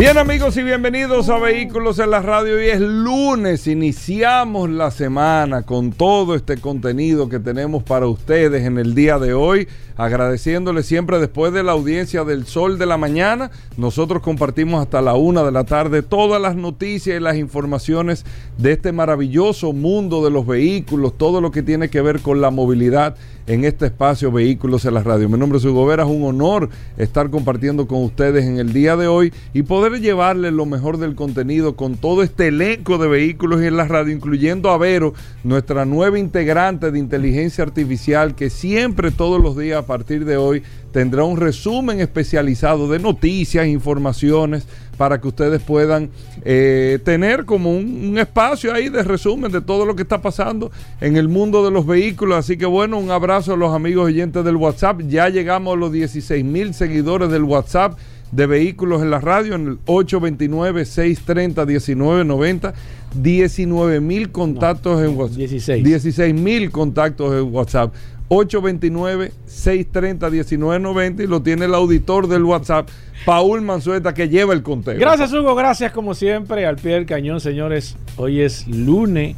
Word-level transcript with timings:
Bien 0.00 0.16
amigos 0.16 0.56
y 0.56 0.62
bienvenidos 0.62 1.28
a 1.28 1.38
Vehículos 1.38 1.98
en 1.98 2.08
la 2.08 2.22
Radio. 2.22 2.56
Hoy 2.56 2.68
es 2.68 2.80
lunes, 2.80 3.66
iniciamos 3.66 4.70
la 4.70 4.90
semana 4.90 5.64
con 5.64 5.92
todo 5.92 6.34
este 6.34 6.56
contenido 6.56 7.28
que 7.28 7.38
tenemos 7.38 7.82
para 7.82 8.06
ustedes 8.06 8.64
en 8.64 8.78
el 8.78 8.94
día 8.94 9.18
de 9.18 9.34
hoy. 9.34 9.68
Agradeciéndoles 9.98 10.86
siempre 10.86 11.18
después 11.18 11.52
de 11.52 11.62
la 11.62 11.72
audiencia 11.72 12.24
del 12.24 12.46
Sol 12.46 12.78
de 12.78 12.86
la 12.86 12.96
Mañana. 12.96 13.50
Nosotros 13.76 14.22
compartimos 14.22 14.80
hasta 14.80 15.02
la 15.02 15.16
una 15.16 15.42
de 15.42 15.52
la 15.52 15.64
tarde 15.64 16.00
todas 16.00 16.40
las 16.40 16.56
noticias 16.56 17.20
y 17.20 17.22
las 17.22 17.36
informaciones 17.36 18.24
de 18.56 18.72
este 18.72 18.92
maravilloso 18.92 19.74
mundo 19.74 20.24
de 20.24 20.30
los 20.30 20.46
vehículos, 20.46 21.18
todo 21.18 21.42
lo 21.42 21.50
que 21.50 21.62
tiene 21.62 21.90
que 21.90 22.00
ver 22.00 22.20
con 22.20 22.40
la 22.40 22.50
movilidad 22.50 23.16
en 23.50 23.64
este 23.64 23.86
espacio 23.86 24.30
Vehículos 24.30 24.84
en 24.84 24.94
la 24.94 25.02
Radio. 25.02 25.28
Mi 25.28 25.36
nombre 25.36 25.58
es 25.58 25.64
Hugo 25.64 25.84
Vera, 25.84 26.04
es 26.04 26.08
un 26.08 26.22
honor 26.22 26.68
estar 26.96 27.30
compartiendo 27.30 27.88
con 27.88 28.04
ustedes 28.04 28.44
en 28.44 28.58
el 28.58 28.72
día 28.72 28.96
de 28.96 29.08
hoy 29.08 29.32
y 29.52 29.62
poder 29.62 30.00
llevarles 30.00 30.52
lo 30.52 30.66
mejor 30.66 30.98
del 30.98 31.16
contenido 31.16 31.74
con 31.74 31.96
todo 31.96 32.22
este 32.22 32.48
elenco 32.48 32.96
de 32.96 33.08
vehículos 33.08 33.60
en 33.62 33.76
la 33.76 33.88
radio, 33.88 34.14
incluyendo 34.14 34.70
a 34.70 34.78
Vero, 34.78 35.14
nuestra 35.42 35.84
nueva 35.84 36.16
integrante 36.16 36.92
de 36.92 37.00
inteligencia 37.00 37.64
artificial 37.64 38.36
que 38.36 38.50
siempre 38.50 39.10
todos 39.10 39.42
los 39.42 39.58
días 39.58 39.82
a 39.82 39.86
partir 39.86 40.24
de 40.26 40.36
hoy 40.36 40.62
tendrá 40.92 41.24
un 41.24 41.36
resumen 41.36 42.00
especializado 42.00 42.88
de 42.88 43.00
noticias, 43.00 43.66
informaciones, 43.66 44.64
para 45.00 45.18
que 45.18 45.28
ustedes 45.28 45.62
puedan 45.62 46.10
eh, 46.44 46.98
tener 47.02 47.46
como 47.46 47.74
un, 47.74 48.10
un, 48.10 48.18
espacio 48.18 48.74
ahí 48.74 48.90
de 48.90 49.02
resumen 49.02 49.50
de 49.50 49.62
todo 49.62 49.86
lo 49.86 49.96
que 49.96 50.02
está 50.02 50.20
pasando 50.20 50.70
en 51.00 51.16
el 51.16 51.26
mundo 51.26 51.64
de 51.64 51.70
los 51.70 51.86
vehículos. 51.86 52.36
Así 52.36 52.58
que 52.58 52.66
bueno, 52.66 52.98
un 52.98 53.10
abrazo 53.10 53.54
a 53.54 53.56
los 53.56 53.74
amigos 53.74 54.08
oyentes 54.08 54.44
del 54.44 54.56
WhatsApp. 54.56 55.00
Ya 55.08 55.30
llegamos 55.30 55.74
a 55.74 55.78
los 55.78 55.90
16 55.90 56.44
mil 56.44 56.74
seguidores 56.74 57.30
del 57.30 57.44
WhatsApp 57.44 57.98
de 58.30 58.46
vehículos 58.46 59.00
en 59.00 59.10
la 59.10 59.20
radio 59.20 59.54
en 59.54 59.68
el 59.68 59.78
829-630-1990. 59.86 62.74
19 63.14 64.00
mil 64.00 64.30
contactos 64.30 65.00
no, 65.00 65.06
en 65.06 65.16
WhatsApp. 65.16 65.38
16. 65.38 65.82
16 65.82 66.34
mil 66.34 66.70
contactos 66.70 67.40
en 67.40 67.54
WhatsApp. 67.54 67.94
829-630-1990 68.30 71.24
y 71.24 71.26
lo 71.26 71.42
tiene 71.42 71.66
el 71.66 71.74
auditor 71.74 72.28
del 72.28 72.44
WhatsApp, 72.44 72.88
Paul 73.26 73.60
Manzueta, 73.62 74.14
que 74.14 74.28
lleva 74.28 74.54
el 74.54 74.62
conteo. 74.62 74.96
Gracias, 74.98 75.32
Hugo. 75.32 75.56
Gracias, 75.56 75.90
como 75.92 76.14
siempre, 76.14 76.64
al 76.64 76.76
pie 76.76 76.92
del 76.92 77.06
cañón, 77.06 77.40
señores. 77.40 77.96
Hoy 78.16 78.40
es 78.40 78.68
lunes. 78.68 79.34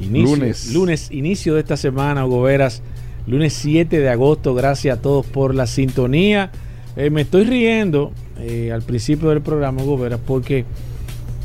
Inicio, 0.00 0.36
Lunes. 0.36 0.72
lunes, 0.72 1.10
inicio 1.10 1.54
de 1.54 1.60
esta 1.60 1.76
semana, 1.76 2.24
Hugo 2.24 2.42
Veras. 2.42 2.82
Lunes 3.26 3.52
7 3.52 3.98
de 3.98 4.08
agosto. 4.08 4.54
Gracias 4.54 4.98
a 4.98 5.02
todos 5.02 5.26
por 5.26 5.52
la 5.54 5.66
sintonía. 5.66 6.52
Eh, 6.96 7.10
me 7.10 7.20
estoy 7.22 7.44
riendo 7.44 8.12
eh, 8.38 8.70
al 8.72 8.82
principio 8.82 9.30
del 9.30 9.40
programa, 9.42 9.82
Hugo 9.82 9.98
Veras, 9.98 10.20
porque 10.24 10.64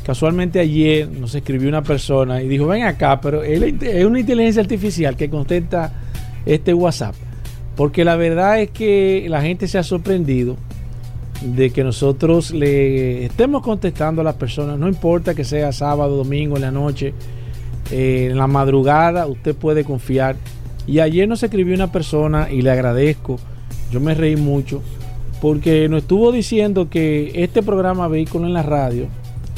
casualmente 0.04 0.60
ayer 0.60 1.10
nos 1.10 1.34
escribió 1.34 1.68
una 1.68 1.82
persona 1.82 2.40
y 2.40 2.46
dijo, 2.48 2.68
ven 2.68 2.84
acá, 2.84 3.20
pero 3.20 3.42
él 3.42 3.76
es 3.82 4.04
una 4.04 4.20
inteligencia 4.20 4.62
artificial 4.62 5.16
que 5.16 5.28
contesta 5.28 5.92
este 6.46 6.72
WhatsApp. 6.72 7.14
Porque 7.76 8.04
la 8.04 8.16
verdad 8.16 8.60
es 8.60 8.70
que 8.70 9.26
la 9.28 9.42
gente 9.42 9.68
se 9.68 9.76
ha 9.76 9.82
sorprendido 9.82 10.56
de 11.42 11.70
que 11.70 11.84
nosotros 11.84 12.50
le 12.52 13.26
estemos 13.26 13.62
contestando 13.62 14.22
a 14.22 14.24
las 14.24 14.36
personas, 14.36 14.78
no 14.78 14.88
importa 14.88 15.34
que 15.34 15.44
sea 15.44 15.72
sábado, 15.72 16.16
domingo, 16.16 16.56
en 16.56 16.62
la 16.62 16.70
noche, 16.70 17.12
eh, 17.90 18.28
en 18.30 18.38
la 18.38 18.46
madrugada, 18.46 19.26
usted 19.26 19.54
puede 19.54 19.84
confiar. 19.84 20.36
Y 20.86 21.00
ayer 21.00 21.28
nos 21.28 21.42
escribió 21.42 21.74
una 21.74 21.92
persona 21.92 22.48
y 22.50 22.62
le 22.62 22.70
agradezco, 22.70 23.38
yo 23.90 24.00
me 24.00 24.14
reí 24.14 24.36
mucho, 24.36 24.82
porque 25.42 25.88
nos 25.88 26.02
estuvo 26.02 26.32
diciendo 26.32 26.88
que 26.88 27.32
este 27.34 27.62
programa 27.62 28.08
Vehículo 28.08 28.46
en 28.46 28.54
la 28.54 28.62
Radio, 28.62 29.08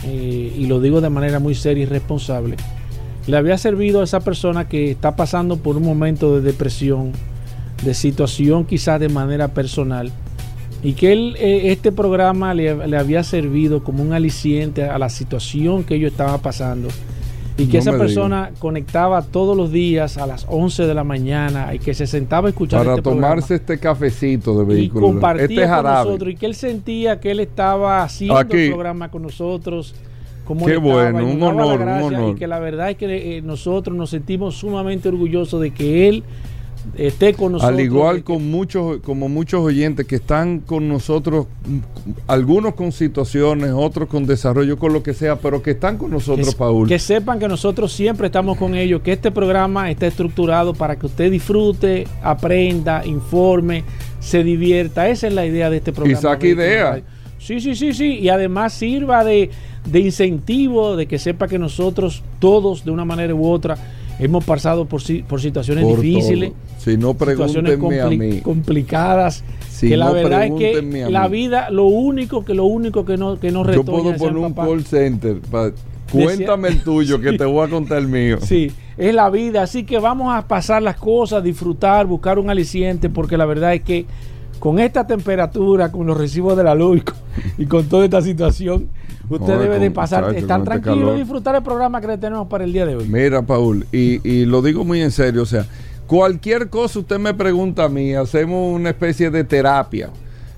eh, 0.05 0.53
y 0.57 0.67
lo 0.67 0.81
digo 0.81 1.01
de 1.01 1.11
manera 1.11 1.39
muy 1.39 1.55
seria 1.55 1.85
y 1.85 1.87
responsable, 1.87 2.57
le 3.29 3.37
había 3.37 3.59
servido 3.59 4.01
a 4.01 4.05
esa 4.05 4.21
persona 4.21 4.69
que 4.69 4.91
está 4.91 5.15
pasando 5.15 5.59
por 5.59 5.77
un 5.77 5.83
momento 5.83 6.35
de 6.35 6.41
depresión, 6.41 7.13
de 7.85 7.93
situación 7.93 8.65
quizás 8.65 8.99
de 8.99 9.11
manera 9.11 9.49
personal, 9.49 10.11
y 10.83 10.95
que 10.95 11.13
él, 11.13 11.37
eh, 11.39 11.71
este 11.71 11.93
programa 11.93 12.55
le, 12.55 12.89
le, 12.89 12.97
había 12.97 13.23
servido 13.23 13.85
como 13.85 14.03
un 14.03 14.15
aliciente 14.15 14.85
a 14.85 14.99
la 14.99 15.11
situación 15.11 15.85
que 15.85 15.97
ellos 15.97 16.13
estaban 16.13 16.41
pasando. 16.41 16.89
Y 17.59 17.67
que 17.67 17.79
no 17.79 17.81
esa 17.81 17.99
persona 17.99 18.47
digo. 18.47 18.61
conectaba 18.61 19.21
todos 19.21 19.57
los 19.57 19.73
días 19.73 20.17
a 20.17 20.29
las 20.29 20.47
11 20.49 20.87
de 20.87 20.95
la 20.95 21.03
mañana 21.03 21.75
y 21.75 21.81
que 21.81 21.93
se 21.93 22.07
sentaba 22.07 22.47
a 22.47 22.51
escuchar 22.51 22.85
Para 22.85 22.93
este 22.93 23.03
tomarse 23.03 23.47
programa, 23.49 23.57
este 23.57 23.79
cafecito 23.81 24.59
de 24.61 24.65
vehículo. 24.65 25.09
Y 25.09 25.11
compartía 25.11 25.45
este 25.45 25.67
con 25.67 25.83
nosotros 25.83 26.33
y 26.33 26.37
que 26.37 26.47
él 26.47 26.55
sentía 26.55 27.19
que 27.19 27.33
él 27.33 27.41
estaba 27.41 28.05
haciendo 28.05 28.39
Aquí. 28.39 28.57
el 28.57 28.71
programa 28.71 29.11
con 29.11 29.23
nosotros. 29.23 29.93
Qué 30.65 30.77
bueno, 30.77 31.27
un 31.27 31.43
honor, 31.43 31.81
un 31.81 31.89
honor. 31.89 32.35
Y 32.35 32.39
que 32.39 32.47
la 32.47 32.59
verdad 32.59 32.91
es 32.91 32.97
que 32.97 33.39
eh, 33.39 33.43
nosotros 33.43 33.97
nos 33.97 34.11
sentimos 34.11 34.57
sumamente 34.57 35.09
orgullosos 35.09 35.61
de 35.61 35.73
que 35.73 36.09
él 36.09 36.25
esté 36.97 37.35
con 37.35 37.53
nosotros. 37.53 37.77
Al 37.77 37.85
igual 37.85 38.25
con 38.25 38.51
muchos, 38.51 38.99
como 39.01 39.29
muchos 39.29 39.61
oyentes 39.61 40.07
que 40.07 40.17
están 40.17 40.61
con 40.61 40.89
nosotros, 40.89 41.47
algunos 42.27 42.75
con 42.75 42.93
situaciones, 42.93 43.73
otros 43.75 44.09
con 44.09 44.27
desarrollo, 44.27 44.79
con 44.79 44.93
lo 44.93 45.03
que 45.03 45.15
sea, 45.15 45.37
pero 45.37 45.63
que 45.63 45.73
están 45.73 45.99
con 45.99 46.11
nosotros, 46.11 46.51
que, 46.51 46.57
Paul. 46.57 46.89
Que 46.89 46.99
sepan 46.99 47.39
que 47.39 47.49
nosotros 47.49 47.93
siempre 47.93 48.27
estamos 48.27 48.57
con 48.57 48.75
ellos, 48.75 49.03
que 49.03 49.13
este 49.13 49.31
programa 49.31 49.91
está 49.91 50.07
estructurado 50.07 50.75
para 50.75 50.97
que 50.97 51.07
usted 51.07 51.31
disfrute, 51.31 52.07
aprenda, 52.23 53.05
informe, 53.05 53.85
se 54.21 54.43
divierta. 54.43 55.09
Esa 55.09 55.27
es 55.27 55.35
la 55.35 55.47
idea 55.47 55.71
de 55.71 55.79
este 55.79 55.93
programa. 55.93 56.19
Y 56.19 56.23
saque 56.23 56.49
ideas. 56.49 57.03
Sí, 57.39 57.61
sí, 57.61 57.75
sí, 57.77 57.93
sí. 57.93 58.19
Y 58.19 58.29
además 58.31 58.73
sirva 58.73 59.25
de, 59.25 59.51
de 59.85 60.01
incentivo, 60.01 60.97
de 60.97 61.07
que 61.07 61.19
sepa 61.19 61.49
que 61.49 61.59
nosotros 61.59 62.23
todos, 62.39 62.85
de 62.85 62.91
una 62.91 63.05
manera 63.05 63.35
u 63.35 63.47
otra, 63.47 63.77
hemos 64.19 64.45
pasado 64.45 64.87
por, 64.87 65.01
por 65.27 65.41
situaciones 65.41 65.85
por 65.85 66.01
difíciles, 66.01 66.53
si 66.79 66.97
no 66.97 67.13
situaciones 67.13 67.77
compli 67.77 67.99
a 67.99 68.07
mí. 68.09 68.41
complicadas. 68.41 69.45
Si 69.69 69.89
que 69.89 69.97
la 69.97 70.07
no 70.07 70.13
verdad 70.15 70.47
es 70.47 70.53
que 70.55 71.07
la 71.09 71.29
vida, 71.29 71.71
lo 71.71 71.85
único 71.87 72.45
que 72.45 72.55
lo 72.55 72.65
único 72.65 73.05
que 73.05 73.17
no 73.17 73.39
que 73.39 73.53
no 73.53 73.71
Yo 73.73 73.85
puedo 73.85 74.17
poner 74.17 74.37
un 74.37 74.55
papá, 74.55 74.69
call 74.69 74.85
center. 74.85 75.39
Cuéntame 76.11 76.69
el 76.69 76.83
tuyo, 76.83 77.21
que 77.21 77.33
te 77.39 77.45
voy 77.45 77.67
a 77.67 77.71
contar 77.71 77.99
el 77.99 78.09
mío. 78.09 78.39
Sí, 78.41 78.73
es 78.97 79.15
la 79.15 79.31
vida. 79.31 79.63
Así 79.63 79.85
que 79.85 79.99
vamos 79.99 80.35
a 80.35 80.49
pasar 80.49 80.83
las 80.83 80.97
cosas, 80.97 81.45
disfrutar, 81.45 82.07
buscar 82.07 82.39
un 82.39 82.51
aliciente, 82.51 83.11
porque 83.11 83.37
la 83.37 83.45
verdad 83.45 83.75
es 83.75 83.83
que 83.83 84.07
con 84.59 84.79
esta 84.79 85.07
temperatura, 85.07 85.91
con 85.93 86.07
los 86.07 86.17
recibos 86.17 86.57
de 86.57 86.65
la 86.65 86.75
luz 86.75 86.99
y 86.99 87.01
con, 87.03 87.17
y 87.59 87.67
con 87.67 87.89
toda 87.89 88.05
esta 88.05 88.23
situación, 88.23 88.89
usted 89.29 89.59
debe 89.59 89.79
de 89.79 89.91
pasar, 89.91 90.25
muchacho, 90.25 90.39
estar 90.39 90.61
este 90.61 90.71
tranquilo 90.71 91.15
y 91.15 91.19
disfrutar 91.21 91.55
el 91.55 91.63
programa 91.63 92.01
que 92.01 92.07
le 92.09 92.19
tenemos 92.19 92.49
para 92.49 92.65
el 92.65 92.73
día 92.73 92.87
de 92.87 92.97
hoy. 92.97 93.09
Mira, 93.09 93.43
Paul, 93.43 93.87
y, 93.93 94.27
y 94.29 94.45
lo 94.45 94.63
digo 94.63 94.85
muy 94.85 95.01
en 95.01 95.11
serio, 95.11 95.43
o 95.43 95.47
sea, 95.47 95.67
cualquier 96.07 96.69
cosa 96.71 96.99
usted 97.01 97.19
me 97.19 97.35
pregunta 97.35 97.85
a 97.85 97.89
mí, 97.89 98.15
hacemos 98.15 98.75
una 98.75 98.91
especie 98.91 99.31
de 99.31 99.45
terapia. 99.45 100.11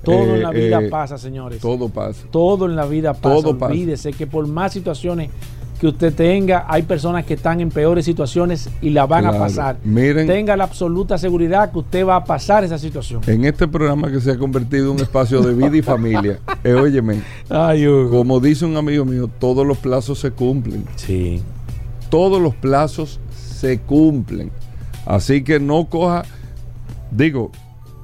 Todo 0.02 0.14
Eh, 0.14 0.34
en 0.36 0.42
la 0.42 0.50
vida 0.50 0.80
eh, 0.80 0.88
pasa, 0.88 1.18
señores. 1.18 1.60
Todo 1.60 1.90
pasa. 1.90 2.22
Todo 2.30 2.64
en 2.64 2.74
la 2.74 2.86
vida 2.86 3.12
pasa. 3.12 3.34
Todo 3.34 3.58
pasa. 3.58 3.72
Olvídese 3.72 4.12
que 4.12 4.26
por 4.26 4.46
más 4.46 4.72
situaciones 4.72 5.30
que 5.80 5.86
usted 5.86 6.12
tenga, 6.14 6.66
hay 6.68 6.82
personas 6.82 7.24
que 7.24 7.34
están 7.34 7.60
en 7.60 7.70
peores 7.70 8.04
situaciones 8.04 8.68
y 8.82 8.90
la 8.90 9.06
van 9.06 9.24
a 9.24 9.32
pasar. 9.32 9.78
Miren- 9.82 10.26
Tenga 10.26 10.54
la 10.54 10.64
absoluta 10.64 11.16
seguridad 11.16 11.72
que 11.72 11.78
usted 11.78 12.06
va 12.06 12.16
a 12.16 12.24
pasar 12.24 12.64
esa 12.64 12.78
situación. 12.78 13.22
En 13.26 13.46
este 13.46 13.66
programa 13.66 14.10
que 14.10 14.20
se 14.20 14.30
ha 14.32 14.36
convertido 14.38 14.86
en 14.86 14.96
un 14.96 15.00
espacio 15.00 15.40
de 15.40 15.54
vida 15.54 15.74
y 15.76 15.80
familia, 15.82 16.38
eh, 16.64 16.74
óyeme, 16.74 17.22
Ay, 17.48 17.86
como 18.10 18.40
dice 18.40 18.66
un 18.66 18.76
amigo 18.76 19.06
mío, 19.06 19.30
todos 19.38 19.66
los 19.66 19.78
plazos 19.78 20.18
se 20.18 20.30
cumplen. 20.32 20.84
Sí. 20.96 21.40
Todos 22.10 22.42
los 22.42 22.54
plazos 22.54 23.18
se 23.34 23.78
cumplen. 23.78 24.50
Así 25.06 25.42
que 25.42 25.58
no 25.60 25.86
coja, 25.86 26.24
digo, 27.10 27.50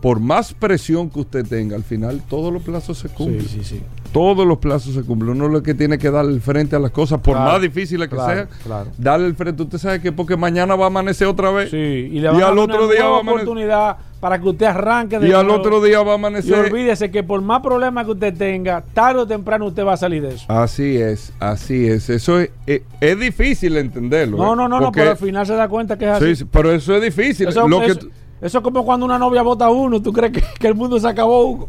por 0.00 0.20
más 0.20 0.54
presión 0.54 1.10
que 1.10 1.20
usted 1.20 1.44
tenga, 1.46 1.76
al 1.76 1.82
final 1.84 2.22
todos 2.28 2.52
los 2.52 2.62
plazos 2.62 2.98
se 2.98 3.08
cumplen. 3.10 3.42
Sí, 3.42 3.58
sí, 3.62 3.64
sí. 3.64 3.80
Todos 4.12 4.46
los 4.46 4.58
plazos 4.58 4.94
se 4.94 5.02
cumplen. 5.02 5.32
Uno 5.32 5.48
lo 5.48 5.62
que 5.62 5.74
tiene 5.74 5.98
que 5.98 6.10
darle 6.10 6.32
el 6.32 6.40
frente 6.40 6.76
a 6.76 6.78
las 6.78 6.90
cosas, 6.90 7.20
por 7.20 7.34
Claro, 7.36 7.52
más 7.52 7.62
difíciles 7.62 8.08
que 8.08 8.14
claro, 8.16 8.34
sean, 8.34 8.48
claro. 8.64 8.90
darle 8.98 9.26
el 9.26 9.34
frente. 9.34 9.62
Usted 9.62 9.78
sabe 9.78 10.00
que 10.00 10.12
porque 10.12 10.36
mañana 10.36 10.74
va 10.76 10.84
a 10.84 10.86
amanecer 10.88 11.26
otra 11.28 11.50
vez. 11.50 11.70
Sí, 11.70 11.76
y 11.76 12.20
le 12.20 12.28
Y 12.28 12.32
van 12.32 12.42
a 12.42 12.48
al 12.48 12.58
otro 12.58 12.84
una 12.84 12.92
día 12.94 13.04
va 13.06 13.16
a 13.16 13.20
amanecer- 13.20 13.32
oportunidad 13.42 13.96
para 14.20 14.40
que 14.40 14.48
usted 14.48 14.66
arranque 14.66 15.18
de 15.18 15.28
Y 15.28 15.32
al 15.32 15.50
otro 15.50 15.82
día 15.82 15.98
va 16.02 16.12
a 16.12 16.14
Y 16.14 16.18
amanecer. 16.18 16.72
olvídese 16.72 17.10
que 17.10 17.22
por 17.22 17.42
más 17.42 17.60
problemas 17.60 18.04
que 18.06 18.12
usted 18.12 18.34
tenga, 18.34 18.82
tarde 18.94 19.20
o 19.20 19.26
temprano 19.26 19.66
usted 19.66 19.84
va 19.84 19.92
a 19.92 19.96
salir 19.96 20.22
de 20.22 20.34
eso. 20.34 20.44
Así 20.48 20.96
es, 20.96 21.32
así 21.38 21.86
es. 21.86 22.08
Eso 22.08 22.40
es, 22.40 22.50
es, 22.66 22.80
es 23.00 23.20
difícil 23.20 23.76
entenderlo. 23.76 24.38
No, 24.38 24.54
¿eh? 24.54 24.56
no, 24.56 24.68
no, 24.68 24.80
no, 24.80 24.90
pero 24.92 25.10
al 25.10 25.16
final 25.18 25.46
se 25.46 25.54
da 25.54 25.68
cuenta 25.68 25.98
que 25.98 26.06
es 26.06 26.10
así. 26.12 26.36
Sí, 26.36 26.44
pero 26.50 26.72
eso 26.72 26.94
es 26.96 27.02
difícil. 27.02 27.48
Eso, 27.48 27.68
Lo 27.68 27.80
que 27.80 27.86
eso- 27.86 27.98
tú- 28.00 28.10
eso 28.40 28.58
es 28.58 28.64
como 28.64 28.84
cuando 28.84 29.04
una 29.06 29.18
novia 29.18 29.42
vota 29.42 29.66
a 29.66 29.70
uno. 29.70 30.00
¿Tú 30.00 30.12
crees 30.12 30.32
que, 30.32 30.42
que 30.58 30.66
el 30.66 30.74
mundo 30.74 30.98
se 30.98 31.08
acabó, 31.08 31.44
Hugo? 31.44 31.68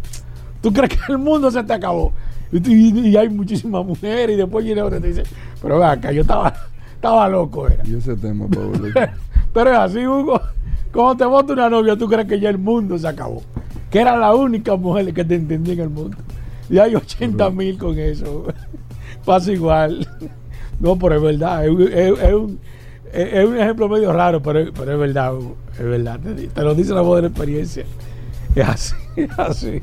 ¿Tú 0.61 0.71
crees 0.73 0.89
que 0.97 1.11
el 1.11 1.17
mundo 1.17 1.49
se 1.51 1.63
te 1.63 1.73
acabó? 1.73 2.11
Y, 2.51 3.15
hay 3.17 3.29
muchísimas 3.29 3.85
mujeres 3.85 4.35
y 4.35 4.37
después 4.37 4.63
viene 4.63 4.81
otra 4.81 4.97
y 4.99 5.01
te 5.01 5.07
dice, 5.09 5.23
pero 5.61 5.83
acá, 5.83 6.11
yo 6.11 6.21
estaba, 6.21 6.53
estaba 6.95 7.27
loco, 7.27 7.67
era. 7.67 7.83
Y 7.85 7.95
ese 7.95 8.15
tema, 8.15 8.47
Pablo. 8.47 8.87
Pero 9.53 9.71
es 9.71 9.77
así, 9.77 10.05
Hugo. 10.05 10.39
Cuando 10.93 11.15
te 11.17 11.25
vota 11.25 11.53
una 11.53 11.69
novia, 11.69 11.97
tú 11.97 12.07
crees 12.07 12.27
que 12.27 12.39
ya 12.39 12.49
el 12.49 12.57
mundo 12.57 12.97
se 12.97 13.07
acabó. 13.07 13.41
Que 13.89 13.99
era 13.99 14.15
la 14.15 14.33
única 14.35 14.75
mujer 14.75 15.13
que 15.13 15.25
te 15.25 15.35
entendía 15.35 15.73
en 15.73 15.79
el 15.81 15.89
mundo. 15.89 16.15
Y 16.69 16.77
hay 16.77 16.95
80 16.95 17.49
mil 17.49 17.77
con 17.77 17.97
eso. 17.97 18.45
Pasa 19.25 19.51
igual. 19.51 20.07
No, 20.79 20.97
pero 20.97 21.15
es 21.15 21.21
verdad. 21.21 21.65
Es, 21.65 21.71
un- 21.71 21.81
es- 21.81 22.19
es 22.23 22.33
un, 22.33 22.59
es- 23.13 23.45
un 23.45 23.57
ejemplo 23.57 23.89
medio 23.89 24.13
raro, 24.13 24.41
pero, 24.41 24.71
pero 24.73 24.93
es 24.93 24.99
verdad, 24.99 25.33
Hugo. 25.35 25.55
Es 25.73 25.83
verdad. 25.85 26.19
Te, 26.19 26.47
te 26.47 26.61
lo 26.61 26.75
dice 26.75 26.93
la 26.93 27.01
voz 27.01 27.15
de 27.17 27.21
la 27.23 27.27
experiencia. 27.29 27.83
Es 28.55 28.67
así, 28.67 28.95
así. 29.37 29.81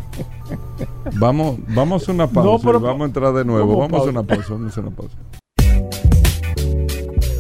Vamos, 1.15 1.57
vamos 1.69 2.09
a 2.09 2.13
una 2.13 2.27
pausa. 2.27 2.51
No, 2.51 2.59
pero- 2.59 2.79
y 2.79 2.83
vamos 2.83 3.03
a 3.03 3.07
entrar 3.07 3.33
de 3.33 3.45
nuevo. 3.45 3.75
¿Cómo 3.75 3.89
Vamos 3.89 4.07
a 4.07 4.11
una 4.11 4.23
pausa. 4.23 4.47
Vamos 4.51 4.67
a 4.67 4.71
hacer 4.71 4.85
una 4.85 4.97
pausa. 4.97 5.17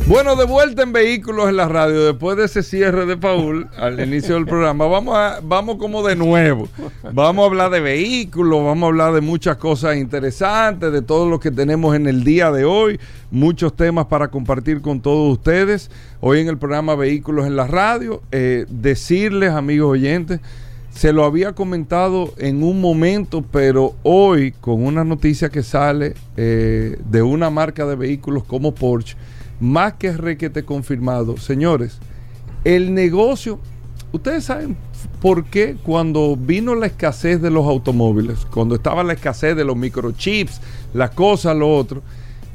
Bueno, 0.06 0.37
de 0.37 0.44
vuelta 0.44 0.82
en 0.82 0.93
Vehículos 0.93 1.49
en 1.49 1.56
la 1.56 1.67
Radio, 1.67 2.05
después 2.05 2.37
de 2.37 2.44
ese 2.44 2.62
cierre 2.62 3.06
de 3.06 3.17
Paul 3.17 3.69
al 3.79 3.99
inicio 4.06 4.35
del 4.35 4.44
programa, 4.44 4.87
vamos, 4.87 5.17
a, 5.17 5.41
vamos 5.43 5.76
como 5.76 6.06
de 6.06 6.14
nuevo. 6.14 6.69
Vamos 7.14 7.43
a 7.43 7.46
hablar 7.46 7.70
de 7.70 7.81
vehículos, 7.81 8.62
vamos 8.62 8.82
a 8.82 8.87
hablar 8.88 9.14
de 9.14 9.23
muchas 9.23 9.56
cosas 9.56 9.97
interesantes, 9.97 10.93
de 10.93 11.00
todo 11.00 11.31
lo 11.31 11.40
que 11.40 11.50
tenemos 11.50 11.97
en 11.97 12.06
el 12.06 12.23
día 12.23 12.52
de 12.52 12.67
hoy, 12.67 13.00
muchos 13.31 13.75
temas 13.75 14.05
para 14.05 14.29
compartir 14.29 14.82
con 14.82 15.00
todos 15.00 15.32
ustedes. 15.32 15.90
Hoy 16.20 16.40
en 16.40 16.49
el 16.49 16.58
programa 16.58 16.94
Vehículos 16.97 17.47
en 17.47 17.56
la 17.56 17.67
Radio, 17.67 18.20
eh, 18.31 18.67
decirles, 18.69 19.52
amigos 19.52 19.90
oyentes, 19.93 20.40
se 20.94 21.12
lo 21.12 21.25
había 21.25 21.52
comentado 21.55 22.32
en 22.38 22.62
un 22.62 22.81
momento, 22.81 23.43
pero 23.43 23.96
hoy 24.05 24.52
con 24.52 24.85
una 24.85 25.02
noticia 25.02 25.49
que 25.49 25.64
sale 25.64 26.14
eh, 26.37 26.96
de 27.11 27.23
una 27.23 27.50
marca 27.50 27.85
de 27.85 27.96
vehículos 27.96 28.44
como 28.44 28.75
Porsche, 28.75 29.17
más 29.58 29.94
que 29.94 30.12
requete 30.12 30.64
confirmado, 30.64 31.37
señores, 31.37 31.99
el 32.62 32.94
negocio, 32.94 33.58
ustedes 34.12 34.44
saben 34.44 34.76
por 35.20 35.44
qué 35.44 35.76
cuando 35.82 36.37
vino 36.37 36.76
la 36.76 36.87
escasez 36.87 37.43
de 37.43 37.50
los 37.50 37.67
automóviles, 37.67 38.47
cuando 38.47 38.76
estaba 38.76 39.02
la 39.02 39.14
escasez 39.14 39.56
de 39.56 39.64
los 39.64 39.76
microchips, 39.76 40.61
las 40.94 41.11
cosas, 41.11 41.56
lo 41.56 41.76
otro, 41.76 42.02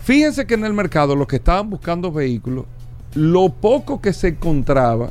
fíjense 0.01 0.47
que 0.47 0.53
en 0.53 0.63
el 0.63 0.73
mercado 0.73 1.13
los 1.13 1.27
que 1.27 1.35
estaban 1.35 1.69
buscando 1.69 2.09
vehículos, 2.09 2.65
lo 3.15 3.49
poco 3.49 3.99
que 3.99 4.13
se 4.13 4.29
encontraba 4.29 5.09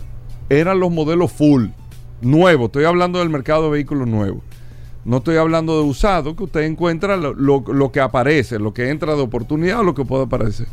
eran 0.48 0.80
los 0.80 0.90
modelos 0.90 1.30
full, 1.30 1.66
nuevos, 2.20 2.66
estoy 2.66 2.84
hablando 2.84 3.18
del 3.18 3.30
mercado 3.30 3.64
de 3.64 3.70
vehículos 3.70 4.08
nuevos. 4.08 4.42
No 5.04 5.18
estoy 5.18 5.36
hablando 5.36 5.80
de 5.80 5.88
usado, 5.88 6.36
que 6.36 6.44
usted 6.44 6.62
encuentra 6.62 7.16
lo, 7.16 7.92
que 7.92 8.00
aparece, 8.00 8.58
lo 8.58 8.74
que 8.74 8.90
entra 8.90 9.14
de 9.14 9.22
oportunidad 9.22 9.80
o 9.80 9.84
lo 9.84 9.94
que 9.94 10.04
puede 10.04 10.24
aparecer. 10.24 10.66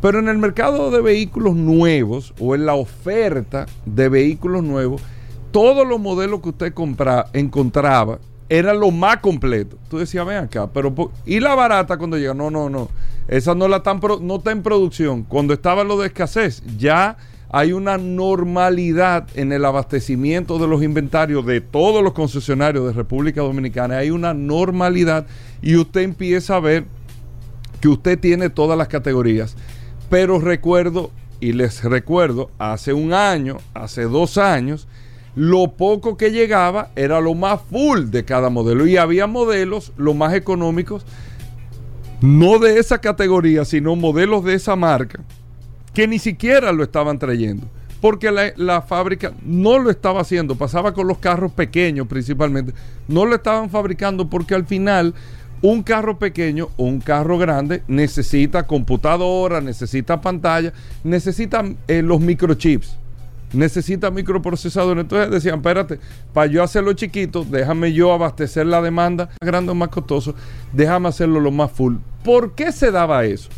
Pero 0.00 0.18
en 0.18 0.28
el 0.28 0.38
mercado 0.38 0.90
de 0.90 1.00
vehículos 1.00 1.54
nuevos 1.54 2.34
o 2.40 2.54
en 2.54 2.66
la 2.66 2.74
oferta 2.74 3.66
de 3.84 4.08
vehículos 4.08 4.64
nuevos, 4.64 5.02
todos 5.52 5.86
los 5.86 6.00
modelos 6.00 6.40
que 6.40 6.48
usted 6.48 6.74
compra, 6.74 7.26
encontraba 7.32 8.18
eran 8.48 8.80
lo 8.80 8.90
más 8.90 9.18
completo. 9.18 9.76
Tú 9.88 9.98
decías, 9.98 10.26
ven 10.26 10.38
acá, 10.38 10.68
pero 10.72 10.92
¿y 11.24 11.40
la 11.40 11.54
barata 11.54 11.96
cuando 11.96 12.16
llega? 12.16 12.34
No, 12.34 12.50
no, 12.50 12.68
no. 12.68 12.88
Esa 13.28 13.54
no, 13.54 13.66
la 13.68 13.82
tan 13.82 14.00
no 14.22 14.36
está 14.36 14.52
en 14.52 14.62
producción. 14.62 15.22
Cuando 15.22 15.52
estaba 15.52 15.84
lo 15.84 15.98
de 15.98 16.08
escasez, 16.08 16.62
ya 16.76 17.16
hay 17.58 17.72
una 17.72 17.96
normalidad 17.96 19.28
en 19.34 19.50
el 19.50 19.64
abastecimiento 19.64 20.58
de 20.58 20.68
los 20.68 20.82
inventarios 20.82 21.46
de 21.46 21.62
todos 21.62 22.04
los 22.04 22.12
concesionarios 22.12 22.84
de 22.84 22.92
República 22.92 23.40
Dominicana. 23.40 23.96
Hay 23.96 24.10
una 24.10 24.34
normalidad 24.34 25.26
y 25.62 25.76
usted 25.76 26.02
empieza 26.02 26.56
a 26.56 26.60
ver 26.60 26.84
que 27.80 27.88
usted 27.88 28.18
tiene 28.18 28.50
todas 28.50 28.76
las 28.76 28.88
categorías. 28.88 29.56
Pero 30.10 30.38
recuerdo, 30.38 31.10
y 31.40 31.54
les 31.54 31.82
recuerdo, 31.82 32.50
hace 32.58 32.92
un 32.92 33.14
año, 33.14 33.56
hace 33.72 34.02
dos 34.02 34.36
años, 34.36 34.86
lo 35.34 35.72
poco 35.78 36.18
que 36.18 36.32
llegaba 36.32 36.90
era 36.94 37.22
lo 37.22 37.34
más 37.34 37.62
full 37.70 38.10
de 38.10 38.26
cada 38.26 38.50
modelo. 38.50 38.86
Y 38.86 38.98
había 38.98 39.26
modelos, 39.26 39.94
los 39.96 40.14
más 40.14 40.34
económicos, 40.34 41.06
no 42.20 42.58
de 42.58 42.78
esa 42.78 42.98
categoría, 42.98 43.64
sino 43.64 43.96
modelos 43.96 44.44
de 44.44 44.52
esa 44.52 44.76
marca, 44.76 45.24
que 45.96 46.06
ni 46.06 46.18
siquiera 46.18 46.72
lo 46.72 46.82
estaban 46.82 47.18
trayendo. 47.18 47.66
Porque 48.02 48.30
la, 48.30 48.82
fábrica 48.82 49.32
no 49.42 49.78
lo 49.78 49.88
estaba 49.88 50.20
haciendo. 50.20 50.54
Pasaba 50.54 50.92
con 50.92 51.06
los 51.06 51.16
carros 51.16 51.52
pequeños 51.52 52.06
principalmente. 52.06 52.74
No 53.08 53.24
lo 53.24 53.34
estaban 53.34 53.70
fabricando 53.70 54.28
porque 54.28 54.54
al 54.54 54.66
final 54.66 55.14
un 55.62 55.82
carro 55.82 56.18
pequeño 56.18 56.68
un 56.76 57.00
carro 57.00 57.38
grande 57.38 57.82
necesita 57.88 58.66
computadora, 58.66 59.62
necesita 59.62 60.20
pantalla, 60.20 60.74
necesita 61.02 61.64
eh, 61.88 62.02
los 62.02 62.20
microchips, 62.20 62.98
necesita 63.54 64.10
microprocesadores. 64.10 65.04
Entonces 65.04 65.30
decían, 65.30 65.56
espérate, 65.56 65.98
para 66.34 66.46
yo 66.46 66.62
hacerlo 66.62 66.92
chiquito, 66.92 67.42
déjame 67.42 67.94
yo 67.94 68.12
abastecer 68.12 68.66
la 68.66 68.82
demanda 68.82 69.30
grande 69.40 69.72
o 69.72 69.74
más 69.74 69.88
costoso, 69.88 70.34
déjame 70.74 71.08
hacerlo 71.08 71.40
lo 71.40 71.50
más 71.50 71.72
full. 71.72 71.94
¿Por 72.22 72.54
qué 72.54 72.70
se 72.70 72.90
daba 72.90 73.24
eso? 73.24 73.48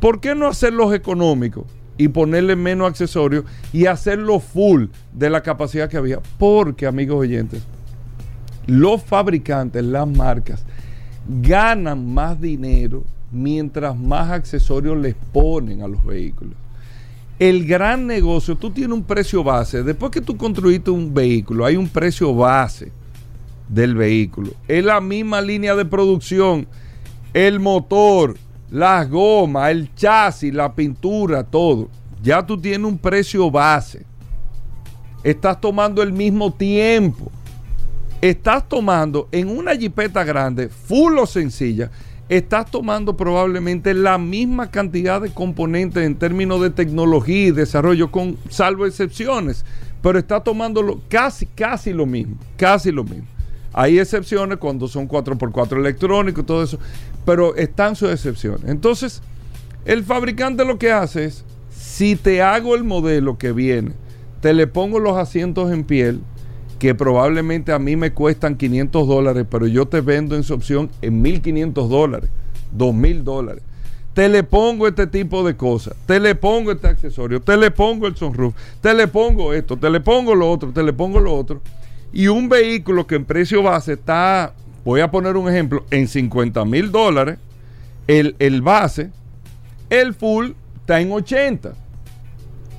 ¿Por 0.00 0.20
qué 0.20 0.34
no 0.34 0.48
hacerlos 0.48 0.94
económicos 0.94 1.64
y 1.98 2.08
ponerle 2.08 2.56
menos 2.56 2.88
accesorios 2.88 3.44
y 3.72 3.86
hacerlo 3.86 4.40
full 4.40 4.86
de 5.12 5.30
la 5.30 5.42
capacidad 5.42 5.88
que 5.88 5.98
había? 5.98 6.20
Porque, 6.38 6.86
amigos 6.86 7.18
oyentes, 7.18 7.62
los 8.66 9.02
fabricantes, 9.02 9.84
las 9.84 10.08
marcas, 10.08 10.64
ganan 11.28 12.12
más 12.12 12.40
dinero 12.40 13.04
mientras 13.30 13.96
más 13.96 14.30
accesorios 14.30 14.96
les 14.98 15.14
ponen 15.32 15.82
a 15.82 15.88
los 15.88 16.04
vehículos. 16.04 16.54
El 17.38 17.66
gran 17.66 18.06
negocio, 18.06 18.56
tú 18.56 18.70
tienes 18.70 18.94
un 18.94 19.04
precio 19.04 19.42
base. 19.42 19.82
Después 19.82 20.10
que 20.12 20.20
tú 20.20 20.36
construiste 20.36 20.90
un 20.90 21.14
vehículo, 21.14 21.64
hay 21.64 21.76
un 21.76 21.88
precio 21.88 22.34
base 22.34 22.92
del 23.68 23.94
vehículo. 23.94 24.50
Es 24.68 24.84
la 24.84 25.00
misma 25.00 25.40
línea 25.40 25.74
de 25.74 25.84
producción. 25.84 26.66
El 27.32 27.60
motor, 27.60 28.36
las 28.70 29.08
gomas, 29.10 29.70
el 29.70 29.94
chasis, 29.94 30.52
la 30.54 30.72
pintura, 30.74 31.42
todo. 31.44 31.88
Ya 32.22 32.44
tú 32.44 32.60
tienes 32.60 32.86
un 32.86 32.98
precio 32.98 33.50
base. 33.50 34.04
Estás 35.22 35.60
tomando 35.60 36.02
el 36.02 36.12
mismo 36.12 36.52
tiempo. 36.52 37.30
Estás 38.20 38.68
tomando 38.68 39.28
en 39.32 39.48
una 39.48 39.74
jipeta 39.74 40.24
grande, 40.24 40.68
full 40.68 41.16
o 41.18 41.24
sencilla, 41.26 41.90
estás 42.28 42.70
tomando 42.70 43.16
probablemente 43.16 43.94
la 43.94 44.18
misma 44.18 44.70
cantidad 44.70 45.22
de 45.22 45.30
componentes 45.32 46.04
en 46.04 46.14
términos 46.16 46.60
de 46.60 46.68
tecnología 46.68 47.46
y 47.46 47.50
desarrollo, 47.50 48.10
con 48.10 48.36
salvo 48.50 48.84
excepciones, 48.84 49.64
pero 50.02 50.18
está 50.18 50.40
tomando 50.44 50.82
lo- 50.82 51.00
casi, 51.08 51.46
casi 51.46 51.94
lo 51.94 52.04
mismo, 52.04 52.36
casi 52.58 52.92
lo 52.92 53.04
mismo. 53.04 53.26
Hay 53.72 53.98
excepciones 53.98 54.58
cuando 54.58 54.86
son 54.86 55.08
4x4 55.08 55.78
electrónicos 55.78 56.44
todo 56.44 56.62
eso, 56.62 56.78
pero 57.24 57.54
están 57.56 57.96
sus 57.96 58.10
excepciones. 58.10 58.68
Entonces, 58.68 59.22
el 59.84 60.04
fabricante 60.04 60.64
lo 60.64 60.78
que 60.78 60.92
hace 60.92 61.24
es, 61.24 61.44
si 61.70 62.16
te 62.16 62.42
hago 62.42 62.74
el 62.74 62.84
modelo 62.84 63.38
que 63.38 63.52
viene, 63.52 63.92
te 64.40 64.54
le 64.54 64.66
pongo 64.66 64.98
los 64.98 65.16
asientos 65.16 65.72
en 65.72 65.84
piel, 65.84 66.20
que 66.78 66.94
probablemente 66.94 67.72
a 67.72 67.78
mí 67.78 67.94
me 67.94 68.12
cuestan 68.12 68.56
500 68.56 69.06
dólares, 69.06 69.46
pero 69.50 69.66
yo 69.66 69.86
te 69.86 70.00
vendo 70.00 70.34
en 70.34 70.42
su 70.42 70.54
opción 70.54 70.90
en 71.02 71.20
1500 71.20 71.90
dólares, 71.90 72.30
2000 72.72 73.22
dólares. 73.22 73.62
Te 74.14 74.28
le 74.28 74.42
pongo 74.42 74.88
este 74.88 75.06
tipo 75.06 75.46
de 75.46 75.56
cosas, 75.56 75.94
te 76.06 76.18
le 76.18 76.34
pongo 76.34 76.72
este 76.72 76.88
accesorio, 76.88 77.40
te 77.40 77.56
le 77.56 77.70
pongo 77.70 78.06
el 78.06 78.16
sunroof, 78.16 78.54
te 78.80 78.94
le 78.94 79.06
pongo 79.08 79.52
esto, 79.52 79.76
te 79.76 79.88
le 79.90 80.00
pongo 80.00 80.34
lo 80.34 80.50
otro, 80.50 80.72
te 80.72 80.82
le 80.82 80.92
pongo 80.92 81.20
lo 81.20 81.34
otro. 81.34 81.60
Y 82.12 82.26
un 82.26 82.48
vehículo 82.48 83.06
que 83.06 83.16
en 83.16 83.24
precio 83.24 83.62
base 83.62 83.92
está, 83.92 84.54
voy 84.84 85.00
a 85.00 85.10
poner 85.10 85.36
un 85.36 85.48
ejemplo, 85.48 85.84
en 85.90 86.08
50 86.08 86.64
mil 86.64 86.90
dólares, 86.90 87.38
el, 88.06 88.36
el 88.38 88.62
base, 88.62 89.10
el 89.88 90.14
full 90.14 90.52
está 90.80 91.00
en 91.00 91.12
80 91.12 91.74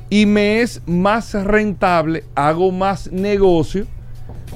y 0.09 0.25
me 0.25 0.61
es 0.61 0.81
más 0.85 1.33
rentable, 1.33 2.25
hago 2.35 2.71
más 2.71 3.11
negocio 3.11 3.87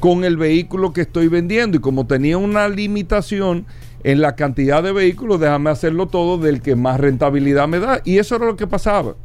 con 0.01 0.25
el 0.25 0.35
vehículo 0.35 0.91
que 0.91 1.01
estoy 1.01 1.29
vendiendo. 1.29 1.77
Y 1.77 1.79
como 1.79 2.05
tenía 2.05 2.37
una 2.37 2.67
limitación 2.67 3.65
en 4.03 4.19
la 4.19 4.35
cantidad 4.35 4.83
de 4.83 4.91
vehículos, 4.91 5.39
déjame 5.39 5.69
hacerlo 5.69 6.07
todo 6.07 6.37
del 6.37 6.61
que 6.61 6.75
más 6.75 6.99
rentabilidad 6.99 7.69
me 7.69 7.79
da. 7.79 8.01
Y 8.03 8.17
eso 8.17 8.35
era 8.35 8.45
lo 8.45 8.57
que 8.57 8.67
pasaba. 8.67 9.15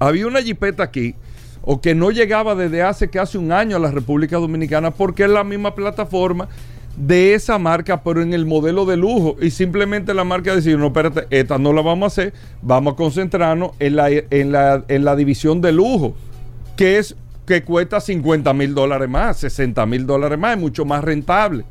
Había 0.00 0.26
una 0.26 0.42
jipeta 0.42 0.82
aquí, 0.82 1.14
o 1.62 1.80
que 1.80 1.94
no 1.94 2.10
llegaba 2.10 2.56
desde 2.56 2.82
hace 2.82 3.08
casi 3.08 3.38
un 3.38 3.52
año 3.52 3.76
a 3.76 3.80
la 3.80 3.92
República 3.92 4.38
Dominicana 4.38 4.90
porque 4.90 5.24
es 5.24 5.30
la 5.30 5.44
misma 5.44 5.74
plataforma 5.74 6.48
de 7.00 7.32
esa 7.34 7.58
marca, 7.58 8.02
pero 8.02 8.22
en 8.22 8.34
el 8.34 8.44
modelo 8.44 8.84
de 8.84 8.96
lujo. 8.96 9.36
Y 9.40 9.50
simplemente 9.50 10.12
la 10.12 10.24
marca 10.24 10.54
decidió, 10.54 10.78
no, 10.78 10.88
espérate, 10.88 11.26
esta 11.30 11.58
no 11.58 11.72
la 11.72 11.82
vamos 11.82 12.04
a 12.04 12.06
hacer, 12.08 12.34
vamos 12.60 12.92
a 12.92 12.96
concentrarnos 12.96 13.72
en 13.78 13.96
la, 13.96 14.10
en 14.10 14.52
la, 14.52 14.84
en 14.86 15.04
la 15.04 15.16
división 15.16 15.60
de 15.60 15.72
lujo, 15.72 16.14
que 16.76 16.98
es 16.98 17.16
que 17.46 17.64
cuesta 17.64 18.00
50 18.00 18.52
mil 18.52 18.74
dólares 18.74 19.08
más, 19.08 19.38
60 19.38 19.84
mil 19.86 20.06
dólares 20.06 20.38
más, 20.38 20.54
es 20.56 20.60
mucho 20.60 20.84
más 20.84 21.02
rentable. 21.02 21.64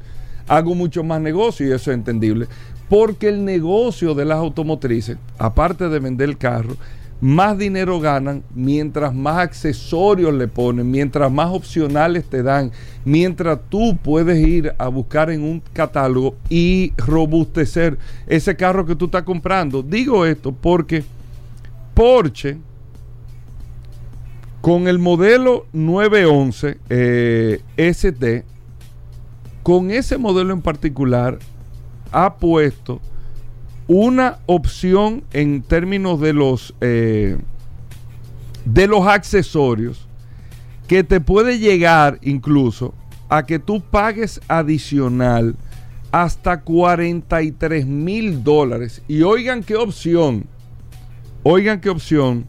Hago 0.48 0.74
mucho 0.74 1.04
más 1.04 1.22
negocio 1.22 1.68
y 1.68 1.72
eso 1.72 1.92
es 1.92 1.96
entendible. 1.96 2.48
Porque 2.90 3.30
el 3.30 3.46
negocio 3.46 4.16
de 4.16 4.26
las 4.26 4.40
automotrices, 4.40 5.18
aparte 5.38 5.90
de 5.90 6.00
vender 6.00 6.28
el 6.28 6.40
carro, 6.40 6.76
más 7.22 7.58
dinero 7.58 8.00
ganan 8.00 8.44
mientras 8.54 9.14
más 9.14 9.40
accesorios 9.40 10.34
le 10.34 10.48
ponen, 10.48 10.90
mientras 10.90 11.32
más 11.32 11.50
opcionales 11.50 12.26
te 12.26 12.44
dan, 12.44 12.72
mientras 13.04 13.60
tú 13.70 13.98
puedes 13.98 14.40
ir 14.46 14.74
a 14.78 14.88
buscar 14.88 15.30
en 15.30 15.44
un 15.44 15.62
catálogo 15.74 16.36
y 16.50 16.94
robustecer 16.98 17.98
ese 18.28 18.56
carro 18.56 18.86
que 18.86 18.96
tú 18.96 19.06
estás 19.06 19.24
comprando. 19.24 19.84
Digo 19.84 20.26
esto 20.26 20.54
porque 20.54 21.04
Porsche, 21.94 22.58
con 24.62 24.88
el 24.88 25.00
modelo 25.00 25.66
911 25.74 26.78
eh, 26.90 27.62
ST, 27.76 28.46
con 29.64 29.92
ese 29.92 30.18
modelo 30.18 30.54
en 30.54 30.62
particular, 30.62 31.38
ha 32.12 32.36
puesto 32.36 33.02
una 33.90 34.38
opción 34.46 35.24
en 35.34 35.64
términos 35.64 36.22
de 36.22 36.32
los, 36.32 36.76
eh, 36.80 37.40
de 38.64 38.88
los 38.88 39.08
accesorios 39.08 40.08
que 40.88 41.04
te 41.04 41.20
puede 41.20 41.58
llegar 41.58 42.20
incluso 42.22 42.94
a 43.30 43.48
que 43.48 43.58
tú 43.58 43.82
pagues 43.82 44.42
adicional 44.48 45.56
hasta 46.12 46.62
43 46.62 47.88
mil 47.88 48.44
dólares. 48.44 49.02
Y 49.08 49.24
oigan 49.24 49.64
qué 49.64 49.76
opción, 49.76 50.46
oigan 51.42 51.82
qué 51.82 51.90
opción, 51.90 52.46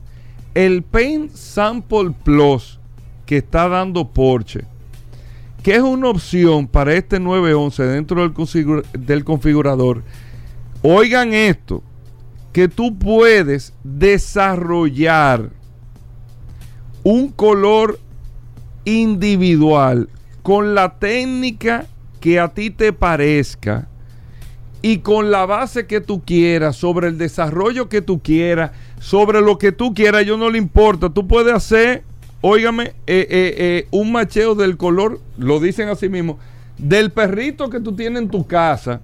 el 0.55 0.83
Paint 0.83 1.33
Sample 1.33 2.13
Plus 2.23 2.79
que 3.25 3.39
está 3.39 3.67
dando 3.67 4.07
Porsche, 4.07 4.65
que 5.63 5.77
es 5.77 5.81
una 5.81 6.11
opción 6.11 6.67
para 6.67 6.93
este 6.93 7.19
911 7.19 7.83
dentro 7.85 8.29
del, 8.29 8.83
del 8.93 9.25
configurador 9.25 10.03
Oigan 10.83 11.35
esto, 11.35 11.83
que 12.53 12.69
tú 12.69 12.99
puedes 12.99 13.75
desarrollar 13.85 15.51
un 17.03 17.31
color 17.31 17.99
individual 18.85 20.09
con 20.43 20.75
la 20.75 20.99
técnica 20.99 21.87
que 22.21 22.41
a 22.41 22.49
ti 22.49 22.71
te 22.71 22.93
parezca 22.93 23.89
y 24.83 24.99
con 24.99 25.31
la 25.31 25.45
base 25.45 25.87
que 25.87 26.01
tú 26.01 26.23
quieras, 26.25 26.77
sobre 26.77 27.09
el 27.09 27.19
desarrollo 27.19 27.91
que 27.91 28.01
tú 28.01 28.21
quieras, 28.21 28.71
sobre 28.99 29.43
lo 29.43 29.59
que 29.59 29.73
tú 29.73 29.93
quieras, 29.93 30.25
yo 30.25 30.39
no 30.39 30.49
le 30.49 30.57
importa. 30.57 31.11
Tú 31.11 31.29
puedes 31.29 31.53
hacer, 31.53 32.05
óigame, 32.41 32.85
eh, 32.85 32.95
eh, 33.07 33.55
eh, 33.59 33.89
un 33.91 34.13
macheo 34.13 34.55
del 34.55 34.79
color, 34.79 35.21
lo 35.37 35.61
dicen 35.61 35.91
así 35.91 36.09
mismo, 36.09 36.39
del 36.79 37.11
perrito 37.11 37.69
que 37.69 37.81
tú 37.81 37.95
tienes 37.95 38.23
en 38.23 38.31
tu 38.31 38.47
casa 38.47 39.03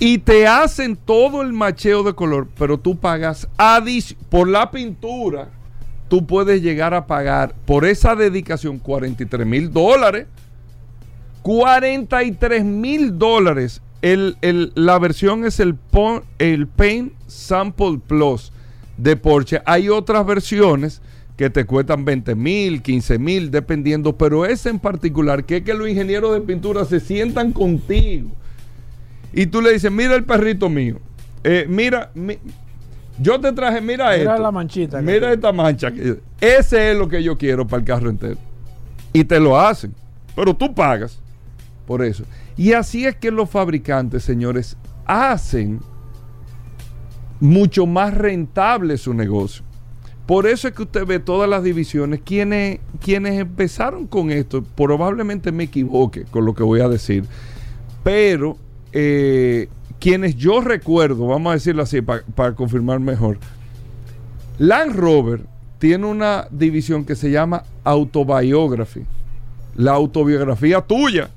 y 0.00 0.18
te 0.18 0.46
hacen 0.46 0.96
todo 0.96 1.42
el 1.42 1.52
macheo 1.52 2.02
de 2.02 2.14
color, 2.14 2.48
pero 2.58 2.78
tú 2.78 2.96
pagas 2.98 3.48
por 4.28 4.48
la 4.48 4.70
pintura, 4.70 5.50
tú 6.08 6.26
puedes 6.26 6.62
llegar 6.62 6.94
a 6.94 7.06
pagar 7.06 7.54
por 7.64 7.84
esa 7.84 8.14
dedicación 8.14 8.78
43 8.78 9.46
mil 9.46 9.72
dólares. 9.72 10.26
43 11.42 12.64
mil 12.64 13.18
dólares. 13.18 13.82
la 14.00 14.98
versión 14.98 15.44
es 15.44 15.60
el, 15.60 15.76
el 16.38 16.66
Paint 16.66 17.12
Sample 17.26 18.00
Plus 18.06 18.50
de 18.96 19.16
Porsche. 19.16 19.60
Hay 19.66 19.90
otras 19.90 20.24
versiones 20.24 21.02
que 21.36 21.50
te 21.50 21.66
cuestan 21.66 22.04
20 22.04 22.34
mil, 22.34 22.80
15 22.80 23.18
mil, 23.18 23.50
dependiendo, 23.50 24.16
pero 24.16 24.46
ese 24.46 24.70
en 24.70 24.78
particular, 24.78 25.44
que 25.44 25.58
es 25.58 25.64
que 25.64 25.74
los 25.74 25.88
ingenieros 25.88 26.32
de 26.32 26.40
pintura 26.40 26.84
se 26.84 27.00
sientan 27.00 27.52
contigo 27.52 28.30
y 29.34 29.46
tú 29.46 29.60
le 29.60 29.72
dices, 29.72 29.90
mira 29.90 30.14
el 30.14 30.24
perrito 30.24 30.68
mío, 30.68 30.98
eh, 31.42 31.66
mira, 31.68 32.10
yo 33.18 33.40
te 33.40 33.52
traje, 33.52 33.80
mira, 33.80 34.14
esto. 34.14 34.30
Mira 34.30 34.38
la 34.38 34.50
manchita. 34.50 35.02
Mira 35.02 35.32
esta 35.32 35.52
mancha. 35.52 35.92
Ese 36.40 36.92
es 36.92 36.98
lo 36.98 37.08
que 37.08 37.22
yo 37.22 37.36
quiero 37.36 37.66
para 37.66 37.80
el 37.80 37.86
carro 37.86 38.10
entero. 38.10 38.38
Y 39.12 39.24
te 39.24 39.38
lo 39.38 39.58
hacen. 39.58 39.94
Pero 40.34 40.54
tú 40.54 40.74
pagas 40.74 41.20
por 41.86 42.02
eso. 42.02 42.24
Y 42.56 42.72
así 42.72 43.06
es 43.06 43.16
que 43.16 43.30
los 43.30 43.50
fabricantes, 43.50 44.24
señores, 44.24 44.76
hacen 45.06 45.80
mucho 47.40 47.86
más 47.86 48.14
rentable 48.14 48.96
su 48.98 49.14
negocio. 49.14 49.64
Por 50.26 50.46
eso 50.46 50.68
es 50.68 50.74
que 50.74 50.82
usted 50.82 51.04
ve 51.04 51.18
todas 51.18 51.48
las 51.48 51.62
divisiones. 51.62 52.20
Quienes, 52.24 52.80
quienes 53.00 53.38
empezaron 53.38 54.06
con 54.06 54.30
esto, 54.30 54.62
probablemente 54.62 55.52
me 55.52 55.64
equivoque 55.64 56.24
con 56.24 56.46
lo 56.46 56.54
que 56.54 56.62
voy 56.62 56.80
a 56.80 56.88
decir, 56.88 57.24
pero 58.02 58.56
eh, 58.96 59.68
quienes 59.98 60.36
yo 60.36 60.60
recuerdo, 60.60 61.26
vamos 61.26 61.50
a 61.50 61.54
decirlo 61.54 61.82
así 61.82 62.00
para 62.00 62.54
confirmar 62.54 63.00
mejor, 63.00 63.38
Land 64.58 64.94
Rover 64.94 65.40
tiene 65.78 66.06
una 66.06 66.46
división 66.50 67.04
que 67.04 67.16
se 67.16 67.28
llama 67.28 67.64
Autobiography, 67.82 69.02
la 69.74 69.92
autobiografía 69.92 70.80
tuya, 70.80 71.28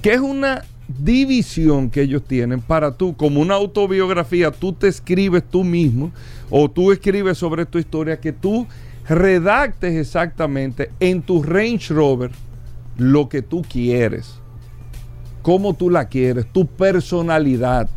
que 0.00 0.12
es 0.12 0.20
una 0.20 0.62
división 0.86 1.90
que 1.90 2.02
ellos 2.02 2.22
tienen 2.22 2.60
para 2.60 2.96
tú, 2.96 3.16
como 3.16 3.40
una 3.40 3.54
autobiografía, 3.54 4.52
tú 4.52 4.72
te 4.72 4.86
escribes 4.86 5.42
tú 5.42 5.64
mismo 5.64 6.12
o 6.50 6.70
tú 6.70 6.92
escribes 6.92 7.36
sobre 7.36 7.66
tu 7.66 7.78
historia, 7.78 8.20
que 8.20 8.32
tú 8.32 8.68
redactes 9.08 9.96
exactamente 9.96 10.90
en 11.00 11.20
tu 11.20 11.42
Range 11.42 11.92
Rover 11.92 12.30
lo 12.96 13.28
que 13.28 13.42
tú 13.42 13.62
quieres 13.62 14.43
cómo 15.44 15.74
tú 15.74 15.90
la 15.90 16.08
quieres, 16.08 16.46
tu 16.50 16.66
personalidad. 16.66 17.88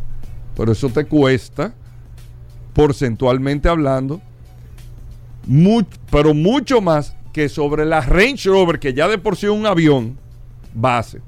Pero 0.54 0.72
eso 0.72 0.90
te 0.90 1.06
cuesta, 1.06 1.72
porcentualmente 2.74 3.70
hablando, 3.70 4.20
pero 6.10 6.34
mucho 6.34 6.82
más 6.82 7.16
que 7.32 7.48
sobre 7.48 7.86
la 7.86 8.02
Range 8.02 8.48
Rover, 8.50 8.78
que 8.78 8.92
ya 8.92 9.08
de 9.08 9.16
por 9.16 9.34
sí 9.34 9.46
es 9.46 9.52
un 9.52 9.64
avión 9.64 10.18
base. 10.74 11.22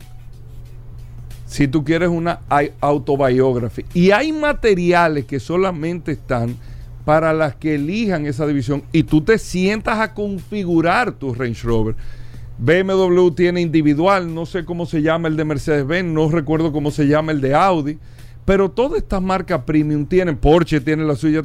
Si 1.46 1.66
tú 1.66 1.82
quieres 1.82 2.10
una 2.10 2.40
autobiografía. 2.80 3.86
Y 3.94 4.10
hay 4.10 4.30
materiales 4.30 5.24
que 5.24 5.40
solamente 5.40 6.12
están 6.12 6.54
para 7.06 7.32
las 7.32 7.56
que 7.56 7.76
elijan 7.76 8.26
esa 8.26 8.46
división 8.46 8.82
y 8.92 9.04
tú 9.04 9.22
te 9.22 9.38
sientas 9.38 9.98
a 9.98 10.12
configurar 10.12 11.12
tu 11.12 11.32
Range 11.32 11.62
Rover 11.66 11.96
BMW 12.62 13.30
tiene 13.30 13.62
individual, 13.62 14.34
no 14.34 14.44
sé 14.44 14.66
cómo 14.66 14.84
se 14.84 15.00
llama 15.00 15.28
el 15.28 15.36
de 15.36 15.46
Mercedes-Benz, 15.46 16.12
no 16.12 16.28
recuerdo 16.28 16.72
cómo 16.72 16.90
se 16.90 17.06
llama 17.06 17.32
el 17.32 17.40
de 17.40 17.54
Audi, 17.54 17.98
pero 18.44 18.70
todas 18.70 18.98
estas 19.02 19.22
marcas 19.22 19.62
premium 19.64 20.04
tienen, 20.04 20.36
Porsche 20.36 20.78
tiene 20.78 21.04
la 21.04 21.16
suya, 21.16 21.42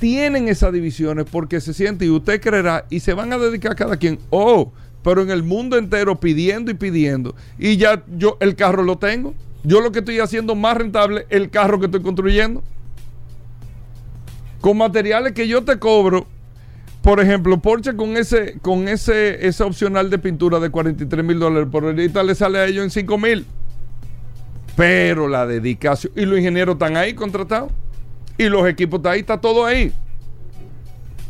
tienen 0.00 0.48
esas 0.48 0.72
divisiones 0.72 1.26
porque 1.30 1.60
se 1.60 1.74
siente 1.74 2.06
y 2.06 2.10
usted 2.10 2.40
creerá 2.40 2.86
y 2.88 3.00
se 3.00 3.12
van 3.12 3.30
a 3.34 3.38
dedicar 3.38 3.76
cada 3.76 3.98
quien, 3.98 4.18
oh, 4.30 4.72
pero 5.02 5.20
en 5.20 5.30
el 5.30 5.42
mundo 5.42 5.76
entero 5.76 6.18
pidiendo 6.18 6.70
y 6.70 6.74
pidiendo 6.74 7.34
y 7.58 7.76
ya 7.76 8.02
yo 8.16 8.38
el 8.40 8.56
carro 8.56 8.82
lo 8.82 8.96
tengo, 8.96 9.34
yo 9.64 9.82
lo 9.82 9.92
que 9.92 9.98
estoy 9.98 10.18
haciendo 10.20 10.54
más 10.54 10.78
rentable 10.78 11.26
el 11.28 11.50
carro 11.50 11.78
que 11.78 11.86
estoy 11.86 12.00
construyendo. 12.00 12.62
Con 14.62 14.78
materiales 14.78 15.34
que 15.34 15.46
yo 15.46 15.62
te 15.62 15.78
cobro 15.78 16.26
por 17.08 17.20
ejemplo, 17.20 17.58
Porsche 17.58 17.96
con 17.96 18.18
ese, 18.18 18.58
con 18.60 18.86
ese, 18.86 19.48
esa 19.48 19.64
opcional 19.64 20.10
de 20.10 20.18
pintura 20.18 20.60
de 20.60 20.68
43 20.68 21.24
mil 21.24 21.38
dólares 21.38 21.66
por 21.72 21.84
ahorita 21.84 22.22
le 22.22 22.34
sale 22.34 22.58
a 22.58 22.66
ellos 22.66 22.84
en 22.84 22.90
5 22.90 23.16
mil. 23.16 23.46
Pero 24.76 25.26
la 25.26 25.46
dedicación, 25.46 26.12
y 26.14 26.26
los 26.26 26.38
ingenieros 26.38 26.74
están 26.74 26.98
ahí 26.98 27.14
contratados, 27.14 27.72
y 28.36 28.50
los 28.50 28.68
equipos 28.68 28.98
están 28.98 29.12
ahí, 29.14 29.20
está 29.20 29.40
todo 29.40 29.64
ahí. 29.64 29.90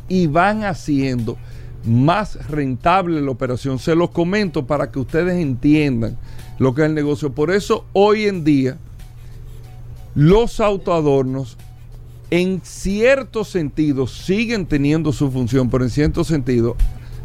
Y 0.09 0.27
van 0.27 0.65
haciendo 0.65 1.39
más 1.85 2.49
rentable 2.49 3.21
la 3.21 3.31
operación. 3.31 3.79
Se 3.79 3.95
los 3.95 4.11
comento 4.11 4.67
para 4.67 4.91
que 4.91 4.99
ustedes 4.99 5.41
entiendan 5.41 6.19
lo 6.59 6.75
que 6.75 6.83
es 6.83 6.89
el 6.89 6.95
negocio. 6.97 7.31
Por 7.31 7.53
eso 7.53 7.85
hoy 7.93 8.25
en 8.25 8.43
día 8.43 8.79
los 10.17 10.59
autoadornos 10.59 11.57
en 12.31 12.61
cierto 12.63 13.45
sentido 13.45 14.07
siguen 14.07 14.67
teniendo 14.67 15.13
su 15.13 15.31
función, 15.31 15.71
pero 15.71 15.85
en 15.85 15.91
cierto 15.91 16.25
sentido 16.25 16.77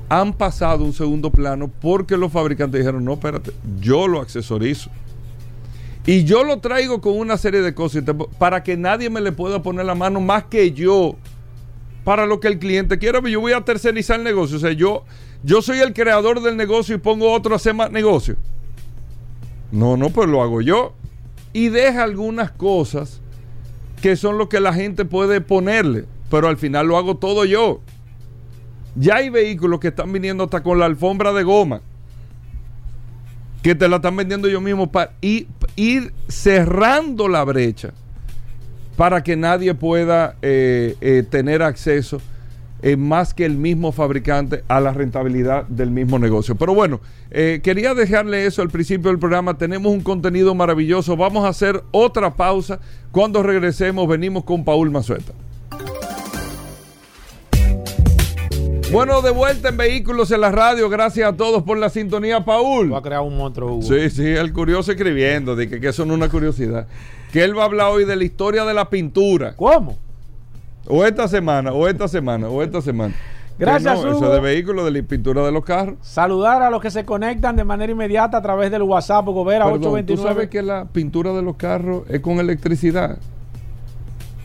han 0.10 0.34
pasado 0.34 0.84
un 0.84 0.94
segundo 0.94 1.32
plano 1.32 1.70
porque 1.82 2.18
los 2.18 2.32
fabricantes 2.32 2.80
dijeron, 2.80 3.04
no, 3.04 3.14
espérate, 3.14 3.52
yo 3.80 4.08
lo 4.08 4.22
accesorizo. 4.22 4.90
Y 6.06 6.26
yo 6.26 6.44
lo 6.44 6.60
traigo 6.60 7.00
con 7.02 7.18
una 7.18 7.38
serie 7.38 7.62
de 7.62 7.74
cosas 7.74 8.04
para 8.38 8.62
que 8.62 8.76
nadie 8.76 9.10
me 9.10 9.22
le 9.22 9.32
pueda 9.32 9.64
poner 9.64 9.86
la 9.86 9.96
mano 9.96 10.20
más 10.20 10.44
que 10.46 10.72
yo. 10.72 11.16
para 12.04 12.26
lo 12.26 12.42
que 12.42 12.50
el 12.50 12.60
cliente 12.60 13.00
quiera. 13.00 13.22
Yo 13.28 13.40
voy 13.40 13.54
a 13.54 13.62
tercerizar 13.62 14.20
el 14.20 14.26
negocio. 14.26 14.58
O 14.58 14.60
sea, 14.60 14.74
yo, 14.74 15.06
yo 15.44 15.62
soy 15.62 15.80
el 15.80 15.94
creador 15.94 16.42
del 16.42 16.58
negocio 16.58 16.96
y 16.96 16.98
pongo 16.98 17.32
otro 17.32 17.54
a 17.54 17.56
hacer 17.56 17.74
más 17.74 17.90
negocio. 17.90 18.36
No, 19.72 19.96
no, 19.96 20.10
pues 20.10 20.28
lo 20.28 20.44
hago 20.44 20.62
yo. 20.62 20.94
Y 21.54 21.70
deja 21.70 22.04
algunas 22.04 22.52
cosas 22.52 23.22
que 24.04 24.18
son 24.18 24.38
lo 24.38 24.50
que 24.50 24.60
la 24.60 24.74
gente 24.74 25.06
puede 25.06 25.40
ponerle, 25.40 26.04
pero 26.30 26.50
al 26.50 26.58
final 26.58 26.88
lo 26.88 26.98
hago 26.98 27.16
todo 27.16 27.46
yo. 27.46 27.80
Ya 28.98 29.16
hay 29.16 29.30
vehículos 29.30 29.80
que 29.80 29.88
están 29.88 30.12
viniendo 30.12 30.44
hasta 30.44 30.62
con 30.62 30.78
la 30.78 30.88
alfombra 30.88 31.32
de 31.32 31.44
goma, 31.44 31.80
que 33.62 33.76
te 33.76 33.88
la 33.88 33.96
están 33.96 34.18
vendiendo 34.18 34.50
yo 34.50 34.60
mismo 34.60 34.92
para 34.92 35.14
ir, 35.22 35.48
ir 35.78 36.12
cerrando 36.28 37.30
la 37.30 37.46
brecha 37.46 37.94
para 38.98 39.24
que 39.24 39.38
nadie 39.38 39.74
pueda 39.74 40.36
eh, 40.42 40.98
eh, 41.00 41.24
tener 41.30 41.62
acceso 41.62 42.22
eh, 42.84 42.96
más 42.96 43.34
que 43.34 43.46
el 43.46 43.58
mismo 43.58 43.92
fabricante 43.92 44.64
a 44.68 44.80
la 44.80 44.94
rentabilidad 44.94 45.64
del 45.64 45.90
mismo 45.90 46.20
negocio. 46.20 46.54
Pero 46.56 46.76
bueno, 46.76 47.02
quería 47.32 47.96
dejarle 47.96 48.46
eso 48.46 48.62
al 48.62 48.70
principio 48.70 49.10
del 49.10 49.18
programa. 49.18 49.58
Tenemos 49.58 49.92
un 49.92 50.02
contenido 50.02 50.54
maravilloso. 50.54 51.18
Vamos 51.18 51.46
a 51.46 51.48
hacer 51.48 51.84
otra 51.90 52.36
pausa. 52.36 52.80
Cuando 53.12 53.42
regresemos, 53.42 54.08
venimos 54.08 54.44
con 54.44 54.64
Paul 54.64 54.92
Mazueta. 54.92 55.34
Bueno, 58.94 59.24
de 59.24 59.32
vuelta 59.32 59.70
en 59.70 59.78
Vehículos 59.78 60.30
en 60.30 60.42
la 60.42 60.52
Radio. 60.52 60.88
Gracias 60.88 61.28
a 61.28 61.36
todos 61.36 61.64
por 61.64 61.80
la 61.80 61.90
sintonía, 61.90 62.46
Paul. 62.46 62.94
Va 62.94 63.00
a 63.00 63.02
crear 63.02 63.22
un 63.22 63.36
monstruo. 63.36 63.82
Sí, 63.82 64.12
sí, 64.12 64.24
el 64.24 64.54
curioso 64.54 64.92
escribiendo, 64.92 65.56
de 65.56 65.68
que, 65.68 65.80
que 65.80 65.88
eso 65.88 66.06
no 66.06 66.14
es 66.14 66.18
una 66.18 66.30
curiosidad. 66.30 66.88
Que 67.32 67.44
él 67.44 67.58
va 67.58 67.64
a 67.64 67.66
hablar 67.66 67.88
hoy 67.92 68.06
de 68.06 68.16
la 68.16 68.24
historia 68.24 68.66
de 68.66 68.76
la 68.76 68.92
pintura. 68.92 69.56
¿Cómo? 69.56 69.98
O 70.88 71.06
esta 71.06 71.28
semana, 71.28 71.72
o 71.72 71.88
esta 71.88 72.08
semana, 72.08 72.50
o 72.50 72.62
esta 72.62 72.82
semana. 72.82 73.14
Gracias, 73.60 74.02
no, 74.02 74.12
Eso 74.18 74.32
de 74.32 74.40
vehículos, 74.40 74.86
de 74.86 74.92
la 74.92 75.08
pintura 75.08 75.46
de 75.46 75.52
los 75.52 75.64
carros. 75.64 75.96
Saludar 76.02 76.64
a 76.64 76.70
los 76.70 76.82
que 76.82 76.90
se 76.90 77.06
conectan 77.06 77.56
de 77.56 77.64
manera 77.64 77.92
inmediata 77.92 78.38
a 78.38 78.42
través 78.42 78.72
del 78.72 78.82
WhatsApp 78.82 79.26
Gobera 79.26 79.68
829. 79.68 80.16
¿Tú 80.16 80.28
sabes 80.28 80.50
que 80.50 80.62
la 80.62 80.86
pintura 80.86 81.32
de 81.34 81.44
los 81.44 81.56
carros 81.56 82.04
es 82.10 82.20
con 82.20 82.40
electricidad? 82.40 83.18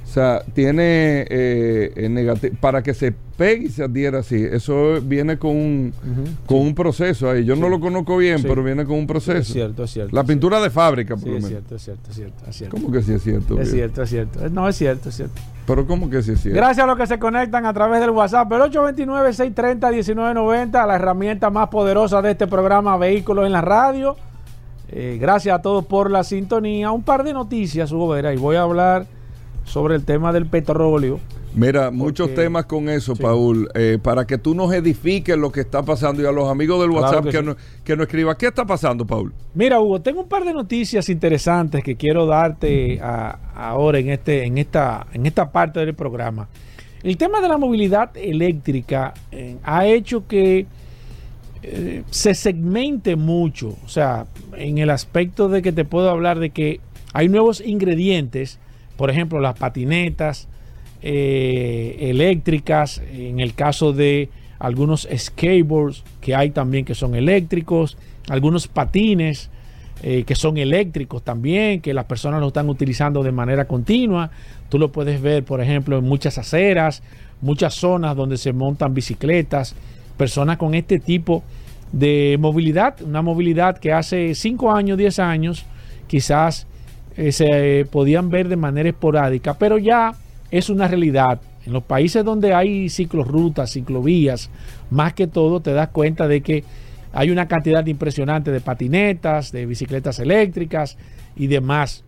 O 0.08 0.10
sea, 0.10 0.42
tiene 0.54 1.26
eh, 1.28 2.08
negativo. 2.10 2.56
Para 2.62 2.82
que 2.82 2.94
se 2.94 3.12
pegue 3.12 3.66
y 3.66 3.68
se 3.68 3.84
adhiera 3.84 4.20
así, 4.20 4.42
eso 4.42 5.02
viene 5.02 5.38
con 5.38 5.50
un, 5.50 5.92
con 6.46 6.60
un 6.60 6.74
proceso 6.74 7.30
ahí. 7.30 7.44
Yo 7.44 7.56
no 7.56 7.68
lo 7.68 7.78
conozco 7.78 8.16
bien, 8.16 8.42
pero 8.42 8.64
viene 8.64 8.86
con 8.86 8.96
un 8.96 9.06
proceso. 9.06 9.38
es 9.38 9.48
cierto, 9.48 9.84
es 9.84 9.90
cierto. 9.90 10.16
La 10.16 10.24
pintura 10.24 10.62
de 10.62 10.70
fábrica, 10.70 11.14
por 11.14 11.26
lo 11.26 11.34
menos. 11.34 11.44
Es 11.44 11.50
cierto, 11.50 11.76
es 11.76 11.82
cierto, 11.82 12.08
es 12.08 12.16
cierto, 12.16 12.44
es 12.48 12.56
cierto. 12.56 12.74
¿Cómo 12.74 12.90
que 12.90 13.02
sí 13.02 13.12
es 13.12 13.22
cierto? 13.22 13.60
Es 13.60 13.70
cierto, 13.70 14.02
es 14.02 14.08
cierto. 14.08 14.48
No, 14.48 14.66
es 14.66 14.76
cierto, 14.76 15.10
es 15.10 15.16
cierto. 15.16 15.38
Pero 15.66 15.86
¿cómo 15.86 16.08
que 16.08 16.22
sí 16.22 16.32
es 16.32 16.40
cierto? 16.40 16.56
Gracias 16.56 16.84
a 16.84 16.86
los 16.86 16.96
que 16.96 17.06
se 17.06 17.18
conectan 17.18 17.66
a 17.66 17.74
través 17.74 18.00
del 18.00 18.08
WhatsApp, 18.10 18.50
el 18.50 18.62
829-630-1990, 18.62 20.86
la 20.86 20.94
herramienta 20.94 21.50
más 21.50 21.68
poderosa 21.68 22.22
de 22.22 22.30
este 22.30 22.46
programa 22.46 22.96
Vehículos 22.96 23.44
en 23.44 23.52
la 23.52 23.60
Radio. 23.60 24.16
Eh, 24.90 25.18
gracias 25.20 25.58
a 25.58 25.60
todos 25.60 25.84
por 25.84 26.10
la 26.10 26.24
sintonía. 26.24 26.92
Un 26.92 27.02
par 27.02 27.24
de 27.24 27.34
noticias, 27.34 27.92
Hugo 27.92 28.08
Vera, 28.08 28.32
y 28.32 28.38
voy 28.38 28.56
a 28.56 28.62
hablar 28.62 29.17
sobre 29.68 29.94
el 29.94 30.04
tema 30.04 30.32
del 30.32 30.46
petróleo. 30.46 31.20
Mira, 31.54 31.90
muchos 31.90 32.34
temas 32.34 32.66
con 32.66 32.88
eso, 32.88 33.16
Paul, 33.16 33.68
eh, 33.74 33.98
para 34.00 34.26
que 34.26 34.38
tú 34.38 34.54
nos 34.54 34.72
edifiques 34.72 35.36
lo 35.36 35.50
que 35.50 35.60
está 35.60 35.82
pasando 35.82 36.22
y 36.22 36.26
a 36.26 36.32
los 36.32 36.48
amigos 36.48 36.80
del 36.80 36.90
WhatsApp 36.90 37.26
que, 37.28 37.42
nos 37.42 37.56
que 37.84 37.96
no 37.96 38.02
escriban. 38.02 38.36
¿Qué 38.36 38.46
está 38.46 38.64
pasando, 38.64 39.06
Paul? 39.06 39.32
Mira, 39.54 39.80
Hugo, 39.80 40.00
tengo 40.00 40.20
un 40.20 40.28
par 40.28 40.44
de 40.44 40.52
noticias 40.52 41.08
interesantes 41.08 41.82
que 41.82 41.96
quiero 41.96 42.26
darte 42.26 43.00
ahora 43.00 43.98
en, 43.98 44.10
este, 44.10 44.44
en, 44.44 44.58
esta, 44.58 45.06
en 45.12 45.26
esta 45.26 45.50
parte 45.50 45.80
del 45.80 45.94
programa. 45.94 46.48
El 47.02 47.16
tema 47.16 47.40
de 47.40 47.48
la 47.48 47.58
movilidad 47.58 48.16
eléctrica 48.16 49.14
eh, 49.30 49.56
ha 49.62 49.86
hecho 49.86 50.26
que 50.26 50.66
eh, 51.62 52.02
se 52.10 52.34
segmente 52.34 53.16
mucho, 53.16 53.76
o 53.84 53.88
sea, 53.88 54.26
en 54.56 54.78
el 54.78 54.90
aspecto 54.90 55.48
de 55.48 55.62
que 55.62 55.72
te 55.72 55.84
puedo 55.84 56.10
hablar 56.10 56.38
de 56.38 56.50
que 56.50 56.80
hay 57.12 57.28
nuevos 57.28 57.60
ingredientes 57.60 58.58
por 58.98 59.10
ejemplo, 59.10 59.40
las 59.40 59.56
patinetas 59.56 60.48
eh, 61.02 61.96
eléctricas, 62.00 63.00
en 63.12 63.38
el 63.38 63.54
caso 63.54 63.92
de 63.92 64.28
algunos 64.58 65.08
skateboards 65.16 66.02
que 66.20 66.34
hay 66.34 66.50
también 66.50 66.84
que 66.84 66.96
son 66.96 67.14
eléctricos, 67.14 67.96
algunos 68.28 68.66
patines 68.66 69.50
eh, 70.02 70.24
que 70.24 70.34
son 70.34 70.58
eléctricos 70.58 71.22
también, 71.22 71.80
que 71.80 71.94
las 71.94 72.06
personas 72.06 72.40
lo 72.40 72.48
están 72.48 72.68
utilizando 72.68 73.22
de 73.22 73.30
manera 73.30 73.66
continua. 73.66 74.32
Tú 74.68 74.80
lo 74.80 74.90
puedes 74.90 75.22
ver, 75.22 75.44
por 75.44 75.60
ejemplo, 75.60 75.96
en 75.96 76.04
muchas 76.04 76.36
aceras, 76.36 77.00
muchas 77.40 77.74
zonas 77.74 78.16
donde 78.16 78.36
se 78.36 78.52
montan 78.52 78.94
bicicletas, 78.94 79.76
personas 80.16 80.56
con 80.56 80.74
este 80.74 80.98
tipo 80.98 81.44
de 81.92 82.36
movilidad, 82.40 83.00
una 83.00 83.22
movilidad 83.22 83.78
que 83.78 83.92
hace 83.92 84.34
5 84.34 84.72
años, 84.72 84.98
10 84.98 85.20
años, 85.20 85.64
quizás 86.08 86.66
eh, 87.18 87.32
se 87.32 87.84
podían 87.90 88.30
ver 88.30 88.48
de 88.48 88.54
manera 88.54 88.88
esporádica, 88.88 89.58
pero 89.58 89.76
ya 89.76 90.14
es 90.52 90.70
una 90.70 90.86
realidad. 90.86 91.40
En 91.66 91.72
los 91.72 91.82
países 91.82 92.24
donde 92.24 92.54
hay 92.54 92.88
ciclorrutas, 92.88 93.72
ciclovías, 93.72 94.50
más 94.88 95.14
que 95.14 95.26
todo 95.26 95.58
te 95.58 95.72
das 95.72 95.88
cuenta 95.88 96.28
de 96.28 96.42
que 96.42 96.62
hay 97.12 97.30
una 97.30 97.48
cantidad 97.48 97.84
impresionante 97.84 98.52
de 98.52 98.60
patinetas, 98.60 99.50
de 99.50 99.66
bicicletas 99.66 100.20
eléctricas 100.20 100.96
y 101.34 101.48
demás. 101.48 102.04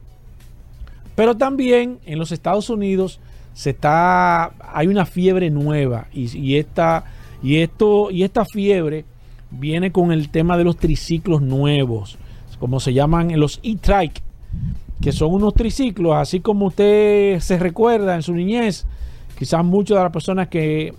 Pero 1.17 1.37
también 1.37 1.99
en 2.07 2.21
los 2.21 2.31
Estados 2.31 2.71
Unidos 2.71 3.19
se 3.53 3.71
está, 3.71 4.53
hay 4.61 4.87
una 4.87 5.07
fiebre 5.07 5.51
nueva 5.51 6.07
y, 6.13 6.55
esta, 6.55 7.03
y, 7.43 7.57
esto, 7.57 8.13
y 8.13 8.23
esta 8.23 8.45
fiebre 8.45 9.05
viene 9.51 9.91
con 9.91 10.13
el 10.13 10.29
tema 10.29 10.57
de 10.57 10.63
los 10.63 10.77
triciclos 10.77 11.43
nuevos, 11.43 12.17
como 12.61 12.79
se 12.79 12.93
llaman 12.93 13.37
los 13.41 13.59
e-trike 13.65 14.23
que 15.01 15.13
son 15.13 15.33
unos 15.33 15.55
triciclos, 15.55 16.15
así 16.15 16.41
como 16.41 16.67
usted 16.67 17.41
se 17.41 17.59
recuerda 17.59 18.15
en 18.15 18.23
su 18.23 18.35
niñez, 18.35 18.87
quizás 19.39 19.65
muchas 19.65 19.97
de 19.97 20.05
las 20.05 20.13
personas 20.13 20.49
que, 20.49 20.93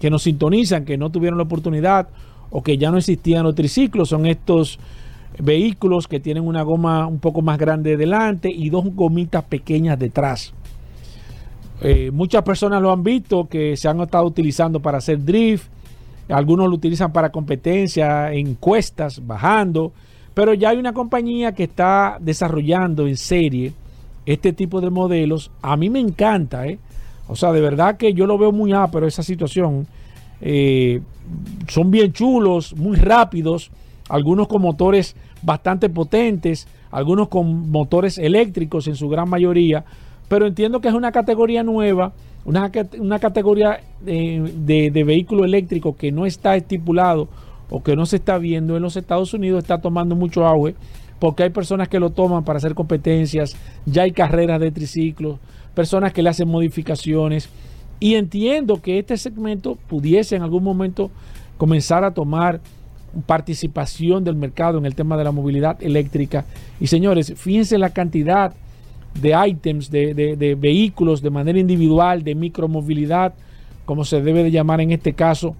que 0.00 0.10
nos 0.10 0.22
sintonizan, 0.22 0.84
que 0.84 0.96
no 0.96 1.10
tuvieron 1.10 1.38
la 1.38 1.44
oportunidad 1.44 2.08
o 2.50 2.62
que 2.62 2.78
ya 2.78 2.90
no 2.90 2.98
existían 2.98 3.42
los 3.42 3.54
triciclos, 3.54 4.08
son 4.08 4.26
estos 4.26 4.78
vehículos 5.38 6.06
que 6.06 6.20
tienen 6.20 6.46
una 6.46 6.62
goma 6.62 7.06
un 7.06 7.18
poco 7.18 7.42
más 7.42 7.58
grande 7.58 7.96
delante 7.96 8.48
y 8.48 8.70
dos 8.70 8.84
gomitas 8.94 9.42
pequeñas 9.44 9.98
detrás. 9.98 10.54
Eh, 11.80 12.10
muchas 12.12 12.44
personas 12.44 12.80
lo 12.80 12.92
han 12.92 13.02
visto 13.02 13.48
que 13.48 13.76
se 13.76 13.88
han 13.88 14.00
estado 14.00 14.24
utilizando 14.24 14.80
para 14.80 14.98
hacer 14.98 15.24
drift, 15.24 15.66
algunos 16.28 16.68
lo 16.68 16.74
utilizan 16.76 17.12
para 17.12 17.30
competencia, 17.30 18.32
encuestas, 18.32 19.26
bajando, 19.26 19.92
pero 20.34 20.52
ya 20.52 20.70
hay 20.70 20.78
una 20.78 20.92
compañía 20.92 21.52
que 21.52 21.64
está 21.64 22.18
desarrollando 22.20 23.06
en 23.06 23.16
serie 23.16 23.72
este 24.26 24.52
tipo 24.52 24.80
de 24.80 24.90
modelos. 24.90 25.50
A 25.62 25.76
mí 25.76 25.88
me 25.88 26.00
encanta, 26.00 26.66
¿eh? 26.66 26.78
O 27.28 27.36
sea, 27.36 27.52
de 27.52 27.60
verdad 27.60 27.96
que 27.96 28.12
yo 28.12 28.26
lo 28.26 28.36
veo 28.36 28.52
muy 28.52 28.72
pero 28.92 29.06
esa 29.06 29.22
situación. 29.22 29.86
Eh, 30.40 31.00
son 31.68 31.90
bien 31.90 32.12
chulos, 32.12 32.74
muy 32.76 32.96
rápidos, 32.96 33.70
algunos 34.08 34.48
con 34.48 34.60
motores 34.60 35.16
bastante 35.42 35.88
potentes, 35.88 36.66
algunos 36.90 37.28
con 37.28 37.70
motores 37.70 38.18
eléctricos 38.18 38.88
en 38.88 38.96
su 38.96 39.08
gran 39.08 39.28
mayoría, 39.28 39.84
pero 40.28 40.46
entiendo 40.46 40.80
que 40.80 40.88
es 40.88 40.94
una 40.94 41.12
categoría 41.12 41.62
nueva, 41.62 42.12
una, 42.44 42.70
categoría 43.20 43.80
de, 44.02 44.52
de, 44.58 44.90
de 44.90 45.04
vehículo 45.04 45.44
eléctrico 45.44 45.96
que 45.96 46.12
no 46.12 46.26
está 46.26 46.56
estipulado 46.56 47.28
o 47.70 47.82
que 47.82 47.96
no 47.96 48.06
se 48.06 48.16
está 48.16 48.38
viendo 48.38 48.76
en 48.76 48.82
los 48.82 48.96
Estados 48.96 49.34
Unidos 49.34 49.62
está 49.62 49.80
tomando 49.80 50.14
mucho 50.14 50.46
auge 50.46 50.74
porque 51.18 51.44
hay 51.44 51.50
personas 51.50 51.88
que 51.88 52.00
lo 52.00 52.10
toman 52.10 52.44
para 52.44 52.58
hacer 52.58 52.74
competencias, 52.74 53.56
ya 53.86 54.02
hay 54.02 54.12
carreras 54.12 54.60
de 54.60 54.70
triciclos, 54.70 55.38
personas 55.74 56.12
que 56.12 56.22
le 56.22 56.28
hacen 56.28 56.48
modificaciones 56.48 57.48
y 58.00 58.14
entiendo 58.14 58.82
que 58.82 58.98
este 58.98 59.16
segmento 59.16 59.78
pudiese 59.88 60.36
en 60.36 60.42
algún 60.42 60.62
momento 60.62 61.10
comenzar 61.56 62.04
a 62.04 62.12
tomar 62.12 62.60
participación 63.26 64.24
del 64.24 64.34
mercado 64.34 64.78
en 64.78 64.86
el 64.86 64.94
tema 64.94 65.16
de 65.16 65.24
la 65.24 65.30
movilidad 65.30 65.82
eléctrica. 65.82 66.44
Y 66.80 66.88
señores, 66.88 67.32
fíjense 67.36 67.78
la 67.78 67.90
cantidad 67.90 68.52
de 69.20 69.34
ítems, 69.48 69.90
de, 69.90 70.12
de 70.14 70.54
vehículos 70.56 71.22
de 71.22 71.30
manera 71.30 71.58
individual, 71.58 72.24
de 72.24 72.34
micromovilidad, 72.34 73.32
como 73.84 74.04
se 74.04 74.20
debe 74.20 74.42
de 74.42 74.50
llamar 74.50 74.80
en 74.80 74.90
este 74.90 75.12
caso, 75.12 75.54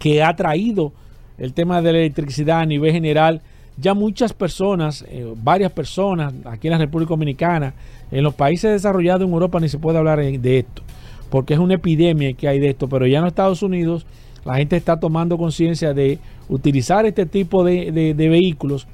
que 0.00 0.22
ha 0.22 0.34
traído 0.34 0.92
el 1.38 1.52
tema 1.52 1.82
de 1.82 1.92
la 1.92 1.98
electricidad 1.98 2.60
a 2.60 2.66
nivel 2.66 2.92
general, 2.92 3.42
ya 3.78 3.94
muchas 3.94 4.32
personas, 4.32 5.04
eh, 5.08 5.26
varias 5.36 5.70
personas 5.72 6.32
aquí 6.44 6.68
en 6.68 6.72
la 6.72 6.78
República 6.78 7.10
Dominicana, 7.10 7.74
en 8.10 8.22
los 8.22 8.34
países 8.34 8.72
desarrollados 8.72 9.26
en 9.26 9.32
Europa 9.32 9.60
ni 9.60 9.68
se 9.68 9.78
puede 9.78 9.98
hablar 9.98 10.20
de 10.20 10.58
esto, 10.58 10.82
porque 11.30 11.54
es 11.54 11.60
una 11.60 11.74
epidemia 11.74 12.32
que 12.32 12.48
hay 12.48 12.58
de 12.58 12.70
esto, 12.70 12.88
pero 12.88 13.06
ya 13.06 13.18
en 13.18 13.26
Estados 13.26 13.62
Unidos 13.62 14.06
la 14.44 14.56
gente 14.56 14.76
está 14.76 14.98
tomando 14.98 15.36
conciencia 15.36 15.92
de 15.92 16.18
utilizar 16.48 17.04
este 17.04 17.26
tipo 17.26 17.64
de, 17.64 18.14
vehículos, 18.16 18.86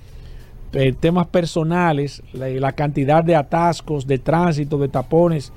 eh, 0.72 0.94
temas 0.98 1.26
personales, 1.26 2.22
la, 2.32 2.72
cantidad 2.72 3.22
de 3.22 3.36
atascos, 3.36 4.06
de 4.06 4.18
tránsito, 4.18 4.78
de 4.78 4.88
tapones 4.88 5.52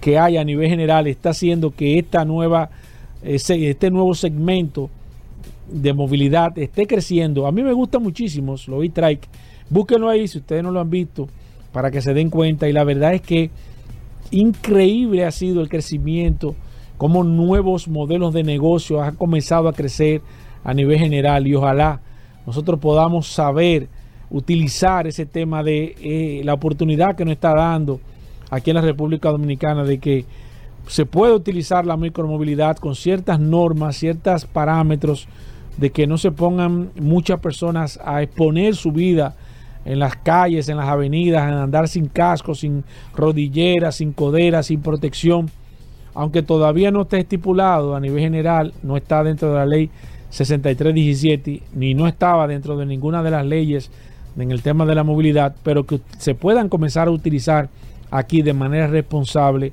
que 0.00 0.18
hay 0.18 0.36
a 0.36 0.44
nivel 0.44 0.68
general 0.68 1.06
está 1.08 1.30
haciendo 1.30 1.72
que 1.72 1.98
esta 1.98 2.24
nueva, 2.24 2.70
este 3.22 3.90
nuevo 3.90 4.14
segmento 4.14 4.88
de 5.70 5.92
movilidad 5.92 6.56
esté 6.58 6.86
creciendo. 6.86 7.46
A 7.46 7.52
mí 7.52 7.62
me 7.62 7.72
gusta 7.72 7.98
muchísimo 7.98 8.56
vi 8.80 8.88
Trike. 8.88 9.28
Búsquenlo 9.68 10.08
ahí 10.08 10.26
si 10.26 10.38
ustedes 10.38 10.62
no 10.62 10.70
lo 10.70 10.80
han 10.80 10.90
visto 10.90 11.28
para 11.72 11.90
que 11.90 12.00
se 12.00 12.14
den 12.14 12.30
cuenta. 12.30 12.68
Y 12.68 12.72
la 12.72 12.84
verdad 12.84 13.14
es 13.14 13.22
que 13.22 13.50
increíble 14.30 15.24
ha 15.24 15.30
sido 15.30 15.60
el 15.60 15.68
crecimiento, 15.68 16.54
como 16.96 17.24
nuevos 17.24 17.88
modelos 17.88 18.34
de 18.34 18.42
negocio 18.42 19.02
han 19.02 19.16
comenzado 19.16 19.68
a 19.68 19.72
crecer 19.72 20.20
a 20.64 20.74
nivel 20.74 20.98
general 20.98 21.46
y 21.46 21.54
ojalá 21.54 22.00
nosotros 22.46 22.78
podamos 22.78 23.28
saber 23.28 23.88
utilizar 24.30 25.06
ese 25.06 25.26
tema 25.26 25.62
de 25.62 25.96
eh, 26.00 26.42
la 26.44 26.54
oportunidad 26.54 27.16
que 27.16 27.24
nos 27.24 27.32
está 27.32 27.54
dando 27.54 28.00
aquí 28.50 28.70
en 28.70 28.76
la 28.76 28.82
República 28.82 29.30
Dominicana 29.30 29.84
de 29.84 29.98
que 29.98 30.24
se 30.86 31.06
puede 31.06 31.34
utilizar 31.34 31.86
la 31.86 31.96
micromovilidad 31.96 32.76
con 32.76 32.94
ciertas 32.94 33.38
normas, 33.38 33.96
ciertos 33.96 34.44
parámetros, 34.44 35.28
de 35.76 35.90
que 35.90 36.06
no 36.06 36.18
se 36.18 36.32
pongan 36.32 36.90
muchas 37.00 37.40
personas 37.40 37.98
a 38.04 38.22
exponer 38.22 38.74
su 38.76 38.92
vida 38.92 39.34
en 39.84 39.98
las 39.98 40.16
calles, 40.16 40.68
en 40.68 40.76
las 40.76 40.88
avenidas, 40.88 41.48
en 41.48 41.54
andar 41.54 41.88
sin 41.88 42.06
casco, 42.06 42.54
sin 42.54 42.84
rodilleras, 43.14 43.96
sin 43.96 44.12
coderas, 44.12 44.66
sin 44.66 44.82
protección, 44.82 45.50
aunque 46.14 46.42
todavía 46.42 46.90
no 46.90 47.02
esté 47.02 47.20
estipulado 47.20 47.94
a 47.94 48.00
nivel 48.00 48.20
general, 48.20 48.74
no 48.82 48.96
está 48.96 49.24
dentro 49.24 49.48
de 49.50 49.54
la 49.54 49.66
ley 49.66 49.90
6317, 50.30 51.62
ni 51.74 51.94
no 51.94 52.06
estaba 52.06 52.46
dentro 52.46 52.76
de 52.76 52.86
ninguna 52.86 53.22
de 53.22 53.30
las 53.30 53.46
leyes 53.46 53.90
en 54.36 54.50
el 54.50 54.62
tema 54.62 54.86
de 54.86 54.94
la 54.94 55.04
movilidad, 55.04 55.56
pero 55.62 55.84
que 55.84 56.00
se 56.18 56.34
puedan 56.34 56.68
comenzar 56.68 57.08
a 57.08 57.10
utilizar 57.10 57.68
aquí 58.10 58.42
de 58.42 58.52
manera 58.52 58.86
responsable 58.86 59.72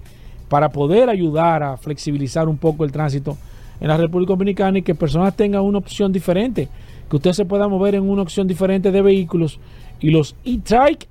para 0.49 0.69
poder 0.69 1.09
ayudar 1.09 1.63
a 1.63 1.77
flexibilizar 1.77 2.47
un 2.47 2.57
poco 2.57 2.85
el 2.85 2.91
tránsito 2.91 3.37
en 3.79 3.87
la 3.87 3.97
República 3.97 4.33
Dominicana 4.33 4.79
y 4.79 4.81
que 4.81 4.95
personas 4.95 5.35
tengan 5.35 5.61
una 5.61 5.77
opción 5.77 6.11
diferente, 6.11 6.67
que 7.09 7.15
usted 7.15 7.33
se 7.33 7.45
pueda 7.45 7.67
mover 7.67 7.95
en 7.95 8.09
una 8.09 8.21
opción 8.21 8.47
diferente 8.47 8.91
de 8.91 9.01
vehículos 9.01 9.59
y 9.99 10.11
los 10.11 10.35
e-trike 10.43 11.07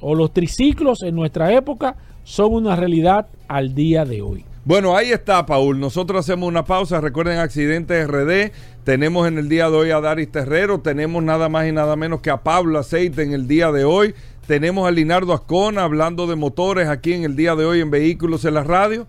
o 0.00 0.14
los 0.14 0.32
triciclos 0.32 1.02
en 1.02 1.14
nuestra 1.14 1.52
época 1.52 1.96
son 2.24 2.52
una 2.52 2.76
realidad 2.76 3.26
al 3.48 3.74
día 3.74 4.04
de 4.04 4.22
hoy. 4.22 4.44
Bueno, 4.64 4.96
ahí 4.96 5.12
está, 5.12 5.46
Paul. 5.46 5.78
Nosotros 5.78 6.18
hacemos 6.18 6.48
una 6.48 6.64
pausa. 6.64 7.00
Recuerden 7.00 7.38
Accidentes 7.38 8.04
RD. 8.08 8.50
Tenemos 8.82 9.28
en 9.28 9.38
el 9.38 9.48
día 9.48 9.70
de 9.70 9.76
hoy 9.76 9.90
a 9.92 10.00
Daris 10.00 10.32
Terrero. 10.32 10.80
Tenemos 10.80 11.22
nada 11.22 11.48
más 11.48 11.68
y 11.68 11.72
nada 11.72 11.94
menos 11.94 12.20
que 12.20 12.30
a 12.30 12.42
Pablo 12.42 12.80
Aceite 12.80 13.22
en 13.22 13.32
el 13.32 13.46
día 13.46 13.70
de 13.70 13.84
hoy. 13.84 14.12
Tenemos 14.48 14.88
a 14.88 14.90
Linardo 14.90 15.32
Ascona 15.32 15.84
hablando 15.84 16.26
de 16.26 16.34
motores 16.34 16.88
aquí 16.88 17.12
en 17.12 17.22
el 17.22 17.36
día 17.36 17.54
de 17.54 17.64
hoy 17.64 17.80
en 17.80 17.92
Vehículos 17.92 18.44
en 18.44 18.54
la 18.54 18.64
Radio. 18.64 19.06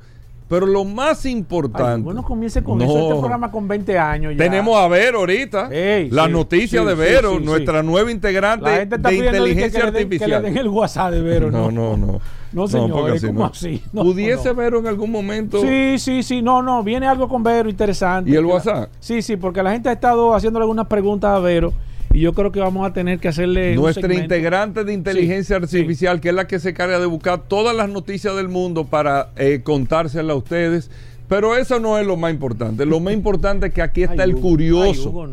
Pero 0.50 0.66
lo 0.66 0.86
más 0.86 1.26
importante. 1.26 2.04
bueno, 2.04 2.24
comience 2.24 2.64
con 2.64 2.82
eso. 2.82 2.98
Este 2.98 3.20
programa 3.20 3.52
con 3.52 3.68
20 3.68 4.00
años 4.00 4.34
ya. 4.34 4.44
Tenemos 4.44 4.78
a 4.78 4.88
Vero 4.88 5.20
ahorita. 5.20 5.70
la 6.10 6.28
noticia 6.28 6.84
de 6.84 6.96
Vero, 6.96 7.40
nuestra 7.40 7.84
nueva 7.84 8.12
integrante 8.12 8.86
de 8.86 9.16
inteligencia 9.16 9.84
artificial. 9.84 10.30
Que 10.30 10.38
le 10.38 10.42
den 10.42 10.58
el 10.58 10.68
WhatsApp 10.70 11.12
de 11.12 11.22
Vero. 11.22 11.52
No, 11.52 11.72
no, 11.72 11.98
no. 11.98 12.20
No, 12.54 12.68
señor, 12.68 13.20
¿cómo 13.20 13.46
así? 13.46 13.84
¿Pudiese 13.92 14.54
Vero 14.54 14.80
en 14.80 14.88
algún 14.88 15.12
momento? 15.12 15.62
Sí, 15.62 16.00
sí, 16.00 16.24
sí. 16.24 16.42
No, 16.42 16.62
no, 16.62 16.82
viene 16.84 17.08
algo 17.08 17.28
con 17.28 17.44
Vero 17.44 17.70
interesante. 17.70 18.32
¿Y 18.32 18.36
el 18.36 18.46
WhatsApp? 18.46 18.90
sí, 19.00 19.22
sí, 19.22 19.36
porque 19.36 19.62
la 19.62 19.72
gente 19.72 19.90
ha 19.90 19.94
estado 19.94 20.34
haciéndole 20.34 20.64
algunas 20.64 20.88
preguntas 20.88 21.32
a 21.32 21.40
Vero 21.40 21.74
y 22.14 22.22
yo 22.22 22.34
creo 22.34 22.52
que 22.52 22.60
vamos 22.60 22.88
a 22.88 22.94
tener 22.94 23.20
que 23.20 23.28
hacerle. 23.28 23.76
Nuestra 23.76 24.14
integrante 24.14 24.84
de 24.84 24.94
inteligencia 24.94 25.58
artificial, 25.58 26.22
que 26.22 26.30
es 26.30 26.36
la 26.36 26.48
que 26.48 26.60
se 26.60 26.74
carga 26.74 27.00
de 27.00 27.06
buscar 27.06 27.48
todas 27.48 27.76
las 27.76 27.90
noticias 27.90 28.36
del 28.36 28.50
mundo 28.50 28.86
para 28.86 29.32
eh, 29.36 29.62
contárselas 29.64 30.34
a 30.34 30.38
ustedes. 30.38 30.90
Pero 31.28 31.58
eso 31.58 31.80
no 31.80 31.98
es 31.98 32.08
lo 32.08 32.16
más 32.16 32.32
importante. 32.32 32.86
Lo 32.86 33.02
más 33.02 33.14
importante 33.14 33.68
es 33.68 33.74
que 33.74 33.82
aquí 33.82 34.04
está 34.04 34.24
el 34.24 34.36
curioso. 34.36 35.28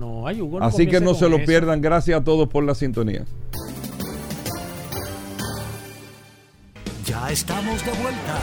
Así 0.61 0.89
que 0.89 1.01
no 1.01 1.15
se 1.15 1.29
lo 1.29 1.45
pierdan. 1.45 1.81
Gracias 1.81 2.21
a 2.21 2.25
todos 2.25 2.49
por 2.49 2.65
la 2.65 2.75
sintonía. 2.75 3.25
Ya 7.07 7.31
estamos 7.31 7.85
de 7.85 7.93
vuelta. 7.93 8.41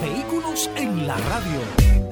Vehículos 0.00 0.70
en 0.76 1.06
la 1.06 1.16
radio. 1.16 2.11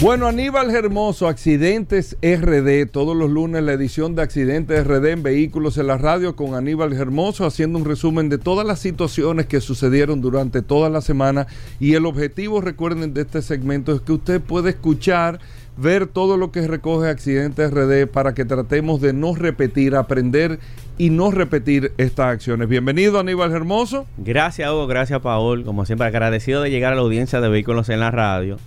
Bueno, 0.00 0.26
Aníbal 0.26 0.74
Hermoso, 0.74 1.28
Accidentes 1.28 2.18
RD, 2.20 2.90
todos 2.90 3.16
los 3.16 3.30
lunes 3.30 3.62
la 3.62 3.72
edición 3.72 4.16
de 4.16 4.22
Accidentes 4.22 4.84
RD 4.84 5.06
en 5.06 5.22
Vehículos 5.22 5.78
en 5.78 5.86
la 5.86 5.96
Radio 5.96 6.34
con 6.34 6.54
Aníbal 6.54 6.92
Hermoso, 6.92 7.46
haciendo 7.46 7.78
un 7.78 7.84
resumen 7.84 8.28
de 8.28 8.36
todas 8.36 8.66
las 8.66 8.80
situaciones 8.80 9.46
que 9.46 9.60
sucedieron 9.60 10.20
durante 10.20 10.62
toda 10.62 10.90
la 10.90 11.00
semana. 11.00 11.46
Y 11.78 11.94
el 11.94 12.06
objetivo, 12.06 12.60
recuerden, 12.60 13.14
de 13.14 13.22
este 13.22 13.40
segmento 13.40 13.94
es 13.94 14.00
que 14.00 14.12
usted 14.12 14.40
pueda 14.40 14.68
escuchar, 14.68 15.38
ver 15.76 16.06
todo 16.08 16.36
lo 16.36 16.50
que 16.50 16.66
recoge 16.66 17.08
Accidentes 17.08 17.70
RD 17.70 18.08
para 18.08 18.34
que 18.34 18.44
tratemos 18.44 19.00
de 19.00 19.12
no 19.12 19.34
repetir, 19.36 19.94
aprender 19.94 20.58
y 20.98 21.10
no 21.10 21.30
repetir 21.30 21.92
estas 21.98 22.26
acciones. 22.26 22.68
Bienvenido 22.68 23.20
Aníbal 23.20 23.52
Hermoso. 23.52 24.06
Gracias 24.18 24.68
Hugo, 24.68 24.88
gracias 24.88 25.20
Paul, 25.20 25.64
como 25.64 25.86
siempre 25.86 26.08
agradecido 26.08 26.62
de 26.62 26.70
llegar 26.70 26.92
a 26.92 26.96
la 26.96 27.02
audiencia 27.02 27.40
de 27.40 27.48
Vehículos 27.48 27.88
en 27.88 28.00
la 28.00 28.10
Radio 28.10 28.58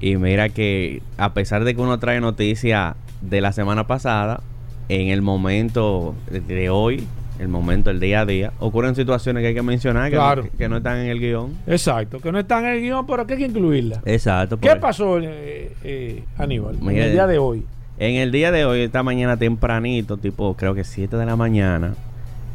y 0.00 0.16
mira 0.16 0.48
que 0.48 1.02
a 1.18 1.34
pesar 1.34 1.64
de 1.64 1.74
que 1.74 1.80
uno 1.80 1.98
trae 1.98 2.20
noticias 2.20 2.94
de 3.20 3.40
la 3.40 3.52
semana 3.52 3.86
pasada, 3.86 4.40
en 4.88 5.08
el 5.08 5.22
momento 5.22 6.14
de 6.30 6.70
hoy, 6.70 7.06
el 7.38 7.48
momento, 7.48 7.90
el 7.90 8.00
día 8.00 8.20
a 8.20 8.26
día, 8.26 8.52
ocurren 8.60 8.94
situaciones 8.94 9.42
que 9.42 9.48
hay 9.48 9.54
que 9.54 9.62
mencionar 9.62 10.10
que, 10.10 10.16
no, 10.16 10.48
que 10.56 10.68
no 10.68 10.76
están 10.76 10.98
en 10.98 11.08
el 11.08 11.18
guion. 11.18 11.52
Exacto, 11.66 12.20
que 12.20 12.30
no 12.30 12.38
están 12.38 12.64
en 12.64 12.74
el 12.74 12.80
guion, 12.80 13.06
pero 13.06 13.26
que 13.26 13.34
hay 13.34 13.40
que 13.40 13.46
incluirla. 13.46 14.00
Exacto. 14.04 14.58
¿Qué 14.58 14.76
pasó, 14.76 15.18
eh, 15.18 15.72
eh, 15.82 16.24
Aníbal, 16.38 16.76
en 16.80 16.96
el 16.96 17.12
día 17.12 17.26
de 17.26 17.38
hoy? 17.38 17.64
En 17.98 18.16
el 18.16 18.32
día 18.32 18.50
de 18.50 18.64
hoy, 18.64 18.80
esta 18.80 19.02
mañana 19.02 19.36
tempranito, 19.36 20.16
tipo 20.16 20.54
creo 20.54 20.74
que 20.74 20.84
7 20.84 21.16
de 21.16 21.26
la 21.26 21.36
mañana, 21.36 21.94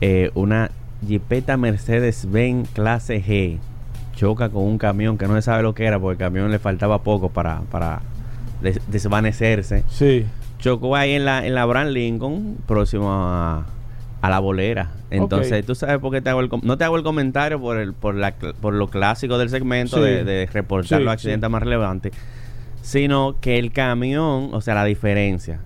eh, 0.02 0.32
una 0.34 0.72
Jeepeta 1.06 1.58
Mercedes-Benz 1.58 2.70
clase 2.72 3.24
G 3.24 3.58
choca 4.20 4.50
con 4.50 4.64
un 4.64 4.78
camión 4.78 5.18
que 5.18 5.30
no 5.30 5.36
se 5.36 5.42
sabe 5.42 5.64
lo 5.64 5.74
que 5.74 5.86
era 5.86 5.98
porque 5.98 6.22
el 6.22 6.28
camión 6.28 6.52
le 6.52 6.60
faltaba 6.60 7.04
poco 7.04 7.30
para, 7.30 7.62
para 7.72 8.02
desvanecerse. 8.88 9.86
Sí. 9.88 10.26
Chocó 10.58 10.98
ahí 10.98 11.14
en 11.14 11.24
la, 11.24 11.48
en 11.48 11.56
la 11.56 11.66
Brand 11.66 11.92
Lincoln, 11.92 12.58
próximo 12.68 13.10
a, 13.10 13.66
la 14.22 14.40
bolera. 14.40 14.92
Entonces, 15.10 15.66
tú 15.66 15.74
sabes 15.74 16.00
por 16.00 16.12
qué 16.12 16.20
te 16.20 16.30
hago 16.30 16.42
el 16.42 16.50
no 16.64 16.78
te 16.78 16.84
hago 16.84 16.98
el 16.98 17.04
comentario 17.04 17.62
por 17.62 17.78
el 17.78 17.94
por 17.94 18.14
la 18.14 18.34
por 18.34 18.74
lo 18.74 18.90
clásico 18.90 19.38
del 19.38 19.50
segmento 19.50 20.02
de, 20.02 20.50
reportar 20.52 21.02
los 21.02 21.14
accidentes 21.14 21.50
más 21.50 21.64
relevantes, 21.64 22.12
sino 22.82 23.38
que 23.40 23.58
el 23.58 23.72
camión, 23.72 24.50
o 24.52 24.60
sea, 24.60 24.76
la 24.76 24.84
diferencia 24.84 25.62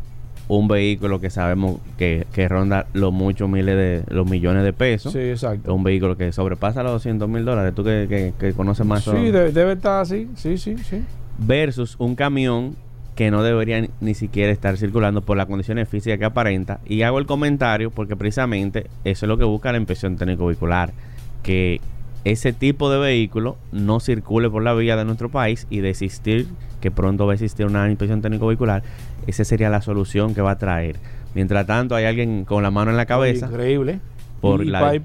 un 0.47 0.67
vehículo 0.67 1.21
que 1.21 1.29
sabemos 1.29 1.79
que, 1.97 2.25
ronda 2.49 2.88
los 2.93 3.13
muchos 3.13 3.49
miles 3.49 3.75
de 3.75 4.03
los 4.13 4.29
millones 4.29 4.63
de 4.63 4.73
pesos. 4.73 5.13
Sí, 5.13 5.19
exacto. 5.19 5.73
Un 5.73 5.84
vehículo 5.84 6.17
que 6.17 6.32
sobrepasa 6.32 6.84
los 6.84 6.93
200 6.93 7.29
mil 7.29 7.45
dólares. 7.45 7.73
Tú 7.75 7.84
que, 7.84 8.34
que, 8.38 8.53
conoces 8.53 8.86
más. 8.86 9.03
Sí, 9.03 9.32
debe, 9.32 9.73
estar 9.73 10.01
así. 10.01 10.29
Sí, 10.36 10.58
sí, 10.58 10.77
sí. 10.77 11.03
Versus 11.38 11.95
un 11.97 12.15
camión 12.15 12.75
que 13.15 13.32
no 13.32 13.43
debería 13.43 13.88
ni 14.01 14.15
siquiera 14.15 14.51
estar 14.51 14.75
circulando 14.77 15.21
por 15.21 15.38
las 15.38 15.45
condiciones 15.45 15.88
físicas 15.88 16.19
que 16.19 16.25
aparenta. 16.25 16.79
Y 16.86 17.03
hago 17.03 17.19
el 17.19 17.25
comentario 17.25 17.91
porque 17.91 18.15
precisamente 18.15 18.88
eso 19.03 19.25
es 19.25 19.27
lo 19.27 19.38
que 19.38 19.43
busca 19.43 19.71
la 19.71 19.77
inspección 19.77 20.17
técnico 20.17 20.47
vehicular. 20.47 20.93
Que 21.41 21.79
ese 22.25 22.53
tipo 22.53 22.89
de 22.89 22.99
vehículo 22.99 23.58
no 23.71 23.99
circule 23.99 24.49
por 24.49 24.63
la 24.63 24.73
vía 24.73 24.95
de 24.95 25.06
nuestro 25.06 25.29
país 25.29 25.67
y 25.69 25.79
desistir 25.79 26.47
que 26.82 26.91
pronto 26.91 27.25
va 27.25 27.34
a 27.34 27.36
existir 27.36 27.65
una 27.65 27.89
inspección 27.89 28.21
técnico 28.21 28.47
vehicular 28.47 28.84
esa 29.27 29.43
sería 29.43 29.69
la 29.69 29.81
solución 29.81 30.33
que 30.33 30.41
va 30.41 30.51
a 30.51 30.57
traer. 30.57 30.97
Mientras 31.36 31.65
tanto, 31.65 31.95
hay 31.95 32.05
alguien 32.05 32.45
con 32.45 32.63
la 32.63 32.71
mano 32.71 32.91
en 32.91 32.97
la 32.97 33.05
cabeza. 33.05 33.47
Increíble. 33.47 33.99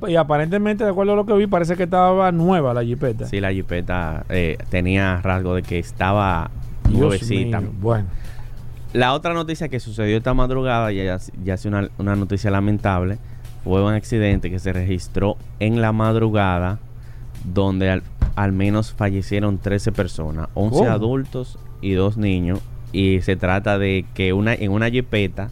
y, 0.09 0.17
aparentemente, 0.17 0.85
de 0.85 0.91
acuerdo 0.91 1.13
a 1.13 1.17
lo 1.17 1.27
que 1.27 1.33
vi, 1.35 1.47
parece 1.47 1.77
que 1.77 1.85
estaba 1.85 2.33
nueva 2.33 2.75
la 2.75 2.85
jipeta. 2.85 3.27
Sí, 3.27 3.41
la 3.41 3.53
jipeta 3.53 4.25
eh, 4.29 4.59
tenía 4.71 5.21
rasgo 5.23 5.55
de 5.55 5.63
que 5.63 5.79
estaba 5.79 6.51
nuevecita. 6.91 7.63
Bueno. 7.81 8.09
La 8.93 9.13
otra 9.13 9.35
noticia 9.35 9.69
que 9.69 9.81
sucedió 9.81 10.17
esta 10.17 10.35
madrugada, 10.35 10.93
ya, 10.93 11.19
ya 11.45 11.55
hace 11.55 11.69
una, 11.69 11.89
una 11.99 12.17
noticia 12.17 12.51
lamentable, 12.51 13.19
fue 13.65 13.85
un 13.85 13.93
accidente 13.93 14.51
que 14.51 14.59
se 14.59 14.73
registró 14.73 15.37
en 15.61 15.81
la 15.81 15.93
madrugada 15.93 16.79
donde 17.45 18.03
al, 18.35 18.53
menos 18.53 18.93
fallecieron 18.93 19.59
13 19.59 19.93
personas, 19.93 20.49
11 20.55 20.87
adultos 20.87 21.59
y 21.81 21.93
dos 21.93 22.17
niños 22.17 22.61
y 22.93 23.21
se 23.23 23.37
trata 23.37 23.79
de 23.79 24.05
que 24.15 24.33
una 24.33 24.55
en 24.55 24.71
una 24.73 24.91
jipeta, 24.91 25.51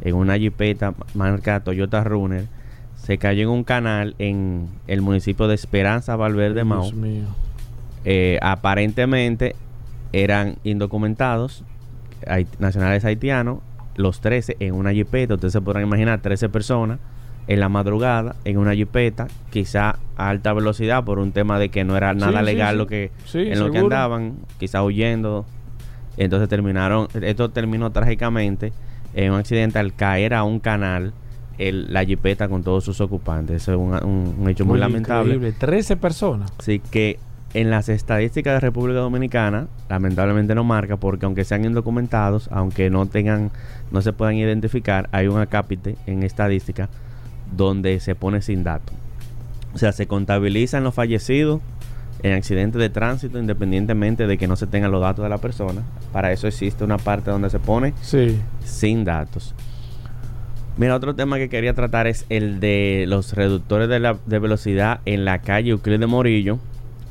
en 0.00 0.14
una 0.14 0.36
jipeta 0.38 0.94
marca 1.14 1.60
Toyota 1.60 2.02
Runner, 2.04 2.46
se 2.96 3.18
cayó 3.18 3.42
en 3.42 3.48
un 3.48 3.64
canal 3.64 4.14
en 4.18 4.68
el 4.86 5.02
municipio 5.02 5.48
de 5.48 5.54
Esperanza, 5.54 6.16
Valverde, 6.16 6.64
Mao. 6.64 6.90
Eh, 8.04 8.38
aparentemente 8.42 9.54
eran 10.12 10.56
indocumentados, 10.64 11.64
nacionales 12.58 13.04
haitianos, 13.04 13.58
los 13.96 14.20
13 14.20 14.56
en 14.60 14.74
una 14.74 14.92
jipeta. 14.92 15.34
Ustedes 15.34 15.52
se 15.52 15.60
podrán 15.60 15.82
imaginar 15.84 16.20
13 16.20 16.48
personas 16.48 16.98
en 17.48 17.58
la 17.60 17.68
madrugada 17.68 18.36
en 18.44 18.56
una 18.58 18.74
jipeta, 18.74 19.26
quizá 19.50 19.98
a 20.16 20.28
alta 20.28 20.52
velocidad 20.52 21.02
por 21.04 21.18
un 21.18 21.32
tema 21.32 21.58
de 21.58 21.70
que 21.70 21.82
no 21.84 21.96
era 21.96 22.14
nada 22.14 22.38
Sí, 22.40 22.44
legal 22.46 22.74
sí. 22.74 22.78
lo 22.78 22.86
que 22.86 23.10
en 23.34 23.58
lo 23.58 23.70
que 23.72 23.78
andaban, 23.78 24.34
quizá 24.58 24.82
huyendo. 24.84 25.44
Entonces 26.16 26.48
terminaron, 26.48 27.08
esto 27.20 27.50
terminó 27.50 27.90
trágicamente 27.90 28.72
en 29.14 29.32
un 29.32 29.38
accidente 29.38 29.78
al 29.78 29.94
caer 29.94 30.34
a 30.34 30.44
un 30.44 30.58
canal 30.60 31.12
el, 31.58 31.92
la 31.92 32.04
jipeta 32.04 32.48
con 32.48 32.62
todos 32.62 32.84
sus 32.84 33.00
ocupantes. 33.00 33.62
Eso 33.62 33.72
es 33.72 33.78
un, 33.78 33.94
un- 34.08 34.34
un 34.40 34.48
hecho 34.48 34.64
muy 34.64 34.78
lamentable. 34.78 35.34
increíble. 35.34 35.56
13 35.58 35.96
personas. 35.96 36.52
Así 36.58 36.78
que 36.80 37.18
en 37.54 37.68
las 37.70 37.90
estadísticas 37.90 38.54
de 38.54 38.60
República 38.60 39.00
Dominicana, 39.00 39.66
lamentablemente 39.90 40.54
no 40.54 40.64
marca, 40.64 40.96
porque 40.96 41.26
aunque 41.26 41.44
sean 41.44 41.64
indocumentados, 41.66 42.48
aunque 42.50 42.88
no 42.88 43.04
tengan, 43.06 43.50
no 43.90 44.00
se 44.00 44.14
puedan 44.14 44.36
identificar, 44.36 45.08
hay 45.12 45.26
un 45.28 45.38
acápite 45.38 45.96
en 46.06 46.22
estadística 46.22 46.88
donde 47.54 48.00
se 48.00 48.14
pone 48.14 48.40
sin 48.40 48.64
datos. 48.64 48.94
O 49.74 49.78
sea, 49.78 49.92
se 49.92 50.06
contabilizan 50.06 50.84
los 50.84 50.94
fallecidos 50.94 51.60
en 52.22 52.32
accidentes 52.34 52.78
de 52.80 52.88
tránsito 52.90 53.38
independientemente 53.38 54.26
de 54.26 54.38
que 54.38 54.46
no 54.46 54.56
se 54.56 54.66
tengan 54.66 54.92
los 54.92 55.00
datos 55.00 55.22
de 55.24 55.28
la 55.28 55.38
persona. 55.38 55.82
Para 56.12 56.30
eso 56.32 56.46
existe 56.46 56.84
una 56.84 56.98
parte 56.98 57.30
donde 57.30 57.50
se 57.50 57.58
pone 57.58 57.94
Sí. 58.00 58.38
sin 58.64 59.04
datos. 59.04 59.54
Mira, 60.76 60.94
otro 60.96 61.14
tema 61.14 61.36
que 61.36 61.48
quería 61.48 61.74
tratar 61.74 62.06
es 62.06 62.24
el 62.30 62.58
de 62.60 63.04
los 63.06 63.34
reductores 63.34 63.88
de, 63.88 64.00
la, 64.00 64.16
de 64.26 64.38
velocidad 64.38 65.00
en 65.04 65.24
la 65.24 65.40
calle 65.42 65.70
Euclid 65.70 65.98
de 66.00 66.06
Morillo 66.06 66.58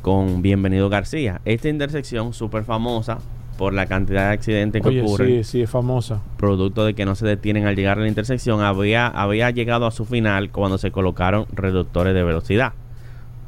con 0.02 0.42
Bienvenido 0.42 0.90
García. 0.90 1.42
Esta 1.46 1.70
intersección 1.70 2.34
súper 2.34 2.64
famosa 2.64 3.20
por 3.60 3.74
la 3.76 3.86
cantidad 3.86 4.30
de 4.30 4.34
accidentes 4.34 4.82
que 4.82 4.88
Oye, 4.88 5.02
ocurren, 5.04 5.28
sí, 5.28 5.44
sí, 5.44 5.62
es 5.62 5.70
famosa. 5.70 6.22
producto 6.38 6.84
de 6.86 6.96
que 6.96 7.06
no 7.06 7.14
se 7.14 7.28
detienen 7.28 7.68
al 7.68 7.76
llegar 7.76 8.00
a 8.00 8.02
la 8.02 8.08
intersección, 8.08 8.62
había, 8.62 9.06
había 9.08 9.52
llegado 9.52 9.86
a 9.86 9.92
su 9.92 10.06
final 10.06 10.50
cuando 10.50 10.80
se 10.80 10.90
colocaron 10.90 11.46
reductores 11.54 12.16
de 12.16 12.24
velocidad. 12.24 12.74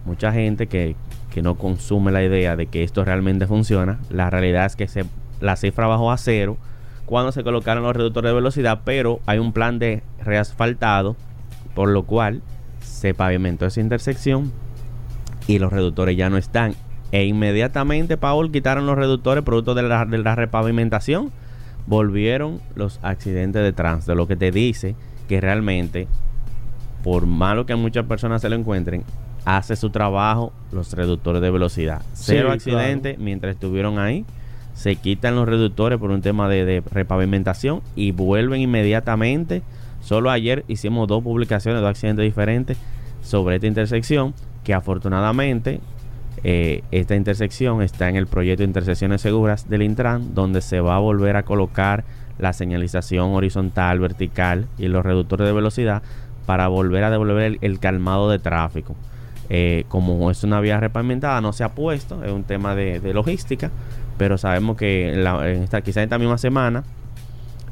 Mucha 0.06 0.32
gente 0.32 0.68
que, 0.68 0.96
que 1.34 1.42
no 1.42 1.56
consume 1.56 2.12
la 2.12 2.24
idea 2.24 2.56
de 2.56 2.68
que 2.68 2.84
esto 2.84 3.04
realmente 3.04 3.48
funciona, 3.48 4.00
la 4.10 4.30
realidad 4.30 4.66
es 4.66 4.76
que 4.76 4.88
se, 4.88 5.06
la 5.42 5.56
cifra 5.56 5.88
bajó 5.88 6.12
a 6.12 6.18
cero 6.18 6.58
cuando 7.06 7.32
se 7.32 7.44
colocaron 7.44 7.84
los 7.84 7.96
reductores 7.96 8.30
de 8.30 8.36
velocidad, 8.36 8.82
pero 8.86 9.20
hay 9.26 9.40
un 9.40 9.52
plan 9.52 9.80
de 9.80 10.04
reasfaltado, 10.24 11.16
por 11.76 11.90
lo 11.90 12.04
cual 12.04 12.42
se 12.80 13.14
pavimentó 13.14 13.66
esa 13.66 13.82
intersección 13.82 14.52
y 15.48 15.60
los 15.60 15.74
reductores 15.74 16.16
ya 16.16 16.30
no 16.30 16.38
están. 16.38 16.76
E 17.12 17.26
inmediatamente, 17.26 18.18
Paul, 18.18 18.52
quitaron 18.52 18.86
los 18.86 18.98
reductores 18.98 19.44
producto 19.44 19.76
de 19.76 19.84
la, 19.84 20.36
repavimentación. 20.36 21.32
Volvieron 21.86 22.62
los 22.76 23.00
accidentes 23.04 23.62
de 23.62 23.74
tránsito, 23.74 24.16
lo 24.16 24.28
que 24.28 24.36
te 24.36 24.52
dice 24.52 24.96
que 25.28 25.42
realmente, 25.42 26.08
por 27.04 27.26
malo 27.26 27.66
que 27.66 27.76
muchas 27.76 28.06
personas 28.06 28.42
se 28.42 28.50
lo 28.50 28.56
encuentren, 28.56 29.04
hace 29.46 29.76
su 29.76 29.90
trabajo 29.90 30.54
los 30.72 30.94
reductores 30.94 31.42
de 31.42 31.52
velocidad. 31.52 32.02
Cero 32.14 32.42
claro. 32.42 32.54
accidentes 32.54 33.18
mientras 33.18 33.56
estuvieron 33.56 34.00
ahí. 34.00 34.26
Se 34.74 34.96
quitan 34.96 35.36
los 35.36 35.48
reductores 35.48 36.00
por 36.00 36.10
un 36.12 36.22
tema 36.22 36.50
de, 36.50 36.66
de 36.66 36.82
repavimentación 36.82 37.82
y 37.96 38.12
vuelven 38.12 38.62
inmediatamente. 38.62 39.62
Solo 40.02 40.32
ayer 40.32 40.66
hicimos 40.68 41.08
dos 41.08 41.24
publicaciones, 41.24 41.82
dos 41.82 41.90
accidentes 41.90 42.24
diferentes 42.24 42.78
sobre 43.22 43.56
esta 43.56 43.68
intersección 43.68 44.34
que 44.64 44.74
afortunadamente 44.74 45.80
eh, 46.44 46.84
esta 46.92 47.16
intersección 47.16 47.82
está 47.82 48.10
en 48.10 48.16
el 48.16 48.28
proyecto 48.28 48.64
de 48.64 48.68
intersecciones 48.68 49.22
seguras 49.22 49.70
del 49.70 49.84
Intran, 49.84 50.34
donde 50.34 50.62
se 50.62 50.82
va 50.82 50.96
a 50.96 51.00
volver 51.00 51.36
a 51.38 51.44
colocar 51.44 52.04
la 52.38 52.52
señalización 52.52 53.34
horizontal, 53.34 54.00
vertical 54.00 54.68
y 54.78 54.88
los 54.88 55.06
reductores 55.06 55.48
de 55.48 55.54
velocidad 55.54 56.02
para 56.46 56.68
volver 56.68 57.04
a 57.04 57.12
devolver 57.12 57.44
el, 57.44 57.58
el 57.62 57.80
calmado 57.80 58.30
de 58.30 58.40
tráfico. 58.40 58.96
Eh, 59.50 59.84
como 59.90 60.32
es 60.32 60.44
una 60.44 60.60
vía 60.62 60.80
repavimentada, 60.80 61.42
no 61.42 61.54
se 61.54 61.64
ha 61.64 61.70
puesto, 61.70 62.24
es 62.24 62.32
un 62.32 62.44
tema 62.44 62.76
de, 62.76 63.00
de 63.00 63.14
logística, 63.14 63.72
pero 64.18 64.38
sabemos 64.38 64.78
que 64.78 65.14
la- 65.16 65.50
en 65.52 65.64
esta, 65.64 65.82
quizá 65.82 66.00
en 66.02 66.06
esta 66.06 66.18
misma 66.18 66.38
semana 66.38 66.84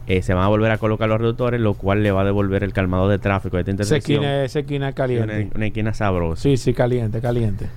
eh, 0.07 0.21
se 0.21 0.33
van 0.33 0.43
a 0.43 0.47
volver 0.47 0.71
a 0.71 0.77
colocar 0.77 1.07
los 1.07 1.19
reductores, 1.21 1.61
lo 1.61 1.75
cual 1.75 2.03
le 2.03 2.11
va 2.11 2.21
a 2.21 2.25
devolver 2.25 2.63
el 2.63 2.73
calmado 2.73 3.07
de 3.07 3.19
tráfico 3.19 3.55
de 3.57 3.61
esta 3.61 3.71
Esa 3.71 3.71
intersección. 3.95 4.23
esquina, 4.23 4.43
esa 4.43 4.59
esquina 4.59 4.89
es 4.89 4.93
Una, 4.93 4.95
caliente. 4.95 5.49
una 5.55 5.65
esquina 5.67 5.93
sabrosa. 5.93 6.41
Sí, 6.41 6.57
sí, 6.57 6.73
caliente, 6.73 7.21
caliente. 7.21 7.67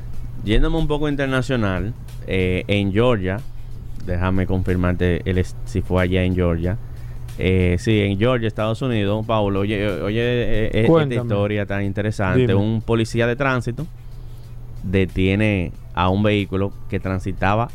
Yéndome 0.44 0.76
un 0.78 0.88
poco 0.88 1.08
internacional, 1.08 1.92
eh, 2.26 2.64
en 2.66 2.92
Georgia, 2.92 3.38
déjame 4.06 4.46
confirmarte 4.46 5.22
el 5.30 5.44
si 5.64 5.80
fue 5.82 6.02
allá 6.02 6.24
en 6.24 6.34
Georgia. 6.34 6.76
Eh, 7.38 7.76
sí, 7.78 8.00
en 8.00 8.18
Georgia, 8.18 8.46
Estados 8.46 8.80
Unidos, 8.82 9.24
Paulo, 9.26 9.60
oye, 9.60 9.90
oye 9.90 10.20
eh, 10.22 10.70
esta 10.84 11.14
historia 11.14 11.66
tan 11.66 11.84
interesante. 11.84 12.40
Dime. 12.40 12.54
Un 12.54 12.80
policía 12.80 13.26
de 13.26 13.36
tránsito 13.36 13.86
detiene 14.82 15.72
a 15.94 16.08
un 16.10 16.22
vehículo 16.22 16.72
que 16.88 17.00
transitaba 17.00 17.68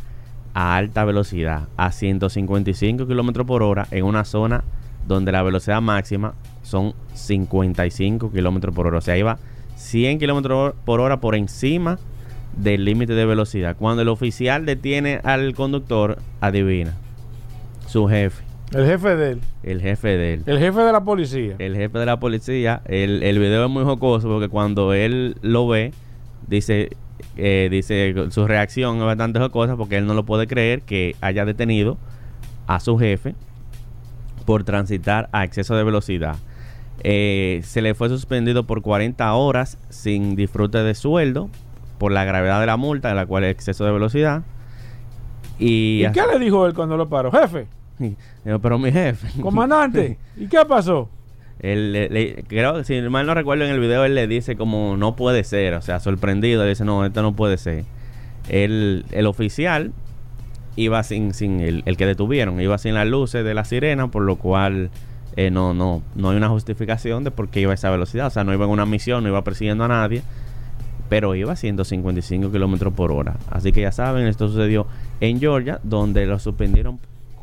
a 0.53 0.77
alta 0.77 1.05
velocidad, 1.05 1.67
a 1.77 1.91
155 1.91 3.07
kilómetros 3.07 3.45
por 3.45 3.63
hora, 3.63 3.87
en 3.91 4.05
una 4.05 4.23
zona 4.23 4.63
donde 5.07 5.31
la 5.31 5.43
velocidad 5.43 5.81
máxima 5.81 6.35
son 6.63 6.93
55 7.13 8.31
kilómetros 8.31 8.73
por 8.73 8.87
hora. 8.87 8.99
O 8.99 9.01
sea, 9.01 9.17
iba 9.17 9.39
100 9.75 10.19
kilómetros 10.19 10.73
por 10.85 10.99
hora 10.99 11.19
por 11.19 11.35
encima 11.35 11.99
del 12.55 12.85
límite 12.85 13.13
de 13.13 13.25
velocidad. 13.25 13.75
Cuando 13.77 14.01
el 14.01 14.09
oficial 14.09 14.65
detiene 14.65 15.19
al 15.23 15.53
conductor, 15.53 16.19
adivina, 16.41 16.93
su 17.87 18.07
jefe, 18.07 18.43
El 18.71 18.85
jefe 18.85 19.15
de 19.15 19.31
él. 19.31 19.41
el 19.63 19.81
jefe 19.81 20.07
de 20.09 20.33
él. 20.35 20.43
El 20.45 20.59
jefe 20.59 20.79
de 20.81 20.91
la 20.91 21.03
policía. 21.03 21.55
El 21.57 21.75
jefe 21.75 21.97
de 21.97 22.05
la 22.05 22.19
policía, 22.19 22.81
el, 22.85 23.23
el 23.23 23.39
video 23.39 23.65
es 23.65 23.71
muy 23.71 23.83
jocoso 23.83 24.27
porque 24.27 24.47
cuando 24.47 24.93
él 24.93 25.37
lo 25.41 25.67
ve, 25.67 25.91
dice, 26.47 26.89
eh, 27.35 27.67
dice 27.71 28.13
su 28.29 28.47
reacción 28.47 28.97
es 28.97 29.03
bastante 29.03 29.39
jocosa 29.39 29.75
porque 29.75 29.97
él 29.97 30.05
no 30.05 30.13
lo 30.13 30.23
puede 30.23 30.45
creer 30.45 30.81
que 30.81 31.15
haya 31.21 31.45
detenido 31.45 31.97
a 32.67 32.79
su 32.79 32.97
jefe 32.99 33.33
por 34.45 34.63
transitar 34.63 35.29
a 35.31 35.43
exceso 35.43 35.75
de 35.75 35.83
velocidad. 35.83 36.35
Eh, 37.03 37.61
se 37.63 37.81
le 37.81 37.95
fue 37.95 38.09
suspendido 38.09 38.65
por 38.65 38.81
40 38.81 39.33
horas 39.33 39.77
sin 39.89 40.35
disfrute 40.35 40.79
de 40.79 40.93
sueldo 40.93 41.49
por 41.97 42.11
la 42.11 42.23
gravedad 42.23 42.59
de 42.59 42.65
la 42.65 42.77
multa, 42.77 43.09
de 43.09 43.15
la 43.15 43.25
cual 43.25 43.45
es 43.45 43.51
exceso 43.51 43.85
de 43.85 43.91
velocidad. 43.91 44.43
Y, 45.57 46.05
¿Y 46.05 46.11
qué 46.11 46.21
le 46.31 46.39
dijo 46.39 46.65
él 46.65 46.73
cuando 46.73 46.97
lo 46.97 47.09
paró? 47.09 47.31
Jefe, 47.31 47.67
pero 48.61 48.79
mi 48.79 48.91
jefe. 48.91 49.27
comandante, 49.41 50.17
¿y 50.37 50.47
qué 50.47 50.63
pasó? 50.67 51.09
Él, 51.59 51.91
le- 51.91 52.09
le- 52.09 52.43
creo, 52.47 52.83
si 52.85 53.01
mal 53.01 53.25
no 53.25 53.33
recuerdo 53.33 53.65
en 53.65 53.71
el 53.71 53.79
video, 53.79 54.05
él 54.05 54.15
le 54.15 54.27
dice 54.27 54.55
como 54.55 54.95
no 54.97 55.15
puede 55.15 55.43
ser, 55.43 55.73
o 55.73 55.81
sea, 55.81 55.99
sorprendido, 55.99 56.63
le 56.63 56.69
dice 56.69 56.85
no, 56.85 57.05
esto 57.05 57.21
no 57.21 57.35
puede 57.35 57.57
ser. 57.57 57.83
El, 58.47 59.05
el 59.11 59.25
oficial 59.25 59.91
iba 60.77 61.03
sin, 61.03 61.33
sin 61.33 61.59
el, 61.59 61.83
el 61.85 61.97
que 61.97 62.05
detuvieron, 62.05 62.61
iba 62.61 62.77
sin 62.77 62.93
las 62.93 63.05
luces 63.07 63.43
de 63.43 63.53
la 63.53 63.65
sirena, 63.65 64.07
por 64.09 64.23
lo 64.23 64.37
cual 64.37 64.89
eh, 65.35 65.51
no, 65.51 65.73
no, 65.73 66.01
no 66.15 66.29
hay 66.29 66.37
una 66.37 66.47
justificación 66.47 67.25
de 67.25 67.31
por 67.31 67.49
qué 67.49 67.59
iba 67.59 67.71
a 67.71 67.75
esa 67.75 67.89
velocidad, 67.89 68.27
o 68.27 68.29
sea, 68.29 68.45
no 68.45 68.53
iba 68.53 68.63
en 68.65 68.71
una 68.71 68.85
misión, 68.85 69.23
no 69.23 69.29
iba 69.29 69.43
persiguiendo 69.43 69.83
a 69.83 69.89
nadie, 69.89 70.21
pero 71.09 71.35
iba 71.35 71.51
a 71.51 71.55
155 71.57 72.51
kilómetros 72.51 72.93
por 72.93 73.11
hora. 73.11 73.35
Así 73.51 73.73
que 73.73 73.81
ya 73.81 73.91
saben, 73.91 74.27
esto 74.27 74.47
sucedió 74.47 74.87
en 75.19 75.39
Georgia, 75.41 75.79
donde 75.83 76.25
lo 76.25 76.39
suspendieron 76.39 76.99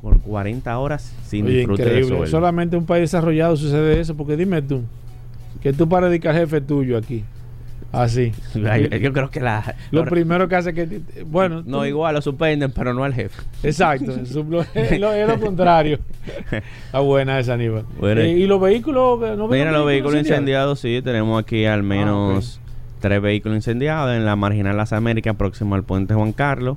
por 0.06 0.20
40 0.20 0.78
horas 0.78 1.12
sin 1.26 1.46
Oye, 1.46 1.56
disfrute 1.56 1.82
de 1.82 1.88
increíble. 1.88 2.08
sueldo. 2.18 2.26
Solamente 2.30 2.76
en 2.76 2.82
un 2.82 2.86
país 2.86 3.00
desarrollado 3.02 3.56
sucede 3.56 3.98
eso, 3.98 4.16
porque 4.16 4.36
dime 4.36 4.62
tú, 4.62 4.82
que 5.60 5.72
tú 5.72 5.88
para 5.88 6.08
dedicar 6.08 6.32
jefe 6.32 6.60
tuyo 6.60 6.96
aquí. 6.96 7.24
Así. 7.90 8.32
Yo 8.54 9.12
creo 9.12 9.30
que 9.30 9.40
la. 9.40 9.74
Lo 9.90 10.04
primero 10.04 10.46
que 10.48 10.54
hace 10.54 10.72
que... 10.74 11.00
Bueno, 11.26 11.64
No, 11.66 11.78
tú- 11.78 11.84
igual 11.86 12.14
lo 12.14 12.22
suspenden, 12.22 12.70
pero 12.70 12.94
no 12.94 13.02
al 13.02 13.14
jefe. 13.14 13.42
Exacto, 13.64 14.12
es, 14.22 14.32
lo, 14.36 14.62
es 14.74 15.00
lo- 15.00 15.12
es 15.12 15.26
lo 15.28 15.40
contrario. 15.40 15.98
Está 16.86 17.00
buena 17.00 17.40
esa, 17.40 17.54
Aníbal. 17.54 17.84
Bueno. 17.98 18.20
Eh, 18.20 18.30
¿Y 18.30 18.46
los 18.46 18.60
vehículos? 18.60 19.18
¿no 19.36 19.48
Mira, 19.48 19.72
los 19.72 19.86
vehículos 19.86 20.20
incendiados, 20.20 20.78
sí, 20.78 21.00
tenemos 21.02 21.42
aquí 21.42 21.64
al 21.64 21.82
menos 21.82 22.60
tres 23.00 23.20
vehículos 23.20 23.56
incendiados 23.56 24.14
en 24.16 24.24
la 24.24 24.36
Marginal 24.36 24.76
Las 24.76 24.92
Américas, 24.92 25.34
próximo 25.34 25.74
al 25.74 25.82
Puente 25.82 26.14
Juan 26.14 26.32
Carlos, 26.32 26.76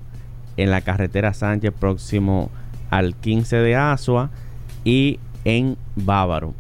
en 0.58 0.72
la 0.72 0.82
carretera 0.82 1.34
Sánchez, 1.36 1.72
próximo 1.80 2.50
al 2.90 3.16
15 3.16 3.58
de 3.58 3.76
Asua 3.76 4.30
y 4.84 5.20
en 5.46 5.78
Bávaro. 5.96 6.54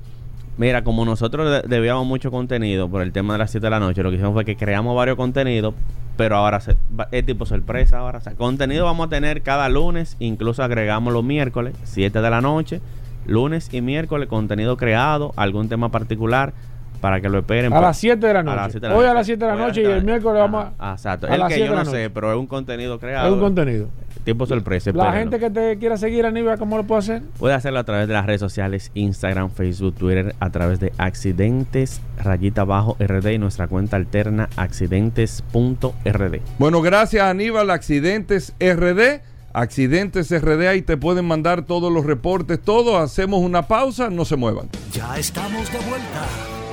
Mira, 0.57 0.83
como 0.83 1.05
nosotros 1.05 1.49
de- 1.49 1.67
debíamos 1.67 2.05
mucho 2.05 2.31
contenido 2.31 2.89
por 2.89 3.01
el 3.01 3.11
tema 3.13 3.33
de 3.33 3.39
las 3.39 3.51
7 3.51 3.65
de 3.67 3.71
la 3.71 3.79
noche, 3.79 4.03
lo 4.03 4.09
que 4.09 4.15
hicimos 4.17 4.33
fue 4.33 4.43
que 4.45 4.57
creamos 4.57 4.95
varios 4.95 5.15
contenidos, 5.15 5.73
pero 6.17 6.35
ahora 6.35 6.59
se- 6.59 6.75
es 7.11 7.25
tipo 7.25 7.45
sorpresa. 7.45 7.99
Ahora, 7.99 8.17
O 8.17 8.21
sea, 8.21 8.33
contenido 8.33 8.83
vamos 8.85 9.07
a 9.07 9.09
tener 9.09 9.41
cada 9.41 9.69
lunes, 9.69 10.17
incluso 10.19 10.61
agregamos 10.61 11.13
los 11.13 11.23
miércoles, 11.23 11.75
7 11.83 12.21
de 12.21 12.29
la 12.29 12.41
noche, 12.41 12.81
lunes 13.25 13.69
y 13.73 13.79
miércoles, 13.81 14.27
contenido 14.27 14.75
creado, 14.75 15.31
algún 15.37 15.69
tema 15.69 15.89
particular, 15.91 16.51
para 16.99 17.21
que 17.21 17.29
lo 17.29 17.39
esperen. 17.39 17.71
A 17.71 17.79
las 17.79 17.97
7 17.97 18.27
de 18.27 18.33
la 18.33 18.39
a 18.41 18.43
noche. 18.43 18.71
siete 18.71 18.87
de 18.89 18.93
Hoy 18.93 19.05
a 19.05 19.13
las 19.13 19.25
7 19.25 19.45
de 19.45 19.51
la 19.51 19.53
a 19.63 19.67
noche 19.67 19.81
y 19.81 19.85
el 19.85 20.03
miércoles 20.03 20.41
vamos 20.41 20.65
Ajá, 20.77 20.91
Exacto. 20.95 21.27
a 21.27 21.35
El 21.35 21.47
que 21.47 21.59
yo 21.65 21.73
no 21.73 21.85
sé, 21.85 22.09
pero 22.09 22.33
es 22.33 22.37
un 22.37 22.47
contenido 22.47 22.99
creado. 22.99 23.27
Es 23.27 23.33
un 23.33 23.39
contenido. 23.39 23.87
Tiempo 24.23 24.45
sorpresa. 24.45 24.91
La 24.93 25.05
espérenlo. 25.05 25.32
gente 25.32 25.39
que 25.39 25.49
te 25.49 25.77
quiera 25.79 25.97
seguir, 25.97 26.25
Aníbal, 26.25 26.58
¿cómo 26.58 26.77
lo 26.77 26.84
puede 26.84 26.99
hacer? 26.99 27.21
Puede 27.39 27.53
hacerlo 27.55 27.79
a 27.79 27.84
través 27.84 28.08
de 28.08 28.13
las 28.13 28.25
redes 28.25 28.39
sociales, 28.39 28.91
Instagram, 28.93 29.49
Facebook, 29.49 29.95
Twitter, 29.95 30.36
a 30.39 30.49
través 30.49 30.79
de 30.79 30.93
accidentes, 30.97 32.01
rayita 32.17 32.62
abajo, 32.62 32.95
RD 32.99 33.34
y 33.34 33.38
nuestra 33.38 33.67
cuenta 33.67 33.95
alterna, 33.97 34.49
accidentes.rd. 34.55 36.39
Bueno, 36.58 36.82
gracias 36.82 37.23
Aníbal, 37.23 37.69
Accidentes 37.69 38.53
RD. 38.60 39.21
Accidentes 39.51 40.29
RD, 40.29 40.67
ahí 40.67 40.84
te 40.84 40.95
pueden 40.95 41.25
mandar 41.25 41.63
todos 41.63 41.91
los 41.91 42.05
reportes, 42.05 42.62
todo. 42.62 42.99
Hacemos 42.99 43.41
una 43.41 43.63
pausa, 43.67 44.10
no 44.12 44.23
se 44.23 44.36
muevan. 44.36 44.69
Ya 44.93 45.17
estamos 45.17 45.71
de 45.71 45.79
vuelta. 45.79 46.27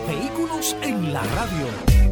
Vehículos 0.06 0.76
en 0.82 1.12
la 1.12 1.22
radio. 1.22 2.05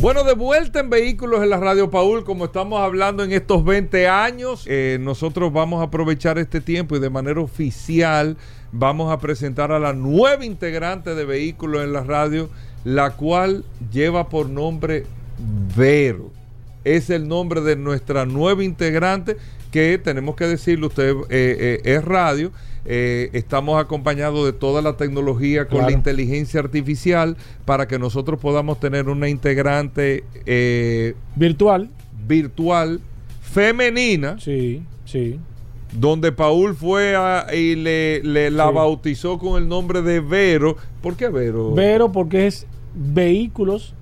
Bueno, 0.00 0.24
de 0.24 0.32
vuelta 0.32 0.80
en 0.80 0.88
Vehículos 0.88 1.42
en 1.42 1.50
la 1.50 1.58
Radio 1.58 1.90
Paul, 1.90 2.24
como 2.24 2.46
estamos 2.46 2.80
hablando 2.80 3.22
en 3.22 3.32
estos 3.32 3.62
20 3.62 4.08
años, 4.08 4.64
eh, 4.66 4.96
nosotros 4.98 5.52
vamos 5.52 5.82
a 5.82 5.84
aprovechar 5.84 6.38
este 6.38 6.62
tiempo 6.62 6.96
y 6.96 7.00
de 7.00 7.10
manera 7.10 7.42
oficial 7.42 8.38
vamos 8.72 9.12
a 9.12 9.18
presentar 9.18 9.72
a 9.72 9.78
la 9.78 9.92
nueva 9.92 10.42
integrante 10.46 11.14
de 11.14 11.26
Vehículos 11.26 11.84
en 11.84 11.92
la 11.92 12.02
Radio, 12.02 12.48
la 12.82 13.10
cual 13.10 13.66
lleva 13.92 14.30
por 14.30 14.48
nombre 14.48 15.04
Vero. 15.76 16.30
Es 16.82 17.10
el 17.10 17.28
nombre 17.28 17.60
de 17.60 17.76
nuestra 17.76 18.24
nueva 18.24 18.64
integrante 18.64 19.36
que 19.70 19.98
tenemos 19.98 20.34
que 20.34 20.46
decirle, 20.46 20.86
usted 20.86 21.10
eh, 21.10 21.26
eh, 21.28 21.80
es 21.84 22.02
radio, 22.02 22.52
eh, 22.84 23.30
estamos 23.32 23.80
acompañados 23.80 24.44
de 24.46 24.52
toda 24.52 24.80
la 24.82 24.96
tecnología 24.96 25.66
con 25.68 25.82
la 25.82 25.92
inteligencia 25.92 26.60
artificial 26.60 27.36
para 27.64 27.86
que 27.86 27.98
nosotros 27.98 28.40
podamos 28.40 28.80
tener 28.80 29.08
una 29.08 29.28
integrante 29.28 30.24
eh, 30.46 31.14
Virtual. 31.36 31.90
virtual 32.26 33.00
femenina, 33.42 34.38
Sí, 34.40 34.82
sí. 35.04 35.38
donde 35.92 36.32
Paul 36.32 36.74
fue 36.74 37.16
a- 37.16 37.46
y 37.54 37.74
le, 37.76 38.22
le- 38.22 38.50
la 38.50 38.68
Sí. 38.68 38.74
bautizó 38.74 39.38
con 39.38 39.60
el 39.60 39.68
nombre 39.68 40.02
de 40.02 40.20
Vero. 40.20 40.76
¿Por 41.02 41.16
qué 41.16 41.28
Vero? 41.28 41.72
Vero 41.74 42.12
porque 42.12 42.46
es 42.46 42.66
vehículos 42.94 43.94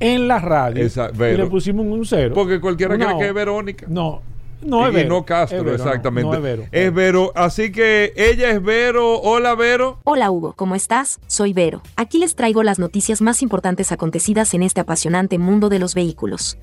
en 0.00 0.26
la 0.28 0.38
radio. 0.40 0.84
Esa- 0.84 1.10
y 1.14 1.16
Vero. 1.16 1.44
le 1.44 1.50
pusimos 1.50 1.86
un 1.86 2.04
cero. 2.04 2.34
Porque 2.34 2.60
cualquiera 2.60 2.96
cree 2.96 3.16
que 3.18 3.28
es 3.28 3.34
Verónica. 3.34 3.86
No, 3.88 4.20
no 4.64 4.82
y, 4.82 4.84
es 4.84 4.92
y 4.92 4.94
Vero. 4.96 5.08
no 5.08 5.24
Castro, 5.24 5.58
Es 5.58 5.64
Vero, 5.64 5.78
no, 5.78 5.84
exactamente. 5.84 6.30
No, 6.30 6.36
es 6.36 6.42
Vero. 6.42 6.64
Es 6.72 6.94
Vero. 6.94 7.32
Así 7.34 7.72
que 7.72 8.12
ella 8.16 8.50
es 8.50 8.62
Vero. 8.62 9.20
Hola, 9.20 9.54
Vero. 9.54 9.98
Hola 10.04 10.30
Hugo, 10.30 10.54
¿cómo 10.56 10.74
estás? 10.74 11.20
Soy 11.26 11.52
Vero. 11.52 11.82
Aquí 11.96 12.18
les 12.18 12.34
traigo 12.34 12.62
las 12.62 12.78
noticias 12.78 13.20
más 13.20 13.42
importantes 13.42 13.92
acontecidas 13.92 14.54
en 14.54 14.62
este 14.62 14.80
apasionante 14.80 15.38
mundo 15.38 15.68
de 15.68 15.78
los 15.78 15.94
vehículos. 15.94 16.58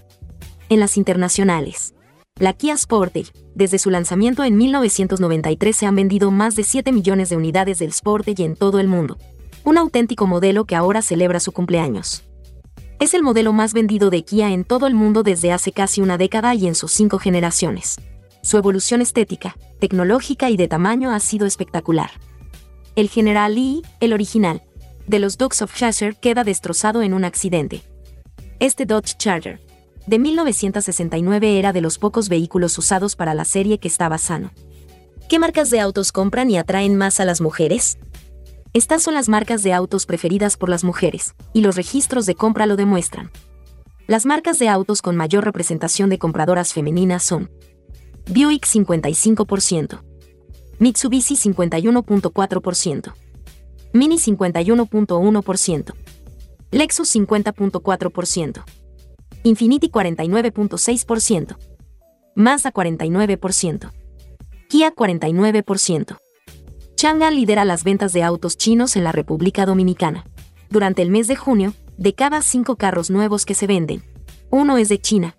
En 0.69 0.79
las 0.79 0.97
internacionales. 0.97 1.93
La 2.39 2.53
Kia 2.53 2.75
Sportage, 2.75 3.31
desde 3.55 3.77
su 3.77 3.89
lanzamiento 3.89 4.43
en 4.43 4.57
1993 4.57 5.75
se 5.75 5.85
han 5.85 5.95
vendido 5.95 6.31
más 6.31 6.55
de 6.55 6.63
7 6.63 6.91
millones 6.91 7.29
de 7.29 7.35
unidades 7.35 7.79
del 7.79 7.93
Sportage 7.93 8.43
en 8.43 8.55
todo 8.55 8.79
el 8.79 8.87
mundo. 8.87 9.17
Un 9.63 9.77
auténtico 9.77 10.25
modelo 10.25 10.65
que 10.65 10.75
ahora 10.75 11.01
celebra 11.01 11.39
su 11.39 11.51
cumpleaños. 11.51 12.23
Es 13.01 13.15
el 13.15 13.23
modelo 13.23 13.51
más 13.51 13.73
vendido 13.73 14.11
de 14.11 14.23
Kia 14.23 14.51
en 14.51 14.63
todo 14.63 14.85
el 14.85 14.93
mundo 14.93 15.23
desde 15.23 15.51
hace 15.51 15.71
casi 15.71 16.01
una 16.01 16.19
década 16.19 16.53
y 16.53 16.67
en 16.67 16.75
sus 16.75 16.91
cinco 16.91 17.17
generaciones. 17.17 17.95
Su 18.43 18.57
evolución 18.57 19.01
estética, 19.01 19.57
tecnológica 19.79 20.51
y 20.51 20.55
de 20.55 20.67
tamaño 20.67 21.09
ha 21.09 21.19
sido 21.19 21.47
espectacular. 21.47 22.11
El 22.95 23.09
General 23.09 23.55
Lee, 23.55 23.81
el 24.01 24.13
original, 24.13 24.61
de 25.07 25.17
los 25.17 25.39
Dogs 25.39 25.63
of 25.63 25.73
Cheshire 25.73 26.13
queda 26.13 26.43
destrozado 26.43 27.01
en 27.01 27.15
un 27.15 27.25
accidente. 27.25 27.81
Este 28.59 28.85
Dodge 28.85 29.17
Charger, 29.17 29.59
de 30.05 30.19
1969 30.19 31.57
era 31.57 31.73
de 31.73 31.81
los 31.81 31.97
pocos 31.97 32.29
vehículos 32.29 32.77
usados 32.77 33.15
para 33.15 33.33
la 33.33 33.45
serie 33.45 33.79
que 33.79 33.87
estaba 33.87 34.19
sano. 34.19 34.51
¿Qué 35.27 35.39
marcas 35.39 35.71
de 35.71 35.79
autos 35.79 36.11
compran 36.11 36.51
y 36.51 36.59
atraen 36.59 36.95
más 36.95 37.19
a 37.19 37.25
las 37.25 37.41
mujeres? 37.41 37.97
Estas 38.73 39.03
son 39.03 39.15
las 39.15 39.27
marcas 39.27 39.63
de 39.63 39.73
autos 39.73 40.05
preferidas 40.05 40.55
por 40.55 40.69
las 40.69 40.85
mujeres, 40.85 41.35
y 41.51 41.59
los 41.59 41.75
registros 41.75 42.25
de 42.25 42.35
compra 42.35 42.65
lo 42.65 42.77
demuestran. 42.77 43.29
Las 44.07 44.25
marcas 44.25 44.59
de 44.59 44.69
autos 44.69 45.01
con 45.01 45.17
mayor 45.17 45.43
representación 45.43 46.09
de 46.09 46.17
compradoras 46.17 46.71
femeninas 46.71 47.21
son 47.21 47.51
Buick 48.27 48.65
55%, 48.65 50.01
Mitsubishi 50.79 51.35
51.4%, 51.35 53.13
Mini 53.91 54.15
51.1%, 54.17 55.93
Lexus 56.71 57.15
50.4%, 57.15 58.63
Infiniti 59.43 59.89
49.6%, 59.89 61.57
Mazda 62.35 62.71
49%, 62.71 63.91
Kia 64.69 64.95
49%. 64.95 66.17
Chang'an 67.01 67.33
lidera 67.33 67.65
las 67.65 67.83
ventas 67.83 68.13
de 68.13 68.21
autos 68.21 68.57
chinos 68.57 68.95
en 68.95 69.03
la 69.03 69.11
República 69.11 69.65
Dominicana. 69.65 70.23
Durante 70.69 71.01
el 71.01 71.09
mes 71.09 71.27
de 71.27 71.35
junio, 71.35 71.73
de 71.97 72.13
cada 72.13 72.43
cinco 72.43 72.75
carros 72.75 73.09
nuevos 73.09 73.43
que 73.43 73.55
se 73.55 73.65
venden, 73.65 74.03
uno 74.51 74.77
es 74.77 74.87
de 74.87 75.01
China. 75.01 75.35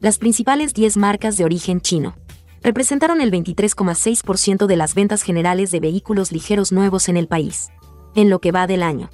Las 0.00 0.16
principales 0.16 0.72
10 0.72 0.96
marcas 0.96 1.36
de 1.36 1.44
origen 1.44 1.82
chino 1.82 2.14
representaron 2.62 3.20
el 3.20 3.30
23,6% 3.30 4.64
de 4.64 4.76
las 4.76 4.94
ventas 4.94 5.22
generales 5.22 5.70
de 5.70 5.80
vehículos 5.80 6.32
ligeros 6.32 6.72
nuevos 6.72 7.10
en 7.10 7.18
el 7.18 7.28
país, 7.28 7.68
en 8.14 8.30
lo 8.30 8.38
que 8.38 8.50
va 8.50 8.66
del 8.66 8.82
año. 8.82 9.10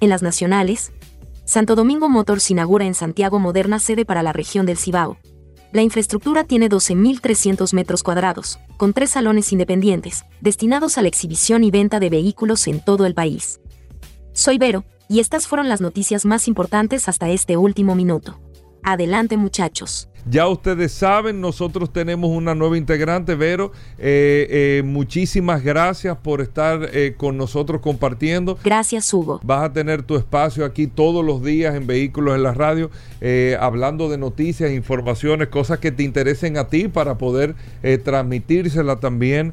En 0.00 0.08
las 0.08 0.22
nacionales, 0.24 0.90
Santo 1.44 1.76
Domingo 1.76 2.08
Motors 2.08 2.50
inaugura 2.50 2.84
en 2.84 2.94
Santiago 2.94 3.38
moderna 3.38 3.78
sede 3.78 4.04
para 4.04 4.24
la 4.24 4.32
región 4.32 4.66
del 4.66 4.78
Cibao. 4.78 5.18
La 5.74 5.82
infraestructura 5.82 6.44
tiene 6.44 6.70
12.300 6.70 7.74
metros 7.74 8.04
cuadrados, 8.04 8.60
con 8.76 8.92
tres 8.92 9.10
salones 9.10 9.52
independientes, 9.52 10.24
destinados 10.40 10.98
a 10.98 11.02
la 11.02 11.08
exhibición 11.08 11.64
y 11.64 11.72
venta 11.72 11.98
de 11.98 12.10
vehículos 12.10 12.68
en 12.68 12.78
todo 12.78 13.06
el 13.06 13.14
país. 13.14 13.60
Soy 14.32 14.56
Vero, 14.56 14.84
y 15.08 15.18
estas 15.18 15.48
fueron 15.48 15.68
las 15.68 15.80
noticias 15.80 16.26
más 16.26 16.46
importantes 16.46 17.08
hasta 17.08 17.28
este 17.28 17.56
último 17.56 17.96
minuto. 17.96 18.38
Adelante 18.84 19.36
muchachos. 19.36 20.08
Ya 20.26 20.48
ustedes 20.48 20.92
saben, 20.92 21.40
nosotros 21.40 21.92
tenemos 21.92 22.30
una 22.30 22.54
nueva 22.54 22.78
integrante, 22.78 23.34
Vero. 23.34 23.72
Eh, 23.98 24.46
eh, 24.78 24.82
muchísimas 24.82 25.62
gracias 25.62 26.16
por 26.16 26.40
estar 26.40 26.88
eh, 26.92 27.14
con 27.16 27.36
nosotros 27.36 27.82
compartiendo. 27.82 28.58
Gracias 28.64 29.12
Hugo. 29.12 29.40
Vas 29.42 29.64
a 29.64 29.72
tener 29.72 30.02
tu 30.02 30.16
espacio 30.16 30.64
aquí 30.64 30.86
todos 30.86 31.22
los 31.22 31.44
días 31.44 31.74
en 31.74 31.86
Vehículos 31.86 32.36
en 32.36 32.42
la 32.42 32.54
Radio, 32.54 32.90
hablando 33.58 34.08
de 34.08 34.18
noticias, 34.18 34.70
informaciones, 34.70 35.48
cosas 35.48 35.78
que 35.78 35.92
te 35.92 36.02
interesen 36.02 36.56
a 36.56 36.68
ti 36.68 36.88
para 36.88 37.18
poder 37.18 37.54
transmitírsela 38.04 39.00
también 39.00 39.52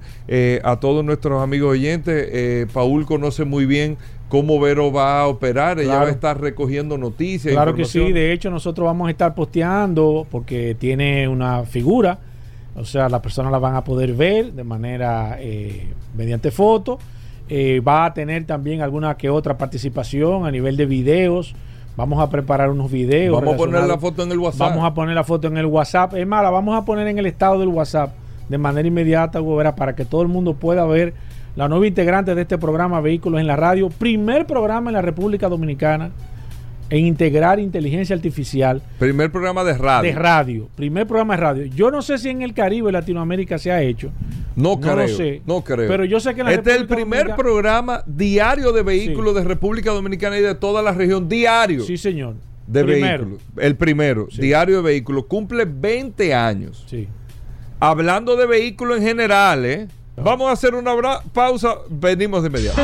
a 0.63 0.79
todos 0.79 1.03
nuestros 1.03 1.41
amigos 1.41 1.71
oyentes. 1.71 2.67
Paul 2.73 3.05
conoce 3.05 3.45
muy 3.45 3.65
bien 3.65 3.97
cómo 4.31 4.61
Vero 4.61 4.93
va 4.93 5.19
a 5.19 5.27
operar, 5.27 5.77
ella 5.77 5.97
va 5.97 6.05
a 6.05 6.09
estar 6.09 6.39
recogiendo 6.39 6.97
noticias. 6.97 7.53
Claro 7.53 7.75
que 7.75 7.83
sí, 7.83 8.13
de 8.13 8.31
hecho 8.31 8.49
nosotros 8.49 8.85
vamos 8.85 9.09
a 9.09 9.11
estar 9.11 9.35
posteando 9.35 10.25
porque 10.31 10.73
tiene 10.79 11.27
una 11.27 11.63
figura, 11.63 12.17
o 12.73 12.85
sea, 12.85 13.09
las 13.09 13.19
personas 13.19 13.51
la 13.51 13.59
van 13.59 13.75
a 13.75 13.83
poder 13.83 14.13
ver 14.13 14.53
de 14.53 14.63
manera 14.63 15.35
eh, 15.37 15.85
mediante 16.15 16.49
foto. 16.49 16.97
Eh, 17.49 17.81
va 17.81 18.05
a 18.05 18.13
tener 18.13 18.45
también 18.45 18.79
alguna 18.79 19.17
que 19.17 19.29
otra 19.29 19.57
participación 19.57 20.45
a 20.45 20.51
nivel 20.51 20.77
de 20.77 20.85
videos. 20.85 21.53
Vamos 21.97 22.21
a 22.21 22.29
preparar 22.29 22.69
unos 22.69 22.89
videos. 22.89 23.35
Vamos 23.35 23.55
a 23.55 23.57
poner 23.57 23.83
la 23.83 23.97
foto 23.97 24.23
en 24.23 24.31
el 24.31 24.39
WhatsApp. 24.39 24.69
Vamos 24.69 24.85
a 24.85 24.93
poner 24.93 25.15
la 25.15 25.25
foto 25.25 25.47
en 25.49 25.57
el 25.57 25.65
WhatsApp. 25.65 26.13
Es 26.13 26.25
más, 26.25 26.41
la 26.41 26.49
vamos 26.51 26.81
a 26.81 26.85
poner 26.85 27.05
en 27.09 27.19
el 27.19 27.25
estado 27.25 27.59
del 27.59 27.67
WhatsApp 27.67 28.13
de 28.47 28.57
manera 28.57 28.87
inmediata, 28.87 29.41
Hugo 29.41 29.57
Vera, 29.57 29.75
para 29.75 29.93
que 29.93 30.05
todo 30.05 30.21
el 30.21 30.29
mundo 30.29 30.53
pueda 30.53 30.85
ver 30.85 31.13
la 31.55 31.67
nueva 31.67 31.87
integrante 31.87 32.33
de 32.35 32.41
este 32.43 32.57
programa 32.57 33.01
Vehículos 33.01 33.39
en 33.41 33.47
la 33.47 33.55
Radio. 33.55 33.89
Primer 33.89 34.45
programa 34.45 34.89
en 34.89 34.93
la 34.93 35.01
República 35.01 35.49
Dominicana 35.49 36.11
en 36.89 37.05
integrar 37.05 37.59
inteligencia 37.59 38.15
artificial 38.15 38.81
Primer 38.99 39.31
programa 39.31 39.63
de 39.63 39.77
radio. 39.77 40.11
de 40.11 40.17
radio. 40.17 40.69
Primer 40.75 41.07
programa 41.07 41.35
de 41.35 41.41
radio. 41.41 41.65
Yo 41.65 41.89
no 41.91 42.01
sé 42.01 42.17
si 42.17 42.29
en 42.29 42.41
el 42.41 42.53
Caribe 42.53 42.89
y 42.89 42.93
Latinoamérica 42.93 43.57
se 43.57 43.71
ha 43.71 43.81
hecho. 43.81 44.11
No, 44.57 44.75
No 44.75 44.87
lo 44.87 44.93
creo. 45.03 45.07
sé. 45.15 45.41
No 45.45 45.61
creo. 45.61 45.87
Pero 45.87 46.03
yo 46.03 46.19
sé 46.19 46.33
que 46.35 46.41
en 46.41 46.47
la 46.47 46.53
Este 46.53 46.71
es 46.71 46.77
el 46.77 46.87
primer 46.87 47.27
Dominicana- 47.27 47.35
programa 47.37 48.03
diario 48.05 48.73
de 48.73 48.83
vehículos 48.83 49.33
Sí. 49.33 49.39
de 49.41 49.45
República 49.47 49.91
Dominicana 49.91 50.37
y 50.37 50.41
de 50.41 50.55
toda 50.55 50.81
la 50.81 50.91
región. 50.91 51.29
Diario 51.29 51.81
Sí, 51.83 51.95
señor. 51.97 52.35
de 52.67 52.83
Primero. 52.83 53.23
vehículos. 53.25 53.41
El 53.57 53.75
primero, 53.77 54.27
Sí. 54.29 54.41
diario 54.41 54.77
de 54.77 54.81
vehículos. 54.83 55.25
Cumple 55.27 55.63
20 55.65 56.33
años. 56.33 56.83
Sí. 56.87 57.07
Hablando 57.79 58.35
de 58.35 58.45
vehículos 58.45 58.97
en 58.97 59.03
general, 59.03 59.65
¿eh? 59.65 59.87
Vamos 60.23 60.49
a 60.49 60.51
hacer 60.51 60.75
una 60.75 60.93
pausa, 61.33 61.77
venimos 61.89 62.43
de 62.43 62.47
inmediato. 62.47 62.81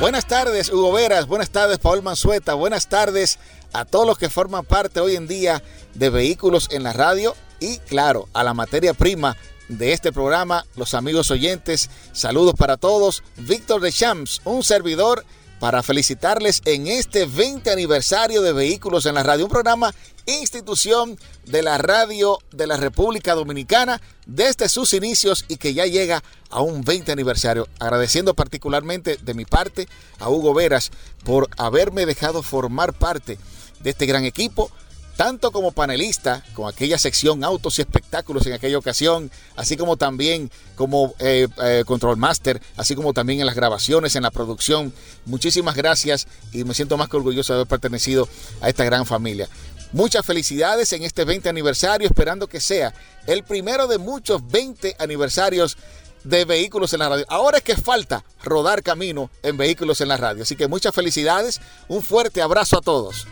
Buenas 0.00 0.26
tardes, 0.26 0.70
Hugo 0.70 0.92
Veras. 0.92 1.26
Buenas 1.26 1.50
tardes, 1.50 1.78
Paul 1.78 2.02
Mansueta. 2.02 2.54
Buenas 2.54 2.88
tardes 2.88 3.38
a 3.76 3.84
todos 3.84 4.06
los 4.06 4.16
que 4.16 4.30
forman 4.30 4.64
parte 4.64 5.00
hoy 5.00 5.16
en 5.16 5.26
día 5.26 5.62
de 5.94 6.08
Vehículos 6.08 6.68
en 6.70 6.82
la 6.82 6.94
Radio 6.94 7.36
y, 7.60 7.76
claro, 7.78 8.26
a 8.32 8.42
la 8.42 8.54
materia 8.54 8.94
prima 8.94 9.36
de 9.68 9.92
este 9.92 10.12
programa, 10.12 10.64
los 10.76 10.94
amigos 10.94 11.30
oyentes. 11.30 11.90
Saludos 12.12 12.54
para 12.56 12.78
todos. 12.78 13.22
Víctor 13.36 13.82
de 13.82 13.92
Champs, 13.92 14.40
un 14.44 14.62
servidor 14.62 15.26
para 15.60 15.82
felicitarles 15.82 16.62
en 16.64 16.86
este 16.86 17.26
20 17.26 17.70
aniversario 17.70 18.40
de 18.40 18.54
Vehículos 18.54 19.04
en 19.04 19.14
la 19.14 19.22
Radio, 19.22 19.44
un 19.44 19.50
programa 19.50 19.94
institución 20.26 21.18
de 21.44 21.62
la 21.62 21.78
radio 21.78 22.38
de 22.50 22.66
la 22.66 22.76
República 22.76 23.34
Dominicana 23.34 24.00
desde 24.26 24.68
sus 24.68 24.92
inicios 24.92 25.44
y 25.48 25.56
que 25.56 25.72
ya 25.72 25.86
llega 25.86 26.22
a 26.50 26.60
un 26.60 26.82
20 26.82 27.12
aniversario. 27.12 27.68
Agradeciendo 27.78 28.34
particularmente 28.34 29.18
de 29.18 29.34
mi 29.34 29.44
parte 29.44 29.86
a 30.18 30.28
Hugo 30.28 30.52
Veras 30.54 30.90
por 31.24 31.48
haberme 31.58 32.06
dejado 32.06 32.42
formar 32.42 32.92
parte 32.92 33.38
de 33.80 33.90
este 33.90 34.06
gran 34.06 34.24
equipo 34.24 34.70
tanto 35.16 35.50
como 35.50 35.72
panelista 35.72 36.44
con 36.54 36.68
aquella 36.68 36.98
sección 36.98 37.42
autos 37.42 37.78
y 37.78 37.82
espectáculos 37.82 38.46
en 38.46 38.52
aquella 38.52 38.78
ocasión, 38.78 39.30
así 39.56 39.76
como 39.76 39.96
también 39.96 40.50
como 40.74 41.14
eh, 41.18 41.48
eh, 41.62 41.84
control 41.86 42.18
master, 42.18 42.60
así 42.76 42.94
como 42.94 43.14
también 43.14 43.40
en 43.40 43.46
las 43.46 43.54
grabaciones, 43.54 44.14
en 44.14 44.22
la 44.22 44.30
producción. 44.30 44.92
Muchísimas 45.24 45.74
gracias 45.74 46.28
y 46.52 46.64
me 46.64 46.74
siento 46.74 46.98
más 46.98 47.08
que 47.08 47.16
orgulloso 47.16 47.54
de 47.54 47.60
haber 47.60 47.68
pertenecido 47.68 48.28
a 48.60 48.68
esta 48.68 48.84
gran 48.84 49.06
familia. 49.06 49.48
Muchas 49.92 50.26
felicidades 50.26 50.92
en 50.92 51.02
este 51.02 51.24
20 51.24 51.48
aniversario, 51.48 52.06
esperando 52.06 52.48
que 52.48 52.60
sea 52.60 52.92
el 53.26 53.42
primero 53.42 53.86
de 53.86 53.98
muchos 53.98 54.46
20 54.46 54.96
aniversarios 54.98 55.78
de 56.24 56.44
vehículos 56.44 56.92
en 56.92 56.98
la 56.98 57.08
radio. 57.08 57.24
Ahora 57.28 57.58
es 57.58 57.64
que 57.64 57.76
falta 57.76 58.24
rodar 58.42 58.82
camino 58.82 59.30
en 59.42 59.56
vehículos 59.56 60.00
en 60.00 60.08
la 60.08 60.16
radio. 60.16 60.42
Así 60.42 60.56
que 60.56 60.66
muchas 60.66 60.94
felicidades, 60.94 61.60
un 61.88 62.02
fuerte 62.02 62.42
abrazo 62.42 62.78
a 62.78 62.82
todos. 62.82 63.26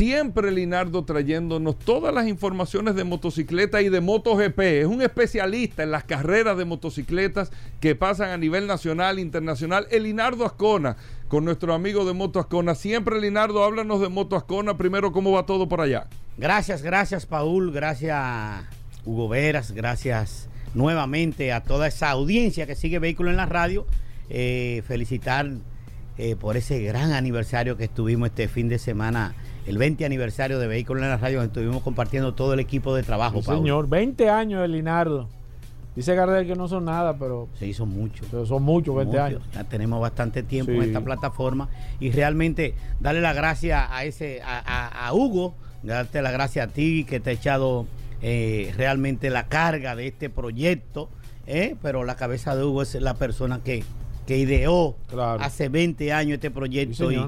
Siempre 0.00 0.50
Linardo 0.50 1.04
trayéndonos 1.04 1.78
todas 1.78 2.14
las 2.14 2.26
informaciones 2.26 2.94
de 2.94 3.04
motocicleta 3.04 3.82
y 3.82 3.90
de 3.90 4.00
MotoGP. 4.00 4.58
Es 4.58 4.86
un 4.86 5.02
especialista 5.02 5.82
en 5.82 5.90
las 5.90 6.04
carreras 6.04 6.56
de 6.56 6.64
motocicletas 6.64 7.52
que 7.80 7.94
pasan 7.94 8.30
a 8.30 8.38
nivel 8.38 8.66
nacional, 8.66 9.18
internacional. 9.18 9.86
El 9.90 10.04
Linardo 10.04 10.46
Ascona, 10.46 10.96
con 11.28 11.44
nuestro 11.44 11.74
amigo 11.74 12.06
de 12.06 12.14
Moto 12.14 12.40
Ascona. 12.40 12.74
Siempre 12.74 13.20
Linardo, 13.20 13.62
háblanos 13.62 14.00
de 14.00 14.08
Moto 14.08 14.36
Ascona. 14.36 14.78
Primero, 14.78 15.12
¿cómo 15.12 15.32
va 15.32 15.44
todo 15.44 15.68
por 15.68 15.82
allá? 15.82 16.06
Gracias, 16.38 16.80
gracias 16.80 17.26
Paul, 17.26 17.70
gracias 17.70 18.64
Hugo 19.04 19.28
Veras, 19.28 19.72
gracias 19.72 20.48
nuevamente 20.72 21.52
a 21.52 21.62
toda 21.62 21.88
esa 21.88 22.08
audiencia 22.08 22.66
que 22.66 22.74
sigue 22.74 23.00
Vehículo 23.00 23.28
en 23.28 23.36
la 23.36 23.44
Radio. 23.44 23.86
Eh, 24.30 24.82
felicitar 24.88 25.50
eh, 26.16 26.36
por 26.36 26.56
ese 26.56 26.80
gran 26.80 27.12
aniversario 27.12 27.76
que 27.76 27.84
estuvimos 27.84 28.30
este 28.30 28.48
fin 28.48 28.70
de 28.70 28.78
semana 28.78 29.34
el 29.70 29.78
20 29.78 30.04
aniversario 30.04 30.58
de 30.58 30.66
Vehículos 30.66 31.04
en 31.04 31.10
la 31.10 31.16
Radio, 31.16 31.40
estuvimos 31.42 31.80
compartiendo 31.82 32.34
todo 32.34 32.54
el 32.54 32.60
equipo 32.60 32.92
de 32.92 33.04
trabajo. 33.04 33.40
Sí, 33.40 33.50
señor, 33.52 33.88
20 33.88 34.28
años 34.28 34.62
de 34.62 34.68
Linardo. 34.68 35.28
Dice 35.94 36.16
Gardel 36.16 36.44
que 36.44 36.56
no 36.56 36.66
son 36.66 36.86
nada, 36.86 37.16
pero. 37.16 37.48
Se 37.56 37.68
hizo 37.68 37.86
mucho. 37.86 38.24
Pero 38.32 38.46
son 38.46 38.64
muchos, 38.64 38.96
20 38.96 39.20
años. 39.20 39.42
Ya 39.54 39.62
tenemos 39.62 40.00
bastante 40.00 40.42
tiempo 40.42 40.72
en 40.72 40.82
esta 40.82 41.00
plataforma 41.02 41.68
y 42.00 42.10
realmente 42.10 42.74
darle 42.98 43.20
la 43.20 43.32
gracia 43.32 43.94
a 43.94 44.04
ese 44.04 44.40
a, 44.42 45.10
Hugo, 45.12 45.54
darte 45.84 46.20
la 46.20 46.32
gracia 46.32 46.64
a 46.64 46.66
ti 46.66 47.04
que 47.04 47.20
te 47.20 47.30
ha 47.30 47.32
echado 47.32 47.86
eh, 48.22 48.72
realmente 48.76 49.30
la 49.30 49.46
carga 49.46 49.94
de 49.94 50.08
este 50.08 50.30
proyecto, 50.30 51.08
eh, 51.46 51.76
pero 51.80 52.02
la 52.02 52.16
cabeza 52.16 52.56
de 52.56 52.64
Hugo 52.64 52.82
es 52.82 52.96
la 52.96 53.14
persona 53.14 53.60
que, 53.62 53.84
que 54.26 54.36
ideó 54.36 54.96
hace 55.38 55.68
20 55.68 56.12
años 56.12 56.34
este 56.34 56.50
proyecto 56.50 57.12
y 57.12 57.20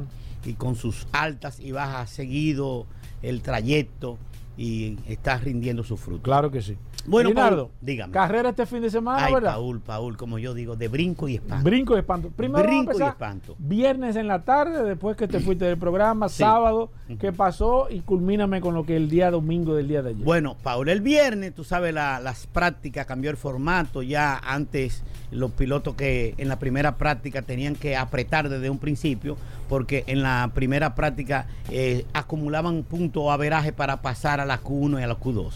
y 0.45 0.55
con 0.55 0.77
sus 0.77 1.07
altas 1.13 1.61
y 1.61 1.73
bajas 1.73 2.11
seguido 2.11 2.87
el 3.23 3.43
trayecto 3.43 4.19
y 4.57 4.99
está 5.07 5.39
rindiendo 5.39 5.83
su 5.83 5.97
fruto. 5.97 6.23
Claro 6.23 6.51
que 6.51 6.63
sí. 6.63 6.77
Bueno, 7.07 7.31
Leonardo, 7.31 7.71
dígame. 7.81 8.13
Carrera 8.13 8.51
este 8.51 8.65
fin 8.67 8.81
de 8.81 8.91
semana, 8.91 9.25
Ay, 9.25 9.35
¿verdad? 9.35 9.55
Paul, 9.55 9.81
Paul, 9.81 10.17
como 10.17 10.39
yo 10.39 10.55
digo, 10.55 10.77
de 10.77 10.89
brinco 10.89 11.29
y 11.29 11.35
espanto. 11.37 11.65
Brinco 11.65 11.97
y 11.97 11.99
espanto. 11.99 12.31
Primero 12.31 12.63
brinco 12.63 12.93
y 12.97 13.03
espanto. 13.03 13.57
Viernes 13.59 14.15
en 14.17 14.29
la 14.29 14.45
tarde, 14.45 14.85
después 14.85 15.17
que 15.17 15.27
te 15.27 15.41
fuiste 15.41 15.65
del 15.65 15.79
programa, 15.79 16.29
sábado, 16.29 16.91
¿qué 17.19 17.33
pasó? 17.33 17.89
Y 17.91 18.01
culmíname 18.01 18.61
con 18.61 18.75
lo 18.75 18.85
que 18.87 18.97
el 18.97 19.09
día 19.09 19.31
domingo 19.31 19.75
del 19.75 19.89
día 19.89 20.03
de 20.03 20.11
ayer. 20.11 20.25
Bueno, 20.25 20.57
Paul, 20.63 20.89
el 20.89 21.01
viernes, 21.01 21.55
tú 21.55 21.65
sabes, 21.65 21.93
las 21.93 22.47
prácticas 22.47 23.07
cambió 23.07 23.31
el 23.31 23.37
formato. 23.37 24.03
Ya 24.03 24.39
antes 24.39 25.03
los 25.33 25.51
pilotos 25.53 25.95
que 25.95 26.35
en 26.37 26.49
la 26.49 26.59
primera 26.59 26.97
práctica 26.97 27.43
tenían 27.43 27.75
que 27.75 27.97
apretar 27.97 28.49
desde 28.49 28.71
un 28.71 28.79
principio, 28.79 29.37
porque 29.69 30.05
en 30.07 30.23
la 30.23 30.51
primera 30.55 30.95
práctica 30.95 31.47
eh, 31.71 32.05
acumulaban 32.13 32.83
puntos 32.85 33.23
o 33.25 33.33
averaje 33.33 33.73
para 33.73 34.03
pasar 34.03 34.41
a 34.43 34.47
la 34.47 34.63
Q1 34.63 35.01
y 35.01 35.03
a 35.03 35.07
la 35.07 35.19
Q2 35.19 35.53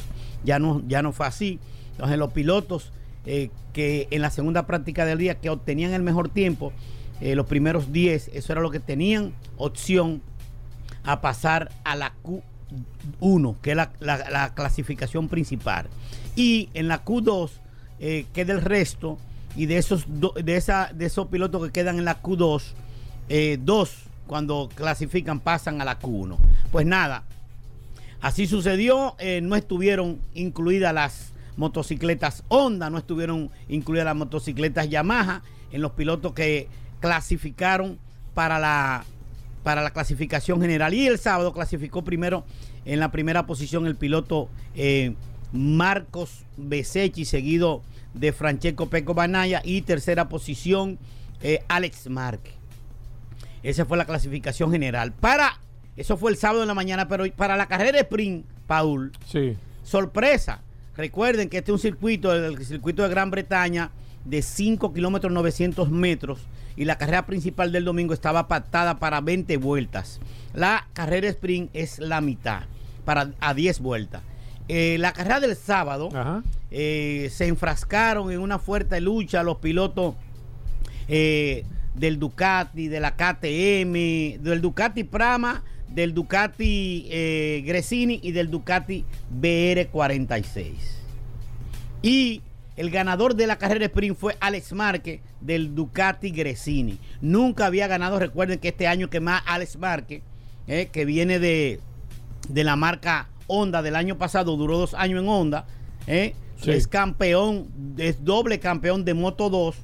ya 0.46 0.58
no, 0.58 0.82
ya 0.86 1.02
no 1.02 1.12
fue 1.12 1.26
así. 1.26 1.58
Entonces 1.92 2.16
los 2.16 2.32
pilotos 2.32 2.92
eh, 3.26 3.50
que 3.74 4.08
en 4.10 4.22
la 4.22 4.30
segunda 4.30 4.66
práctica 4.66 5.04
del 5.04 5.18
día 5.18 5.34
que 5.34 5.50
obtenían 5.50 5.92
el 5.92 6.02
mejor 6.02 6.30
tiempo, 6.30 6.72
eh, 7.20 7.34
los 7.34 7.46
primeros 7.46 7.92
10, 7.92 8.30
eso 8.32 8.52
era 8.52 8.62
lo 8.62 8.70
que 8.70 8.80
tenían 8.80 9.34
opción 9.58 10.22
a 11.04 11.20
pasar 11.20 11.70
a 11.84 11.96
la 11.96 12.14
Q1, 13.20 13.56
que 13.60 13.72
es 13.72 13.76
la, 13.76 14.52
clasificación 14.54 15.28
principal. 15.28 15.88
Y 16.36 16.68
en 16.74 16.88
la 16.88 17.04
Q2 17.04 17.50
eh, 18.00 18.26
queda 18.32 18.52
el 18.52 18.62
resto, 18.62 19.18
y 19.56 19.66
de 19.66 19.78
esos, 19.78 20.04
de, 20.06 20.56
esa, 20.56 20.90
de 20.94 21.06
esos 21.06 21.28
pilotos 21.28 21.64
que 21.64 21.72
quedan 21.72 21.98
en 21.98 22.04
la 22.04 22.22
Q2, 22.22 22.62
dos 23.60 23.96
cuando 24.26 24.68
clasifican 24.74 25.40
pasan 25.40 25.80
a 25.80 25.84
la 25.84 25.98
Q1. 25.98 26.36
Pues 26.70 26.84
nada, 26.84 27.24
Así 28.26 28.48
sucedió, 28.48 29.14
eh, 29.20 29.40
no 29.40 29.54
estuvieron 29.54 30.20
incluidas 30.34 30.92
las 30.92 31.32
motocicletas 31.56 32.42
Honda, 32.48 32.90
no 32.90 32.98
estuvieron 32.98 33.52
incluidas 33.68 34.04
las 34.04 34.16
motocicletas 34.16 34.90
Yamaha 34.90 35.44
en 35.70 35.80
los 35.80 35.92
pilotos 35.92 36.32
que 36.32 36.66
clasificaron 36.98 38.00
para 38.34 38.58
la, 38.58 39.04
para 39.62 39.80
la 39.80 39.90
clasificación 39.90 40.60
general. 40.60 40.92
Y 40.92 41.06
el 41.06 41.20
sábado 41.20 41.52
clasificó 41.52 42.02
primero 42.02 42.44
en 42.84 42.98
la 42.98 43.12
primera 43.12 43.46
posición 43.46 43.86
el 43.86 43.94
piloto 43.94 44.48
eh, 44.74 45.14
Marcos 45.52 46.46
Besechi, 46.56 47.26
seguido 47.26 47.84
de 48.12 48.32
Francesco 48.32 48.88
Peco 48.88 49.14
Banaya 49.14 49.62
y 49.64 49.82
tercera 49.82 50.28
posición 50.28 50.98
eh, 51.42 51.62
Alex 51.68 52.10
Marque. 52.10 52.50
Esa 53.62 53.84
fue 53.84 53.96
la 53.96 54.04
clasificación 54.04 54.72
general. 54.72 55.12
Para 55.12 55.60
eso 55.96 56.16
fue 56.16 56.30
el 56.30 56.36
sábado 56.36 56.62
en 56.62 56.68
la 56.68 56.74
mañana, 56.74 57.08
pero 57.08 57.24
para 57.34 57.56
la 57.56 57.66
carrera 57.66 57.92
de 57.92 58.00
sprint, 58.00 58.44
Paul, 58.66 59.12
sí. 59.26 59.56
sorpresa. 59.82 60.60
Recuerden 60.96 61.48
que 61.48 61.58
este 61.58 61.70
es 61.70 61.74
un 61.74 61.78
circuito, 61.78 62.32
el 62.32 62.64
circuito 62.64 63.02
de 63.02 63.08
Gran 63.08 63.30
Bretaña, 63.30 63.90
de 64.24 64.42
5 64.42 64.92
kilómetros 64.92 65.32
900 65.32 65.90
metros 65.90 66.40
y 66.76 66.84
la 66.84 66.98
carrera 66.98 67.26
principal 67.26 67.72
del 67.72 67.84
domingo 67.84 68.12
estaba 68.12 68.48
pactada 68.48 68.98
para 68.98 69.20
20 69.20 69.56
vueltas. 69.56 70.20
La 70.54 70.86
carrera 70.92 71.28
sprint 71.28 71.70
es 71.72 71.98
la 71.98 72.20
mitad, 72.20 72.62
para 73.04 73.32
a 73.40 73.54
10 73.54 73.80
vueltas. 73.80 74.22
Eh, 74.68 74.96
la 74.98 75.12
carrera 75.12 75.40
del 75.40 75.56
sábado 75.56 76.08
eh, 76.70 77.30
se 77.32 77.46
enfrascaron 77.46 78.32
en 78.32 78.40
una 78.40 78.58
fuerte 78.58 79.00
lucha 79.00 79.42
los 79.42 79.58
pilotos 79.58 80.16
eh, 81.08 81.64
del 81.94 82.18
Ducati, 82.18 82.88
de 82.88 83.00
la 83.00 83.12
KTM, 83.14 84.42
del 84.42 84.60
Ducati 84.60 85.04
Prama 85.04 85.62
del 85.88 86.14
Ducati 86.14 87.06
eh, 87.10 87.62
Gresini 87.64 88.20
y 88.22 88.32
del 88.32 88.50
Ducati 88.50 89.04
BR46. 89.40 90.74
Y 92.02 92.42
el 92.76 92.90
ganador 92.90 93.34
de 93.34 93.46
la 93.46 93.56
carrera 93.56 93.86
sprint 93.86 94.16
fue 94.16 94.36
Alex 94.40 94.72
Marque 94.72 95.20
del 95.40 95.74
Ducati 95.74 96.30
Gresini. 96.30 96.98
Nunca 97.20 97.66
había 97.66 97.86
ganado, 97.86 98.18
recuerden 98.18 98.58
que 98.58 98.68
este 98.68 98.86
año 98.86 99.08
que 99.08 99.20
más 99.20 99.42
Alex 99.46 99.78
Marque, 99.78 100.22
eh, 100.66 100.88
que 100.92 101.04
viene 101.04 101.38
de, 101.38 101.80
de, 102.48 102.64
la 102.64 102.76
marca 102.76 103.28
Honda 103.46 103.80
del 103.82 103.96
año 103.96 104.18
pasado, 104.18 104.56
duró 104.56 104.76
dos 104.76 104.94
años 104.94 105.22
en 105.22 105.28
Honda, 105.28 105.66
eh, 106.06 106.34
es 106.64 106.86
campeón, 106.86 107.66
es 107.96 108.24
doble 108.24 108.58
campeón 108.60 109.04
de 109.04 109.14
Moto 109.14 109.50
2, 109.50 109.76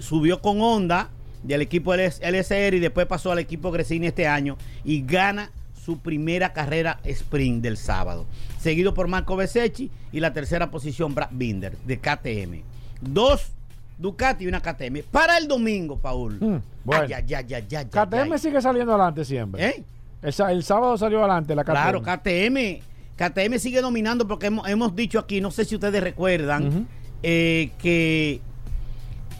subió 0.00 0.40
con 0.40 0.60
Honda 0.60 1.10
del 1.44 1.62
equipo 1.62 1.94
LSR 1.94 2.74
y 2.74 2.80
después 2.80 3.06
pasó 3.06 3.30
al 3.30 3.38
equipo 3.38 3.70
Gresini 3.70 4.08
este 4.08 4.26
año 4.26 4.56
y 4.84 5.02
gana 5.02 5.50
su 5.84 5.98
primera 5.98 6.52
carrera 6.52 6.98
sprint 7.04 7.62
del 7.62 7.76
sábado. 7.76 8.26
Seguido 8.58 8.94
por 8.94 9.06
Marco 9.06 9.36
Besechi 9.36 9.90
y 10.10 10.20
la 10.20 10.32
tercera 10.32 10.70
posición 10.70 11.14
Brad 11.14 11.28
Binder 11.30 11.76
de 11.78 11.98
KTM. 11.98 12.62
Dos 13.00 13.52
Ducati 13.96 14.44
y 14.44 14.48
una 14.48 14.60
KTM. 14.60 15.02
Para 15.10 15.38
el 15.38 15.46
domingo, 15.46 15.98
Paul. 15.98 16.38
Hmm, 16.40 16.60
bueno. 16.84 17.06
KTM 17.06 18.38
sigue 18.38 18.60
saliendo 18.60 18.92
adelante 18.92 19.24
siempre. 19.24 19.66
¿Eh? 19.66 19.84
El, 20.22 20.62
sábado 20.64 20.98
salió 20.98 21.20
adelante 21.20 21.54
la 21.54 21.62
KTM. 21.62 21.72
Claro, 21.72 22.02
KTM 22.02 22.82
KTM 23.16 23.58
sigue 23.58 23.80
dominando 23.80 24.26
porque 24.26 24.46
hemos, 24.46 24.68
hemos 24.68 24.94
dicho 24.94 25.18
aquí, 25.18 25.40
no 25.40 25.50
sé 25.50 25.64
si 25.64 25.76
ustedes 25.76 26.02
recuerdan, 26.02 26.88
eh, 27.22 27.70
que 27.78 28.40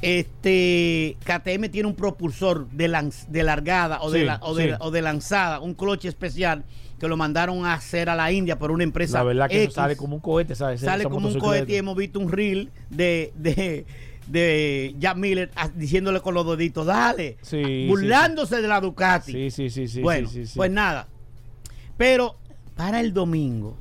este 0.04 1.16
KTM 1.24 1.68
tiene 1.70 1.88
un 1.88 1.94
propulsor 1.94 2.68
de, 2.70 2.88
lanz- 2.88 3.26
de 3.28 3.42
largada 3.42 4.00
o, 4.02 4.10
de 4.10 4.24
la- 4.24 4.38
o, 4.42 4.54
de, 4.54 4.70
sí. 4.70 4.76
o 4.80 4.90
de 4.90 5.02
lanzada, 5.02 5.60
un 5.60 5.74
cloche 5.74 6.08
especial 6.08 6.64
que 6.98 7.08
lo 7.08 7.16
mandaron 7.16 7.66
a 7.66 7.74
hacer 7.74 8.08
a 8.08 8.14
la 8.14 8.30
India 8.32 8.58
por 8.58 8.70
una 8.70 8.84
empresa. 8.84 9.18
La 9.18 9.24
verdad 9.24 9.48
que 9.48 9.64
eso 9.64 9.72
sale 9.72 9.96
como 9.96 10.16
un 10.16 10.20
cohete, 10.20 10.54
¿sabes? 10.54 10.80
sale 10.80 11.04
como 11.04 11.28
un 11.28 11.38
cohete 11.38 11.72
y 11.72 11.76
hemos 11.76 11.96
visto 11.96 12.18
un 12.20 12.30
reel 12.30 12.70
de, 12.88 13.32
de, 13.36 13.84
de 14.28 14.94
Jack 14.98 15.16
Miller 15.16 15.50
a- 15.56 15.68
diciéndole 15.68 16.20
con 16.20 16.34
los 16.34 16.46
deditos, 16.56 16.86
dale, 16.86 17.36
Sí, 17.42 17.86
burlándose 17.88 18.62
de 18.62 18.68
la 18.68 18.80
Ducati. 18.80 19.32
Sí, 19.32 19.50
sí, 19.50 19.70
sí, 19.70 19.88
sí. 19.88 20.00
bueno, 20.02 20.28
sí, 20.28 20.44
pues 20.54 20.70
nada. 20.70 21.08
Pero 21.96 22.36
para 22.76 23.00
el 23.00 23.12
domingo, 23.12 23.76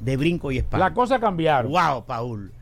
de 0.00 0.16
brinco 0.16 0.50
y 0.52 0.58
espalda. 0.58 0.86
Las 0.86 0.94
cosas 0.94 1.20
cambiaron. 1.20 1.70
Wow, 1.72 2.04
Paul. 2.04 2.52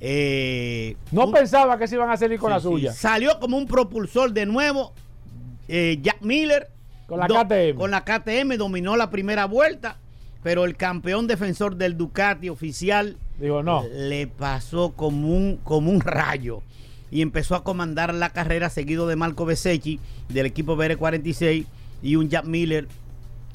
Eh, 0.00 0.96
No 1.12 1.26
un- 1.26 1.32
pensaba 1.32 1.78
que 1.78 1.86
se 1.88 1.96
iban 1.96 2.10
a 2.10 2.16
salir 2.16 2.38
con 2.38 2.50
sí, 2.50 2.54
la 2.54 2.60
sí. 2.60 2.64
suya. 2.64 2.92
Salió 2.92 3.38
como 3.40 3.56
un 3.56 3.66
propulsor 3.66 4.32
de 4.32 4.46
nuevo. 4.46 4.92
eh, 5.70 5.98
Jack 6.00 6.22
Miller. 6.22 6.68
Con 7.06 7.18
la 7.20 7.26
do- 7.26 7.34
KTM. 7.34 7.76
Con 7.78 7.90
la 7.90 8.04
KTM 8.04 8.56
dominó 8.56 8.96
la 8.96 9.10
primera 9.10 9.44
vuelta. 9.46 9.98
Pero 10.42 10.64
el 10.64 10.76
campeón 10.76 11.26
defensor 11.26 11.76
del 11.76 11.96
Ducati 11.98 12.48
oficial 12.48 13.16
Digo, 13.40 13.62
no. 13.62 13.84
le 13.92 14.28
pasó 14.28 14.92
como 14.92 15.28
un, 15.34 15.56
como 15.64 15.90
un 15.90 16.00
rayo 16.00 16.62
y 17.10 17.22
empezó 17.22 17.54
a 17.56 17.64
comandar 17.64 18.14
la 18.14 18.30
carrera 18.30 18.70
seguido 18.70 19.06
de 19.08 19.16
Marco 19.16 19.44
Besecchi 19.46 19.98
del 20.28 20.46
equipo 20.46 20.76
BR46 20.76 21.66
y 22.02 22.14
un 22.16 22.28
Jack 22.28 22.44
Miller 22.44 22.86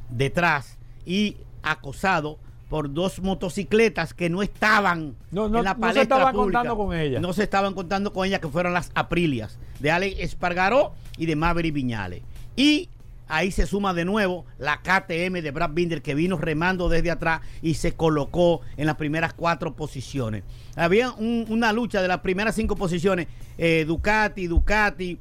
detrás 0.10 0.78
y 1.06 1.38
acosado 1.64 2.38
por 2.74 2.92
dos 2.92 3.22
motocicletas 3.22 4.16
que 4.16 4.32
no 4.32 4.42
estaban 4.42 5.16
No, 5.30 5.48
no- 5.48 5.60
en 5.60 5.64
la 5.66 5.74
no 5.74 5.76
se 5.76 5.80
palestra 5.82 6.02
estaban 6.02 6.34
pública. 6.34 6.60
contando 6.62 6.76
con 6.84 6.98
ellas. 6.98 7.22
No 7.22 7.32
se 7.32 7.44
estaban 7.44 7.76
contando 7.76 8.12
con 8.12 8.26
ellas 8.26 8.40
que 8.40 8.48
fueron 8.48 8.74
las 8.74 8.90
Aprilias 8.96 9.60
de 9.80 9.92
Alex 9.92 10.16
Espargaró 10.20 10.96
y 11.16 11.28
de 11.28 11.36
Maverick 11.36 11.72
Viñales. 11.72 12.24
Y 12.56 12.90
ahí 13.28 13.52
se 13.52 13.68
suma 13.68 13.94
de 13.94 14.06
nuevo 14.06 14.48
la 14.58 14.82
KTM 14.82 15.44
de 15.44 15.52
Brad 15.52 15.70
Binder 15.70 16.02
que 16.02 16.16
vino 16.16 16.36
remando 16.36 16.90
desde 16.90 17.12
atrás 17.12 17.42
y 17.62 17.76
se 17.76 17.94
colocó 17.94 18.62
en 18.76 18.88
las 18.88 18.96
primeras 18.96 19.36
cuatro 19.36 19.76
posiciones. 19.76 20.42
Había 20.76 21.12
un- 21.12 21.46
una 21.50 21.72
lucha 21.74 22.02
de 22.02 22.08
las 22.08 22.22
primeras 22.22 22.56
cinco 22.56 22.76
posiciones, 22.76 23.28
eh, 23.60 23.86
Ducati, 23.88 24.48
Ducati, 24.48 25.20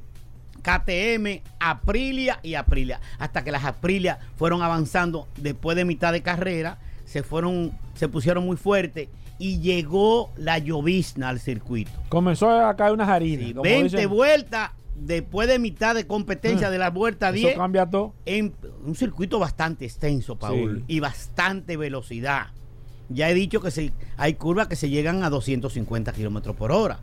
KTM, 0.62 1.42
Aprilia 1.60 2.40
y 2.42 2.54
Aprilia. 2.54 2.98
Hasta 3.18 3.44
que 3.44 3.52
las 3.52 3.64
Aprilia 3.66 4.20
fueron 4.36 4.62
avanzando 4.62 5.28
después 5.36 5.76
de 5.76 5.84
mitad 5.84 6.12
de 6.14 6.22
carrera, 6.22 6.78
se 7.12 7.22
fueron, 7.22 7.72
se 7.94 8.08
pusieron 8.08 8.44
muy 8.46 8.56
fuertes 8.56 9.08
y 9.38 9.58
llegó 9.60 10.32
la 10.36 10.58
llovizna 10.58 11.28
al 11.28 11.40
circuito. 11.40 11.90
Comenzó 12.08 12.48
a 12.50 12.74
caer 12.74 12.92
unas 12.92 13.08
harinas. 13.08 13.46
Sí, 13.48 13.52
como 13.52 13.62
20 13.64 13.96
dicen. 13.96 14.10
vueltas 14.10 14.70
después 14.94 15.48
de 15.48 15.58
mitad 15.58 15.94
de 15.94 16.06
competencia 16.06 16.68
Ah, 16.68 16.70
de 16.70 16.78
la 16.78 16.90
vuelta 16.90 17.28
Eso 17.28 17.36
10 17.48 17.56
cambia 17.56 17.84
todo. 17.88 18.14
en 18.24 18.54
un 18.86 18.94
circuito 18.94 19.38
bastante 19.38 19.84
extenso, 19.84 20.36
Paul, 20.38 20.78
Sí. 20.78 20.84
y 20.96 21.00
bastante 21.00 21.76
velocidad. 21.76 22.46
Ya 23.08 23.28
he 23.28 23.34
dicho 23.34 23.60
que 23.60 23.70
se, 23.70 23.92
hay 24.16 24.34
curvas 24.34 24.68
que 24.68 24.76
se 24.76 24.88
llegan 24.88 25.22
a 25.22 25.28
250 25.30 26.12
kilómetros 26.12 26.56
por 26.56 26.72
hora 26.72 27.00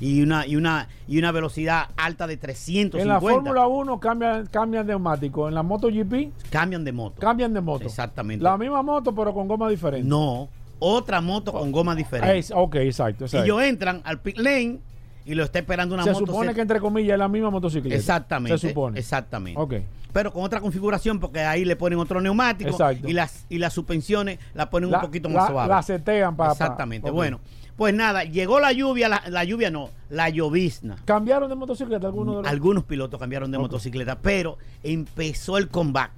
y 0.00 0.22
una, 0.22 0.46
y, 0.46 0.56
una, 0.56 0.88
y 1.06 1.18
una 1.18 1.32
velocidad 1.32 1.88
alta 1.96 2.26
de 2.26 2.36
350. 2.36 3.02
En 3.02 3.08
la 3.08 3.20
Fórmula 3.20 3.66
1 3.66 4.00
cambian, 4.00 4.46
cambian 4.46 4.86
de 4.86 4.92
neumático. 4.92 5.48
En 5.48 5.54
la 5.54 5.62
MotoGP 5.62 6.32
cambian 6.50 6.84
de 6.84 6.92
moto. 6.92 7.20
cambian 7.20 7.52
de 7.54 7.60
moto. 7.60 7.84
Exactamente. 7.84 8.42
La 8.42 8.56
misma 8.56 8.82
moto, 8.82 9.14
pero 9.14 9.32
con 9.32 9.46
goma 9.48 9.68
diferente. 9.68 10.08
No, 10.08 10.48
otra 10.78 11.20
moto 11.20 11.52
con 11.52 11.70
goma 11.72 11.94
diferente. 11.94 12.38
es- 12.38 12.52
ok, 12.54 12.74
exacto. 12.76 13.24
exacto. 13.24 13.44
Ellos 13.44 13.62
entran 13.62 14.00
al 14.04 14.20
pit 14.20 14.38
lane 14.38 14.78
y 15.24 15.34
lo 15.34 15.44
está 15.44 15.60
esperando 15.60 15.94
una 15.94 16.02
se 16.04 16.12
moto. 16.12 16.26
supone 16.26 16.48
se- 16.48 16.54
que 16.56 16.60
entre 16.62 16.80
comillas 16.80 17.12
es 17.12 17.18
la 17.18 17.28
misma 17.28 17.50
motocicleta. 17.50 17.94
Exactamente. 17.94 18.58
Se 18.58 18.68
supone. 18.68 18.98
Exactamente. 18.98 19.60
Ok. 19.60 19.74
Pero 20.12 20.32
con 20.32 20.44
otra 20.44 20.60
configuración, 20.60 21.18
porque 21.18 21.40
ahí 21.40 21.64
le 21.64 21.74
ponen 21.76 21.98
otro 21.98 22.20
neumático 22.20 22.70
Exacto. 22.70 23.08
y 23.08 23.12
las, 23.12 23.46
y 23.48 23.58
las 23.58 23.72
suspensiones 23.72 24.38
la 24.54 24.68
ponen 24.68 24.90
La- 24.90 24.98
un 24.98 25.02
poquito 25.04 25.28
más 25.28 25.44
la- 25.44 25.48
suave. 25.48 25.68
La 25.68 25.82
setean 25.82 26.36
para. 26.36 26.52
Exactamente. 26.52 27.10
Bueno, 27.10 27.40
pues 27.76 27.94
nada, 27.94 28.24
llegó 28.24 28.60
la 28.60 28.72
lluvia, 28.72 29.08
la, 29.08 29.22
la 29.28 29.44
lluvia 29.44 29.70
no, 29.70 29.88
la 30.10 30.28
llovizna. 30.28 30.96
¿Cambiaron 31.06 31.48
de 31.48 31.54
motocicleta 31.56 32.06
algunos 32.06 32.36
de 32.36 32.42
los.? 32.42 32.50
Algunos 32.50 32.84
pilotos 32.84 33.18
cambiaron 33.18 33.50
de 33.50 33.58
motocicleta, 33.58 34.18
pero 34.18 34.58
empezó 34.82 35.56
el 35.56 35.68
comeback. 35.68 36.10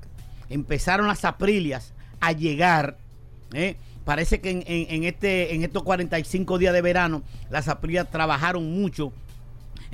Empezaron 0.50 1.06
las 1.06 1.24
aprilias 1.24 1.92
a 2.20 2.32
llegar. 2.32 2.96
¿eh? 3.52 3.76
Parece 4.04 4.40
que 4.40 4.50
en, 4.50 4.64
en- 4.66 4.86
en 4.90 5.04
este, 5.04 5.54
en 5.54 5.62
estos 5.62 5.82
45 5.84 6.58
días 6.58 6.74
de 6.74 6.82
verano, 6.82 7.22
las 7.50 7.68
aprilias 7.68 8.10
trabajaron 8.10 8.70
mucho 8.72 9.12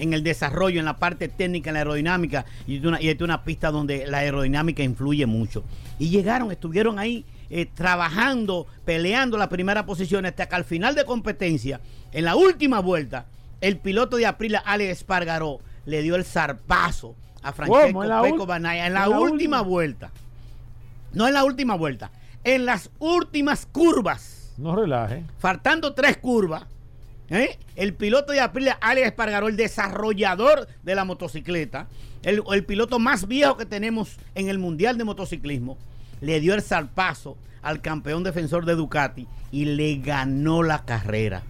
en 0.02 0.12
el 0.12 0.22
desarrollo, 0.22 0.78
en 0.78 0.84
la 0.86 0.96
parte 0.98 1.28
técnica, 1.28 1.70
en 1.70 1.74
la 1.74 1.80
aerodinámica, 1.80 2.44
y 2.66 2.78
es 2.78 2.84
una, 2.84 3.00
y 3.00 3.08
es 3.08 3.20
una 3.20 3.44
pista 3.44 3.70
donde 3.70 4.06
la 4.06 4.18
aerodinámica 4.18 4.82
influye 4.82 5.26
mucho. 5.26 5.64
Y 5.98 6.08
llegaron, 6.08 6.50
estuvieron 6.50 6.98
ahí 6.98 7.24
eh, 7.50 7.66
trabajando, 7.66 8.66
peleando 8.84 9.36
la 9.36 9.48
primera 9.48 9.84
posición, 9.86 10.26
hasta 10.26 10.46
que 10.46 10.54
al 10.54 10.64
final 10.64 10.94
de 10.94 11.04
competencia, 11.04 11.80
en 12.12 12.24
la 12.24 12.36
última 12.36 12.80
vuelta, 12.80 13.26
el 13.60 13.76
piloto 13.78 14.16
de 14.16 14.26
Aprilia, 14.26 14.60
Alex 14.64 14.90
Espargaró, 14.98 15.58
le 15.86 16.02
dio 16.02 16.16
el 16.16 16.24
zarpazo 16.24 17.14
a 17.42 17.52
Francesco 17.52 17.86
¿Cómo? 17.92 18.02
¿En 18.04 18.08
la 18.10 18.22
Pecco 18.22 18.44
ul- 18.44 18.46
Bagnaia 18.46 18.86
en 18.86 18.94
la, 18.94 19.04
en 19.04 19.10
la 19.10 19.18
última 19.18 19.32
última? 19.32 19.60
vuelta. 19.62 20.10
No 21.12 21.26
en 21.26 21.34
la 21.34 21.44
última 21.44 21.74
vuelta, 21.74 22.10
en 22.44 22.64
las 22.66 22.88
últimas 23.00 23.66
curvas 23.66 24.52
No 24.56 24.76
relaje. 24.76 25.24
faltando 25.38 25.92
tres 25.92 26.16
curvas, 26.18 26.64
¿eh? 27.30 27.58
el 27.76 27.94
piloto 27.94 28.32
de 28.32 28.40
Aprilia, 28.40 28.78
Alex 28.80 29.08
Espargaró, 29.08 29.48
el 29.48 29.56
desarrollador 29.56 30.68
de 30.82 30.94
la 30.94 31.04
motocicleta, 31.04 31.88
el, 32.22 32.42
el 32.52 32.64
piloto 32.64 32.98
más 32.98 33.26
viejo 33.26 33.56
que 33.56 33.66
tenemos 33.66 34.16
en 34.34 34.48
el 34.48 34.58
Mundial 34.58 34.98
de 34.98 35.04
Motociclismo, 35.04 35.78
le 36.20 36.40
dio 36.40 36.54
el 36.54 36.62
zarpazo 36.62 37.38
al 37.62 37.80
campeón 37.80 38.24
defensor 38.24 38.66
de 38.66 38.74
Ducati 38.74 39.26
y 39.52 39.64
le 39.64 39.96
ganó 39.96 40.62
la 40.62 40.84
carrera. 40.84 41.42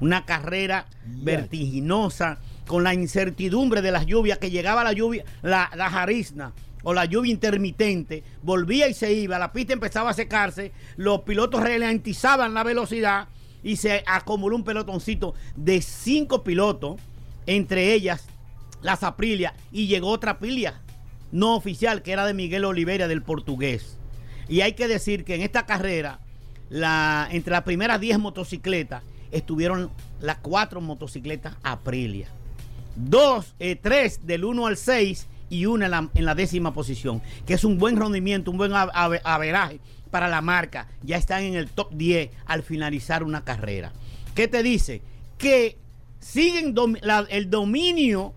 Una 0.00 0.24
carrera 0.24 0.86
vertiginosa, 1.04 2.38
con 2.66 2.84
la 2.84 2.94
incertidumbre 2.94 3.82
de 3.82 3.90
las 3.90 4.06
lluvias, 4.06 4.38
que 4.38 4.50
llegaba 4.50 4.84
la 4.84 4.92
lluvia, 4.92 5.24
la, 5.42 5.70
la 5.74 5.90
jarizna 5.90 6.52
o 6.84 6.94
la 6.94 7.06
lluvia 7.06 7.32
intermitente, 7.32 8.22
volvía 8.42 8.88
y 8.88 8.94
se 8.94 9.12
iba, 9.12 9.38
la 9.38 9.52
pista 9.52 9.72
empezaba 9.72 10.10
a 10.10 10.14
secarse, 10.14 10.72
los 10.96 11.22
pilotos 11.22 11.62
ralentizaban 11.62 12.54
la 12.54 12.62
velocidad 12.62 13.28
y 13.62 13.76
se 13.76 14.02
acumuló 14.06 14.56
un 14.56 14.64
pelotoncito 14.64 15.34
de 15.56 15.82
cinco 15.82 16.42
pilotos, 16.44 17.00
entre 17.46 17.92
ellas 17.92 18.26
las 18.82 19.02
Aprilia, 19.02 19.54
y 19.72 19.86
llegó 19.86 20.08
otra 20.08 20.32
Aprilia 20.32 20.80
no 21.32 21.54
oficial, 21.54 22.02
que 22.02 22.12
era 22.12 22.26
de 22.26 22.34
Miguel 22.34 22.64
Oliveira 22.64 23.08
del 23.08 23.22
portugués. 23.22 23.98
Y 24.48 24.62
hay 24.62 24.72
que 24.72 24.88
decir 24.88 25.24
que 25.24 25.34
en 25.34 25.42
esta 25.42 25.66
carrera, 25.66 26.20
la, 26.70 27.28
entre 27.30 27.52
las 27.52 27.62
primeras 27.62 28.00
10 28.00 28.18
motocicletas, 28.18 29.02
estuvieron 29.30 29.90
las 30.20 30.38
cuatro 30.38 30.80
motocicletas 30.80 31.54
Aprilia. 31.62 32.28
Dos, 32.96 33.54
eh, 33.58 33.76
tres 33.76 34.26
del 34.26 34.44
1 34.44 34.66
al 34.66 34.76
6 34.76 35.28
y 35.50 35.66
una 35.66 35.84
en 35.84 35.90
la, 35.90 36.08
en 36.14 36.24
la 36.24 36.34
décima 36.34 36.72
posición, 36.72 37.22
que 37.46 37.54
es 37.54 37.64
un 37.64 37.78
buen 37.78 37.96
rendimiento, 37.96 38.50
un 38.50 38.58
buen 38.58 38.72
averaje 38.74 39.80
para 40.08 40.28
la 40.28 40.40
marca. 40.40 40.88
Ya 41.02 41.16
están 41.16 41.42
en 41.44 41.54
el 41.54 41.70
top 41.70 41.92
10 41.92 42.30
al 42.46 42.62
finalizar 42.62 43.22
una 43.22 43.44
carrera. 43.44 43.92
¿Qué 44.34 44.48
te 44.48 44.62
dice? 44.62 45.02
Que 45.38 45.78
siguen 46.20 46.74
el 47.28 47.50
dominio 47.50 48.34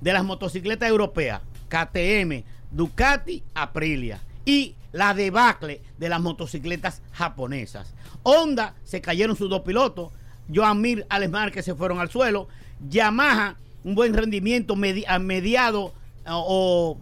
de 0.00 0.12
las 0.12 0.24
motocicletas 0.24 0.88
europeas, 0.88 1.42
KTM, 1.68 2.44
Ducati, 2.70 3.42
Aprilia. 3.54 4.20
Y 4.44 4.76
la 4.92 5.12
debacle 5.12 5.82
de 5.98 6.08
las 6.08 6.20
motocicletas 6.20 7.02
japonesas. 7.12 7.94
Honda 8.22 8.74
se 8.84 9.00
cayeron 9.00 9.36
sus 9.36 9.50
dos 9.50 9.60
pilotos. 9.60 10.12
Joan 10.52 10.80
Mir, 10.80 11.04
Alex 11.08 11.30
Márquez 11.30 11.64
se 11.64 11.74
fueron 11.74 11.98
al 11.98 12.10
suelo. 12.10 12.48
Yamaha, 12.88 13.56
un 13.84 13.94
buen 13.94 14.14
rendimiento 14.14 14.74
a 15.06 15.18
mediado 15.18 15.92
o 16.26 16.98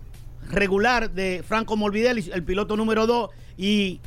regular 0.50 1.10
de 1.10 1.44
Franco 1.46 1.76
Morbidelli, 1.76 2.30
el 2.32 2.42
piloto 2.42 2.76
número 2.76 3.06
2. 3.06 3.30
Y, 3.56 4.00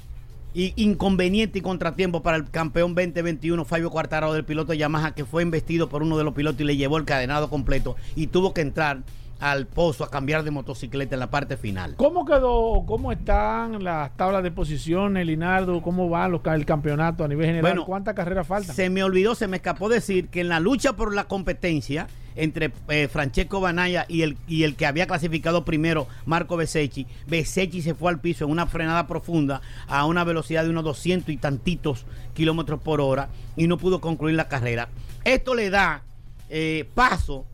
y 0.53 0.73
inconveniente 0.75 1.59
y 1.59 1.61
contratiempo 1.61 2.21
para 2.21 2.37
el 2.37 2.49
campeón 2.49 2.95
2021, 2.95 3.63
Fabio 3.65 3.89
Quartararo, 3.89 4.33
del 4.33 4.45
piloto 4.45 4.71
de 4.71 4.79
Yamaha, 4.79 5.13
que 5.13 5.25
fue 5.25 5.43
investido 5.43 5.89
por 5.89 6.03
uno 6.03 6.17
de 6.17 6.23
los 6.23 6.33
pilotos 6.33 6.61
y 6.61 6.65
le 6.65 6.77
llevó 6.77 6.97
el 6.97 7.05
cadenado 7.05 7.49
completo 7.49 7.95
y 8.15 8.27
tuvo 8.27 8.53
que 8.53 8.61
entrar 8.61 9.03
al 9.39 9.67
pozo 9.67 10.03
a 10.03 10.09
cambiar 10.09 10.43
de 10.43 10.51
motocicleta 10.51 11.15
en 11.15 11.19
la 11.19 11.29
parte 11.29 11.57
final. 11.57 11.95
¿Cómo 11.95 12.25
quedó? 12.25 12.83
¿Cómo 12.85 13.11
están 13.11 13.83
las 13.83 14.15
tablas 14.17 14.43
de 14.43 14.51
posiciones, 14.51 15.25
Linardo? 15.25 15.81
¿Cómo 15.81 16.09
va 16.09 16.27
el 16.27 16.65
campeonato 16.65 17.23
a 17.23 17.27
nivel 17.27 17.45
general? 17.45 17.71
Bueno, 17.71 17.85
¿Cuántas 17.85 18.15
carreras 18.15 18.47
faltan? 18.47 18.75
Se 18.75 18.89
me 18.89 19.03
olvidó, 19.03 19.35
se 19.35 19.47
me 19.47 19.57
escapó 19.57 19.89
decir 19.89 20.29
que 20.29 20.41
en 20.41 20.49
la 20.49 20.59
lucha 20.59 20.93
por 20.93 21.13
la 21.13 21.25
competencia 21.25 22.07
entre 22.37 22.71
eh, 22.87 23.09
Francesco 23.11 23.59
Banaya 23.59 24.05
y 24.07 24.21
el, 24.21 24.37
y 24.47 24.63
el 24.63 24.75
que 24.75 24.85
había 24.85 25.07
clasificado 25.07 25.65
primero, 25.65 26.07
Marco 26.25 26.55
Besecchi. 26.55 27.05
Besecchi 27.27 27.81
se 27.81 27.93
fue 27.93 28.11
al 28.11 28.21
piso 28.21 28.45
en 28.45 28.51
una 28.51 28.67
frenada 28.67 29.07
profunda 29.07 29.61
a 29.87 30.05
una 30.05 30.23
velocidad 30.23 30.63
de 30.63 30.69
unos 30.69 30.85
200 30.85 31.29
y 31.29 31.37
tantitos 31.37 32.05
kilómetros 32.33 32.79
por 32.81 33.01
hora 33.01 33.29
y 33.55 33.67
no 33.67 33.77
pudo 33.77 33.99
concluir 33.99 34.35
la 34.35 34.47
carrera. 34.47 34.89
Esto 35.25 35.55
le 35.55 35.69
da 35.69 36.03
eh, 36.49 36.87
paso 36.93 37.45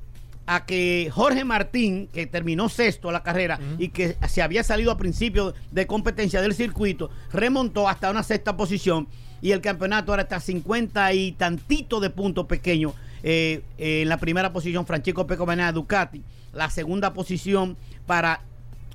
a 0.46 0.66
que 0.66 1.10
Jorge 1.12 1.46
Martín, 1.46 2.10
que 2.12 2.28
terminó 2.28 2.68
sexto 2.68 3.10
a 3.10 3.14
la 3.14 3.24
carrera 3.24 3.60
y 3.78 3.90
que 3.90 4.18
se 4.28 4.42
había 4.42 4.64
salido 4.64 4.92
a 4.92 4.98
principio 4.98 5.54
de 5.72 5.88
competencia 5.88 6.42
del 6.42 6.54
circuito, 6.54 7.10
remontó 7.32 7.88
hasta 7.88 8.12
una 8.12 8.24
sexta 8.24 8.58
posición 8.58 9.08
y 9.42 9.52
el 9.52 9.62
campeonato 9.62 10.12
ahora 10.12 10.24
está 10.24 10.38
a 10.38 10.42
50 10.42 11.14
y 11.14 11.32
tantito 11.34 12.00
de 12.00 12.10
puntos 12.10 12.46
pequeños. 12.46 12.94
Eh, 13.24 13.64
eh, 13.78 14.02
en 14.02 14.10
la 14.10 14.18
primera 14.18 14.54
posición, 14.54 14.86
Francisco 14.86 15.26
Peco 15.26 15.46
Banana 15.46 15.72
Ducati. 15.72 16.24
La 16.54 16.70
segunda 16.70 17.14
posición 17.14 17.78
para 18.06 18.42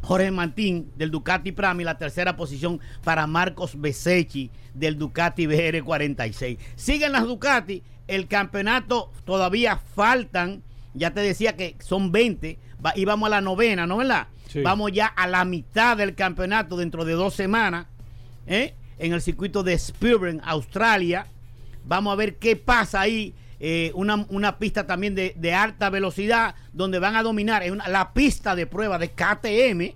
Jorge 0.02 0.30
Martín 0.30 0.92
del 0.96 1.10
Ducati 1.10 1.52
Prami. 1.52 1.84
La 1.84 1.98
tercera 1.98 2.36
posición 2.36 2.80
para 3.02 3.26
Marcos 3.26 3.80
Besecchi 3.80 4.50
del 4.74 4.98
Ducati 4.98 5.46
BR46. 5.46 6.58
Siguen 6.76 7.12
las 7.12 7.24
Ducati. 7.24 7.82
El 8.06 8.26
campeonato 8.26 9.12
todavía 9.24 9.76
faltan 9.76 10.62
ya 10.94 11.12
te 11.12 11.20
decía 11.20 11.56
que 11.56 11.76
son 11.80 12.12
20 12.12 12.58
va, 12.84 12.92
y 12.96 13.04
vamos 13.04 13.28
a 13.28 13.30
la 13.30 13.40
novena, 13.40 13.86
¿no 13.86 13.98
verdad? 13.98 14.28
Sí. 14.48 14.62
Vamos 14.62 14.92
ya 14.92 15.06
a 15.06 15.26
la 15.26 15.44
mitad 15.44 15.96
del 15.96 16.14
campeonato 16.14 16.76
dentro 16.76 17.04
de 17.04 17.12
dos 17.12 17.34
semanas 17.34 17.86
¿eh? 18.46 18.74
en 18.98 19.12
el 19.12 19.20
circuito 19.20 19.62
de 19.62 19.74
Spielberg, 19.74 20.40
Australia. 20.44 21.26
Vamos 21.84 22.12
a 22.12 22.16
ver 22.16 22.36
qué 22.36 22.56
pasa 22.56 23.00
ahí. 23.00 23.34
Eh, 23.60 23.90
una, 23.94 24.24
una 24.28 24.58
pista 24.58 24.86
también 24.86 25.14
de, 25.14 25.34
de 25.36 25.52
alta 25.54 25.90
velocidad 25.90 26.54
donde 26.72 26.98
van 26.98 27.16
a 27.16 27.22
dominar 27.22 27.62
es 27.62 27.72
una- 27.72 27.88
la 27.88 28.12
pista 28.12 28.54
de 28.54 28.66
prueba 28.66 28.98
de 28.98 29.10
KTM. 29.10 29.94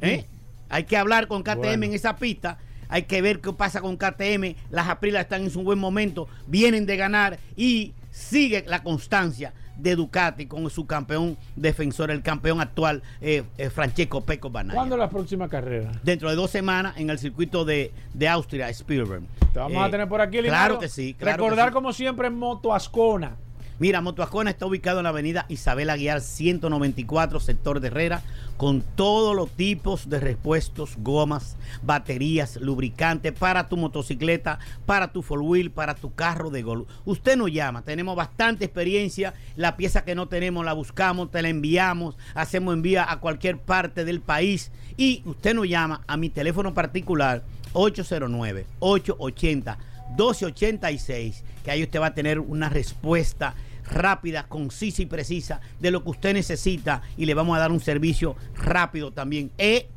¿eh? 0.00 0.24
Hay 0.68 0.84
que 0.84 0.96
hablar 0.96 1.26
con 1.28 1.42
KTM 1.42 1.56
Bueno. 1.58 1.84
en 1.86 1.94
esa 1.94 2.16
pista. 2.16 2.58
Hay 2.88 3.02
que 3.04 3.22
ver 3.22 3.40
qué 3.40 3.52
pasa 3.52 3.80
con 3.80 3.96
KTM. 3.96 4.56
Las 4.70 4.88
Aprilas 4.88 5.22
están 5.22 5.42
en 5.42 5.50
su 5.50 5.62
buen 5.62 5.78
momento. 5.78 6.28
Vienen 6.46 6.86
de 6.86 6.96
ganar 6.96 7.38
y 7.56 7.92
sigue 8.10 8.64
la 8.66 8.82
constancia 8.82 9.52
de 9.82 9.96
Ducati 9.96 10.46
con 10.46 10.68
su 10.70 10.86
campeón 10.86 11.36
defensor, 11.56 12.10
el 12.10 12.22
campeón 12.22 12.60
actual, 12.60 13.02
eh, 13.20 13.42
eh, 13.58 13.70
Francesco 13.70 14.20
Peco 14.22 14.50
Banaya. 14.50 14.74
¿Cuándo 14.74 14.96
la 14.96 15.08
próxima 15.10 15.48
carrera? 15.48 15.92
Dentro 16.02 16.28
de 16.30 16.36
dos 16.36 16.50
semanas 16.50 16.96
en 16.96 17.10
el 17.10 17.18
circuito 17.18 17.64
de, 17.64 17.92
de 18.14 18.28
Austria, 18.28 18.68
Spielberg. 18.70 19.22
Te 19.52 19.58
vamos 19.58 19.76
Eh, 19.82 19.86
a 19.86 19.90
tener 19.90 20.08
por 20.08 20.20
aquí, 20.20 20.38
Claro 20.38 20.44
Leonardo. 20.44 20.78
que 20.80 20.88
sí. 20.88 21.14
claro 21.14 21.36
Recordar 21.36 21.66
que 21.66 21.70
sí. 21.70 21.74
como 21.74 21.92
siempre 21.92 22.28
en 22.28 22.34
Moto 22.38 22.74
Ascona. 22.74 23.36
Mira, 23.80 24.02
Motoascona 24.02 24.50
está 24.50 24.66
ubicado 24.66 24.98
en 24.98 25.04
la 25.04 25.08
avenida 25.08 25.46
Isabel 25.48 25.88
Aguiar 25.88 26.20
194, 26.20 27.40
sector 27.40 27.80
de 27.80 27.86
Herrera, 27.86 28.20
con 28.58 28.82
todos 28.82 29.34
los 29.34 29.48
tipos 29.52 30.10
de 30.10 30.20
repuestos, 30.20 30.96
gomas, 30.98 31.56
baterías, 31.80 32.56
lubricantes 32.56 33.32
para 33.32 33.70
tu 33.70 33.78
motocicleta, 33.78 34.58
para 34.84 35.12
tu 35.12 35.22
four 35.22 35.40
wheel, 35.40 35.70
para 35.70 35.94
tu 35.94 36.14
carro 36.14 36.50
de 36.50 36.60
golf. 36.60 36.90
Usted 37.06 37.38
nos 37.38 37.50
llama, 37.50 37.80
tenemos 37.80 38.14
bastante 38.16 38.66
experiencia, 38.66 39.32
la 39.56 39.78
pieza 39.78 40.04
que 40.04 40.14
no 40.14 40.28
tenemos 40.28 40.62
la 40.62 40.74
buscamos, 40.74 41.30
te 41.30 41.40
la 41.40 41.48
enviamos, 41.48 42.18
hacemos 42.34 42.74
envía 42.74 43.10
a 43.10 43.18
cualquier 43.18 43.56
parte 43.56 44.04
del 44.04 44.20
país 44.20 44.72
y 44.98 45.22
usted 45.24 45.54
nos 45.54 45.66
llama 45.66 46.02
a 46.06 46.18
mi 46.18 46.28
teléfono 46.28 46.74
particular 46.74 47.44
809 47.72 48.66
880 48.80 49.78
1286, 50.10 51.44
que 51.64 51.70
ahí 51.70 51.82
usted 51.82 51.98
va 51.98 52.06
a 52.08 52.14
tener 52.14 52.40
una 52.40 52.68
respuesta 52.68 53.54
rápida, 53.90 54.46
concisa 54.48 55.02
y 55.02 55.06
precisa 55.06 55.60
de 55.80 55.90
lo 55.90 56.02
que 56.02 56.10
usted 56.10 56.34
necesita 56.34 57.02
y 57.16 57.26
le 57.26 57.34
vamos 57.34 57.56
a 57.56 57.60
dar 57.60 57.72
un 57.72 57.80
servicio 57.80 58.36
rápido 58.54 59.10
también. 59.12 59.50
E 59.58 59.88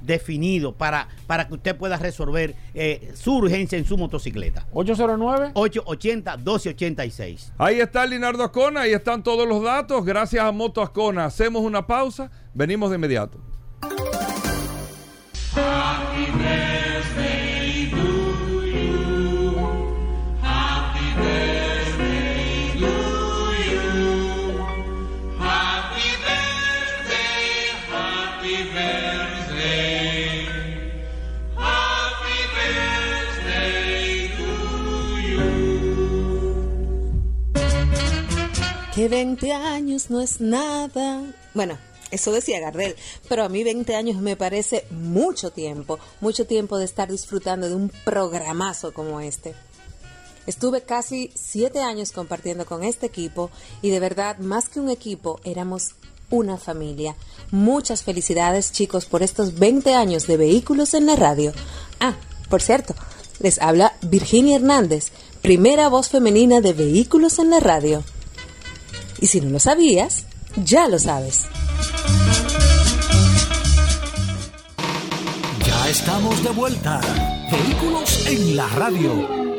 definido 0.00 0.72
para, 0.72 1.08
para 1.26 1.46
que 1.46 1.54
usted 1.54 1.76
pueda 1.76 1.96
resolver 1.96 2.54
eh, 2.74 3.12
su 3.14 3.36
urgencia 3.36 3.78
en 3.78 3.84
su 3.84 3.96
motocicleta. 3.96 4.66
809 4.72 5.52
880 5.54 6.36
1286. 6.38 7.52
Ahí 7.58 7.80
está 7.80 8.06
Linardo 8.06 8.44
Ascona, 8.44 8.82
ahí 8.82 8.92
están 8.92 9.22
todos 9.22 9.46
los 9.46 9.62
datos. 9.62 10.04
Gracias 10.04 10.42
a 10.42 10.52
Moto 10.52 10.82
Ascona. 10.82 11.26
Hacemos 11.26 11.62
una 11.62 11.86
pausa, 11.86 12.30
venimos 12.54 12.90
de 12.90 12.96
inmediato. 12.96 13.38
Que 38.94 39.08
20 39.08 39.52
años 39.52 40.10
no 40.10 40.20
es 40.20 40.40
nada. 40.40 41.22
Bueno, 41.54 41.78
eso 42.10 42.32
decía 42.32 42.60
Gardel, 42.60 42.96
pero 43.28 43.44
a 43.44 43.48
mí 43.48 43.62
20 43.62 43.94
años 43.94 44.16
me 44.16 44.36
parece 44.36 44.86
mucho 44.90 45.50
tiempo, 45.50 45.98
mucho 46.20 46.46
tiempo 46.46 46.78
de 46.78 46.86
estar 46.86 47.10
disfrutando 47.10 47.68
de 47.68 47.74
un 47.74 47.90
programazo 48.04 48.94
como 48.94 49.20
este. 49.20 49.54
Estuve 50.46 50.82
casi 50.82 51.30
siete 51.34 51.80
años 51.82 52.12
compartiendo 52.12 52.64
con 52.64 52.84
este 52.84 53.06
equipo 53.06 53.50
y 53.82 53.90
de 53.90 54.00
verdad, 54.00 54.38
más 54.38 54.68
que 54.68 54.80
un 54.80 54.88
equipo, 54.88 55.40
éramos 55.44 55.94
una 56.30 56.56
familia. 56.56 57.16
Muchas 57.50 58.02
felicidades 58.02 58.72
chicos 58.72 59.06
por 59.06 59.22
estos 59.22 59.58
20 59.58 59.94
años 59.94 60.26
de 60.26 60.36
vehículos 60.36 60.94
en 60.94 61.06
la 61.06 61.16
radio. 61.16 61.52
Ah, 61.98 62.14
por 62.48 62.62
cierto, 62.62 62.94
les 63.40 63.60
habla 63.60 63.94
Virginia 64.02 64.56
Hernández, 64.56 65.12
primera 65.42 65.88
voz 65.88 66.08
femenina 66.08 66.60
de 66.60 66.72
vehículos 66.72 67.38
en 67.38 67.50
la 67.50 67.60
radio. 67.60 68.02
Y 69.20 69.26
si 69.26 69.40
no 69.40 69.50
lo 69.50 69.60
sabías, 69.60 70.24
ya 70.56 70.88
lo 70.88 70.98
sabes. 70.98 71.42
Ya 75.66 75.88
estamos 75.88 76.42
de 76.42 76.50
vuelta. 76.50 77.00
Vehículos 77.50 78.26
en 78.26 78.56
la 78.56 78.68
radio. 78.68 79.49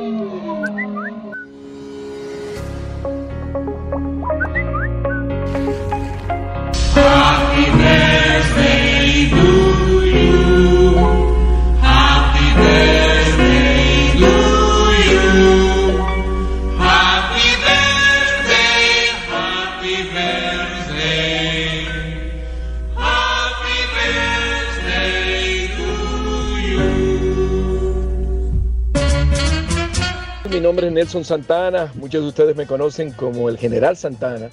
Nelson 30.90 31.24
Santana, 31.24 31.92
muchos 31.96 32.24
de 32.24 32.30
ustedes 32.30 32.56
me 32.56 32.66
conocen 32.66 33.12
como 33.12 33.50
el 33.50 33.58
General 33.58 33.96
Santana, 33.96 34.50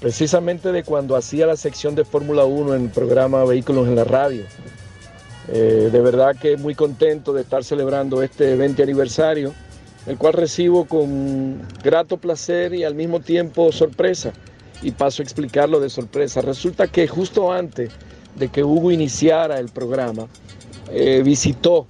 precisamente 0.00 0.70
de 0.70 0.84
cuando 0.84 1.16
hacía 1.16 1.46
la 1.46 1.56
sección 1.56 1.94
de 1.94 2.04
Fórmula 2.04 2.44
1 2.44 2.74
en 2.76 2.82
el 2.82 2.90
programa 2.90 3.44
Vehículos 3.44 3.88
en 3.88 3.96
la 3.96 4.04
Radio. 4.04 4.44
Eh, 5.48 5.88
de 5.90 6.00
verdad 6.00 6.36
que 6.40 6.56
muy 6.56 6.74
contento 6.74 7.32
de 7.32 7.42
estar 7.42 7.64
celebrando 7.64 8.22
este 8.22 8.54
20 8.56 8.82
aniversario, 8.82 9.52
el 10.06 10.16
cual 10.16 10.34
recibo 10.34 10.84
con 10.84 11.60
grato 11.82 12.18
placer 12.18 12.74
y 12.74 12.84
al 12.84 12.94
mismo 12.94 13.20
tiempo 13.20 13.72
sorpresa. 13.72 14.32
Y 14.82 14.92
paso 14.92 15.22
a 15.22 15.24
explicarlo 15.24 15.80
de 15.80 15.88
sorpresa. 15.88 16.42
Resulta 16.42 16.86
que 16.88 17.08
justo 17.08 17.52
antes 17.52 17.90
de 18.36 18.48
que 18.48 18.62
Hugo 18.62 18.90
iniciara 18.90 19.58
el 19.58 19.70
programa, 19.70 20.26
eh, 20.90 21.22
visitó, 21.24 21.86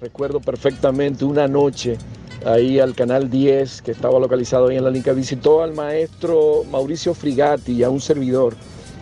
recuerdo 0.00 0.40
perfectamente, 0.40 1.24
una 1.24 1.48
noche 1.48 1.96
ahí 2.44 2.78
al 2.78 2.94
canal 2.94 3.30
10 3.30 3.82
que 3.82 3.90
estaba 3.90 4.18
localizado 4.18 4.68
ahí 4.68 4.76
en 4.76 4.84
la 4.84 4.90
Linca, 4.90 5.12
visitó 5.12 5.62
al 5.62 5.74
maestro 5.74 6.64
Mauricio 6.70 7.14
Frigatti 7.14 7.72
y 7.72 7.82
a 7.82 7.90
un 7.90 8.00
servidor 8.00 8.54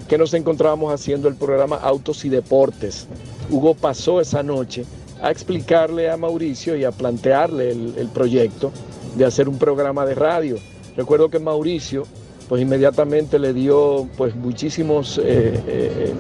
que 0.09 0.19
nos 0.19 0.35
encontrábamos 0.35 0.93
haciendo 0.93 1.29
el 1.29 1.37
programa 1.37 1.77
Autos 1.77 2.25
y 2.25 2.29
Deportes. 2.29 3.07
Hugo 3.51 3.75
pasó 3.75 4.21
esa 4.21 4.43
noche 4.43 4.85
a 5.23 5.31
explicarle 5.31 6.11
a 6.11 6.17
Mauricio 6.17 6.77
y 6.77 6.85
a 6.85 6.93
plantearle 6.93 7.71
el, 7.71 7.95
el 7.97 8.09
proyecto 8.09 8.73
de 9.17 9.25
hacer 9.25 9.49
un 9.49 9.59
programa 9.59 10.05
de 10.05 10.15
radio. 10.15 10.57
Recuerdo 10.97 11.31
que 11.31 11.39
Mauricio 11.39 12.05
pues 12.53 12.61
inmediatamente 12.61 13.39
le 13.39 13.55
dio 13.55 14.07
pues 14.19 14.35
muchísimos 14.37 15.17
eh, 15.17 15.59
eh, 15.67 16.13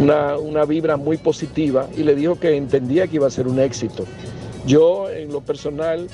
una, 0.00 0.38
una 0.38 0.64
vibra 0.64 0.96
muy 0.96 1.18
positiva 1.18 1.88
y 1.94 2.04
le 2.04 2.14
dijo 2.14 2.40
que 2.40 2.56
entendía 2.56 3.06
que 3.06 3.16
iba 3.16 3.26
a 3.26 3.30
ser 3.30 3.46
un 3.46 3.58
éxito. 3.58 4.06
Yo 4.66 5.10
en 5.10 5.30
lo 5.30 5.42
personal 5.42 6.08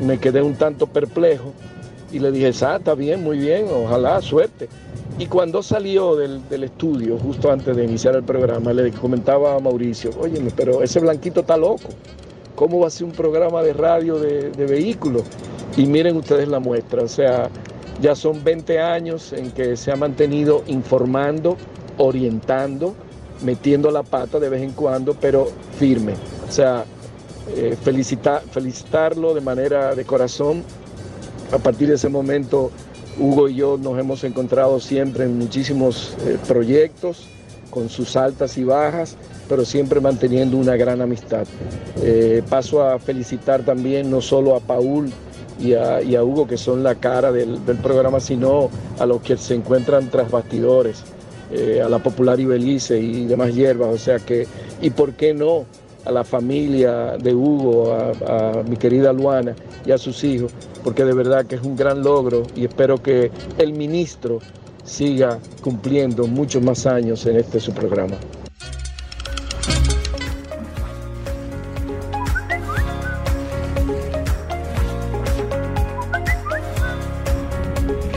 me 0.00 0.18
quedé 0.18 0.42
un 0.42 0.54
tanto 0.54 0.86
perplejo 0.86 1.52
Y 2.12 2.18
le 2.18 2.30
dije, 2.30 2.52
ah, 2.64 2.76
está 2.76 2.94
bien, 2.94 3.22
muy 3.22 3.38
bien, 3.38 3.66
ojalá, 3.70 4.20
suerte. 4.20 4.68
Y 5.18 5.26
cuando 5.26 5.62
salió 5.62 6.16
del, 6.16 6.46
del, 6.48 6.64
estudio, 6.64 7.18
justo 7.18 7.50
antes 7.50 7.76
de 7.76 7.84
iniciar 7.84 8.16
el 8.16 8.22
programa, 8.22 8.72
le 8.72 8.90
comentaba 8.92 9.54
a 9.54 9.58
Mauricio, 9.58 10.10
oye, 10.18 10.40
pero 10.56 10.82
ese 10.82 11.00
blanquito 11.00 11.40
está 11.40 11.56
loco. 11.56 11.88
¿Cómo 12.54 12.80
va 12.80 12.88
a 12.88 12.90
ser 12.90 13.04
un 13.04 13.12
programa 13.12 13.62
de 13.62 13.72
radio 13.72 14.18
de, 14.18 14.50
de 14.50 14.66
vehículos? 14.66 15.22
Y 15.76 15.86
miren 15.86 16.16
ustedes 16.16 16.48
la 16.48 16.60
muestra, 16.60 17.02
o 17.02 17.08
sea, 17.08 17.48
ya 18.00 18.14
son 18.14 18.42
20 18.42 18.80
años 18.80 19.32
en 19.32 19.50
que 19.52 19.76
se 19.76 19.90
ha 19.90 19.96
mantenido 19.96 20.62
informando, 20.66 21.56
orientando, 21.98 22.94
metiendo 23.44 23.90
la 23.90 24.02
pata 24.02 24.38
de 24.38 24.48
vez 24.48 24.62
en 24.62 24.72
cuando, 24.72 25.14
pero 25.14 25.48
firme. 25.78 26.14
O 26.48 26.52
sea, 26.52 26.84
eh, 27.48 27.76
felicitar, 27.82 28.42
felicitarlo 28.50 29.34
de 29.34 29.40
manera 29.40 29.94
de 29.94 30.04
corazón. 30.04 30.62
A 31.52 31.58
partir 31.58 31.88
de 31.88 31.94
ese 31.94 32.08
momento, 32.08 32.70
Hugo 33.18 33.48
y 33.48 33.56
yo 33.56 33.76
nos 33.76 33.98
hemos 33.98 34.24
encontrado 34.24 34.78
siempre 34.80 35.24
en 35.24 35.38
muchísimos 35.38 36.16
eh, 36.24 36.38
proyectos, 36.46 37.26
con 37.70 37.88
sus 37.88 38.16
altas 38.16 38.56
y 38.58 38.64
bajas, 38.64 39.16
pero 39.48 39.64
siempre 39.64 40.00
manteniendo 40.00 40.56
una 40.56 40.76
gran 40.76 41.00
amistad. 41.00 41.46
Eh, 42.02 42.42
paso 42.48 42.82
a 42.82 42.98
felicitar 42.98 43.64
también 43.64 44.10
no 44.10 44.20
solo 44.20 44.54
a 44.54 44.60
Paul 44.60 45.10
y 45.58 45.74
a, 45.74 46.00
Hugo, 46.22 46.46
que 46.46 46.56
son 46.56 46.82
la 46.82 46.94
cara 46.94 47.32
del, 47.32 47.58
programa, 47.82 48.20
sino 48.20 48.70
a 48.98 49.06
los 49.06 49.20
que 49.22 49.36
se 49.36 49.54
encuentran 49.54 50.10
tras 50.10 50.30
bastidores, 50.30 51.04
a 51.84 51.88
la 51.88 51.98
popular 51.98 52.40
Ibelice 52.40 52.98
y 52.98 53.26
demás 53.26 53.54
hierbas. 53.54 53.94
O 53.94 53.98
sea 53.98 54.18
que, 54.18 54.46
y 54.80 54.90
por 54.90 55.12
qué 55.12 55.34
no, 55.34 55.66
a 56.04 56.12
la 56.12 56.24
familia 56.24 57.16
de 57.18 57.34
Hugo, 57.34 57.92
a, 57.94 58.62
mi 58.68 58.76
querida 58.76 59.12
Luana 59.12 59.54
y 59.86 59.92
a 59.92 59.98
sus 59.98 60.24
hijos, 60.24 60.52
porque 60.84 61.04
de 61.04 61.14
verdad 61.14 61.46
que 61.46 61.56
es 61.56 61.62
un 61.62 61.76
gran 61.76 62.02
logro 62.02 62.42
y 62.54 62.64
espero 62.64 63.02
que 63.02 63.30
el 63.58 63.72
ministro 63.72 64.40
siga 64.84 65.38
cumpliendo 65.62 66.26
muchos 66.26 66.62
más 66.62 66.86
años 66.86 67.24
en 67.26 67.36
este 67.36 67.60
su 67.60 67.72
programa. 67.72 68.16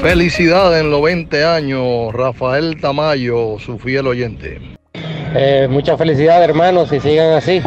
Felicidades 0.02 0.82
en 0.82 0.92
los 0.92 1.02
20 1.02 1.44
años, 1.44 2.14
Rafael 2.14 2.80
Tamayo, 2.80 3.58
su 3.58 3.80
fiel 3.80 4.06
oyente. 4.06 4.75
Eh, 5.38 5.68
mucha 5.70 5.98
felicidad, 5.98 6.42
hermanos, 6.42 6.94
y 6.94 7.00
sigan 7.02 7.34
así. 7.34 7.62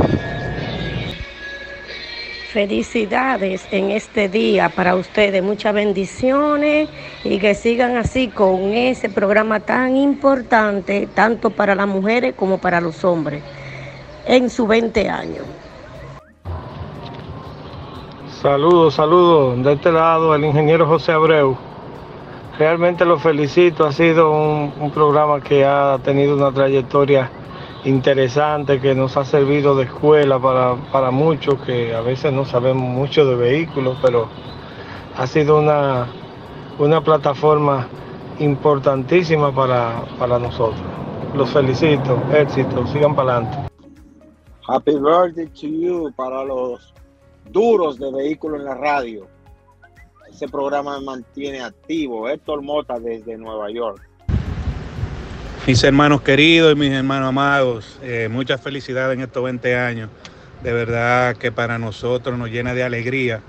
Felicidades 2.51 3.69
en 3.71 3.91
este 3.91 4.31
día 4.31 4.71
para 4.71 4.97
ustedes, 4.97 5.43
muchas 5.43 5.75
bendiciones 5.75 6.89
y 7.25 7.39
que 7.39 7.55
sigan 7.55 7.99
así 7.99 8.29
con 8.29 8.73
ese 8.73 9.11
programa 9.11 9.61
tan 9.61 9.97
importante, 9.97 11.07
tanto 11.15 11.51
para 11.51 11.75
las 11.75 11.87
mujeres 11.87 12.35
como 12.35 12.57
para 12.57 12.81
los 12.81 13.05
hombres, 13.05 13.43
en 14.25 14.49
sus 14.49 14.67
20 14.67 15.11
años. 15.11 15.45
Saludos, 18.41 18.95
saludos. 18.95 19.63
De 19.63 19.75
este 19.75 19.93
lado, 19.93 20.35
el 20.35 20.43
ingeniero 20.43 20.87
José 20.87 21.13
Abreu. 21.13 21.55
Realmente 22.59 23.05
lo 23.05 23.19
felicito, 23.19 23.85
ha 23.85 23.93
sido 23.93 24.33
un, 24.33 24.73
un 24.81 24.91
programa 24.91 25.43
que 25.43 25.67
ha 25.67 25.99
tenido 26.03 26.35
una 26.35 26.51
trayectoria 26.51 27.31
interesante 27.85 28.81
que 28.81 28.95
nos 28.95 29.17
ha 29.17 29.25
servido 29.25 29.77
de 29.77 29.85
escuela 29.85 30.39
para, 30.39 30.77
para, 30.91 31.11
muchos 31.11 31.61
que 31.63 31.95
a 31.95 32.01
veces 32.01 32.33
no 32.33 32.45
sabemos 32.45 32.83
mucho 32.83 33.25
de 33.25 33.37
vehículos, 33.37 33.99
pero 34.03 34.29
ha 35.17 35.27
sido 35.27 35.59
una, 35.59 36.07
una 36.79 37.03
plataforma 37.03 37.89
importantísima 38.39 39.55
para, 39.55 40.03
para 40.19 40.39
nosotros. 40.39 40.81
Los 41.35 41.51
felicito, 41.51 42.21
éxito, 42.33 42.87
sigan 42.87 43.15
para 43.15 43.37
adelante. 43.37 43.69
Happy 44.67 44.97
birthday 44.97 45.47
to 45.47 45.67
you 45.67 46.13
para 46.17 46.45
los 46.45 46.93
duros 47.51 47.99
de 47.99 48.13
vehículos 48.13 48.61
en 48.61 48.67
la 48.67 48.75
radio. 48.75 49.27
Ese 50.31 50.47
programa 50.47 51.01
mantiene 51.01 51.61
activo. 51.63 52.29
Héctor 52.29 52.63
Mota 52.63 52.99
desde 52.99 53.37
Nueva 53.39 53.71
York. 53.71 54.08
Mis 55.67 55.85
hermanos 55.85 56.23
queridos 56.23 56.73
y 56.73 56.77
mis 56.77 56.93
hermanos 56.93 57.29
amados, 57.29 57.99
eh, 58.03 58.29
muchas 58.31 58.61
felicidades 58.61 59.17
en 59.17 59.23
estos 59.23 59.45
20 59.45 59.77
años. 59.77 60.09
De 60.63 60.73
verdad 60.73 61.37
que 61.37 61.53
para 61.53 61.79
nosotros 61.79 62.39
nos 62.39 62.49
llena 62.51 62.75
de 62.75 62.83
alegría 62.83 63.41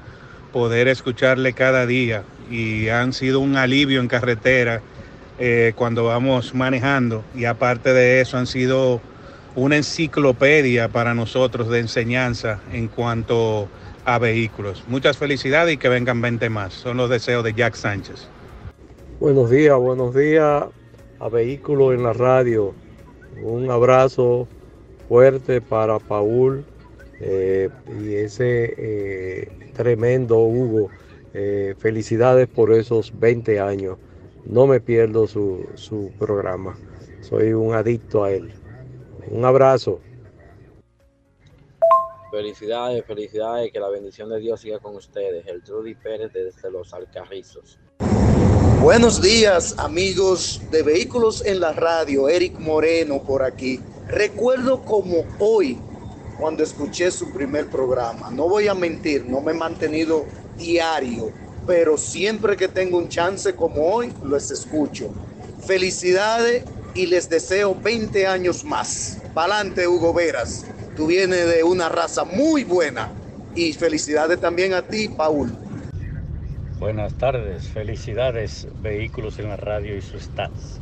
poder 0.52 0.88
escucharle 0.88 1.54
cada 1.54 1.86
día 1.86 2.24
y 2.52 2.90
han 2.90 3.14
sido 3.14 3.40
un 3.40 3.56
alivio 3.56 4.02
en 4.02 4.08
carretera 4.08 4.82
eh, 5.40 5.74
cuando 5.76 6.06
vamos 6.06 6.54
manejando 6.54 7.24
y 7.36 7.46
aparte 7.46 7.94
de 7.94 8.20
eso 8.20 8.38
han 8.38 8.48
sido 8.48 9.00
una 9.56 9.78
enciclopedia 9.78 10.90
para 10.90 11.14
nosotros 11.14 11.70
de 11.70 11.80
enseñanza 11.80 12.60
en 12.74 12.88
cuanto 12.88 13.70
a 14.06 14.20
vehículos. 14.20 14.84
Muchas 14.88 15.18
felicidades 15.18 15.76
y 15.76 15.78
que 15.78 15.90
vengan 15.90 16.22
20 16.22 16.50
más. 16.50 16.74
Son 16.74 16.98
los 16.98 17.10
deseos 17.10 17.44
de 17.44 17.54
Jack 17.54 17.76
Sánchez. 17.76 18.28
Buenos 19.20 19.50
días, 19.50 19.78
buenos 19.78 20.14
días 20.14 20.66
a 21.20 21.30
Vehículos 21.30 21.94
en 21.94 22.04
la 22.04 22.14
Radio. 22.14 22.74
Un 23.44 23.70
abrazo 23.70 24.48
fuerte 25.08 25.62
para 25.62 26.00
Paul 26.00 26.66
eh, 27.20 27.70
y 28.02 28.16
ese 28.16 28.74
eh, 28.78 29.72
tremendo 29.74 30.40
Hugo. 30.40 30.90
Eh, 31.34 31.76
felicidades 31.78 32.48
por 32.48 32.74
esos 32.74 33.18
20 33.20 33.60
años. 33.60 33.98
No 34.46 34.66
me 34.66 34.80
pierdo 34.80 35.28
su, 35.28 35.68
su 35.76 36.12
programa. 36.18 36.78
Soy 37.22 37.54
un 37.54 37.74
adicto 37.74 38.24
a 38.24 38.32
él. 38.32 38.52
Un 39.30 39.46
abrazo. 39.46 40.00
Felicidades, 42.32 43.06
felicidades, 43.06 43.72
que 43.72 43.80
la 43.80 43.90
bendición 43.90 44.30
de 44.30 44.40
Dios 44.40 44.62
siga 44.62 44.80
con 44.80 44.96
ustedes. 44.96 45.46
El 45.48 45.64
Trudy 45.64 45.96
Pérez 45.96 46.32
desde 46.32 46.72
los 46.72 46.94
Alcarrizos. 46.94 47.80
Buenos 48.82 49.22
días 49.22 49.76
amigos 49.78 50.62
de 50.72 50.84
Vehículos 50.84 51.44
en 51.46 51.60
la 51.60 51.74
Radio, 51.74 52.30
Eric 52.30 52.58
Moreno 52.60 53.22
por 53.22 53.44
aquí. 53.44 53.82
Recuerdo 54.08 54.84
como 54.84 55.26
hoy, 55.38 55.78
cuando 56.40 56.64
escuché 56.64 57.12
su 57.12 57.30
primer 57.34 57.68
programa, 57.68 58.32
no 58.32 58.48
voy 58.48 58.70
a 58.70 58.74
mentir, 58.74 59.26
no 59.26 59.42
me 59.42 59.52
he 59.52 59.54
mantenido 59.54 60.26
diario, 60.58 61.30
pero 61.68 61.98
siempre 61.98 62.56
que 62.56 62.70
tengo 62.70 62.98
un 62.98 63.10
chance 63.10 63.54
como 63.54 63.86
hoy, 63.86 64.14
los 64.24 64.50
escucho. 64.50 65.10
Felicidades 65.68 66.64
y 66.94 67.08
les 67.08 67.30
deseo 67.30 67.76
20 67.76 68.28
años 68.28 68.64
más. 68.64 69.18
Pa'lante 69.34 69.90
Hugo 69.90 70.14
Veras, 70.14 70.64
tú 70.96 71.08
vienes 71.08 71.54
de 71.54 71.66
una 71.66 71.90
raza 71.90 72.24
muy 72.24 72.64
buena 72.64 73.12
y 73.56 73.74
felicidades 73.74 74.40
también 74.40 74.74
a 74.74 74.82
ti, 74.82 75.10
Paul. 75.10 75.69
Buenas 76.80 77.14
tardes, 77.16 77.68
felicidades 77.68 78.66
Vehículos 78.82 79.38
en 79.38 79.50
la 79.50 79.58
Radio 79.58 79.98
y 79.98 80.02
sus 80.02 80.24
stats. 80.24 80.80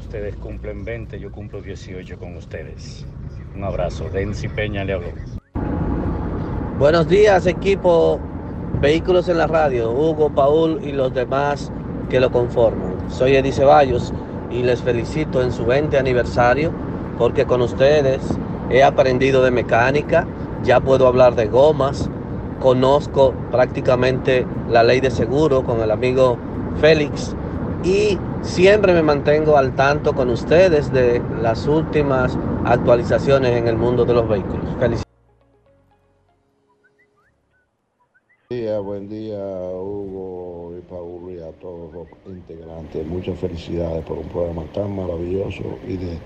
Ustedes 0.00 0.34
cumplen 0.34 0.84
20, 0.84 1.20
yo 1.20 1.30
cumplo 1.30 1.62
18 1.62 2.18
con 2.18 2.36
ustedes. 2.36 3.06
Un 3.54 3.62
abrazo, 3.62 4.08
Densi 4.12 4.48
Peña 4.48 4.82
le 4.82 4.94
habló. 4.94 5.12
Buenos 6.80 7.08
días 7.08 7.46
equipo 7.46 8.18
Vehículos 8.80 9.28
en 9.28 9.38
la 9.38 9.46
Radio, 9.46 9.92
Hugo, 9.92 10.34
Paul 10.34 10.80
y 10.82 10.90
los 10.90 11.14
demás 11.14 11.70
que 12.08 12.18
lo 12.18 12.32
conforman. 12.32 13.08
Soy 13.08 13.36
Eddie 13.36 13.52
Ceballos 13.52 14.12
y 14.50 14.64
les 14.64 14.82
felicito 14.82 15.42
en 15.42 15.52
su 15.52 15.64
20 15.64 15.96
aniversario 15.96 16.72
porque 17.18 17.44
con 17.44 17.62
ustedes 17.62 18.20
he 18.68 18.82
aprendido 18.82 19.44
de 19.44 19.52
mecánica, 19.52 20.26
ya 20.64 20.80
puedo 20.80 21.06
hablar 21.06 21.36
de 21.36 21.46
gomas, 21.46 22.10
conozco 22.60 23.34
prácticamente 23.50 24.46
la 24.68 24.82
ley 24.82 25.00
de 25.00 25.10
seguro 25.10 25.64
con 25.64 25.80
el 25.80 25.90
amigo 25.90 26.36
Félix 26.80 27.34
y 27.82 28.18
siempre 28.42 28.92
me 28.92 29.02
mantengo 29.02 29.56
al 29.56 29.74
tanto 29.74 30.14
con 30.14 30.30
ustedes 30.30 30.92
de 30.92 31.20
las 31.40 31.66
últimas 31.66 32.38
actualizaciones 32.64 33.56
en 33.56 33.66
el 33.66 33.76
mundo 33.76 34.04
de 34.04 34.14
los 34.14 34.28
vehículos. 34.28 34.66
Felicidades. 34.78 35.06
Buen 38.50 38.60
día, 38.60 38.78
buen 38.80 39.08
día 39.08 39.38
Hugo 39.38 40.74
y 40.76 40.80
Paul 40.82 41.32
y 41.32 41.40
a 41.40 41.52
todos 41.60 41.94
los 41.94 42.06
integrantes. 42.26 43.06
Muchas 43.06 43.38
felicidades 43.38 44.04
por 44.04 44.18
un 44.18 44.28
programa 44.28 44.64
tan 44.74 44.94
maravilloso 44.94 45.62
y 45.86 45.96
de 45.96 46.18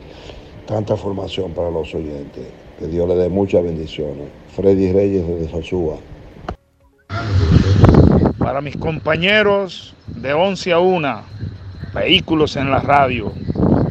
tanta 0.66 0.97
formación 0.97 1.53
para 1.53 1.70
los 1.70 1.95
oyentes. 1.95 2.47
Que 2.78 2.87
Dios 2.87 3.07
le 3.09 3.14
dé 3.14 3.28
muchas 3.28 3.62
bendiciones. 3.62 4.28
Freddy 4.57 4.93
Reyes 4.93 5.26
desde 5.26 5.51
Sosúa. 5.51 5.99
Para 8.39 8.61
mis 8.61 8.77
compañeros 8.77 9.95
de 10.07 10.33
11 10.33 10.73
a 10.73 10.79
1, 10.79 11.23
vehículos 11.95 12.57
en 12.57 12.71
la 12.71 12.81
radio. 12.81 13.33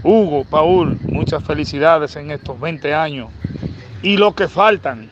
Hugo, 0.03 0.43
Paul, 0.45 0.99
muchas 1.03 1.43
felicidades 1.43 2.15
en 2.15 2.31
estos 2.31 2.59
20 2.59 2.93
años 2.93 3.29
y 4.01 4.17
lo 4.17 4.35
que 4.35 4.47
faltan. 4.47 5.09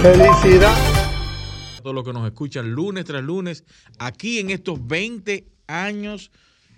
Felicidad. 0.00 0.74
a 1.78 1.82
todos 1.82 1.94
los 1.94 2.04
que 2.04 2.12
nos 2.12 2.26
escuchan 2.26 2.72
lunes 2.72 3.04
tras 3.04 3.22
lunes, 3.22 3.64
aquí 3.98 4.40
en 4.40 4.50
estos 4.50 4.84
20 4.86 5.46
años 5.68 6.30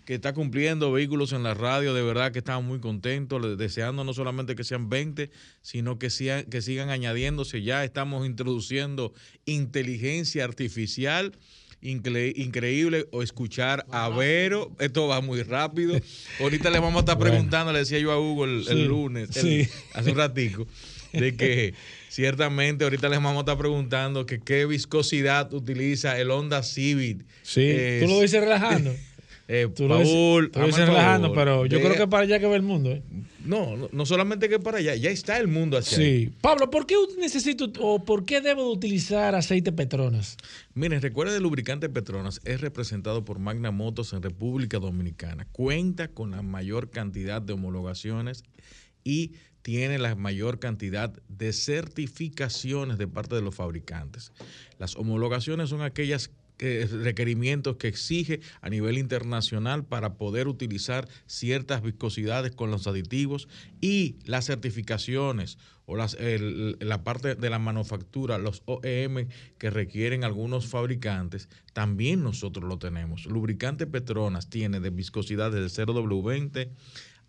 que 0.04 0.14
está 0.14 0.34
cumpliendo 0.34 0.92
vehículos 0.92 1.32
en 1.32 1.42
la 1.42 1.54
radio, 1.54 1.94
de 1.94 2.02
verdad 2.02 2.30
que 2.32 2.40
estamos 2.40 2.64
muy 2.64 2.78
contentos, 2.80 3.56
deseando 3.58 4.04
no 4.04 4.12
solamente 4.12 4.54
que 4.54 4.64
sean 4.64 4.88
20, 4.90 5.30
sino 5.62 5.98
que, 5.98 6.10
sean, 6.10 6.44
que 6.44 6.60
sigan 6.62 6.90
añadiéndose. 6.90 7.62
Ya 7.62 7.84
estamos 7.84 8.26
introduciendo 8.26 9.12
inteligencia 9.46 10.44
artificial. 10.44 11.32
Incre- 11.82 12.32
increíble 12.36 13.06
o 13.12 13.22
escuchar 13.22 13.84
a 13.90 14.08
Vero, 14.08 14.74
esto 14.78 15.06
va 15.06 15.20
muy 15.20 15.42
rápido. 15.42 15.98
Ahorita 16.40 16.70
le 16.70 16.78
vamos 16.78 16.96
a 16.96 17.00
estar 17.00 17.18
Bueno. 17.18 17.32
preguntando, 17.32 17.74
le 17.74 17.80
decía 17.80 17.98
yo 17.98 18.10
a 18.10 18.18
Hugo 18.18 18.46
el, 18.46 18.86
lunes, 18.86 19.36
el- 19.36 19.42
sí. 19.66 19.70
hace 19.92 20.12
un 20.12 20.16
ratico, 20.16 20.66
de 21.12 21.36
que 21.36 21.74
ciertamente 22.08 22.84
ahorita 22.84 23.10
les 23.10 23.18
vamos 23.18 23.36
a 23.36 23.40
estar 23.40 23.58
preguntando 23.58 24.24
que 24.24 24.40
qué 24.40 24.64
viscosidad 24.64 25.52
utiliza 25.52 26.18
el 26.18 26.30
Honda 26.30 26.62
Civic. 26.62 27.22
Sí, 27.42 27.70
tú 28.00 28.06
lo 28.08 28.20
dices 28.22 28.40
relajando. 28.40 28.94
eh, 29.48 29.68
Tú 29.74 29.86
lo 29.88 29.98
dices- 29.98 30.12
Paul, 30.14 30.50
tú 30.50 30.60
lo 30.60 30.66
dices 30.66 30.80
el 30.82 30.86
relajando, 30.88 31.32
pero 31.32 31.66
yo 31.66 31.80
creo 31.80 31.94
que 31.94 32.06
para 32.08 32.22
allá 32.24 32.38
que 32.40 32.46
va 32.46 32.56
el 32.56 32.62
mundo. 32.62 32.90
¿eh? 32.90 33.02
No, 33.44 33.76
no, 33.76 33.88
no 33.92 34.06
solamente 34.06 34.48
que 34.48 34.58
para 34.58 34.78
allá, 34.78 34.94
ya 34.94 35.10
está 35.10 35.38
el 35.38 35.48
mundo 35.48 35.76
hacia 35.76 35.98
ahí. 35.98 36.24
Sí. 36.26 36.32
Pablo, 36.40 36.70
¿por 36.70 36.86
qué 36.86 36.94
necesito 37.18 37.70
o 37.80 38.02
por 38.02 38.24
qué 38.24 38.40
debo 38.40 38.62
de 38.64 38.70
utilizar 38.70 39.34
aceite 39.34 39.70
Petronas? 39.70 40.38
Miren, 40.72 41.02
recuerden, 41.02 41.36
el 41.36 41.42
lubricante 41.42 41.90
Petronas 41.90 42.40
es 42.44 42.62
representado 42.62 43.24
por 43.24 43.38
Magna 43.38 43.70
Motos 43.70 44.14
en 44.14 44.22
República 44.22 44.78
Dominicana. 44.78 45.46
Cuenta 45.52 46.08
con 46.08 46.30
la 46.30 46.40
mayor 46.40 46.88
cantidad 46.90 47.42
de 47.42 47.52
homologaciones 47.52 48.44
y 49.04 49.32
tiene 49.60 49.98
la 49.98 50.14
mayor 50.14 50.58
cantidad 50.58 51.12
de 51.28 51.52
certificaciones 51.52 52.98
de 52.98 53.08
parte 53.08 53.34
de 53.34 53.42
los 53.42 53.54
fabricantes. 53.54 54.32
Las 54.78 54.96
homologaciones 54.96 55.70
son 55.70 55.82
aquellas 55.82 56.30
requerimientos 56.58 57.76
que 57.76 57.88
exige 57.88 58.40
a 58.60 58.70
nivel 58.70 58.98
internacional 58.98 59.84
para 59.84 60.14
poder 60.14 60.48
utilizar 60.48 61.08
ciertas 61.26 61.82
viscosidades 61.82 62.52
con 62.52 62.70
los 62.70 62.86
aditivos 62.86 63.48
y 63.80 64.16
las 64.24 64.46
certificaciones 64.46 65.58
o 65.86 65.96
las, 65.96 66.16
la 66.20 67.04
parte 67.04 67.34
de 67.34 67.50
la 67.50 67.58
manufactura, 67.58 68.38
los 68.38 68.62
OEM 68.66 69.28
que 69.58 69.70
requieren 69.70 70.24
algunos 70.24 70.66
fabricantes, 70.66 71.48
también 71.72 72.22
nosotros 72.22 72.64
lo 72.64 72.78
tenemos. 72.78 73.26
Lubricante 73.26 73.86
Petronas 73.86 74.48
tiene 74.48 74.80
de 74.80 74.90
viscosidades 74.90 75.76
de 75.76 75.84
0W20 75.84 76.70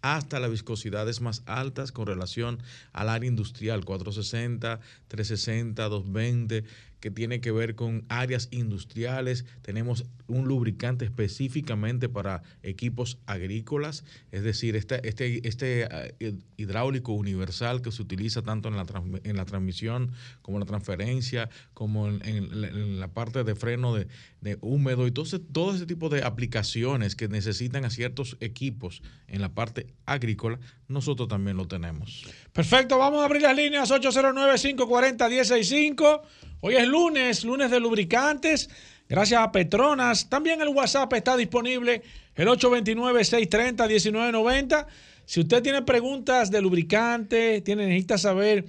hasta 0.02 0.40
las 0.40 0.52
viscosidades 0.52 1.20
más 1.20 1.42
altas 1.48 1.92
con 1.92 2.06
relación 2.06 2.60
al 2.94 3.10
área 3.10 3.28
industrial, 3.28 3.84
460, 3.84 4.80
360, 5.08 5.84
220, 5.90 6.64
que 7.06 7.12
tiene 7.12 7.40
que 7.40 7.52
ver 7.52 7.76
con 7.76 8.04
áreas 8.10 8.48
industriales. 8.50 9.46
Tenemos 9.62 10.06
un 10.26 10.48
lubricante 10.48 11.06
específicamente 11.06 12.10
para 12.10 12.42
equipos 12.64 13.20
agrícolas, 13.28 14.04
es 14.32 14.42
decir, 14.42 14.76
este, 14.76 15.08
este, 15.08 15.48
este 15.48 15.88
eh, 16.20 16.34
hidráulico 16.58 17.12
universal 17.12 17.84
que 17.84 17.92
se 17.92 18.02
utiliza 18.02 18.42
tanto 18.42 18.70
en 18.70 18.76
la, 18.76 18.88
en 19.24 19.38
la 19.38 19.46
transmisión 19.46 20.14
como 20.42 20.58
en 20.58 20.62
la 20.62 20.66
transferencia, 20.66 21.52
como 21.76 22.08
en, 22.08 22.26
en 22.26 23.00
la 23.00 23.10
parte 23.10 23.44
de 23.44 23.54
freno 23.54 23.94
de, 23.94 24.08
de 24.46 24.58
húmedo 24.62 25.06
y 25.08 25.12
todo 25.12 25.26
ese, 25.26 25.40
todo 25.40 25.76
ese 25.76 25.86
tipo 25.88 26.08
de 26.08 26.24
aplicaciones 26.24 27.16
que 27.16 27.28
necesitan 27.28 27.84
a 27.84 27.90
ciertos 27.90 28.38
equipos 28.40 29.02
en 29.28 29.42
la 29.42 29.50
parte 29.50 29.88
agrícola, 30.06 30.60
nosotros 30.88 31.28
también 31.28 31.58
lo 31.58 31.68
tenemos. 31.68 32.24
Perfecto, 32.54 33.00
vamos 33.00 33.22
a 33.22 33.26
abrir 33.26 33.42
las 33.42 33.56
líneas 33.56 33.90
809-540-165. 33.92 36.22
Hoy 36.62 36.76
es 36.76 36.88
lunes, 36.88 37.44
lunes 37.44 37.72
de 37.72 37.80
lubricantes. 37.80 38.70
Gracias 39.10 39.42
a 39.42 39.52
Petronas. 39.52 40.30
También 40.30 40.62
el 40.62 40.68
WhatsApp 40.70 41.12
está 41.14 41.36
disponible, 41.36 42.04
el 42.36 42.48
829-630-1990. 42.48 44.86
Si 45.26 45.40
usted 45.40 45.64
tiene 45.64 45.82
preguntas 45.82 46.52
de 46.52 46.62
lubricante, 46.62 47.62
tiene, 47.62 47.88
necesita 47.88 48.20
saber 48.20 48.66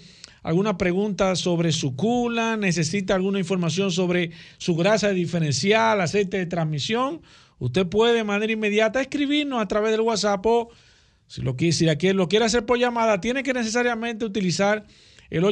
alguna 0.46 0.78
pregunta 0.78 1.34
sobre 1.34 1.72
su 1.72 1.96
coolant, 1.96 2.62
necesita 2.62 3.16
alguna 3.16 3.40
información 3.40 3.90
sobre 3.90 4.30
su 4.58 4.76
grasa 4.76 5.10
diferencial, 5.10 6.00
aceite 6.00 6.38
de 6.38 6.46
transmisión, 6.46 7.20
usted 7.58 7.84
puede 7.88 8.14
de 8.14 8.22
manera 8.22 8.52
inmediata 8.52 9.00
escribirnos 9.00 9.60
a 9.60 9.66
través 9.66 9.90
del 9.90 10.02
WhatsApp 10.02 10.46
o 10.46 10.68
si 11.26 11.42
lo, 11.42 11.56
qui- 11.56 11.72
si 11.72 11.84
quiere, 11.96 12.14
lo 12.14 12.28
quiere 12.28 12.44
hacer 12.44 12.64
por 12.64 12.78
llamada, 12.78 13.20
tiene 13.20 13.42
que 13.42 13.52
necesariamente 13.52 14.24
utilizar 14.24 14.86
el 15.30 15.42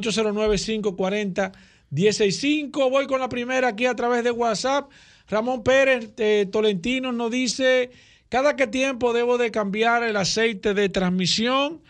809-540-165. 1.92 2.90
Voy 2.90 3.07
con 3.07 3.18
la 3.20 3.28
primera 3.28 3.68
aquí 3.68 3.86
a 3.86 3.97
través 3.97 4.22
de 4.22 4.30
WhatsApp. 4.30 4.90
Ramón 5.28 5.64
Pérez 5.64 6.14
de 6.16 6.47
Tolentino 6.47 7.11
nos 7.11 7.32
dice, 7.32 7.90
cada 8.28 8.55
qué 8.57 8.68
tiempo 8.68 9.12
debo 9.12 9.38
de 9.38 9.51
cambiar 9.51 10.05
el 10.05 10.16
aceite 10.16 10.72
de 10.74 10.88
transmisión 10.88 11.80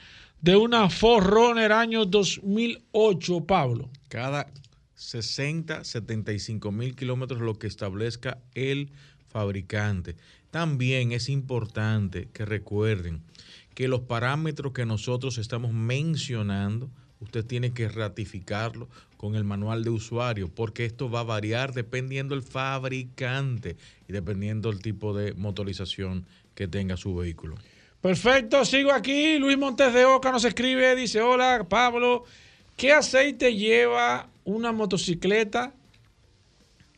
de 0.45 0.57
una 0.57 0.91
Forerunner 0.91 1.73
año 1.73 2.05
2008, 2.05 3.47
Pablo. 3.47 3.89
Cada 4.09 4.47
60, 4.95 5.85
75 5.85 6.71
mil 6.71 6.95
kilómetros 6.95 7.41
lo 7.41 7.59
que 7.59 7.67
establezca 7.67 8.37
el 8.53 8.91
fabricante. 9.27 10.17
También 10.51 11.13
es 11.13 11.31
importante 11.31 12.29
que 12.35 12.45
recuerden 12.45 13.23
que 13.75 13.89
los 13.89 14.03
parámetros 14.03 14.75
que 14.75 14.85
nosotros 14.85 15.39
estamos 15.39 15.73
mencionando, 15.73 16.91
usted 17.21 17.47
tiene 17.47 17.73
que 17.73 17.89
ratificarlo 17.89 18.91
con 19.17 19.37
el 19.37 19.45
manual 19.45 19.83
de 19.83 19.89
usuario, 19.89 20.51
porque 20.55 20.85
esto 20.85 21.09
va 21.09 21.21
a 21.21 21.25
variar 21.25 21.73
dependiendo 21.73 22.35
del 22.35 22.45
fabricante 22.45 23.79
y 24.07 24.13
dependiendo 24.13 24.71
del 24.71 24.83
tipo 24.83 25.17
de 25.17 25.33
motorización 25.33 26.27
que 26.55 26.69
tenga 26.69 26.99
su 26.99 27.15
vehículo. 27.15 27.57
Perfecto, 28.05 28.67
sigo 28.67 28.93
aquí. 28.93 29.39
Luis 29.39 29.57
Montes 29.57 29.95
de 29.95 30.05
Oca 30.05 30.31
nos 30.31 30.45
escribe, 30.45 30.95
dice, 30.95 31.23
hola 31.23 31.65
Pablo, 31.67 32.25
¿qué 32.77 32.93
aceite 32.93 33.57
lleva 33.57 34.29
una 34.45 34.73
motocicleta 34.73 35.73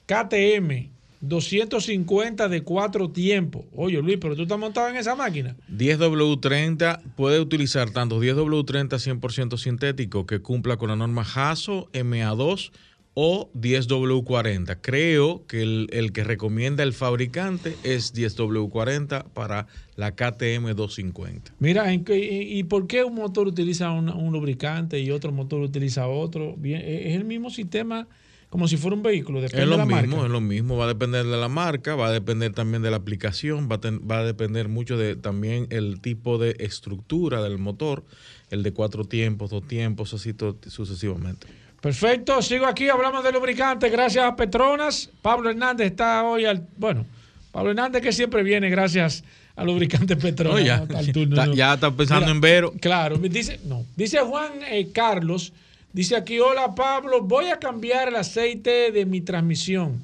KTM 0.07 0.90
250 1.20 2.48
de 2.48 2.62
cuatro 2.64 3.09
tiempos? 3.09 3.66
Oye 3.76 4.02
Luis, 4.02 4.18
pero 4.20 4.34
tú 4.34 4.42
estás 4.42 4.59
montado 4.59 4.88
en 4.88 4.96
esa 4.96 5.14
máquina. 5.14 5.54
10W30 5.70 7.00
puede 7.14 7.38
utilizar 7.38 7.90
tanto 7.90 8.20
10W30 8.20 9.20
100% 9.20 9.59
sintético 9.59 10.26
que 10.26 10.40
cumpla 10.40 10.76
con 10.76 10.88
la 10.88 10.96
norma 10.96 11.22
JASO 11.22 11.88
MA2 11.92 12.72
o 13.18 13.50
10W40. 13.54 14.78
Creo 14.82 15.46
que 15.46 15.62
el, 15.62 15.88
el 15.90 16.12
que 16.12 16.22
recomienda 16.22 16.82
el 16.82 16.92
fabricante 16.92 17.74
es 17.82 18.14
10W40 18.14 19.24
para 19.32 19.66
la 19.96 20.12
KTM 20.14 20.74
250. 20.74 21.54
Mira, 21.58 21.92
¿en 21.94 22.04
qué- 22.04 22.18
y, 22.18 22.58
y 22.58 22.64
por 22.64 22.86
qué 22.86 23.04
un 23.04 23.14
motor 23.14 23.46
utiliza 23.48 23.90
un, 23.90 24.10
un 24.10 24.32
lubricante 24.34 25.00
y 25.00 25.10
otro 25.10 25.32
motor 25.32 25.62
utiliza 25.62 26.06
otro? 26.08 26.54
Bien, 26.58 26.82
e, 26.82 27.08
es 27.10 27.16
el 27.16 27.24
mismo 27.24 27.48
sistema 27.48 28.06
como 28.50 28.68
si 28.68 28.76
fuera 28.76 28.96
un 28.96 29.02
vehículo, 29.02 29.40
depende 29.40 29.62
Es 29.64 29.68
lo 29.68 29.72
de 29.72 29.78
la 29.78 29.86
mismo, 29.86 30.16
marca. 30.16 30.26
es 30.26 30.32
lo 30.32 30.40
mismo, 30.40 30.76
va 30.76 30.84
a 30.84 30.88
depender 30.88 31.24
de 31.26 31.36
la 31.36 31.48
marca, 31.48 31.96
va 31.96 32.08
a 32.08 32.12
depender 32.12 32.52
también 32.52 32.80
de 32.82 32.90
la 32.90 32.96
aplicación, 32.98 33.68
va 33.70 33.76
a, 33.76 33.80
ten- 33.80 34.02
va 34.08 34.18
a 34.18 34.24
depender 34.24 34.68
mucho 34.68 34.96
de 34.96 35.16
también 35.16 35.66
el 35.70 36.00
tipo 36.00 36.38
de 36.38 36.54
estructura 36.60 37.42
del 37.42 37.58
motor, 37.58 38.04
el 38.50 38.62
de 38.62 38.72
cuatro 38.72 39.04
tiempos, 39.04 39.50
dos 39.50 39.66
tiempos, 39.66 40.14
así 40.14 40.32
to- 40.32 40.58
sucesivamente. 40.68 41.48
Perfecto, 41.91 42.43
sigo 42.43 42.66
aquí, 42.66 42.89
hablamos 42.89 43.22
de 43.22 43.30
lubricante, 43.30 43.89
gracias 43.89 44.24
a 44.24 44.34
Petronas. 44.34 45.09
Pablo 45.22 45.51
Hernández 45.51 45.87
está 45.93 46.24
hoy 46.24 46.45
al. 46.45 46.66
Bueno, 46.76 47.07
Pablo 47.53 47.70
Hernández 47.70 48.03
que 48.03 48.11
siempre 48.11 48.43
viene 48.43 48.68
gracias 48.68 49.22
a 49.55 49.62
lubricante 49.62 50.16
Petronas. 50.16 50.59
No, 50.62 50.66
ya, 50.66 50.84
¿no? 50.84 50.99
Al 50.99 51.12
turno, 51.12 51.41
está- 51.41 51.55
ya 51.55 51.74
está 51.74 51.93
pensando 51.93 52.28
en 52.32 52.41
Vero. 52.41 52.72
Claro, 52.80 53.18
me 53.20 53.28
dice, 53.28 53.61
no. 53.66 53.84
Dice 53.95 54.18
Juan 54.18 54.51
eh, 54.68 54.89
Carlos, 54.93 55.53
dice 55.93 56.16
aquí, 56.16 56.41
hola 56.41 56.74
Pablo, 56.74 57.20
voy 57.22 57.47
a 57.51 57.59
cambiar 57.61 58.09
el 58.09 58.16
aceite 58.16 58.91
de 58.91 59.07
mi 59.07 59.20
transmisión, 59.20 60.03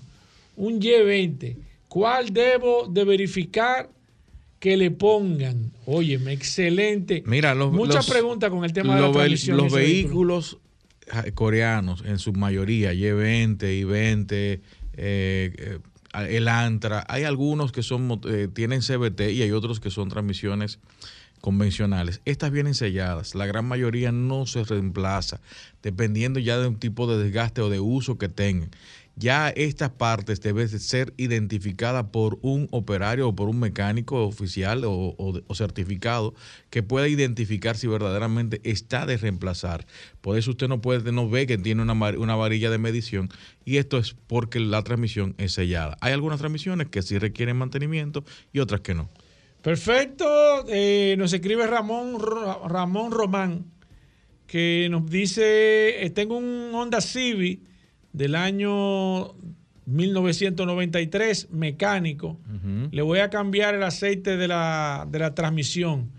un 0.57 0.79
Y20. 0.81 1.57
¿Cuál 1.89 2.33
debo 2.33 2.87
de 2.87 3.03
verificar 3.05 3.89
que 4.61 4.77
le 4.77 4.93
pongan? 4.93 5.73
Óyeme, 5.87 6.33
excelente. 6.33 7.25
Mira, 7.27 7.57
los, 7.57 7.73
Muchas 7.73 7.97
los- 7.97 8.11
preguntas 8.11 8.51
con 8.51 8.65
el 8.65 8.73
tema 8.73 8.95
de 8.95 9.01
la 9.01 9.07
los 9.09 9.17
ve- 9.17 9.23
transmisión. 9.25 9.69
Vehículos 9.69 10.59
coreanos, 11.35 12.03
en 12.07 12.19
su 12.19 12.33
mayoría, 12.33 12.93
Y20, 12.93 13.59
I20, 13.59 14.31
eh, 14.33 14.61
eh, 14.95 15.79
el 16.15 16.49
Antra, 16.49 17.05
hay 17.09 17.25
algunos 17.25 17.73
que 17.73 17.83
son 17.83 18.21
eh, 18.29 18.49
tienen 18.53 18.81
CBT 18.81 19.33
y 19.33 19.43
hay 19.43 19.53
otros 19.53 19.81
que 19.81 19.91
son 19.91 20.09
transmisiones 20.09 20.79
convencionales. 21.41 22.21
Estas 22.25 22.51
vienen 22.51 22.75
selladas, 22.75 23.35
la 23.35 23.47
gran 23.47 23.67
mayoría 23.67 24.13
no 24.13 24.47
se 24.47 24.65
reemplaza, 24.65 25.41
dependiendo 25.83 26.39
ya 26.39 26.59
de 26.59 26.69
un 26.69 26.79
tipo 26.79 27.07
de 27.07 27.23
desgaste 27.23 27.61
o 27.63 27.69
de 27.69 27.81
uso 27.81 28.17
que 28.17 28.29
tengan. 28.29 28.71
Ya 29.17 29.51
estas 29.51 29.91
partes 29.91 30.41
deben 30.41 30.69
de 30.69 30.79
ser 30.79 31.13
identificadas 31.17 32.05
por 32.13 32.39
un 32.43 32.69
operario 32.71 33.29
o 33.29 33.37
por 33.37 33.49
un 33.49 33.61
mecánico 33.61 34.25
oficial 34.25 34.83
o, 34.85 35.55
certificado 35.55 36.35
que 36.71 36.83
pueda 36.83 37.09
identificar 37.09 37.77
si 37.77 37.87
verdaderamente 37.87 38.61
está 38.65 39.05
de 39.05 39.17
reemplazar. 39.17 39.87
Por 40.21 40.39
eso 40.39 40.53
usted 40.53 40.69
no 40.69 40.81
puede, 40.81 41.13
no 41.13 41.29
ve 41.29 41.47
que 41.47 41.59
tiene 41.59 41.83
una, 41.83 41.93
una 41.93 42.37
varilla 42.37 42.71
de 42.71 42.79
medición 42.79 43.29
y 43.65 43.77
esto 43.77 43.99
es 43.99 44.15
porque 44.27 44.61
la 44.61 44.83
transmisión 44.83 45.35
es 45.39 45.53
sellada. 45.53 45.97
Hay 46.01 46.13
algunas 46.13 46.39
transmisiones 46.39 46.89
que 46.89 47.03
sí 47.03 47.19
requieren 47.19 47.57
mantenimiento 47.57 48.25
y 48.53 48.61
otras 48.61 48.81
que 48.81 48.95
no. 48.95 49.11
Perfecto. 49.61 50.65
eh, 50.69 51.15
nos 51.19 51.33
escribe 51.33 51.67
Ramón, 51.67 52.19
Ramón 52.69 53.13
Román, 53.13 53.67
que 54.47 54.89
nos 54.91 55.09
dice, 55.09 56.05
eh, 56.05 56.11
tengo 56.11 56.37
un 56.37 56.71
Honda 56.75 57.01
Civic 57.01 57.72
del 58.13 58.35
año 58.35 59.35
1993, 59.87 61.49
mecánico. 61.51 62.39
Le 62.91 63.03
voy 63.03 63.19
a 63.19 63.31
cambiar 63.31 63.75
el 63.75 63.83
aceite 63.83 64.37
de 64.37 64.49
la, 64.49 65.07
de 65.11 65.19
la 65.19 65.35
transmisión. 65.35 66.11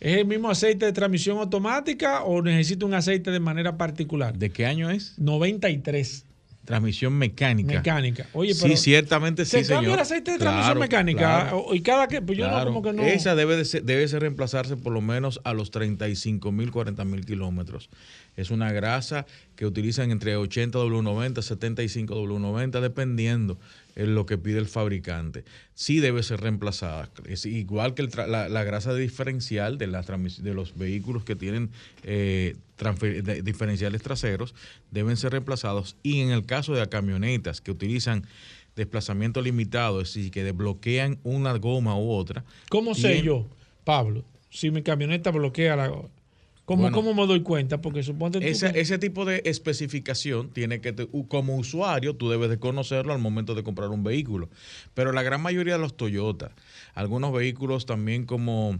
¿Es 0.00 0.16
el 0.16 0.26
mismo 0.26 0.48
aceite 0.50 0.86
de 0.86 0.92
transmisión 0.92 1.38
automática 1.38 2.22
o 2.22 2.40
necesito 2.40 2.86
un 2.86 2.94
aceite 2.94 3.30
de 3.30 3.40
manera 3.40 3.76
particular? 3.76 4.38
¿De 4.38 4.50
qué 4.50 4.64
año 4.64 4.90
es? 4.90 5.18
93. 5.18 6.24
Transmisión 6.70 7.12
mecánica. 7.14 7.74
Mecánica. 7.74 8.26
Oye, 8.32 8.54
sí, 8.54 8.60
pero 8.62 8.76
ciertamente 8.76 9.44
sí, 9.44 9.50
¿Se 9.50 9.56
cambia 9.62 9.78
señor. 9.80 9.94
el 9.94 10.00
aceite 10.02 10.30
de 10.32 10.38
transmisión 10.38 10.64
Claro, 10.76 10.80
mecánica? 10.80 11.18
claro. 11.20 11.66
Y 11.72 11.80
cada 11.80 12.06
que, 12.08 12.22
pues 12.22 12.38
yo 12.38 12.44
no, 12.46 12.52
Claro. 12.52 12.66
como 12.68 12.82
que 12.82 12.92
no. 12.92 13.02
Esa 13.02 13.34
debe 13.34 13.56
de 13.56 13.64
ser, 13.64 13.82
debe 13.82 14.06
ser 14.06 14.20
reemplazarse 14.22 14.76
por 14.76 14.92
lo 14.92 15.00
menos 15.00 15.40
a 15.44 15.52
los 15.52 15.70
35 15.72 16.52
mil, 16.52 16.70
40 16.70 17.04
mil 17.04 17.26
kilómetros. 17.26 17.90
Es 18.36 18.50
una 18.50 18.70
grasa 18.72 19.26
que 19.56 19.66
utilizan 19.66 20.10
entre 20.12 20.36
80 20.36 20.78
W90, 20.78 21.42
75 21.42 22.14
W90, 22.14 22.80
dependiendo 22.80 23.58
en 23.96 24.14
lo 24.14 24.26
que 24.26 24.38
pide 24.38 24.58
el 24.58 24.66
fabricante. 24.66 25.44
Sí 25.74 26.00
debe 26.00 26.22
ser 26.22 26.40
reemplazada. 26.40 27.10
Es 27.26 27.46
igual 27.46 27.94
que 27.94 28.02
el 28.02 28.10
la, 28.28 28.48
la 28.48 28.64
grasa 28.64 28.94
diferencial 28.94 29.78
de, 29.78 29.86
las 29.86 30.08
transmis- 30.08 30.38
de 30.38 30.54
los 30.54 30.76
vehículos 30.76 31.24
que 31.24 31.36
tienen 31.36 31.70
eh, 32.02 32.56
de- 32.78 33.42
diferenciales 33.42 34.02
traseros, 34.02 34.54
deben 34.90 35.16
ser 35.16 35.32
reemplazados. 35.32 35.96
Y 36.02 36.20
en 36.20 36.30
el 36.30 36.46
caso 36.46 36.74
de 36.74 36.88
camionetas 36.88 37.60
que 37.60 37.70
utilizan 37.70 38.24
desplazamiento 38.76 39.42
limitado, 39.42 40.00
es 40.00 40.14
decir, 40.14 40.30
que 40.30 40.44
desbloquean 40.44 41.18
una 41.24 41.52
goma 41.58 41.96
u 41.98 42.10
otra. 42.12 42.44
¿Cómo 42.68 42.94
sé 42.94 43.22
yo, 43.22 43.46
Pablo, 43.84 44.24
si 44.50 44.70
mi 44.70 44.82
camioneta 44.82 45.30
bloquea 45.30 45.76
la... 45.76 45.92
¿Cómo, 46.70 46.82
Bueno. 46.82 46.96
¿Cómo 46.96 47.14
me 47.14 47.26
doy 47.26 47.40
cuenta? 47.42 47.80
Porque 47.80 48.04
suponte 48.04 48.38
tú 48.38 48.46
Ese, 48.46 48.72
que- 48.72 48.80
ese 48.80 48.96
tipo 48.98 49.24
de 49.24 49.42
especificación 49.44 50.50
tiene 50.50 50.80
que, 50.80 50.92
te- 50.92 51.08
como 51.26 51.56
usuario, 51.56 52.14
tú 52.14 52.30
debes 52.30 52.48
de 52.48 52.60
conocerlo 52.60 53.12
al 53.12 53.18
momento 53.18 53.56
de 53.56 53.64
comprar 53.64 53.88
un 53.88 54.04
vehículo. 54.04 54.48
Pero 54.94 55.10
la 55.10 55.24
gran 55.24 55.42
mayoría 55.42 55.72
de 55.72 55.80
los 55.80 55.96
Toyota, 55.96 56.52
algunos 56.94 57.32
vehículos 57.32 57.86
también 57.86 58.24
como 58.24 58.78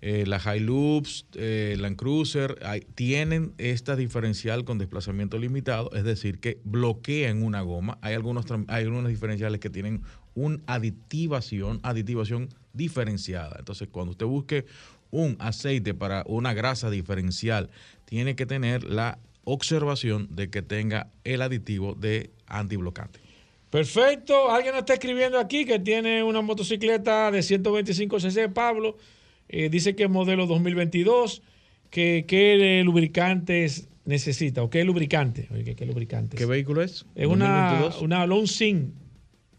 eh, 0.00 0.24
la 0.26 0.40
Hilux, 0.56 1.26
eh, 1.34 1.76
Land 1.78 1.94
Cruiser, 1.96 2.58
hay- 2.64 2.80
tienen 2.96 3.52
esta 3.58 3.94
diferencial 3.94 4.64
con 4.64 4.78
desplazamiento 4.78 5.38
limitado, 5.38 5.90
es 5.92 6.02
decir, 6.02 6.40
que 6.40 6.60
bloquean 6.64 7.44
una 7.44 7.60
goma. 7.62 7.98
Hay 8.02 8.14
algunos, 8.14 8.46
hay 8.66 8.84
algunos 8.84 9.08
diferenciales 9.10 9.60
que 9.60 9.70
tienen 9.70 10.02
una 10.34 10.58
aditivación, 10.66 11.78
aditivación 11.84 12.48
diferenciada. 12.72 13.56
Entonces, 13.58 13.88
cuando 13.90 14.12
usted 14.12 14.26
busque 14.26 14.66
un 15.10 15.36
aceite 15.38 15.94
para 15.94 16.24
una 16.26 16.54
grasa 16.54 16.90
diferencial, 16.90 17.70
tiene 18.04 18.36
que 18.36 18.46
tener 18.46 18.84
la 18.84 19.18
observación 19.44 20.28
de 20.30 20.50
que 20.50 20.62
tenga 20.62 21.10
el 21.24 21.42
aditivo 21.42 21.94
de 21.94 22.30
antiblocante. 22.46 23.20
Perfecto. 23.70 24.50
Alguien 24.50 24.72
nos 24.72 24.80
está 24.80 24.94
escribiendo 24.94 25.38
aquí 25.38 25.64
que 25.64 25.78
tiene 25.78 26.22
una 26.22 26.40
motocicleta 26.40 27.30
de 27.30 27.42
125 27.42 28.20
cc, 28.20 28.48
Pablo. 28.48 28.96
Eh, 29.48 29.68
dice 29.68 29.94
que 29.94 30.04
es 30.04 30.10
modelo 30.10 30.46
2022. 30.46 31.42
Que, 31.90 32.24
¿Qué 32.26 32.82
lubricantes 32.84 33.88
necesita? 34.04 34.62
¿O 34.62 34.70
qué 34.70 34.84
lubricante? 34.84 35.48
Oye, 35.50 35.74
¿qué, 35.74 35.86
lubricantes? 35.86 36.38
¿Qué 36.38 36.46
vehículo 36.46 36.82
es? 36.82 37.06
Es 37.14 37.26
una, 37.26 37.80
2022. 37.80 38.02
una 38.02 38.24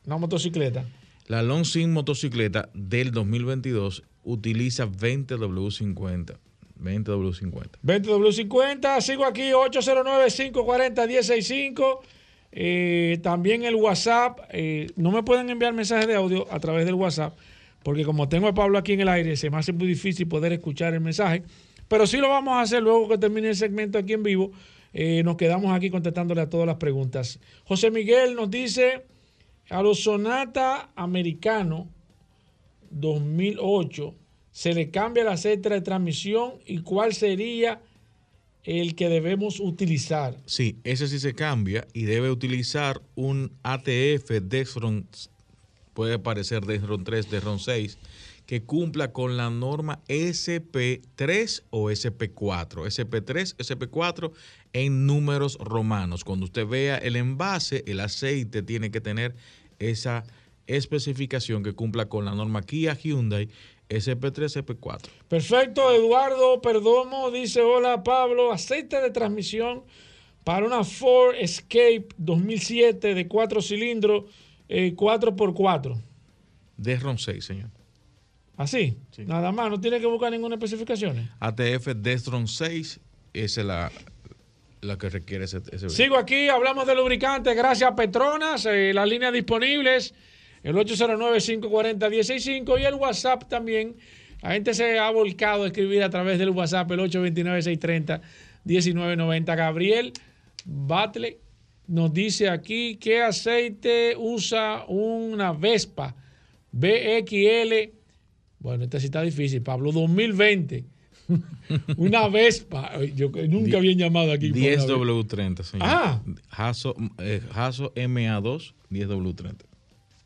una 0.05 0.17
motocicleta. 0.17 0.85
La 1.27 1.43
Longsin 1.43 1.91
motocicleta 1.91 2.69
del 2.73 3.11
2022 3.11 4.03
utiliza 4.23 4.87
20W50. 4.87 6.37
20W50. 6.81 7.77
20W50, 7.83 9.01
sigo 9.01 9.25
aquí 9.25 9.51
809-540-165. 9.51 11.99
Eh, 12.51 13.19
también 13.21 13.63
el 13.63 13.75
WhatsApp, 13.75 14.39
eh, 14.49 14.87
no 14.95 15.11
me 15.11 15.21
pueden 15.23 15.49
enviar 15.49 15.73
mensajes 15.73 16.07
de 16.07 16.15
audio 16.15 16.47
a 16.51 16.59
través 16.59 16.85
del 16.85 16.95
WhatsApp, 16.95 17.37
porque 17.83 18.03
como 18.03 18.27
tengo 18.27 18.47
a 18.47 18.55
Pablo 18.55 18.79
aquí 18.79 18.93
en 18.93 19.01
el 19.01 19.09
aire, 19.09 19.37
se 19.37 19.51
me 19.51 19.57
hace 19.57 19.71
muy 19.71 19.87
difícil 19.87 20.27
poder 20.27 20.53
escuchar 20.53 20.93
el 20.93 21.01
mensaje. 21.01 21.43
Pero 21.87 22.07
sí 22.07 22.17
lo 22.17 22.29
vamos 22.29 22.53
a 22.53 22.61
hacer 22.61 22.81
luego 22.81 23.09
que 23.09 23.17
termine 23.17 23.49
el 23.49 23.55
segmento 23.55 23.97
aquí 23.97 24.13
en 24.13 24.23
vivo. 24.23 24.51
Eh, 24.93 25.21
nos 25.23 25.37
quedamos 25.37 25.75
aquí 25.75 25.89
contestándole 25.89 26.41
a 26.41 26.49
todas 26.49 26.65
las 26.65 26.77
preguntas. 26.77 27.39
José 27.65 27.91
Miguel 27.91 28.35
nos 28.35 28.49
dice, 28.49 29.05
a 29.69 29.83
los 29.83 30.03
Sonata 30.03 30.89
Americano 30.95 31.87
2008 32.91 34.15
se 34.51 34.73
le 34.73 34.89
cambia 34.91 35.23
el 35.23 35.29
aceite 35.29 35.69
de 35.69 35.81
transmisión 35.81 36.53
y 36.65 36.79
cuál 36.79 37.13
sería 37.13 37.81
el 38.63 38.95
que 38.95 39.09
debemos 39.09 39.59
utilizar. 39.59 40.37
Sí, 40.45 40.79
ese 40.83 41.07
sí 41.07 41.19
se 41.19 41.33
cambia 41.33 41.87
y 41.93 42.03
debe 42.03 42.29
utilizar 42.29 43.01
un 43.15 43.51
ATF 43.63 44.29
Dexron, 44.41 45.07
puede 45.93 46.15
aparecer 46.15 46.65
Dexron 46.65 47.03
3, 47.03 47.29
Dexron 47.31 47.59
6, 47.59 47.97
que 48.45 48.63
cumpla 48.63 49.13
con 49.13 49.37
la 49.37 49.49
norma 49.49 50.01
SP3 50.07 51.63
o 51.69 51.91
SP4. 51.91 52.85
SP3, 52.87 53.55
SP4 53.57 54.31
en 54.73 55.05
números 55.05 55.57
romanos. 55.59 56.23
Cuando 56.23 56.45
usted 56.45 56.65
vea 56.65 56.97
el 56.97 57.15
envase, 57.15 57.83
el 57.85 57.99
aceite 57.99 58.63
tiene 58.63 58.91
que 58.91 59.01
tener 59.01 59.35
esa 59.77 60.25
especificación 60.69 61.63
que 61.63 61.73
cumpla 61.73 62.07
con 62.07 62.25
la 62.25 62.33
norma 62.33 62.61
Kia 62.61 62.93
Hyundai 62.93 63.49
SP3, 63.89 64.63
SP4. 64.63 65.09
Perfecto, 65.27 65.91
Eduardo 65.91 66.61
Perdomo 66.61 67.31
dice, 67.31 67.61
hola 67.61 68.03
Pablo, 68.03 68.51
aceite 68.51 69.01
de 69.01 69.09
transmisión 69.09 69.83
para 70.43 70.65
una 70.65 70.83
Ford 70.83 71.35
Escape 71.35 72.07
2007 72.17 73.15
de 73.15 73.27
4 73.27 73.61
cilindros, 73.61 74.25
eh, 74.67 74.93
4x4. 74.95 75.99
Dexron 76.77 77.17
6, 77.17 77.43
señor. 77.43 77.69
Así, 78.55 78.97
nada 79.25 79.51
más, 79.51 79.69
no 79.69 79.79
tiene 79.79 79.99
que 79.99 80.05
buscar 80.05 80.31
ninguna 80.31 80.55
especificación. 80.55 81.31
ATF 81.39 81.95
Dextron 81.95 82.47
6, 82.47 82.99
esa 83.33 83.61
es 83.61 83.65
la, 83.67 83.91
la 84.81 84.97
que 84.97 85.09
requiere 85.09 85.45
ese, 85.45 85.61
ese 85.71 85.89
Sigo 85.89 86.17
aquí, 86.17 86.49
hablamos 86.49 86.85
de 86.85 86.93
lubricantes, 86.93 87.55
gracias 87.55 87.89
a 87.89 87.95
Petronas, 87.95 88.65
eh, 88.65 88.91
las 88.93 89.07
líneas 89.07 89.31
disponibles, 89.33 90.13
el 90.63 90.75
809-540-165 90.75 92.79
y 92.79 92.83
el 92.85 92.95
WhatsApp 92.95 93.47
también. 93.47 93.95
La 94.41 94.51
gente 94.51 94.73
se 94.73 94.97
ha 94.97 95.09
volcado 95.11 95.63
a 95.63 95.67
escribir 95.67 96.01
a 96.03 96.09
través 96.09 96.39
del 96.39 96.49
WhatsApp, 96.51 96.89
el 96.91 96.99
829-630-1990. 96.99 99.55
Gabriel 99.55 100.13
Batle 100.65 101.39
nos 101.87 102.13
dice 102.13 102.49
aquí 102.49 102.95
qué 102.95 103.21
aceite 103.21 104.15
usa 104.17 104.85
una 104.87 105.53
Vespa 105.53 106.15
BXL. 106.71 107.91
Bueno, 108.59 108.83
esta 108.83 108.99
sí 108.99 109.05
está 109.05 109.21
difícil, 109.21 109.61
Pablo, 109.61 109.91
2020. 109.91 110.85
una 111.97 112.27
Vespa. 112.27 112.91
Yo 113.15 113.29
nunca 113.47 113.77
habían 113.77 113.97
llamado 113.97 114.31
aquí. 114.31 114.49
por 114.51 114.59
una 114.59 114.69
Vespa. 114.69 114.93
10W30, 114.93 115.63
señor. 115.63 115.87
Ah. 115.89 116.21
Haso, 116.49 116.95
eh, 117.19 117.41
Haso 117.53 117.93
MA2, 117.93 118.73
10W30. 118.91 119.68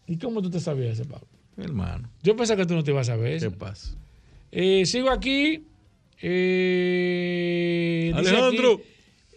¿Y 0.08 0.18
cómo 0.18 0.42
tú 0.42 0.50
te 0.50 0.60
sabías 0.60 1.00
ese, 1.00 1.06
Pablo? 1.06 1.28
Hermano. 1.58 2.10
Yo 2.22 2.36
pensaba 2.36 2.62
que 2.62 2.68
tú 2.68 2.74
no 2.74 2.84
te 2.84 2.92
ibas 2.92 3.10
a 3.10 3.14
saber. 3.14 3.40
¿Qué 3.40 3.52
pasa? 3.52 3.96
Eh, 4.52 4.86
sigo 4.86 5.10
aquí. 5.10 5.64
Eh, 6.22 8.12
Alejandro. 8.16 8.74
aquí, 8.74 8.84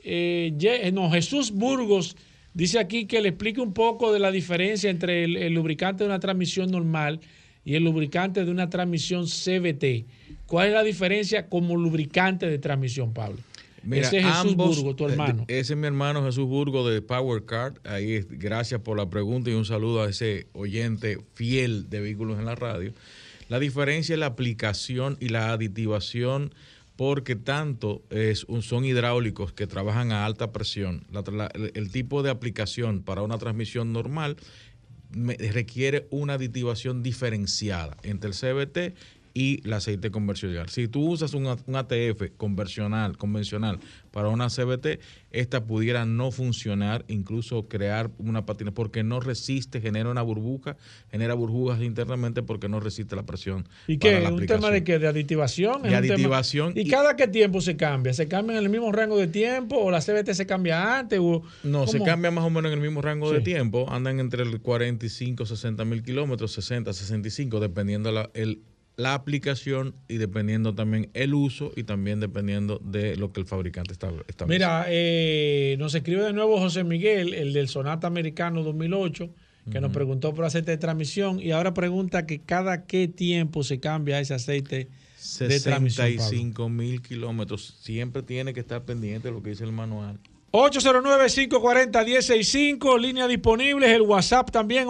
eh, 0.05 0.91
no, 0.93 1.11
Jesús 1.11 1.51
Burgos 1.51 2.17
dice 2.55 2.79
aquí 2.79 3.07
que 3.07 3.21
le 3.21 3.31
explique 3.31 3.61
un 3.61 3.73
poco 3.73 4.13
de 4.13 4.19
la 4.19 4.31
diferencia 4.31 4.89
entre 4.89 5.25
el, 5.25 5.37
el 5.37 5.53
lubricante 5.53 6.05
de 6.05 6.11
una 6.11 6.21
transmisión 6.21 6.71
normal 6.71 7.21
y 7.65 7.75
el 7.75 7.83
lubricante 7.83 8.45
de 8.45 8.51
una 8.51 8.71
transmisión 8.71 9.27
CVT. 9.27 10.07
¿Cuál 10.47 10.69
es 10.69 10.75
la 10.75 10.85
diferencia 10.85 11.49
como 11.49 11.77
lubricante 11.77 12.49
de 12.49 12.59
transmisión, 12.59 13.13
Pablo? 13.13 13.39
Ese 13.91 14.19
es 14.19 14.25
Jesús 14.25 14.51
ambos- 14.53 14.77
Burgos, 14.77 14.97
tu 14.97 15.07
eh, 15.07 15.11
hermano. 15.13 15.45
Ese 15.49 15.73
es 15.75 15.79
mi 15.79 15.87
hermano 15.87 16.25
Jesús 16.25 16.47
Burgo 16.47 16.89
de 16.89 17.03
Power 17.03 17.45
Card. 17.45 17.79
Ahí, 17.85 18.15
es- 18.15 18.27
gracias 18.29 18.81
por 18.81 18.97
la 18.97 19.09
pregunta 19.09 19.51
y 19.51 19.55
un 19.55 19.65
saludo 19.65 20.03
a 20.03 20.09
ese 20.11 20.47
oyente 20.53 21.19
fiel 21.35 21.89
de 21.89 22.01
vehículos 22.01 22.39
en 22.39 22.45
la 22.47 22.55
radio. 22.55 22.93
La 23.49 23.59
diferencia 23.61 24.15
es 24.15 24.19
la 24.19 24.27
aplicación 24.27 25.17
y 25.21 25.29
la 25.29 25.53
aditivación 25.53 26.53
porque 26.97 27.37
tanto 27.37 28.03
es 28.11 28.45
un- 28.45 28.63
son 28.63 28.85
hidráulicos 28.85 29.53
que 29.53 29.67
trabajan 29.67 30.13
a 30.13 30.25
alta 30.25 30.51
presión. 30.51 31.05
La 31.13 31.23
tra- 31.23 31.37
la- 31.37 31.51
el, 31.55 31.71
el 31.75 31.91
tipo 31.93 32.23
de 32.23 32.31
aplicación 32.31 33.03
para 33.03 33.23
una 33.23 33.37
transmisión 33.39 33.93
normal 33.93 34.37
me- 35.11 35.37
requiere 35.37 36.07
una 36.11 36.35
aditivación 36.35 37.03
diferenciada 37.03 37.97
entre 38.03 38.31
el 38.31 38.35
CBT 38.35 38.95
y 39.37 39.61
el 39.67 39.75
aceite 39.75 40.11
convencional. 40.11 40.71
Si 40.71 40.89
tú 40.89 41.11
usas 41.11 41.35
un, 41.35 41.47
ATF 41.47 42.23
convencional, 42.39 43.19
convencional 43.19 43.79
para 44.11 44.31
una 44.31 44.49
CBT, 44.49 44.99
esta 45.31 45.63
pudiera 45.67 46.07
no 46.07 46.31
funcionar, 46.31 47.05
incluso 47.07 47.69
crear 47.69 48.11
una 48.17 48.47
patina, 48.47 48.71
porque 48.71 49.03
no 49.05 49.21
resiste, 49.21 49.83
genera 49.83 50.09
una 50.11 50.23
burbuja, 50.23 50.79
genera 51.11 51.35
burbujas 51.35 51.83
internamente 51.83 52.43
porque 52.43 52.71
no 52.71 52.81
resiste 52.81 53.15
la 53.15 53.27
presión. 53.27 53.69
¿Y 53.87 53.99
para 53.99 54.15
qué? 54.17 54.21
la 54.23 54.33
¿Un 54.33 54.47
tema 54.47 54.71
de 54.71 54.83
qué? 54.83 54.99
¿De 54.99 55.07
aditivación? 55.07 55.83
De 55.83 55.89
¿Es 55.91 55.95
un 55.97 56.01
tema- 56.01 56.15
aditivación 56.15 56.73
¿Y, 56.75 56.81
y- 56.81 56.89
cada 56.89 57.15
qué 57.15 57.29
tiempo 57.29 57.61
se 57.61 57.77
cambia? 57.77 58.15
¿Se 58.15 58.29
cambia 58.29 58.57
en 58.57 58.65
el 58.65 58.71
mismo 58.71 58.91
rango 58.91 59.19
de 59.19 59.27
tiempo 59.27 59.77
o 59.77 59.91
la 59.91 60.01
CBT 60.01 60.33
se 60.33 60.47
cambia 60.47 60.99
antes? 60.99 61.19
O, 61.21 61.43
No, 61.63 61.87
se 61.87 62.01
cambia 62.03 62.31
más 62.31 62.43
o 62.45 62.49
menos 62.49 62.73
en 62.73 62.79
el 62.79 62.83
mismo 62.83 63.03
rango 63.03 63.31
de 63.31 63.43
tiempo. 63.43 63.85
Andan 63.91 64.19
entre 64.19 64.45
el 64.45 64.63
45, 64.63 65.45
60 65.45 65.85
mil 65.85 66.03
kilómetros, 66.03 66.53
60, 66.53 66.91
65, 66.95 67.61
dependiendo 67.61 68.11
la, 68.13 68.31
el, 68.33 68.63
la 68.97 69.15
aplicación 69.15 69.95
y 70.09 70.17
dependiendo 70.17 70.75
también 70.75 71.11
el 71.13 71.35
uso 71.35 71.71
y 71.77 71.85
también 71.85 72.19
dependiendo 72.19 72.81
de 72.83 73.15
lo 73.17 73.31
que 73.33 73.41
el 73.41 73.47
fabricante 73.47 73.93
está 73.93 74.11
establece. 74.27 74.59
Mira, 74.59 74.87
eh, 74.89 75.77
nos 75.79 75.95
escribe 75.95 76.23
de 76.23 76.33
nuevo 76.33 76.59
José 76.59 76.83
Miguel, 76.83 77.35
el 77.35 77.53
del 77.53 77.69
Sonata 77.69 78.07
Americano 78.07 78.63
2008, 78.63 79.29
que 79.71 79.81
nos 79.81 79.89
Ujú. 79.89 79.95
preguntó 79.95 80.33
por 80.33 80.47
aceite 80.47 80.71
de 80.71 80.79
transmisión 80.79 81.41
y 81.41 81.51
ahora 81.51 81.75
pregunta 81.75 82.25
que 82.25 82.39
cada 82.41 82.87
qué 82.87 83.07
tiempo 83.09 83.65
se 83.65 83.81
cambia 83.81 84.19
ese 84.21 84.33
aceite 84.35 84.89
de 85.41 85.61
transmisión. 85.61 86.07
Pablo. 86.07 86.23
65 86.23 86.69
mil 86.71 87.03
kilómetros. 87.03 87.77
Siempre 87.83 88.23
tiene 88.23 88.55
que 88.55 88.61
estar 88.61 88.83
pendiente 88.85 89.29
de 89.29 89.35
lo 89.35 89.43
que 89.43 89.51
dice 89.51 89.65
el 89.65 89.73
manual. 89.73 90.19
809-540-165, 90.53 92.99
línea 92.99 93.29
disponible, 93.29 93.95
el 93.95 94.01
WhatsApp 94.03 94.51
también, 94.51 94.89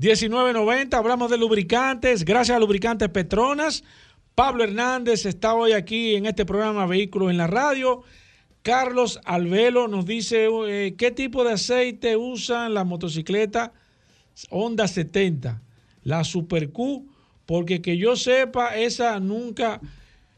829-630-1990. 0.00 0.94
Hablamos 0.94 1.30
de 1.30 1.38
lubricantes, 1.38 2.24
gracias 2.24 2.56
a 2.56 2.60
Lubricantes 2.60 3.08
Petronas. 3.08 3.84
Pablo 4.34 4.64
Hernández 4.64 5.24
está 5.24 5.54
hoy 5.54 5.72
aquí 5.72 6.14
en 6.14 6.26
este 6.26 6.44
programa 6.44 6.86
Vehículos 6.86 7.30
en 7.30 7.38
la 7.38 7.46
Radio. 7.46 8.02
Carlos 8.62 9.20
Alvelo 9.24 9.88
nos 9.88 10.06
dice 10.06 10.48
eh, 10.66 10.94
qué 10.98 11.10
tipo 11.10 11.44
de 11.44 11.52
aceite 11.52 12.16
usan 12.16 12.74
las 12.74 12.84
motocicletas 12.84 13.70
Honda 14.50 14.86
70, 14.86 15.62
la 16.02 16.24
Super 16.24 16.70
Q, 16.70 17.06
porque 17.46 17.80
que 17.80 17.96
yo 17.96 18.16
sepa, 18.16 18.76
esa 18.76 19.18
nunca 19.20 19.80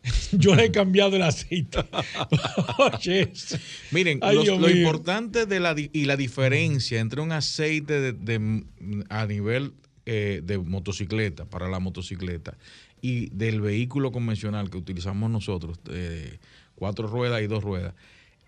yo 0.32 0.54
le 0.54 0.66
he 0.66 0.70
cambiado 0.70 1.16
el 1.16 1.22
aceite. 1.22 1.78
Eso. 3.04 3.56
Miren, 3.90 4.18
Ay, 4.22 4.36
los- 4.36 4.44
Dios 4.44 4.60
lo 4.60 4.70
importante 4.70 5.46
de 5.46 5.60
la 5.60 5.74
y 5.78 6.04
la 6.04 6.16
diferencia 6.16 7.00
entre 7.00 7.20
un 7.20 7.32
aceite 7.32 8.00
de, 8.00 8.12
de- 8.12 8.64
a 9.08 9.26
nivel 9.26 9.72
eh, 10.06 10.40
de 10.44 10.58
motocicleta, 10.58 11.44
para 11.44 11.68
la 11.68 11.78
motocicleta, 11.80 12.56
y 13.00 13.28
del 13.30 13.60
vehículo 13.60 14.10
convencional 14.12 14.70
que 14.70 14.78
utilizamos 14.78 15.30
nosotros, 15.30 15.78
de 15.84 16.38
cuatro 16.74 17.06
ruedas 17.08 17.42
y 17.42 17.46
dos 17.46 17.62
ruedas, 17.62 17.94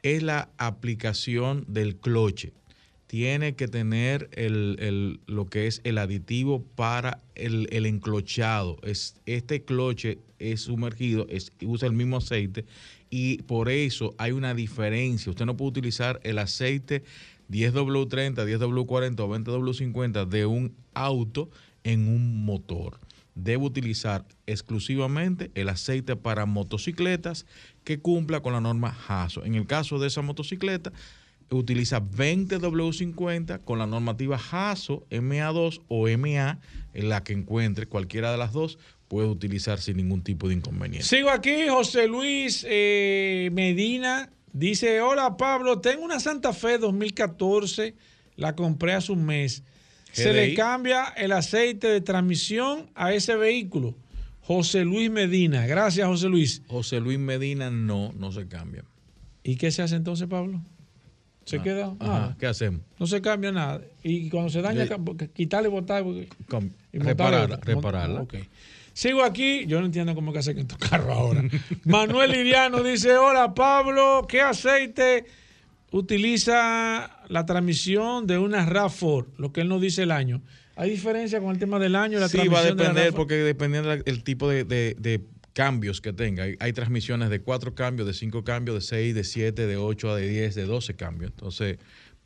es 0.02 0.22
la 0.22 0.48
aplicación 0.56 1.64
del 1.68 1.96
cloche. 1.96 2.52
Tiene 3.10 3.56
que 3.56 3.66
tener 3.66 4.30
el, 4.34 4.76
el- 4.78 5.20
lo 5.26 5.46
que 5.46 5.66
es 5.66 5.80
el 5.82 5.98
aditivo 5.98 6.62
para 6.76 7.18
el, 7.34 7.66
el 7.72 7.86
enclochado. 7.86 8.76
Es, 8.84 9.16
este 9.26 9.64
cloche 9.64 10.18
es 10.38 10.60
sumergido, 10.60 11.26
es, 11.28 11.50
usa 11.66 11.88
el 11.88 11.94
mismo 11.94 12.18
aceite 12.18 12.66
y 13.10 13.42
por 13.42 13.68
eso 13.68 14.14
hay 14.16 14.30
una 14.30 14.54
diferencia. 14.54 15.28
Usted 15.30 15.44
no 15.44 15.56
puede 15.56 15.70
utilizar 15.70 16.20
el 16.22 16.38
aceite 16.38 17.02
10W30, 17.50 18.46
10W40 18.46 19.18
o 19.18 19.28
20W50 19.28 20.28
de 20.28 20.46
un 20.46 20.72
auto 20.94 21.50
en 21.82 22.06
un 22.06 22.44
motor. 22.44 23.00
Debe 23.34 23.64
utilizar 23.64 24.24
exclusivamente 24.46 25.50
el 25.56 25.68
aceite 25.68 26.14
para 26.14 26.46
motocicletas 26.46 27.44
que 27.82 27.98
cumpla 27.98 28.38
con 28.40 28.52
la 28.52 28.60
norma 28.60 28.96
HASO. 29.08 29.44
En 29.44 29.56
el 29.56 29.66
caso 29.66 29.98
de 29.98 30.06
esa 30.06 30.22
motocicleta, 30.22 30.92
utiliza 31.50 32.00
20W50 32.00 33.64
con 33.64 33.78
la 33.78 33.86
normativa 33.86 34.38
HASO 34.38 35.06
MA2 35.10 35.82
o 35.88 36.06
MA, 36.18 36.58
en 36.94 37.08
la 37.08 37.22
que 37.24 37.32
encuentre 37.32 37.86
cualquiera 37.86 38.30
de 38.32 38.38
las 38.38 38.52
dos, 38.52 38.78
puede 39.08 39.28
utilizar 39.28 39.80
sin 39.80 39.96
ningún 39.96 40.22
tipo 40.22 40.48
de 40.48 40.54
inconveniente. 40.54 41.06
Sigo 41.06 41.30
aquí, 41.30 41.68
José 41.68 42.06
Luis 42.06 42.64
eh, 42.68 43.50
Medina 43.52 44.30
dice, 44.52 45.00
hola 45.00 45.36
Pablo, 45.36 45.80
tengo 45.80 46.04
una 46.04 46.20
Santa 46.20 46.52
Fe 46.52 46.78
2014, 46.78 47.94
la 48.36 48.54
compré 48.54 48.94
hace 48.94 49.12
un 49.12 49.24
mes. 49.24 49.64
Se 50.12 50.32
le 50.32 50.54
cambia 50.54 51.04
el 51.16 51.30
aceite 51.30 51.86
de 51.86 52.00
transmisión 52.00 52.90
a 52.94 53.12
ese 53.12 53.36
vehículo. 53.36 53.96
José 54.40 54.84
Luis 54.84 55.08
Medina, 55.10 55.66
gracias 55.66 56.06
José 56.08 56.28
Luis. 56.28 56.62
José 56.66 57.00
Luis 57.00 57.18
Medina 57.18 57.70
no, 57.70 58.12
no 58.16 58.32
se 58.32 58.48
cambia. 58.48 58.84
¿Y 59.44 59.56
qué 59.56 59.70
se 59.70 59.82
hace 59.82 59.96
entonces, 59.96 60.26
Pablo? 60.26 60.60
¿Se 61.50 61.56
Ah, 61.58 61.62
queda? 61.62 61.94
ajá. 61.98 62.36
¿Qué 62.38 62.46
hacemos? 62.46 62.80
No 62.98 63.06
se 63.06 63.20
cambia 63.20 63.50
nada. 63.52 63.80
Y 64.02 64.30
cuando 64.30 64.50
se 64.50 64.62
daña, 64.62 64.86
quitarle 65.34 65.68
botar. 65.68 66.04
y 66.92 66.98
repararla, 66.98 67.56
repararla. 67.62 68.26
Sigo 68.92 69.22
aquí, 69.24 69.66
yo 69.66 69.78
no 69.80 69.86
entiendo 69.86 70.14
cómo 70.14 70.32
que 70.32 70.40
hace 70.40 70.54
que 70.54 70.60
estos 70.62 70.78
carros 70.90 71.16
ahora. 71.16 71.42
Manuel 71.84 72.32
Liriano 72.32 72.82
dice, 72.82 73.16
hola 73.16 73.54
Pablo, 73.54 74.26
¿qué 74.28 74.40
aceite 74.42 75.24
utiliza 75.92 77.10
la 77.28 77.46
transmisión 77.46 78.26
de 78.26 78.38
una 78.38 78.66
RAV4? 78.66 79.26
Lo 79.38 79.52
que 79.52 79.60
él 79.62 79.68
nos 79.68 79.80
dice 79.80 80.02
el 80.02 80.10
año. 80.10 80.42
¿Hay 80.76 80.90
diferencia 80.90 81.40
con 81.40 81.50
el 81.50 81.58
tema 81.58 81.78
del 81.78 81.94
año? 81.96 82.18
La 82.18 82.28
Sí, 82.28 82.38
va 82.38 82.42
a 82.42 82.46
transmisión 82.46 82.76
de 82.78 82.84
la 82.84 82.88
depender 82.90 83.12
RAV4? 83.12 83.16
porque 83.16 83.34
dependiendo 83.36 83.88
del 83.96 84.22
tipo 84.24 84.48
de, 84.48 84.64
de- 84.64 84.96
de 84.98 85.20
cambios 85.52 86.00
que 86.00 86.12
tenga. 86.12 86.44
Hay, 86.44 86.56
hay 86.60 86.72
transmisiones 86.72 87.30
de 87.30 87.40
cuatro 87.40 87.74
cambios, 87.74 88.06
de 88.06 88.14
cinco 88.14 88.44
cambios, 88.44 88.74
de 88.76 88.80
seis, 88.80 89.14
de 89.14 89.24
siete, 89.24 89.66
de 89.66 89.76
ocho, 89.76 90.14
de 90.14 90.28
diez, 90.28 90.54
de 90.54 90.64
doce 90.64 90.94
cambios. 90.94 91.30
Entonces 91.32 91.78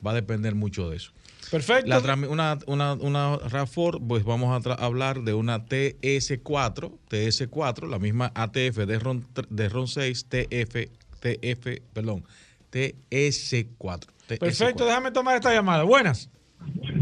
va 0.05 0.11
a 0.13 0.15
depender 0.15 0.55
mucho 0.55 0.91
de 0.91 0.97
eso. 0.97 1.13
Perfecto. 1.51 1.89
La 1.89 1.99
una, 2.29 2.59
una, 2.67 2.95
una 2.95 3.39
RAV4, 3.39 4.07
pues 4.07 4.25
vamos 4.25 4.67
a 4.67 4.75
hablar 4.75 5.23
de 5.23 5.35
una 5.35 5.67
TS4, 5.67 6.93
TS4, 7.11 7.89
la 7.89 7.99
misma 7.99 8.33
ATF 8.35 8.79
de 8.87 8.99
RON, 8.99 9.27
de 9.51 9.69
RON 9.69 9.87
6, 9.87 10.27
TF, 10.29 10.89
TF, 11.21 11.81
perdón, 11.93 12.25
TS4. 12.73 13.75
TS4. 14.29 14.39
Perfecto, 14.39 14.87
déjame 14.87 15.11
tomar 15.11 15.37
esta 15.37 15.53
llamada. 15.53 15.83
Buenas. 15.85 16.31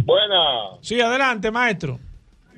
Buena, 0.05 0.77
Sí, 0.81 1.01
adelante, 1.01 1.51
maestro. 1.53 2.01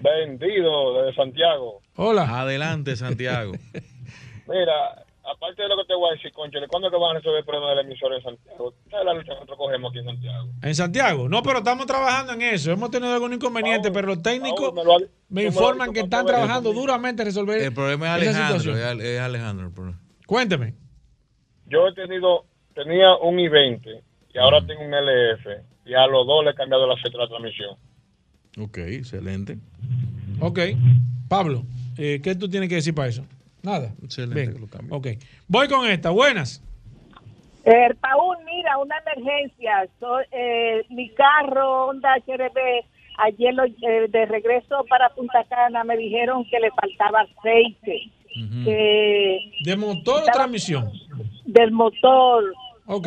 vendido 0.00 1.02
desde 1.02 1.14
Santiago. 1.16 1.82
Hola. 1.97 2.40
Adelante, 2.40 2.97
Santiago. 2.97 3.53
Mira, 4.49 5.05
aparte 5.24 5.62
de 5.62 5.68
lo 5.68 5.76
que 5.76 5.84
te 5.86 5.95
voy 5.95 6.11
a 6.11 6.12
decir, 6.14 6.32
concho, 6.32 6.59
¿cuándo 6.68 6.90
que 6.90 6.97
van 6.97 7.12
a 7.16 7.18
resolver 7.18 7.38
el 7.40 7.45
problema 7.45 7.70
del 7.70 7.86
emisor 7.86 8.12
en 8.14 8.22
Santiago? 8.22 8.74
Esa 8.86 8.99
es 9.01 9.05
la 9.05 9.14
lucha 9.14 9.28
que 9.28 9.34
nosotros 9.34 9.59
cogemos 9.59 9.90
aquí 9.90 9.99
en 10.01 10.05
Santiago. 10.07 10.49
En 10.62 10.74
Santiago. 10.74 11.28
No, 11.28 11.42
pero 11.42 11.59
estamos 11.59 11.86
trabajando 11.86 12.32
en 12.34 12.42
eso. 12.42 12.72
Hemos 12.72 12.90
tenido 12.90 13.12
algún 13.14 13.32
inconveniente, 13.32 13.90
pero 13.90 14.09
los 14.09 14.22
técnicos 14.22 14.74
me 14.74 14.84
lo 14.84 14.97
ha- 14.97 15.42
informan 15.47 15.92
que 15.92 16.01
están 16.01 16.26
trabajando 16.26 16.70
conmigo. 16.70 16.80
duramente 16.86 17.22
en 17.22 17.26
resolver 17.26 17.62
El 17.62 17.72
problema 17.72 18.16
es 18.18 18.22
esa 18.22 18.30
Alejandro, 18.49 18.59
situación. 18.61 18.78
es, 18.78 18.90
Ale- 18.92 19.14
es 19.14 19.20
Alejandro 19.20 19.66
el 19.68 19.72
problema. 19.72 20.01
Cuénteme. 20.26 20.74
Yo 21.66 21.88
he 21.88 21.95
tenido, 21.95 22.45
tenía 22.74 23.16
un 23.16 23.36
i20 23.38 24.03
y 24.34 24.38
ahora 24.38 24.66
tengo 24.66 24.82
un 24.82 24.92
LF 24.92 25.47
y 25.86 25.95
a 25.95 26.07
los 26.07 26.26
dos 26.26 26.45
le 26.45 26.51
he 26.51 26.55
cambiado 26.55 26.86
la 26.86 26.97
fecha 26.97 27.16
de 27.16 27.18
la 27.18 27.28
transmisión. 27.28 27.76
Ok, 28.61 28.78
excelente. 28.78 29.59
Ok. 30.40 30.59
Pablo, 31.28 31.64
eh, 31.99 32.20
¿qué 32.22 32.34
tú 32.34 32.49
tienes 32.49 32.68
que 32.68 32.76
decir 32.76 32.95
para 32.95 33.09
eso? 33.09 33.24
Nada. 33.62 33.92
Excelente 34.03 34.34
Bien. 34.40 34.53
que 34.55 34.59
lo 34.61 34.66
cambie. 34.66 34.90
Ok. 34.97 35.07
Voy 35.49 35.68
con 35.68 35.86
esta. 35.88 36.11
Buenas. 36.11 36.62
Eh, 37.64 37.88
Paul, 38.01 38.36
mira, 38.45 38.76
una 38.78 38.95
emergencia. 38.99 39.88
Soy, 39.99 40.24
eh, 40.32 40.84
mi 40.90 41.09
carro 41.14 41.86
Honda 41.86 42.14
HRB, 42.26 42.84
ayer 43.24 43.55
lo- 43.55 43.64
eh, 43.64 44.07
de 44.11 44.26
regreso 44.26 44.84
para 44.88 45.08
Punta 45.14 45.45
Cana 45.49 45.83
me 45.84 45.96
dijeron 45.96 46.45
que 46.50 46.61
le 46.61 46.71
faltaba 46.72 47.21
aceite. 47.22 48.11
que 48.64 49.53
¿De 49.64 49.76
motor 49.76 50.22
o 50.22 50.26
transmisión? 50.33 50.91
Del 51.46 51.71
motor. 51.71 52.53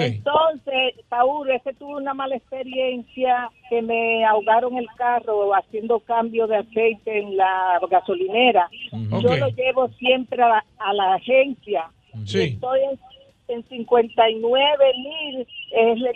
Entonces, 0.05 0.95
Paul, 1.09 1.49
es 1.51 1.61
que 1.61 1.73
tuve 1.73 1.95
una 1.95 2.13
mala 2.13 2.35
experiencia 2.35 3.49
que 3.69 3.81
me 3.81 4.25
ahogaron 4.25 4.75
el 4.77 4.87
carro 4.97 5.53
haciendo 5.53 5.99
cambio 5.99 6.47
de 6.47 6.57
aceite 6.57 7.19
en 7.19 7.37
la 7.37 7.79
gasolinera. 7.89 8.69
Yo 8.91 9.35
lo 9.37 9.47
llevo 9.49 9.87
siempre 9.99 10.41
a 10.41 10.47
la, 10.49 10.65
a 10.79 10.93
la 10.93 11.13
agencia. 11.15 11.91
Sí. 12.25 12.41
Estoy 12.55 12.79
en, 12.91 12.99
en 13.55 13.67
59 13.69 14.93
mil, 15.03 15.41
es 15.41 15.47
el, 15.97 16.07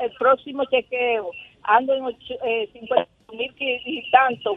el 0.00 0.10
próximo 0.18 0.64
chequeo. 0.66 1.30
Ando 1.62 1.94
en 1.94 2.04
ocho- 2.04 2.34
eh, 2.44 2.68
50 2.72 3.08
mil 3.32 3.54
y 3.58 4.10
tanto. 4.10 4.56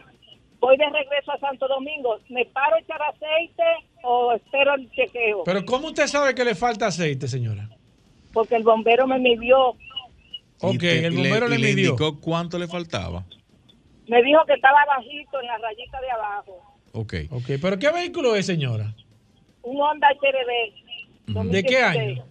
Voy 0.60 0.76
de 0.76 0.86
regreso 0.90 1.30
a 1.32 1.38
Santo 1.38 1.68
Domingo. 1.68 2.18
¿Me 2.28 2.44
paro 2.46 2.74
a 2.74 2.80
echar 2.80 3.00
aceite 3.02 3.62
o 4.02 4.32
espero 4.32 4.74
el 4.74 4.90
chequeo? 4.90 5.44
Pero 5.44 5.64
¿cómo 5.64 5.86
usted 5.88 6.06
sabe 6.08 6.34
que 6.34 6.44
le 6.44 6.56
falta 6.56 6.88
aceite, 6.88 7.28
señora? 7.28 7.68
Porque 8.32 8.56
el 8.56 8.62
bombero 8.62 9.06
me 9.06 9.18
midió, 9.18 9.70
Ok, 10.60 10.82
el 10.82 11.14
bombero 11.14 11.48
le, 11.48 11.58
le 11.58 11.68
midió. 11.68 11.90
indicó 11.90 12.20
cuánto 12.20 12.58
le 12.58 12.66
faltaba. 12.66 13.24
me 14.08 14.22
dijo 14.22 14.40
que 14.46 14.54
estaba 14.54 14.84
bajito 14.86 15.40
en 15.40 15.46
la 15.46 15.58
rayita 15.58 16.00
de 16.00 16.10
abajo. 16.10 16.62
Ok. 16.92 17.14
Ok, 17.30 17.44
pero 17.60 17.78
¿qué 17.78 17.90
vehículo 17.92 18.34
es, 18.34 18.46
señora? 18.46 18.94
Un 19.62 19.80
Honda 19.80 20.08
HRB. 20.08 21.48
¿De 21.50 21.62
qué 21.62 21.80
2016. 21.82 21.84
año? 21.84 22.24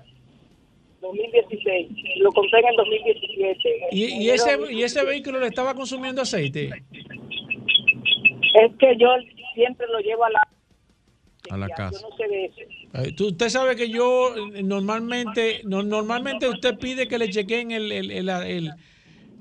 2016. 1.01 1.87
Lo 2.17 2.31
compré 2.31 2.59
en 2.59 2.67
el 2.67 2.75
2017. 2.75 3.87
¿Y, 3.91 4.05
y 4.23 4.29
ese, 4.31 4.57
¿Y 4.71 4.83
ese 4.83 5.05
vehículo 5.05 5.39
le 5.39 5.47
estaba 5.47 5.73
consumiendo 5.75 6.21
aceite? 6.21 6.69
Es 8.55 8.75
que 8.79 8.97
yo 8.97 9.07
siempre 9.53 9.85
lo 9.87 9.99
llevo 9.99 10.25
a 10.25 10.29
la... 10.31 10.41
A 11.51 11.57
la 11.57 11.67
Yo 11.69 11.75
casa. 11.75 12.07
no 12.09 12.15
sé 12.17 12.27
de 12.27 12.45
eso. 12.45 12.61
Tú- 13.15 13.27
usted 13.27 13.49
sabe 13.49 13.75
que 13.75 13.89
yo 13.89 14.33
eh, 14.55 14.63
normalmente, 14.63 15.61
no- 15.65 15.83
normalmente 15.83 16.47
usted 16.49 16.77
pide 16.77 17.07
que 17.07 17.17
le 17.17 17.29
chequeen 17.29 17.71
el, 17.71 17.91
el, 17.91 18.11
el, 18.11 18.29
el- 18.29 18.71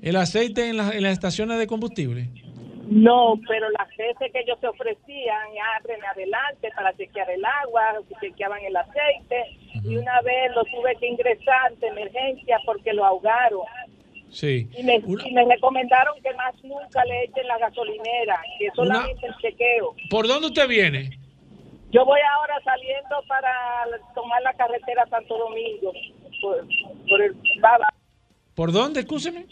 el 0.01 0.15
aceite 0.15 0.69
en, 0.69 0.77
las- 0.77 0.93
en 0.93 1.03
las 1.03 1.13
estaciones 1.13 1.57
de 1.57 1.65
combustible. 1.67 2.29
No, 2.89 3.37
pero 3.49 3.69
las 3.71 3.87
veces 3.97 4.31
que 4.31 4.39
ellos 4.39 4.57
se 4.61 4.67
ofrecían, 4.67 5.47
abren 5.77 5.99
adelante 6.05 6.69
para 6.75 6.95
chequear 6.95 7.29
el 7.31 7.43
agua, 7.63 7.81
chequeaban 8.21 8.61
el 8.63 8.75
aceite, 8.77 9.43
y 9.83 9.97
una 9.97 10.21
vez 10.21 10.51
lo 10.55 10.63
tuve 10.65 10.95
que 10.99 11.07
ingresar 11.07 11.75
de 11.81 11.87
emergencia 11.87 12.57
porque 12.65 12.93
lo 12.93 13.03
ahogaron. 13.05 13.61
Sí. 14.29 14.67
Y 14.77 14.83
me, 14.83 14.95
y 14.95 15.33
me 15.33 15.45
recomendaron 15.45 16.15
que 16.21 16.33
más 16.35 16.53
nunca 16.63 17.03
le 17.05 17.23
echen 17.25 17.47
la 17.47 17.57
gasolinera, 17.57 18.39
que 18.59 18.69
solamente 18.75 19.25
el 19.27 19.35
chequeo. 19.41 19.95
¿Por 20.09 20.27
dónde 20.27 20.47
usted 20.47 20.67
viene? 20.67 21.09
Yo 21.91 22.05
voy 22.05 22.19
ahora 22.33 22.55
saliendo 22.63 23.15
para 23.27 23.85
tomar 24.13 24.41
la 24.41 24.53
carretera 24.53 25.05
Santo 25.09 25.37
Domingo, 25.37 25.93
por, 26.41 26.67
por 27.07 27.21
el 27.21 27.35
Baba. 27.61 27.87
¿Por 28.55 28.71
dónde? 28.71 29.01
Escúcheme. 29.01 29.45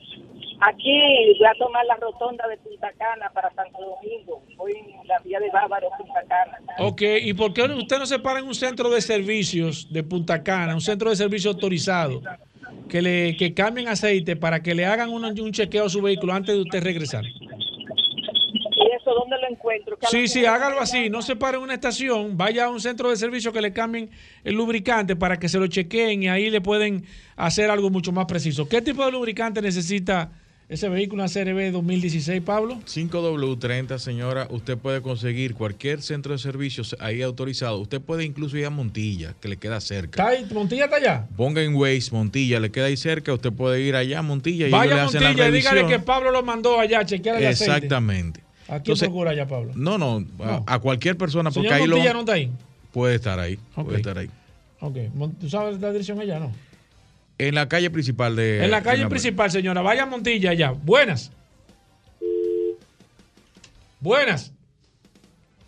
Aquí 0.61 1.37
voy 1.37 1.47
a 1.47 1.53
tomar 1.57 1.85
la 1.85 1.95
rotonda 1.95 2.47
de 2.47 2.57
Punta 2.57 2.91
Cana 2.97 3.29
para 3.33 3.53
Santo 3.53 3.77
Domingo. 3.79 4.41
Voy 4.57 4.71
en 4.71 5.07
la 5.07 5.19
vía 5.19 5.39
de 5.39 5.49
Bávaro, 5.49 5.89
Punta 5.97 6.23
Cana. 6.27 6.59
Ok, 6.79 7.01
¿y 7.21 7.33
por 7.33 7.53
qué 7.53 7.63
usted 7.63 7.99
no 7.99 8.05
se 8.05 8.19
para 8.19 8.39
en 8.39 8.45
un 8.45 8.55
centro 8.55 8.89
de 8.89 9.01
servicios 9.01 9.91
de 9.91 10.03
Punta 10.03 10.43
Cana, 10.43 10.73
un 10.73 10.81
centro 10.81 11.09
de 11.09 11.15
servicio 11.15 11.51
autorizado, 11.51 12.21
que 12.89 13.01
le 13.01 13.35
que 13.37 13.53
cambien 13.53 13.87
aceite 13.87 14.35
para 14.35 14.61
que 14.61 14.75
le 14.75 14.85
hagan 14.85 15.09
un, 15.09 15.23
un 15.23 15.51
chequeo 15.51 15.85
a 15.85 15.89
su 15.89 16.01
vehículo 16.01 16.33
antes 16.33 16.55
de 16.55 16.61
usted 16.61 16.83
regresar? 16.83 17.23
¿Y 19.05 19.09
eso 19.09 19.19
dónde 19.19 19.35
lo 19.39 19.47
encuentro? 19.49 19.97
¿Qué 19.97 20.07
Sí, 20.07 20.27
sí, 20.27 20.45
hágalo 20.45 20.79
así. 20.79 21.09
No 21.09 21.21
se 21.21 21.35
pare 21.35 21.57
en 21.57 21.63
una 21.63 21.73
estación, 21.75 22.37
vaya 22.37 22.65
a 22.65 22.69
un 22.69 22.79
centro 22.81 23.09
de 23.09 23.15
servicio 23.17 23.51
que 23.53 23.61
le 23.61 23.71
cambien 23.73 24.09
el 24.43 24.55
lubricante 24.55 25.15
para 25.15 25.37
que 25.37 25.47
se 25.49 25.59
lo 25.59 25.67
chequeen 25.67 26.23
y 26.23 26.29
ahí 26.29 26.49
le 26.49 26.61
pueden 26.61 27.05
hacer 27.35 27.69
algo 27.69 27.89
mucho 27.89 28.11
más 28.11 28.25
preciso. 28.25 28.67
¿Qué 28.67 28.81
tipo 28.81 29.05
de 29.05 29.11
lubricante 29.11 29.61
necesita 29.61 30.31
ese 30.67 30.89
vehículo 30.89 31.21
una 31.23 31.31
CRB 31.31 31.71
2016, 31.71 32.41
Pablo? 32.41 32.79
5W30, 32.85 33.99
señora, 33.99 34.47
usted 34.49 34.77
puede 34.77 35.01
conseguir 35.01 35.53
cualquier 35.53 36.01
centro 36.01 36.31
de 36.33 36.39
servicios 36.39 36.95
ahí 36.99 37.21
autorizado. 37.21 37.77
Usted 37.77 38.01
puede 38.01 38.23
incluso 38.23 38.57
ir 38.57 38.65
a 38.65 38.71
Montilla, 38.71 39.35
que 39.39 39.47
le 39.47 39.57
queda 39.57 39.79
cerca. 39.79 40.23
¿Está 40.23 40.29
ahí? 40.29 40.47
¿Montilla 40.51 40.85
está 40.85 40.95
allá? 40.97 41.27
Ponga 41.37 41.61
en 41.61 41.75
Waze, 41.75 42.09
Montilla, 42.11 42.59
le 42.59 42.71
queda 42.71 42.85
ahí 42.85 42.97
cerca. 42.97 43.31
Usted 43.33 43.51
puede 43.53 43.81
ir 43.81 43.95
allá 43.95 44.19
a 44.19 44.21
Montilla 44.23 44.65
y 44.65 44.69
ellos 44.69 44.79
Vaya 44.79 44.95
le 44.95 45.01
a 45.01 45.03
hacen 45.03 45.21
la 45.21 45.29
Montilla 45.29 45.49
y 45.49 45.51
dígale 45.51 45.81
revisión. 45.81 46.01
que 46.01 46.05
Pablo 46.05 46.31
lo 46.31 46.41
mandó 46.41 46.79
allá 46.79 47.01
a 47.01 47.05
chequear 47.05 47.37
el 47.37 47.45
aceite. 47.47 47.87
¿A 48.67 48.79
quién 48.79 48.97
procura 48.97 49.31
allá, 49.31 49.47
Pablo? 49.47 49.71
No, 49.75 49.97
no, 49.97 50.25
a, 50.43 50.63
a 50.65 50.79
cualquier 50.79 51.17
persona, 51.17 51.51
porque 51.51 51.67
Señor 51.69 51.81
ahí 51.81 51.87
lo 51.87 51.95
Montilla 51.97 52.13
no 52.13 52.19
está 52.21 52.33
ahí. 52.33 52.51
puede 52.91 53.15
estar 53.15 53.39
ahí. 53.39 53.59
Puede 53.75 53.97
estar 53.97 54.17
ahí. 54.17 54.29
Ok, 54.79 54.97
¿tú 55.39 55.49
sabes 55.49 55.79
la 55.79 55.91
dirección 55.91 56.19
allá, 56.19 56.39
no? 56.39 56.51
En 57.37 57.53
la 57.55 57.67
calle 57.67 57.89
principal 57.89 58.35
de. 58.35 58.63
en 58.63 58.71
la 58.71 58.81
calle 58.81 59.07
principal, 59.07 59.51
señora. 59.51 59.81
Vaya 59.81 60.03
a 60.03 60.05
Montilla 60.05 60.51
allá. 60.51 60.71
Buenas. 60.71 61.31
Buenas. 63.99 64.53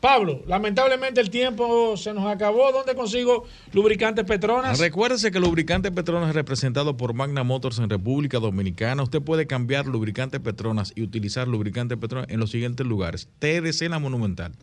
Pablo, 0.07 0.41
lamentablemente 0.47 1.19
el 1.19 1.29
tiempo 1.29 1.97
se 1.97 2.13
nos 2.13 2.25
acabó. 2.25 2.71
¿Dónde 2.71 2.95
consigo 2.95 3.43
lubricantes 3.73 4.23
Petronas? 4.23 4.79
Recuérdese 4.79 5.33
que 5.33 5.39
lubricante 5.41 5.91
Petronas 5.91 6.29
es 6.29 6.35
representado 6.35 6.95
por 6.95 7.13
Magna 7.13 7.43
Motors 7.43 7.77
en 7.79 7.89
República 7.89 8.39
Dominicana. 8.39 9.03
Usted 9.03 9.21
puede 9.21 9.47
cambiar 9.47 9.85
lubricante 9.85 10.39
Petronas 10.39 10.93
y 10.95 11.01
utilizar 11.01 11.49
lubricante 11.49 11.97
Petronas 11.97 12.29
en 12.29 12.39
los 12.39 12.51
siguientes 12.51 12.87
lugares. 12.87 13.27
TDC 13.39 13.89
La 13.89 13.99
Monumental, 13.99 14.53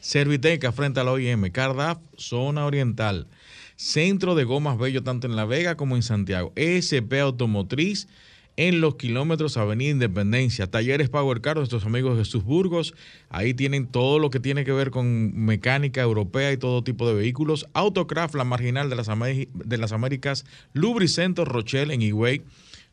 Serviteca 0.00 0.72
frente 0.72 0.98
a 0.98 1.04
la 1.04 1.12
OIM, 1.12 1.48
Cardaf, 1.52 1.98
Zona 2.16 2.66
Oriental, 2.66 3.28
Centro 3.76 4.34
de 4.34 4.42
Gomas 4.42 4.78
Bello 4.78 5.04
tanto 5.04 5.28
en 5.28 5.36
La 5.36 5.44
Vega 5.44 5.76
como 5.76 5.94
en 5.94 6.02
Santiago, 6.02 6.52
ESP 6.56 7.12
Automotriz 7.22 8.08
en 8.58 8.80
los 8.80 8.96
kilómetros 8.96 9.56
Avenida 9.56 9.92
Independencia, 9.92 10.66
Talleres 10.66 11.08
Power 11.08 11.40
Car, 11.40 11.56
nuestros 11.56 11.86
amigos 11.86 12.18
de 12.18 12.24
Jesús 12.24 12.42
Burgos, 12.42 12.92
ahí 13.28 13.54
tienen 13.54 13.86
todo 13.86 14.18
lo 14.18 14.30
que 14.30 14.40
tiene 14.40 14.64
que 14.64 14.72
ver 14.72 14.90
con 14.90 15.32
mecánica 15.44 16.02
europea 16.02 16.50
y 16.50 16.56
todo 16.56 16.82
tipo 16.82 17.06
de 17.06 17.14
vehículos, 17.14 17.68
Autocraft, 17.72 18.34
la 18.34 18.42
marginal 18.42 18.90
de 18.90 18.96
las, 18.96 19.06
de 19.06 19.78
las 19.78 19.92
Américas, 19.92 20.44
Lubricento 20.72 21.44
Rochelle 21.44 21.94
en 21.94 22.02
Higüey, 22.02 22.42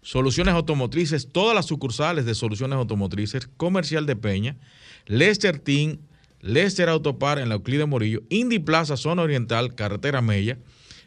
Soluciones 0.03 0.53
Automotrices, 0.53 1.29
todas 1.31 1.55
las 1.55 1.65
sucursales 1.65 2.25
de 2.25 2.35
Soluciones 2.35 2.77
Automotrices, 2.77 3.49
Comercial 3.57 4.05
de 4.05 4.15
Peña, 4.15 4.57
Lester 5.07 5.57
Team, 5.57 5.97
Lester 6.41 6.89
Autopar 6.89 7.39
en 7.39 7.49
la 7.49 7.55
Euclide 7.55 7.87
Morillo, 7.87 8.21
Indy 8.29 8.59
Plaza, 8.59 8.97
Zona 8.97 9.23
Oriental, 9.23 9.73
Carretera 9.73 10.21
Mella, 10.21 10.59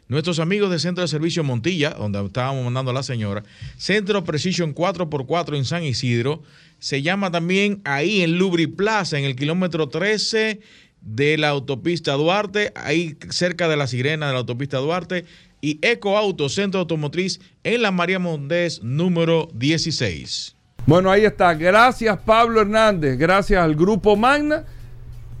Nuestros 0.09 0.39
amigos 0.39 0.71
de 0.71 0.79
Centro 0.79 1.03
de 1.03 1.07
Servicio 1.07 1.43
Montilla, 1.43 1.91
donde 1.91 2.25
estábamos 2.25 2.63
mandando 2.63 2.89
a 2.89 2.95
la 2.95 3.03
señora, 3.03 3.43
Centro 3.77 4.23
Precision 4.23 4.73
4x4 4.73 5.55
en 5.55 5.65
San 5.65 5.83
Isidro, 5.83 6.41
se 6.79 7.03
llama 7.03 7.29
también 7.29 7.79
ahí 7.83 8.23
en 8.23 8.39
Lubri 8.39 8.65
Plaza, 8.65 9.19
en 9.19 9.25
el 9.25 9.35
kilómetro 9.35 9.87
13 9.87 10.61
de 11.01 11.37
la 11.37 11.49
autopista 11.49 12.13
Duarte, 12.13 12.73
ahí 12.75 13.17
cerca 13.29 13.67
de 13.67 13.77
la 13.77 13.85
sirena 13.85 14.25
de 14.25 14.33
la 14.33 14.39
autopista 14.39 14.79
Duarte, 14.79 15.25
y 15.61 15.77
Eco 15.83 16.17
Auto, 16.17 16.49
Centro 16.49 16.79
Automotriz, 16.79 17.39
en 17.63 17.83
la 17.83 17.91
María 17.91 18.17
Mondés 18.17 18.81
número 18.81 19.47
16. 19.53 20.55
Bueno, 20.87 21.11
ahí 21.11 21.23
está. 21.23 21.53
Gracias 21.53 22.17
Pablo 22.25 22.61
Hernández, 22.61 23.15
gracias 23.15 23.61
al 23.61 23.75
Grupo 23.75 24.15
Magna 24.15 24.65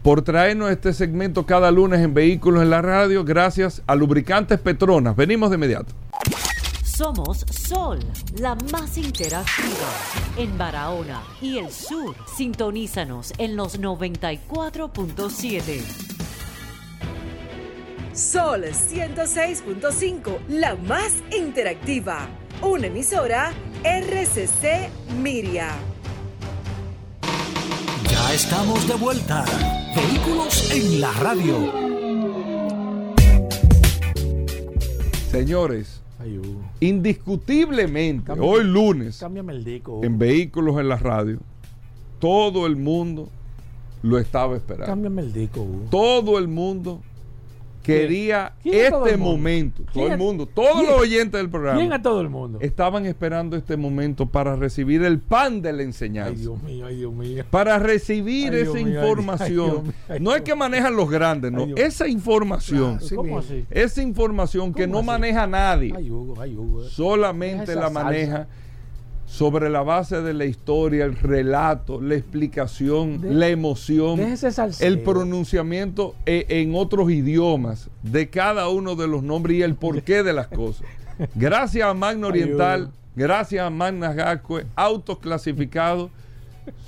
por 0.01 0.21
traernos 0.21 0.71
este 0.71 0.93
segmento 0.93 1.45
cada 1.45 1.71
lunes 1.71 1.99
en 2.01 2.13
Vehículos 2.13 2.63
en 2.63 2.69
la 2.69 2.81
Radio. 2.81 3.23
Gracias 3.23 3.81
a 3.87 3.95
Lubricantes 3.95 4.59
Petronas. 4.59 5.15
Venimos 5.15 5.49
de 5.49 5.55
inmediato. 5.55 5.93
Somos 6.83 7.45
Sol, 7.49 7.99
la 8.39 8.55
más 8.73 8.97
interactiva 8.97 9.87
en 10.37 10.57
Barahona 10.57 11.23
y 11.41 11.59
el 11.59 11.71
sur. 11.71 12.13
Sintonízanos 12.35 13.33
en 13.37 13.55
los 13.55 13.79
94.7. 13.79 15.81
Sol 18.13 18.65
106.5, 18.65 20.39
la 20.49 20.75
más 20.75 21.13
interactiva. 21.31 22.27
Una 22.61 22.87
emisora 22.87 23.53
RCC 23.83 24.89
Miria. 25.21 25.69
Ya 28.11 28.33
estamos 28.33 28.87
de 28.87 28.95
vuelta. 28.95 29.45
Vehículos 29.95 30.71
en 30.71 31.01
la 31.01 31.11
radio. 31.13 31.89
Señores, 35.31 36.01
indiscutiblemente, 36.79 38.31
hoy 38.31 38.63
lunes, 38.63 39.21
el 39.21 39.63
disco. 39.63 40.01
en 40.03 40.17
Vehículos 40.17 40.79
en 40.79 40.89
la 40.89 40.97
Radio, 40.97 41.39
todo 42.19 42.65
el 42.65 42.75
mundo 42.75 43.29
lo 44.01 44.17
estaba 44.17 44.55
esperando. 44.55 44.87
Cámbiame 44.87 45.21
el 45.21 45.33
disco. 45.33 45.61
Hugo. 45.61 45.85
Todo 45.89 46.37
el 46.39 46.47
mundo 46.47 47.01
quería 47.83 48.53
¿Quién 48.61 48.75
es 48.85 48.89
todo 48.91 49.05
este 49.05 49.17
momento. 49.17 49.83
Todo 49.83 49.93
¿Quién 49.93 50.11
el 50.13 50.17
mundo, 50.17 50.45
todos 50.45 50.83
los 50.85 50.99
oyentes 50.99 51.39
del 51.39 51.49
programa. 51.49 51.79
¿Quién 51.79 51.93
a 51.93 52.01
todo 52.01 52.21
el 52.21 52.29
mundo? 52.29 52.59
Estaban 52.61 53.05
esperando 53.05 53.55
este 53.55 53.77
momento 53.77 54.25
para 54.27 54.55
recibir 54.55 55.03
el 55.03 55.19
pan 55.19 55.61
de 55.61 55.73
la 55.73 55.83
enseñanza. 55.83 56.31
Ay, 56.31 56.35
Dios 56.37 56.61
mío, 56.63 56.85
ay, 56.85 56.95
Dios 56.97 57.13
mío. 57.13 57.43
para 57.49 57.79
recibir 57.79 58.53
Ay, 58.53 58.61
esa 58.61 58.73
mío, 58.73 58.87
información. 58.87 59.93
ay, 60.07 60.19
no 60.19 60.35
es 60.35 60.41
que 60.41 60.55
manejan 60.55 60.95
los 60.95 61.09
grandes, 61.09 61.51
no. 61.51 61.65
Esa 61.75 62.07
información, 62.07 62.97
Claro, 62.97 63.15
¿cómo 63.15 63.39
así? 63.39 63.65
esa 63.71 64.01
información 64.01 64.73
que 64.73 64.83
¿Cómo 64.83 64.93
no 64.93 64.99
así? 64.99 65.07
maneja 65.07 65.47
nadie, 65.47 65.93
Hugo, 66.11 66.35
Hugo. 66.43 66.83
solamente 66.83 67.59
Deja 67.67 67.73
esa 67.73 67.81
la 67.81 67.89
salsa. 67.89 68.47
Sobre 69.29 69.69
la 69.69 69.83
base 69.83 70.21
de 70.23 70.33
la 70.33 70.45
historia, 70.45 71.05
el 71.05 71.15
relato, 71.15 72.01
la 72.01 72.15
explicación, 72.15 73.21
De- 73.21 73.31
la 73.31 73.47
emoción, 73.47 74.19
el 74.79 74.99
pronunciamiento 75.01 76.15
e- 76.25 76.45
en 76.49 76.73
otros 76.75 77.11
idiomas 77.11 77.89
de 78.01 78.29
cada 78.29 78.67
uno 78.69 78.95
de 78.95 79.07
los 79.07 79.21
nombres 79.21 79.57
y 79.57 79.61
el 79.61 79.75
porqué 79.75 80.23
de 80.23 80.33
las 80.33 80.47
cosas. 80.47 80.85
Gracias 81.35 81.87
a 81.87 81.93
Magna 81.93 82.27
Oriental, 82.27 82.91
gracias 83.15 83.65
a 83.65 83.69
Magna 83.69 84.13
Gascue, 84.13 84.65
autos 84.75 85.19
clasificados, 85.19 86.09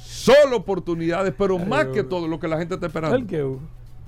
solo 0.04 0.58
oportunidades, 0.58 1.34
pero 1.38 1.60
más 1.60 1.86
que 1.88 2.02
todo 2.04 2.28
lo 2.28 2.40
que 2.40 2.48
la 2.48 2.58
gente 2.58 2.74
está 2.76 2.88
esperando. 2.88 3.18
¿El 3.18 3.28
qué, 3.28 3.44
Hugo? 3.44 3.60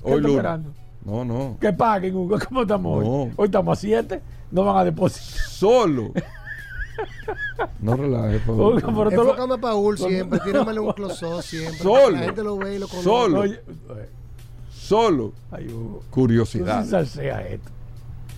¿Qué 0.04 0.12
Hoy 0.12 0.18
está 0.18 0.28
esperando? 0.30 0.74
No, 1.06 1.24
no. 1.26 1.58
Que 1.62 1.72
paguen, 1.72 2.16
Hugo. 2.16 2.38
¿Cómo 2.50 2.62
estamos 2.64 3.04
No. 3.04 3.10
hoy? 3.12 3.32
Hoy 3.36 3.46
estamos 3.46 3.78
a 3.78 3.82
7. 3.82 4.22
No 4.52 4.64
van 4.64 4.78
a 4.78 4.84
depositar. 4.86 5.46
Solo. 5.50 6.12
No 7.80 7.96
relajes, 7.96 8.42
Paul. 8.42 8.62
Oiga, 8.62 8.88
pero 8.88 9.10
todo- 9.12 9.22
Enfócame 9.32 9.54
a 9.54 9.58
Paul 9.58 9.98
siempre, 9.98 10.40
tíramele 10.46 10.80
un 10.80 10.94
close 10.94 11.26
siempre. 11.44 11.78
Solo. 11.80 12.12
La 12.12 12.20
gente 12.20 12.44
lo 12.44 12.58
ve 12.58 12.76
y 12.76 12.80
lo 12.80 12.88
conoce. 12.88 13.04
Solo. 13.04 13.40
Oye, 13.42 13.60
Solo. 14.72 15.34
Ay, 15.52 15.68
Hugo. 15.68 16.04
Curiosidad. 16.10 16.80
Tú 16.80 16.84
sí 16.86 16.92
salsea 16.92 17.42
esto. 17.48 17.70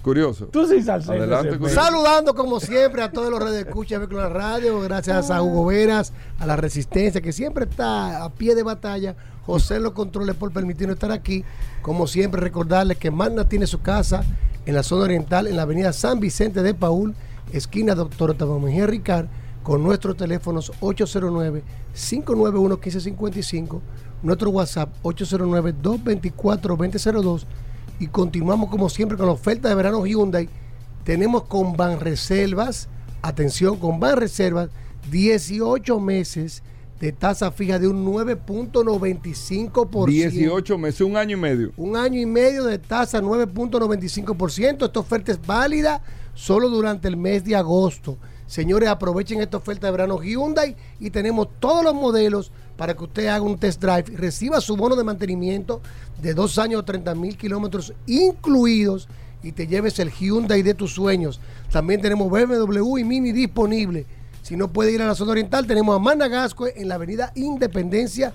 Curioso. 0.03 0.45
Tú 0.45 0.68
sí 0.68 0.82
salsea 0.84 1.15
Adelante, 1.15 1.49
ese 1.49 1.57
curioso. 1.57 1.82
Saludando 1.82 2.36
como 2.36 2.60
siempre 2.60 3.02
a 3.02 3.11
todos 3.11 3.32
los 3.32 3.40
redes 3.40 3.56
de 3.64 3.69
escucha 3.69 3.98
de 3.98 4.07
la 4.15 4.30
radio, 4.30 4.80
gracias 4.82 5.32
a 5.32 5.41
Hugo 5.41 5.65
Veras, 5.65 6.14
a 6.40 6.45
la 6.45 6.56
Resistencia, 6.56 7.22
que 7.22 7.34
siempre 7.34 7.65
está 7.65 8.23
a 8.23 8.30
pie 8.32 8.53
de 8.53 8.61
batalla. 8.61 9.15
José 9.48 9.80
los 9.80 9.94
controles 9.94 10.36
por 10.36 10.52
permitirnos 10.52 10.95
estar 10.95 11.11
aquí. 11.11 11.44
Como 11.82 12.06
siempre, 12.07 12.40
recordarles 12.41 12.98
que 12.98 13.10
Magna 13.10 13.48
tiene 13.49 13.65
su 13.65 13.82
casa 13.82 14.23
en 14.68 14.76
la 14.76 14.84
zona 14.84 15.06
oriental, 15.06 15.48
en 15.48 15.56
la 15.56 15.64
avenida 15.64 15.91
San 15.94 16.19
Vicente 16.19 16.61
de 16.61 16.73
Paul, 16.76 17.15
esquina 17.51 17.95
Doctor 17.95 18.31
Octavio 18.31 18.57
Mejía 18.59 18.88
Ricard, 18.88 19.27
con 19.63 19.84
nuestros 19.84 20.15
teléfonos 20.15 20.72
809-591-1555, 20.81 23.81
nuestro 24.22 24.51
WhatsApp 24.51 24.93
809-224-2002 25.03 27.45
y 27.99 28.07
continuamos 28.07 28.69
como 28.69 28.88
siempre 28.89 29.17
con 29.17 29.26
la 29.26 29.34
oferta 29.34 29.67
de 29.69 29.76
verano 29.76 30.05
Hyundai. 30.05 30.47
Tenemos 31.03 31.45
con 31.45 31.76
Banreservas, 31.76 32.88
atención, 33.22 33.77
con 33.77 33.99
Banreservas, 33.99 34.69
18 35.11 35.99
meses 35.99 36.63
de 36.99 37.11
tasa 37.11 37.51
fija 37.51 37.77
de 37.80 37.88
un 37.88 38.05
9.95%. 38.05 40.05
18 40.05 40.77
meses, 40.77 41.01
un 41.01 41.17
año 41.17 41.35
y 41.38 41.39
medio. 41.39 41.72
Un 41.77 41.95
año 41.95 42.19
y 42.19 42.26
medio 42.26 42.65
de 42.65 42.80
tasa 42.80 43.22
9.95%. 43.22 44.85
Esta 44.85 44.99
oferta 44.99 45.31
es 45.31 45.45
válida 45.45 46.01
solo 46.35 46.69
durante 46.69 47.07
el 47.07 47.17
mes 47.17 47.43
de 47.43 47.55
agosto. 47.55 48.17
Señores, 48.45 48.89
aprovechen 48.89 49.41
esta 49.41 49.57
oferta 49.57 49.87
de 49.87 49.91
verano 49.91 50.21
Hyundai 50.21 50.75
y 50.99 51.09
tenemos 51.09 51.47
todos 51.59 51.83
los 51.83 51.95
modelos 51.95 52.51
para 52.77 52.93
que 52.93 53.05
usted 53.05 53.27
haga 53.27 53.41
un 53.41 53.57
test 53.57 53.81
drive 53.81 54.05
y 54.13 54.15
reciba 54.15 54.61
su 54.61 54.77
bono 54.77 54.95
de 54.95 55.03
mantenimiento 55.03 55.81
de 56.21 56.35
dos 56.35 56.59
años 56.59 56.81
o 56.81 56.85
30 56.85 57.15
mil 57.15 57.37
kilómetros 57.37 57.93
incluidos 58.05 59.07
y 59.41 59.51
te 59.51 59.65
lleves 59.65 59.97
el 59.99 60.11
Hyundai 60.11 60.61
de 60.61 60.75
tus 60.75 60.93
sueños. 60.93 61.39
También 61.71 62.01
tenemos 62.01 62.29
BMW 62.29 62.97
y 62.97 63.03
Mini 63.03 63.31
disponible. 63.31 64.05
Si 64.41 64.55
no 64.55 64.71
puede 64.71 64.91
ir 64.91 65.01
a 65.01 65.07
la 65.07 65.15
zona 65.15 65.31
oriental, 65.31 65.65
tenemos 65.65 65.95
a 65.95 65.99
Managascue 65.99 66.73
en 66.75 66.87
la 66.87 66.95
avenida 66.95 67.31
Independencia 67.33 68.31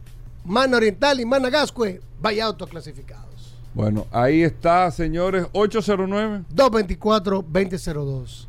Mana 0.47 0.77
Oriental 0.77 1.19
y 1.19 1.25
Mana 1.25 1.49
Gascue, 1.49 1.99
vaya 2.21 2.45
autos 2.45 2.69
clasificados. 2.69 3.25
Bueno, 3.73 4.07
ahí 4.11 4.41
está, 4.41 4.89
señores, 4.91 5.45
809. 5.51 6.43
224-2002. 6.55 8.47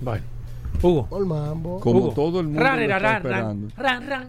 Bueno, 0.00 0.24
Hugo. 0.82 1.06
Ol 1.10 1.26
mambo. 1.26 1.80
Como 1.80 1.98
Hugo. 2.00 2.12
todo 2.14 2.40
el 2.40 2.46
mundo 2.46 2.60
Ran, 2.62 2.80
lo 2.80 2.86
ran, 2.88 2.96
está 2.96 2.98
ran, 2.98 3.16
esperando. 3.18 3.68
ran, 3.76 4.06
ran. 4.08 4.28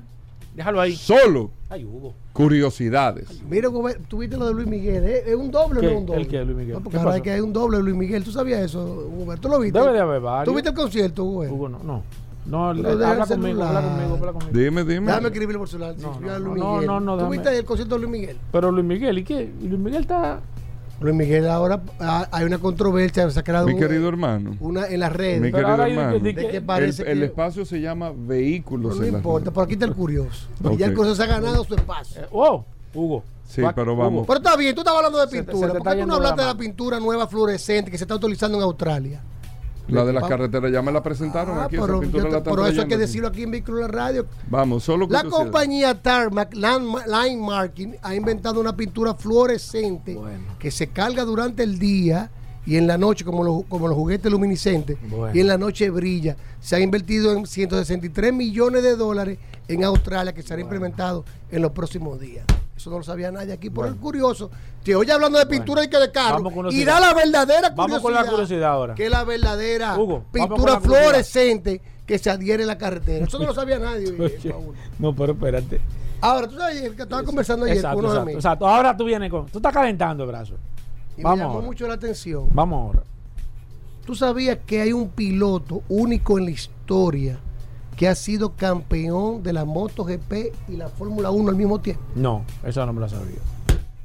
Déjalo 0.53 0.81
ahí. 0.81 0.93
Solo 0.97 1.49
Ay, 1.69 1.85
Hugo. 1.85 2.13
curiosidades. 2.33 3.41
Mira, 3.49 3.69
Gobe- 3.69 3.97
tuviste 4.09 4.35
lo 4.35 4.47
de 4.47 4.53
Luis 4.53 4.67
Miguel, 4.67 5.05
¿eh? 5.05 5.23
¿Es 5.27 5.35
un 5.35 5.49
doble 5.49 5.79
o 5.79 5.81
¿Qué? 5.81 5.87
no 5.87 5.91
es 5.93 5.97
un 5.99 6.05
doble? 6.05 6.21
¿El 6.21 6.27
qué, 6.27 6.43
Luis 6.43 6.57
Miguel? 6.57 6.73
No, 6.73 6.81
porque 6.83 6.97
¿Qué 6.97 7.03
ahora 7.03 7.21
que 7.21 7.31
hay 7.31 7.39
un 7.39 7.53
doble 7.53 7.77
de 7.77 7.83
Luis 7.83 7.95
Miguel. 7.95 8.23
¿Tú 8.25 8.31
sabías 8.33 8.59
eso, 8.59 8.83
Hugo? 8.83 9.37
¿Tú 9.37 9.47
lo 9.47 9.59
viste? 9.59 9.79
Debe 9.79 9.93
de 9.93 9.99
haber 9.99 10.19
varios. 10.19 10.45
¿Tú 10.45 10.53
viste 10.53 10.69
el 10.71 10.75
concierto, 10.75 11.23
Hugo? 11.23 11.43
Hugo, 11.43 11.69
no, 11.69 11.79
no. 11.79 12.03
No, 12.45 12.73
deja 12.73 13.11
habla 13.11 13.25
conmigo, 13.27 13.63
habla 13.63 13.81
conmigo, 13.81 14.15
habla 14.15 14.31
conmigo. 14.33 14.51
Dime, 14.51 14.83
dime. 14.83 15.05
Déjame 15.07 15.27
escribirle 15.27 15.59
por 15.59 15.69
celular. 15.69 15.95
No, 15.99 16.19
no, 16.19 16.39
Luis 16.39 16.59
no, 16.59 16.71
Miguel. 16.73 16.87
no, 16.87 16.99
no, 16.99 17.11
¿Tú 17.13 17.17
déjame. 17.19 17.37
viste 17.37 17.57
el 17.57 17.65
concierto 17.65 17.95
de 17.95 18.01
Luis 18.01 18.11
Miguel? 18.11 18.37
Pero 18.51 18.71
Luis 18.71 18.85
Miguel, 18.85 19.17
¿y 19.19 19.23
qué? 19.23 19.51
¿Y 19.61 19.67
Luis 19.67 19.79
Miguel 19.79 20.01
está. 20.01 20.39
Luis 20.99 21.15
Miguel 21.15 21.49
ahora 21.49 21.81
ah, 21.99 22.27
hay 22.31 22.45
una 22.45 22.59
controversia, 22.59 23.27
se 23.31 23.39
ha 23.39 23.43
creado 23.43 23.65
Mi 23.67 23.73
un- 23.73 23.79
querido 23.79 24.07
hermano. 24.07 24.55
una 24.59 24.85
en 24.87 24.99
las 24.99 25.11
redes. 25.11 25.41
Mi 25.41 25.51
Pero 25.51 25.67
querido 25.67 25.85
hermano. 25.87 26.13
de 26.13 26.19
de 26.19 26.35
que 26.35 27.11
El, 27.11 27.23
espacio 27.23 27.65
se 27.65 27.81
llama 27.81 28.11
vehículos. 28.15 28.97
no 28.97 29.03
en 29.03 29.11
la- 29.13 29.17
importa, 29.17 29.49
por 29.51 29.63
aquí 29.63 29.73
está 29.73 29.85
el 29.85 29.93
curioso. 29.95 30.47
Y 30.71 30.77
Ya 30.77 30.85
el 30.87 30.93
curioso 30.93 31.15
se 31.15 31.23
ha 31.23 31.27
ganado 31.27 31.63
su 31.63 31.73
espacio. 31.73 32.21
Eh, 32.21 32.27
oh, 32.31 32.63
Hugo. 32.93 33.23
Sí, 33.47 33.61
Va- 33.61 33.73
pero 33.73 33.93
Hugo. 33.93 34.03
vamos. 34.03 34.27
Pero 34.27 34.37
está 34.37 34.55
bien, 34.55 34.75
tú 34.75 34.81
estabas 34.81 34.99
hablando 34.99 35.19
de 35.19 35.25
Se 35.27 35.37
te- 35.37 35.43
pintura. 35.43 35.67
se 35.67 35.73
te 35.73 35.79
¿Por 35.79 35.93
qué 35.93 36.01
tú 36.01 36.07
no 36.07 36.15
hablaste 36.15 36.41
de 36.41 36.47
la 36.47 36.55
pintura 36.57 36.99
nueva 36.99 37.27
fluorescente 37.27 37.89
que 37.89 37.97
se 37.97 38.03
está 38.03 38.15
utilizando 38.15 38.57
en 38.57 38.63
Australia? 38.63 39.21
La 39.91 40.05
de 40.05 40.13
las 40.13 40.23
carreteras 40.27 40.71
ya 40.71 40.81
me 40.81 40.91
la 40.91 41.03
presentaron 41.03 41.57
Ah, 41.57 41.65
aquí. 41.65 41.77
pero, 41.79 41.99
pintura 41.99 42.23
te- 42.25 42.31
la 42.31 42.43
pero 42.43 42.65
eso 42.65 42.81
hay 42.81 42.87
que 42.87 42.97
decirlo 42.97 43.27
aquí 43.27 43.43
en 43.43 43.51
Vehículo 43.51 43.79
la 43.81 43.87
Radio. 43.87 44.25
Vamos, 44.49 44.83
solo 44.83 45.07
La 45.09 45.23
compañía 45.23 46.01
Tarmac 46.01 46.53
Line 46.53 47.37
Marking 47.37 47.95
ha 48.01 48.15
inventado 48.15 48.59
una 48.59 48.75
pintura 48.75 49.13
fluorescente 49.13 50.17
que 50.59 50.71
se 50.71 50.87
carga 50.87 51.23
durante 51.25 51.63
el 51.63 51.77
día 51.79 52.31
y 52.65 52.77
en 52.77 52.85
la 52.87 52.97
noche, 52.97 53.25
como 53.25 53.43
los, 53.43 53.63
como 53.67 53.87
los 53.87 53.97
juguetes 53.97 54.31
luminiscentes, 54.31 54.97
Bueno. 55.09 55.35
y 55.35 55.39
en 55.39 55.47
la 55.47 55.57
noche 55.57 55.89
brilla. 55.89 56.35
Se 56.59 56.75
ha 56.75 56.79
invertido 56.79 57.33
en 57.33 57.45
163 57.47 58.31
millones 58.33 58.83
de 58.83 58.95
dólares 58.95 59.39
en 59.67 59.83
Australia 59.83 60.31
que 60.33 60.43
será 60.43 60.61
implementado 60.61 61.25
en 61.51 61.61
los 61.63 61.71
próximos 61.71 62.19
días. 62.19 62.45
Eso 62.81 62.89
no 62.89 62.97
lo 62.97 63.03
sabía 63.03 63.31
nadie 63.31 63.53
aquí. 63.53 63.69
Por 63.69 63.85
el 63.85 63.95
curioso, 63.95 64.49
te 64.83 64.95
oye 64.95 65.11
hablando 65.11 65.37
de 65.37 65.45
pintura 65.45 65.83
y 65.83 65.87
que 65.87 65.97
de 65.99 66.11
carro. 66.11 66.41
Y 66.71 66.83
da 66.83 66.99
la 66.99 67.13
verdadera 67.13 67.69
curiosidad. 67.69 67.75
Vamos 67.75 68.01
con 68.01 68.13
la 68.13 68.25
curiosidad 68.25 68.71
ahora. 68.71 68.95
Que 68.95 69.05
es 69.05 69.11
la 69.11 69.23
verdadera 69.23 69.99
Hugo, 69.99 70.25
pintura 70.31 70.73
la 70.73 70.81
fluorescente 70.81 71.79
que 72.07 72.17
se 72.17 72.31
adhiere 72.31 72.63
en 72.63 72.67
la 72.67 72.79
carretera. 72.79 73.25
Eso 73.27 73.37
no 73.37 73.45
lo 73.45 73.53
sabía 73.53 73.77
nadie. 73.77 74.11
Oye, 74.19 74.55
no, 74.97 75.15
pero 75.15 75.33
espérate. 75.33 75.79
Ahora, 76.21 76.47
tú 76.47 76.57
sabes 76.57 76.89
que 76.89 77.03
estaba 77.03 77.23
conversando 77.23 77.65
ayer 77.65 77.77
Exacto, 77.77 77.95
con 77.97 78.05
unos 78.05 78.13
exacto, 78.13 78.23
amigos. 78.23 78.39
exacto. 78.45 78.67
Ahora 78.67 78.97
tú 78.97 79.05
vienes 79.05 79.29
con. 79.29 79.45
Tú 79.45 79.59
estás 79.59 79.73
calentando 79.73 80.23
el 80.23 80.29
brazo. 80.29 80.55
Y 81.15 81.17
me 81.17 81.23
Vamos 81.23 81.39
llamó 81.39 81.53
ahora. 81.53 81.65
mucho 81.67 81.87
la 81.87 81.93
atención. 81.93 82.47
Vamos 82.51 82.79
ahora. 82.81 83.03
¿Tú 84.07 84.15
sabías 84.15 84.57
que 84.65 84.81
hay 84.81 84.91
un 84.91 85.09
piloto 85.09 85.83
único 85.87 86.39
en 86.39 86.45
la 86.45 86.51
historia 86.51 87.39
que 88.01 88.07
ha 88.07 88.15
sido 88.15 88.55
campeón 88.55 89.43
de 89.43 89.53
la 89.53 89.63
MotoGP 89.63 90.33
y 90.69 90.75
la 90.75 90.89
Fórmula 90.89 91.29
1 91.29 91.49
al 91.51 91.55
mismo 91.55 91.79
tiempo? 91.81 92.01
No, 92.15 92.43
esa 92.65 92.83
no 92.83 92.93
me 92.93 93.01
la 93.01 93.07
sabía. 93.07 93.37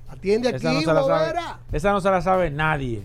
Atiende 0.07 0.51
aquí, 0.51 0.59
Esa 0.59 0.73
no 0.75 0.81
se 0.83 0.87
la 0.93 1.03
sabe. 1.03 1.35
Esa 1.73 1.93
no 1.93 2.01
se 2.03 2.11
la 2.11 2.21
sabe 2.21 2.51
nadie. 2.51 3.05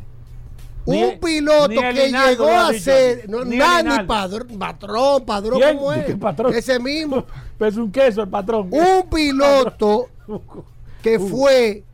Un 0.83 0.95
Ni- 0.97 1.15
piloto 1.15 1.69
ni 1.69 1.77
que 1.77 2.11
llegó 2.11 2.43
lo 2.43 2.59
a 2.59 2.73
ser 2.73 3.29
no, 3.29 3.45
Ni 3.45 3.55
nada, 3.55 4.05
padrón, 4.05 4.59
patrón, 4.59 5.23
padrón 5.23 5.61
como 5.61 5.93
es. 5.93 6.07
¿Qué 6.07 6.17
patrón? 6.17 6.53
Ese 6.53 6.77
mismo. 6.77 7.23
Es 7.61 7.77
un 7.77 7.89
queso 7.89 8.23
el 8.23 8.27
patrón. 8.27 8.67
Un 8.69 9.09
piloto 9.09 10.09
que 11.01 11.19
fue 11.19 11.85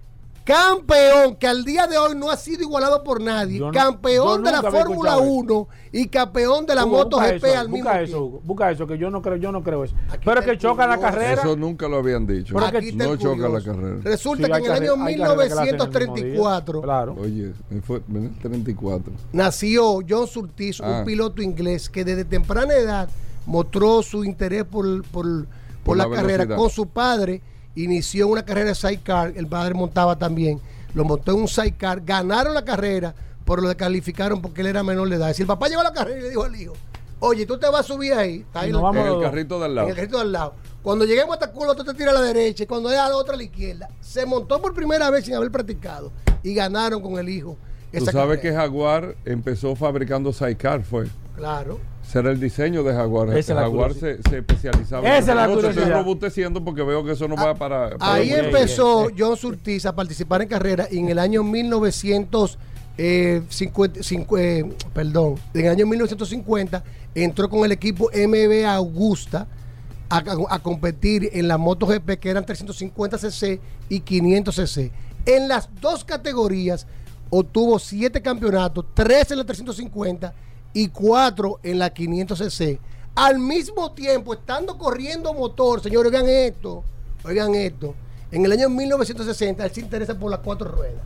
campeón, 0.48 1.36
que 1.36 1.46
al 1.48 1.64
día 1.66 1.88
de 1.88 1.98
hoy 1.98 2.16
no 2.16 2.32
ha 2.32 2.38
sido 2.38 2.62
igualado 2.62 3.04
por 3.04 3.22
nadie, 3.22 3.60
no- 3.60 3.72
campeón 3.72 4.40
yo 4.40 4.42
de 4.44 4.52
la 4.52 4.62
Fórmula 4.62 5.12
escuchado 5.12 5.22
eso. 5.22 5.32
1 5.34 5.68
y 5.92 6.08
campeón 6.08 6.66
de 6.66 6.76
la 6.76 6.86
Hugo, 6.86 6.98
MotoGP 6.98 7.44
eso, 7.44 7.60
al 7.60 7.70
mismo 7.70 7.84
busca 7.84 8.02
eso, 8.02 8.06
tiempo. 8.12 8.26
Hugo, 8.26 8.42
busca 8.46 8.72
eso, 8.72 8.88
que 8.88 8.98
yo 8.98 9.10
no 9.12 9.22
creo, 9.22 9.36
yo 9.36 9.52
no 9.52 9.62
creo 9.64 9.84
eso. 9.84 9.96
Aquí 10.10 10.22
Pero 10.26 10.42
que 10.42 10.58
choca 10.58 10.88
la 10.88 10.98
carrera. 11.00 11.42
Eso 11.42 11.56
nunca 11.58 11.88
lo 11.88 11.98
habían 11.98 12.26
dicho. 12.26 12.54
Pero 12.56 12.66
aquí 12.66 12.90
está 12.90 13.04
no 13.06 13.16
choca 13.18 13.50
la 13.50 13.62
carrera. 13.62 13.98
Resulta 14.04 14.46
Sí, 14.48 14.52
que 14.52 14.58
en 14.58 14.66
el 14.66 14.72
año 14.72 15.06
hay 15.06 15.18
carreras 15.18 15.48
que 15.50 15.56
la 15.56 15.62
hacen 15.62 15.76
el 15.76 15.82
mismo 15.82 16.16
día. 16.16 16.24
1934 16.26 16.82
Claro. 16.82 17.16
Oye, 17.20 17.54
fue 17.84 18.02
en 18.10 18.24
el 18.26 18.40
34. 18.40 19.14
nació 19.34 20.00
John 20.08 20.28
Surtees, 20.28 20.80
Ah. 20.82 21.00
un 21.00 21.06
piloto 21.06 21.42
inglés 21.42 21.90
que 21.90 22.06
desde 22.06 22.24
temprana 22.26 22.74
edad 22.74 23.10
mostró 23.46 24.02
su 24.02 24.24
interés 24.24 24.64
por, 24.64 25.04
por, 25.04 25.26
por 25.46 25.48
Por 25.84 25.98
la, 25.98 26.08
la 26.08 26.16
carrera 26.16 26.56
con 26.56 26.70
su 26.70 26.88
padre 26.88 27.42
inició 27.84 28.28
una 28.28 28.44
carrera 28.44 28.70
de 28.70 28.76
sidecar, 28.76 29.34
el 29.36 29.48
padre 29.48 29.74
montaba 29.74 30.18
también, 30.18 30.60
lo 30.94 31.04
montó 31.06 31.32
en 31.32 31.42
un 31.42 31.48
sidecar, 31.48 32.02
ganaron 32.04 32.54
la 32.54 32.66
carrera, 32.66 33.14
pero 33.46 33.62
lo 33.62 33.68
descalificaron 33.70 34.42
porque 34.42 34.62
él 34.62 34.68
era 34.68 34.84
menor 34.84 35.10
de 35.10 35.16
edad. 35.16 35.30
Es 35.30 35.36
decir, 35.36 35.44
el 35.44 35.48
papá 35.48 35.68
llegó 35.68 35.82
a 35.82 35.86
la 35.86 35.94
carrera 35.94 36.20
y 36.20 36.24
le 36.24 36.30
dijo 36.30 36.44
al 36.44 36.56
hijo, 36.56 36.74
oye, 37.20 37.46
tú 37.46 37.58
te 37.58 37.68
vas 37.70 37.82
a 37.82 37.84
subir 37.84 38.14
ahí, 38.14 38.40
está 38.40 38.62
ahí 38.62 38.72
nos 38.72 38.82
vamos 38.82 39.06
En 39.06 39.14
el 39.14 39.22
carrito 39.22 39.60
de 39.60 39.66
al 39.66 39.76
lado. 39.76 39.88
En 39.88 39.92
el 39.92 39.96
carrito 39.96 40.18
de 40.18 40.24
al 40.24 40.32
lado. 40.32 40.54
Cuando 40.82 41.06
lleguemos 41.06 41.34
hasta 41.34 41.52
culo, 41.52 41.76
tú 41.76 41.84
te 41.84 41.94
tiras 41.94 42.16
a 42.16 42.20
la 42.20 42.26
derecha 42.26 42.64
y 42.64 42.66
cuando 42.66 42.90
es 42.90 42.98
a 42.98 43.10
la 43.10 43.18
otra 43.18 43.34
a 43.34 43.38
la 43.38 43.44
izquierda. 43.44 43.90
Se 44.00 44.26
montó 44.26 44.62
por 44.62 44.74
primera 44.74 45.10
vez 45.10 45.26
sin 45.26 45.36
haber 45.36 45.52
practicado 45.52 46.12
y 46.44 46.54
ganaron 46.54 47.02
con 47.02 47.18
el 47.18 47.30
hijo. 47.30 47.58
Tú 47.92 48.06
sabes 48.06 48.14
carrera. 48.14 48.42
que 48.42 48.54
Jaguar 48.54 49.16
empezó 49.26 49.76
fabricando 49.76 50.34
sidecar, 50.34 50.84
fue. 50.84 51.08
Claro. 51.36 51.80
Ese 52.08 52.20
era 52.20 52.32
el 52.32 52.40
diseño 52.40 52.84
de 52.84 52.94
Jaguar. 52.94 53.30
Esa 53.30 53.38
es 53.40 53.50
la 53.50 53.62
Jaguar 53.64 53.94
se, 53.94 54.00
curiosidad. 54.00 54.30
se 54.30 54.38
especializaba 54.38 55.08
Esa 55.18 55.18
es 55.20 55.28
la 55.36 55.46
te 55.48 55.54
estoy 55.54 55.70
curiosidad. 55.72 55.98
robusteciendo 56.00 56.64
porque 56.64 56.82
veo 56.84 57.04
que 57.04 57.12
eso 57.12 57.28
no 57.28 57.36
va 57.36 57.54
para. 57.56 57.98
para 57.98 58.14
Ahí 58.14 58.32
empezó 58.32 59.08
John 59.18 59.36
Surtees 59.38 59.86
a 59.86 59.94
participar 59.96 60.42
en 60.42 60.48
carrera 60.48 60.88
y 60.90 61.00
en 61.00 61.10
el 61.10 61.20
año 61.20 61.44
1950, 61.44 62.58
eh, 62.98 63.44
perdón, 64.94 65.36
en 65.54 65.66
el 65.66 65.72
año 65.72 65.86
1950 65.86 66.84
entró 67.16 67.50
con 67.50 67.64
el 67.66 67.72
equipo 67.72 68.10
MB 68.14 68.66
Augusta 68.68 69.48
a, 70.10 70.24
a 70.50 70.60
competir 70.60 71.30
en 71.34 71.48
la 71.48 71.58
MotoGP 71.58 72.12
que 72.20 72.30
eran 72.30 72.46
350 72.46 73.18
cc 73.18 73.60
y 73.90 74.00
500 74.00 74.56
cc. 74.56 74.92
En 75.26 75.48
las 75.50 75.70
dos 75.82 76.04
categorías 76.06 76.88
obtuvo 77.30 77.80
siete 77.80 78.22
campeonatos, 78.22 78.86
tres 78.94 79.32
en 79.32 79.38
la 79.40 79.46
350 79.46 80.34
y 80.74 80.90
cuatro 80.90 81.60
en 81.64 81.80
la 81.80 81.90
500 81.90 82.40
cc. 82.40 82.80
Al 83.16 83.40
mismo 83.40 83.92
tiempo, 83.94 84.34
estando 84.34 84.78
corriendo 84.78 85.34
motor, 85.34 85.82
señores, 85.82 86.12
oigan 86.12 86.30
esto, 86.30 86.84
oigan 87.24 87.56
esto. 87.56 87.96
En 88.32 88.46
el 88.46 88.52
año 88.52 88.70
1960 88.70 89.66
él 89.66 89.72
se 89.72 89.82
interesa 89.82 90.18
por 90.18 90.30
las 90.30 90.42
cuatro 90.42 90.70
ruedas. 90.70 91.02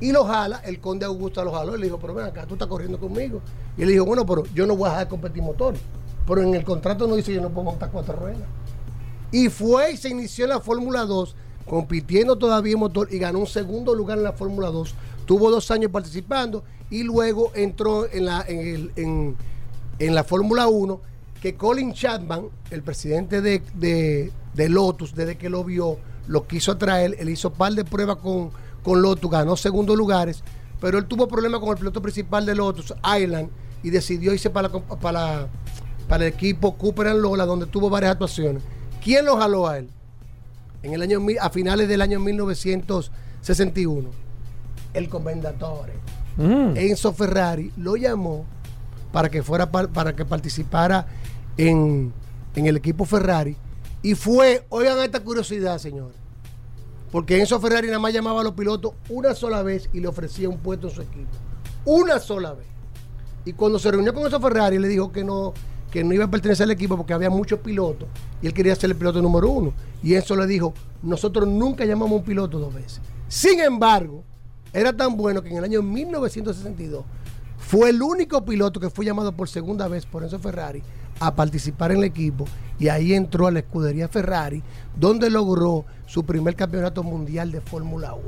Y 0.00 0.10
lo 0.10 0.24
jala, 0.24 0.60
el 0.64 0.80
conde 0.80 1.06
Augusto 1.06 1.44
lo 1.44 1.52
jaló 1.52 1.76
y 1.76 1.78
le 1.78 1.86
dijo, 1.86 1.98
pero 1.98 2.12
ven 2.12 2.26
acá, 2.26 2.44
tú 2.44 2.54
estás 2.54 2.66
corriendo 2.66 2.98
conmigo. 2.98 3.40
Y 3.78 3.82
él 3.82 3.88
dijo, 3.88 4.04
bueno, 4.04 4.26
pero 4.26 4.42
yo 4.52 4.66
no 4.66 4.76
voy 4.76 4.88
a 4.88 4.90
dejar 4.90 5.06
de 5.06 5.10
competir 5.10 5.42
motor. 5.42 5.74
Pero 6.26 6.42
en 6.42 6.54
el 6.54 6.64
contrato 6.64 7.06
no 7.06 7.16
dice 7.16 7.32
yo 7.32 7.40
no 7.40 7.50
puedo 7.50 7.66
montar 7.66 7.90
cuatro 7.90 8.16
ruedas. 8.16 8.42
Y 9.30 9.48
fue 9.48 9.92
y 9.92 9.96
se 9.96 10.08
inició 10.08 10.44
en 10.44 10.50
la 10.50 10.60
Fórmula 10.60 11.04
2, 11.04 11.34
compitiendo 11.66 12.36
todavía 12.36 12.74
en 12.74 12.80
motor 12.80 13.08
y 13.10 13.18
ganó 13.18 13.38
un 13.38 13.46
segundo 13.46 13.94
lugar 13.94 14.18
en 14.18 14.24
la 14.24 14.32
Fórmula 14.32 14.68
2. 14.68 14.94
Tuvo 15.26 15.50
dos 15.50 15.70
años 15.70 15.90
participando 15.90 16.64
y 16.90 17.02
luego 17.04 17.52
entró 17.54 18.10
en 18.10 18.26
la, 18.26 18.44
en 18.46 18.90
en- 18.96 20.14
la 20.14 20.24
Fórmula 20.24 20.66
1, 20.68 21.00
que 21.40 21.54
Colin 21.54 21.92
Chapman, 21.92 22.46
el 22.70 22.82
presidente 22.82 23.40
de, 23.40 23.62
de- 23.74 24.68
Lotus, 24.68 25.14
desde 25.14 25.36
que 25.38 25.48
lo 25.48 25.62
vio, 25.64 25.96
lo 26.26 26.46
quiso 26.46 26.76
traer. 26.76 27.16
Él 27.18 27.28
hizo 27.30 27.52
par 27.52 27.72
de 27.74 27.84
pruebas 27.84 28.16
con, 28.16 28.50
con 28.82 29.00
Lotus, 29.00 29.30
ganó 29.30 29.56
segundos 29.56 29.96
lugares, 29.96 30.42
pero 30.80 30.98
él 30.98 31.06
tuvo 31.06 31.28
problemas 31.28 31.60
con 31.60 31.70
el 31.70 31.76
piloto 31.76 32.02
principal 32.02 32.44
de 32.46 32.54
Lotus, 32.56 32.92
Island, 33.18 33.48
y 33.82 33.90
decidió 33.90 34.32
irse 34.34 34.50
para, 34.50 34.68
para, 34.70 35.46
para 36.08 36.26
el 36.26 36.32
equipo 36.32 36.76
Cooper 36.76 37.08
and 37.08 37.20
Lola, 37.20 37.46
donde 37.46 37.66
tuvo 37.66 37.88
varias 37.90 38.12
actuaciones. 38.12 38.62
¿Quién 39.02 39.24
lo 39.24 39.36
jaló 39.36 39.66
a 39.68 39.78
él? 39.78 39.88
En 40.82 40.94
el 40.94 41.02
año, 41.02 41.20
a 41.40 41.50
finales 41.50 41.88
del 41.88 42.02
año 42.02 42.18
1961, 42.20 44.08
el 44.94 45.08
comendatore. 45.08 45.92
Mm. 46.36 46.76
Enzo 46.76 47.12
Ferrari 47.12 47.72
lo 47.76 47.96
llamó 47.96 48.44
para 49.12 49.28
que 49.30 49.42
fuera 49.42 49.70
par- 49.70 49.88
para 49.90 50.14
que 50.16 50.24
participara 50.24 51.06
en, 51.56 52.12
en 52.56 52.66
el 52.66 52.76
equipo 52.76 53.04
Ferrari 53.04 53.56
y 54.02 54.14
fue, 54.14 54.64
oigan 54.70 54.98
esta 55.00 55.20
curiosidad, 55.20 55.78
señores, 55.78 56.16
porque 57.10 57.38
Enzo 57.38 57.60
Ferrari 57.60 57.88
nada 57.88 57.98
más 57.98 58.12
llamaba 58.14 58.40
a 58.40 58.44
los 58.44 58.54
pilotos 58.54 58.94
una 59.10 59.34
sola 59.34 59.62
vez 59.62 59.88
y 59.92 60.00
le 60.00 60.08
ofrecía 60.08 60.48
un 60.48 60.58
puesto 60.58 60.88
en 60.88 60.94
su 60.94 61.02
equipo, 61.02 61.28
una 61.84 62.18
sola 62.18 62.54
vez. 62.54 62.66
Y 63.44 63.52
cuando 63.52 63.78
se 63.78 63.90
reunió 63.90 64.14
con 64.14 64.24
Enzo 64.24 64.40
Ferrari 64.40 64.78
le 64.78 64.88
dijo 64.88 65.12
que 65.12 65.24
no 65.24 65.52
que 65.90 66.02
no 66.02 66.14
iba 66.14 66.24
a 66.24 66.30
pertenecer 66.30 66.64
al 66.64 66.70
equipo 66.70 66.96
porque 66.96 67.12
había 67.12 67.28
muchos 67.28 67.58
pilotos 67.58 68.08
y 68.40 68.46
él 68.46 68.54
quería 68.54 68.74
ser 68.74 68.88
el 68.88 68.96
piloto 68.96 69.20
número 69.20 69.50
uno. 69.50 69.74
Y 70.02 70.14
Enzo 70.14 70.34
le 70.36 70.46
dijo, 70.46 70.72
nosotros 71.02 71.46
nunca 71.46 71.84
llamamos 71.84 72.12
a 72.12 72.14
un 72.20 72.24
piloto 72.24 72.58
dos 72.58 72.72
veces. 72.72 73.02
Sin 73.28 73.60
embargo, 73.60 74.24
era 74.72 74.92
tan 74.96 75.16
bueno 75.16 75.42
que 75.42 75.50
en 75.50 75.56
el 75.58 75.64
año 75.64 75.82
1962 75.82 77.04
fue 77.58 77.90
el 77.90 78.02
único 78.02 78.44
piloto 78.44 78.80
que 78.80 78.90
fue 78.90 79.04
llamado 79.04 79.32
por 79.32 79.48
segunda 79.48 79.88
vez 79.88 80.04
por 80.06 80.22
Enzo 80.22 80.38
Ferrari 80.38 80.82
a 81.20 81.34
participar 81.34 81.92
en 81.92 81.98
el 81.98 82.04
equipo 82.04 82.44
y 82.78 82.88
ahí 82.88 83.14
entró 83.14 83.46
a 83.46 83.50
la 83.52 83.60
escudería 83.60 84.08
Ferrari, 84.08 84.62
donde 84.96 85.30
logró 85.30 85.84
su 86.06 86.24
primer 86.24 86.56
campeonato 86.56 87.02
mundial 87.04 87.52
de 87.52 87.60
Fórmula 87.60 88.14
1. 88.14 88.24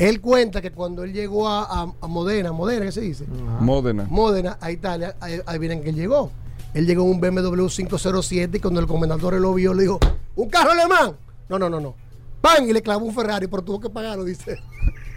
Él 0.00 0.20
cuenta 0.20 0.60
que 0.60 0.72
cuando 0.72 1.04
él 1.04 1.12
llegó 1.12 1.48
a, 1.48 1.62
a- 1.62 1.92
a 2.00 2.06
Modena, 2.08 2.50
Modena, 2.50 2.86
¿qué 2.86 2.90
se 2.92 3.02
dice? 3.02 3.24
Módena. 3.60 4.06
Módena, 4.10 4.58
a 4.60 4.72
Italia, 4.72 5.14
ahí, 5.20 5.40
ahí 5.46 5.58
miren 5.60 5.82
que 5.82 5.90
él 5.90 5.94
llegó. 5.94 6.32
Él 6.72 6.86
llegó 6.86 7.04
en 7.04 7.10
un 7.10 7.20
BMW 7.20 7.66
507 7.68 8.56
y 8.56 8.60
cuando 8.60 8.80
el 8.80 8.88
comendador 8.88 9.34
lo 9.34 9.54
vio, 9.54 9.72
le 9.72 9.82
dijo, 9.82 10.00
¿un 10.34 10.48
carro 10.48 10.72
alemán? 10.72 11.12
No, 11.48 11.58
no, 11.60 11.70
no, 11.70 11.78
no. 11.78 11.94
¡Pam! 12.44 12.68
Y 12.68 12.72
le 12.72 12.82
clavó 12.82 13.06
un 13.06 13.14
Ferrari, 13.14 13.46
pero 13.48 13.62
tuvo 13.64 13.80
que 13.80 13.90
pagarlo, 13.90 14.24
dice. 14.24 14.58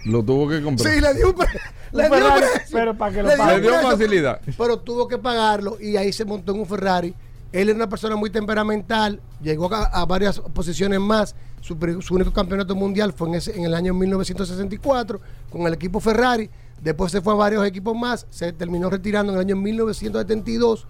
Lo 0.06 0.24
tuvo 0.24 0.48
que 0.48 0.62
comprar. 0.62 0.94
Sí, 0.94 1.02
le 1.02 1.14
dio 1.14 1.28
un, 1.30 1.36
pre- 1.36 1.48
le 1.92 2.04
dio 2.04 2.12
un 2.14 2.18
Ferrari, 2.24 2.42
precio. 2.56 2.78
pero 2.78 2.98
para 2.98 3.12
que 3.14 3.22
lo 3.24 3.28
Le 3.30 3.36
dio 3.36 3.44
pague. 3.44 3.56
Le 3.56 3.62
dio 3.62 3.72
precio, 3.72 3.90
facilidad. 3.92 4.42
Pero 4.58 4.80
tuvo 4.80 5.08
que 5.08 5.18
pagarlo 5.18 5.78
y 5.82 5.98
ahí 5.98 6.14
se 6.14 6.24
montó 6.26 6.54
en 6.54 6.60
un 6.62 6.66
Ferrari. 6.66 7.14
Él 7.52 7.70
era 7.70 7.76
una 7.76 7.90
persona 7.90 8.16
muy 8.16 8.30
temperamental, 8.30 9.22
llegó 9.42 9.74
a, 9.74 9.84
a 9.86 10.06
varias 10.06 10.40
posiciones 10.40 11.00
más. 11.00 11.36
Su, 11.62 11.78
único 12.12 12.32
campeonato 12.32 12.76
mundial 12.76 13.12
fue 13.14 13.28
en, 13.30 13.36
ese- 13.36 13.58
en 13.58 13.66
el 13.66 13.74
año 13.74 13.94
1964 13.94 15.20
con 15.50 15.62
el 15.68 15.74
equipo 15.74 16.00
Ferrari. 16.00 16.50
Después 16.82 17.12
se 17.12 17.22
fue 17.22 17.34
a 17.34 17.36
varios 17.36 17.66
equipos 17.66 17.96
más. 17.98 18.28
Se 18.30 18.54
terminó 18.54 18.90
retirando 18.90 19.32
en 19.34 19.40
el 19.40 19.42
año 19.46 19.56
1972. 19.56 20.86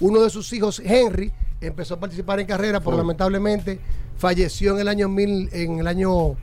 Uno 0.00 0.20
de 0.20 0.30
sus 0.30 0.52
hijos, 0.52 0.80
Henry, 0.84 1.32
empezó 1.60 1.94
a 1.94 2.00
participar 2.00 2.40
en 2.40 2.46
carrera, 2.46 2.80
pero 2.80 2.94
Oh. 2.96 2.98
lamentablemente 2.98 3.80
falleció 4.20 4.74
en 4.74 4.80
el 4.80 4.88
año 4.88 5.08
mil, 5.08 5.48
en 5.52 5.78
el 5.80 5.86
año 5.86 6.36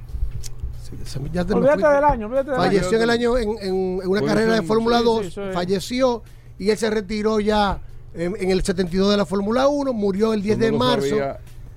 ya 1.34 1.44
te 1.46 1.54
Olvídate 1.54 1.86
del 1.86 2.04
año, 2.04 2.26
olvídate 2.28 2.52
del 2.52 2.60
Falleció 2.60 2.88
año. 2.88 2.98
en 2.98 3.04
el 3.04 3.10
año 3.10 3.38
en, 3.38 3.50
en- 3.62 4.02
en 4.02 4.08
una 4.08 4.22
carrera 4.22 4.54
de 4.56 4.62
Fórmula 4.62 5.00
sí, 5.00 5.06
2, 5.06 5.22
sí, 5.22 5.28
eso 5.28 5.48
es. 5.50 5.54
falleció 5.54 6.24
y 6.58 6.70
él 6.70 6.78
se 6.78 6.90
retiró 6.90 7.40
ya 7.42 7.82
en, 8.14 8.36
en 8.40 8.52
el 8.52 8.64
72 8.64 9.12
de 9.12 9.18
la 9.18 9.26
Fórmula 9.26 9.68
1, 9.68 9.92
murió 9.94 10.34
el 10.34 10.42
10 10.42 10.58
de 10.60 10.72
No 10.72 10.78
marzo 10.80 11.16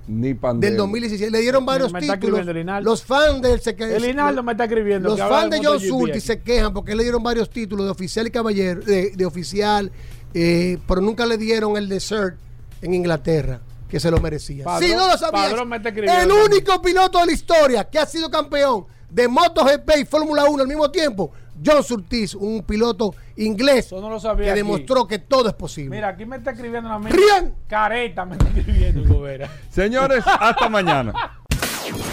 Ni 0.07 0.33
pandemia. 0.33 0.69
del 0.69 0.77
2016. 0.77 1.29
Le 1.31 1.39
dieron 1.39 1.65
varios 1.65 1.91
títulos. 1.93 2.45
Los 2.83 3.03
fans 3.03 3.41
de 3.43 3.53
él 3.53 3.59
se 3.61 3.75
quejan. 3.75 3.93
El 3.95 4.05
Hinaldo 4.05 4.41
me 4.43 4.53
está 4.53 4.63
escribiendo. 4.63 5.09
Los 5.09 5.19
fans 5.19 5.51
de 5.51 5.59
John 5.63 5.79
Surti 5.79 6.19
se 6.19 6.41
quejan 6.41 6.73
porque 6.73 6.95
le 6.95 7.03
dieron 7.03 7.21
varios 7.21 7.49
títulos 7.49 7.85
de 7.85 7.91
oficial 7.91 8.25
y 8.27 8.31
caballero, 8.31 8.81
de, 8.81 9.11
de 9.11 9.25
oficial, 9.25 9.91
eh, 10.33 10.79
pero 10.87 11.01
nunca 11.01 11.25
le 11.27 11.37
dieron 11.37 11.77
el 11.77 11.87
dessert 11.89 12.37
en 12.81 12.93
Inglaterra, 12.95 13.59
que 13.91 13.99
se 13.99 14.09
lo 14.09 14.19
merecía. 14.21 14.63
Padrón- 14.63 14.87
si 14.87 14.95
no 14.95 15.07
lo 15.07 15.17
sabías, 15.17 15.51
el 15.51 16.31
único 16.31 16.81
piloto 16.81 17.19
de 17.19 17.25
la 17.27 17.31
historia 17.33 17.83
que 17.89 17.99
ha 17.99 18.05
sido 18.05 18.31
campeón 18.31 18.85
de 19.09 19.27
MotoGP 19.27 19.91
y 19.99 20.05
Fórmula 20.05 20.45
1 20.45 20.61
al 20.63 20.67
mismo 20.69 20.89
tiempo, 20.89 21.31
John 21.63 21.83
Surtees, 21.83 22.33
un 22.33 22.63
piloto 22.63 23.13
inglés 23.35 23.87
Eso 23.87 23.99
no 23.99 24.09
lo 24.09 24.19
sabía 24.19 24.45
que 24.45 24.51
aquí. 24.51 24.57
demostró 24.59 25.05
que 25.05 25.19
todo 25.19 25.49
es 25.49 25.53
posible. 25.53 25.95
Mira, 25.97 26.07
aquí 26.07 26.25
me 26.25 26.37
está 26.37 26.51
escribiendo 26.51 26.87
la 26.89 26.97
Rían. 26.99 27.53
Careta 27.67 28.23
me 28.25 28.37
está 28.37 28.47
escribiendo. 28.47 29.25
Señores, 29.69 30.23
hasta 30.25 30.69
mañana. 30.69 31.13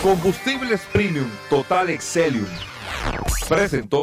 Combustibles 0.02 0.80
Premium 0.92 1.28
Total 1.48 1.88
Excelium. 1.90 2.46
Presentó. 3.48 4.02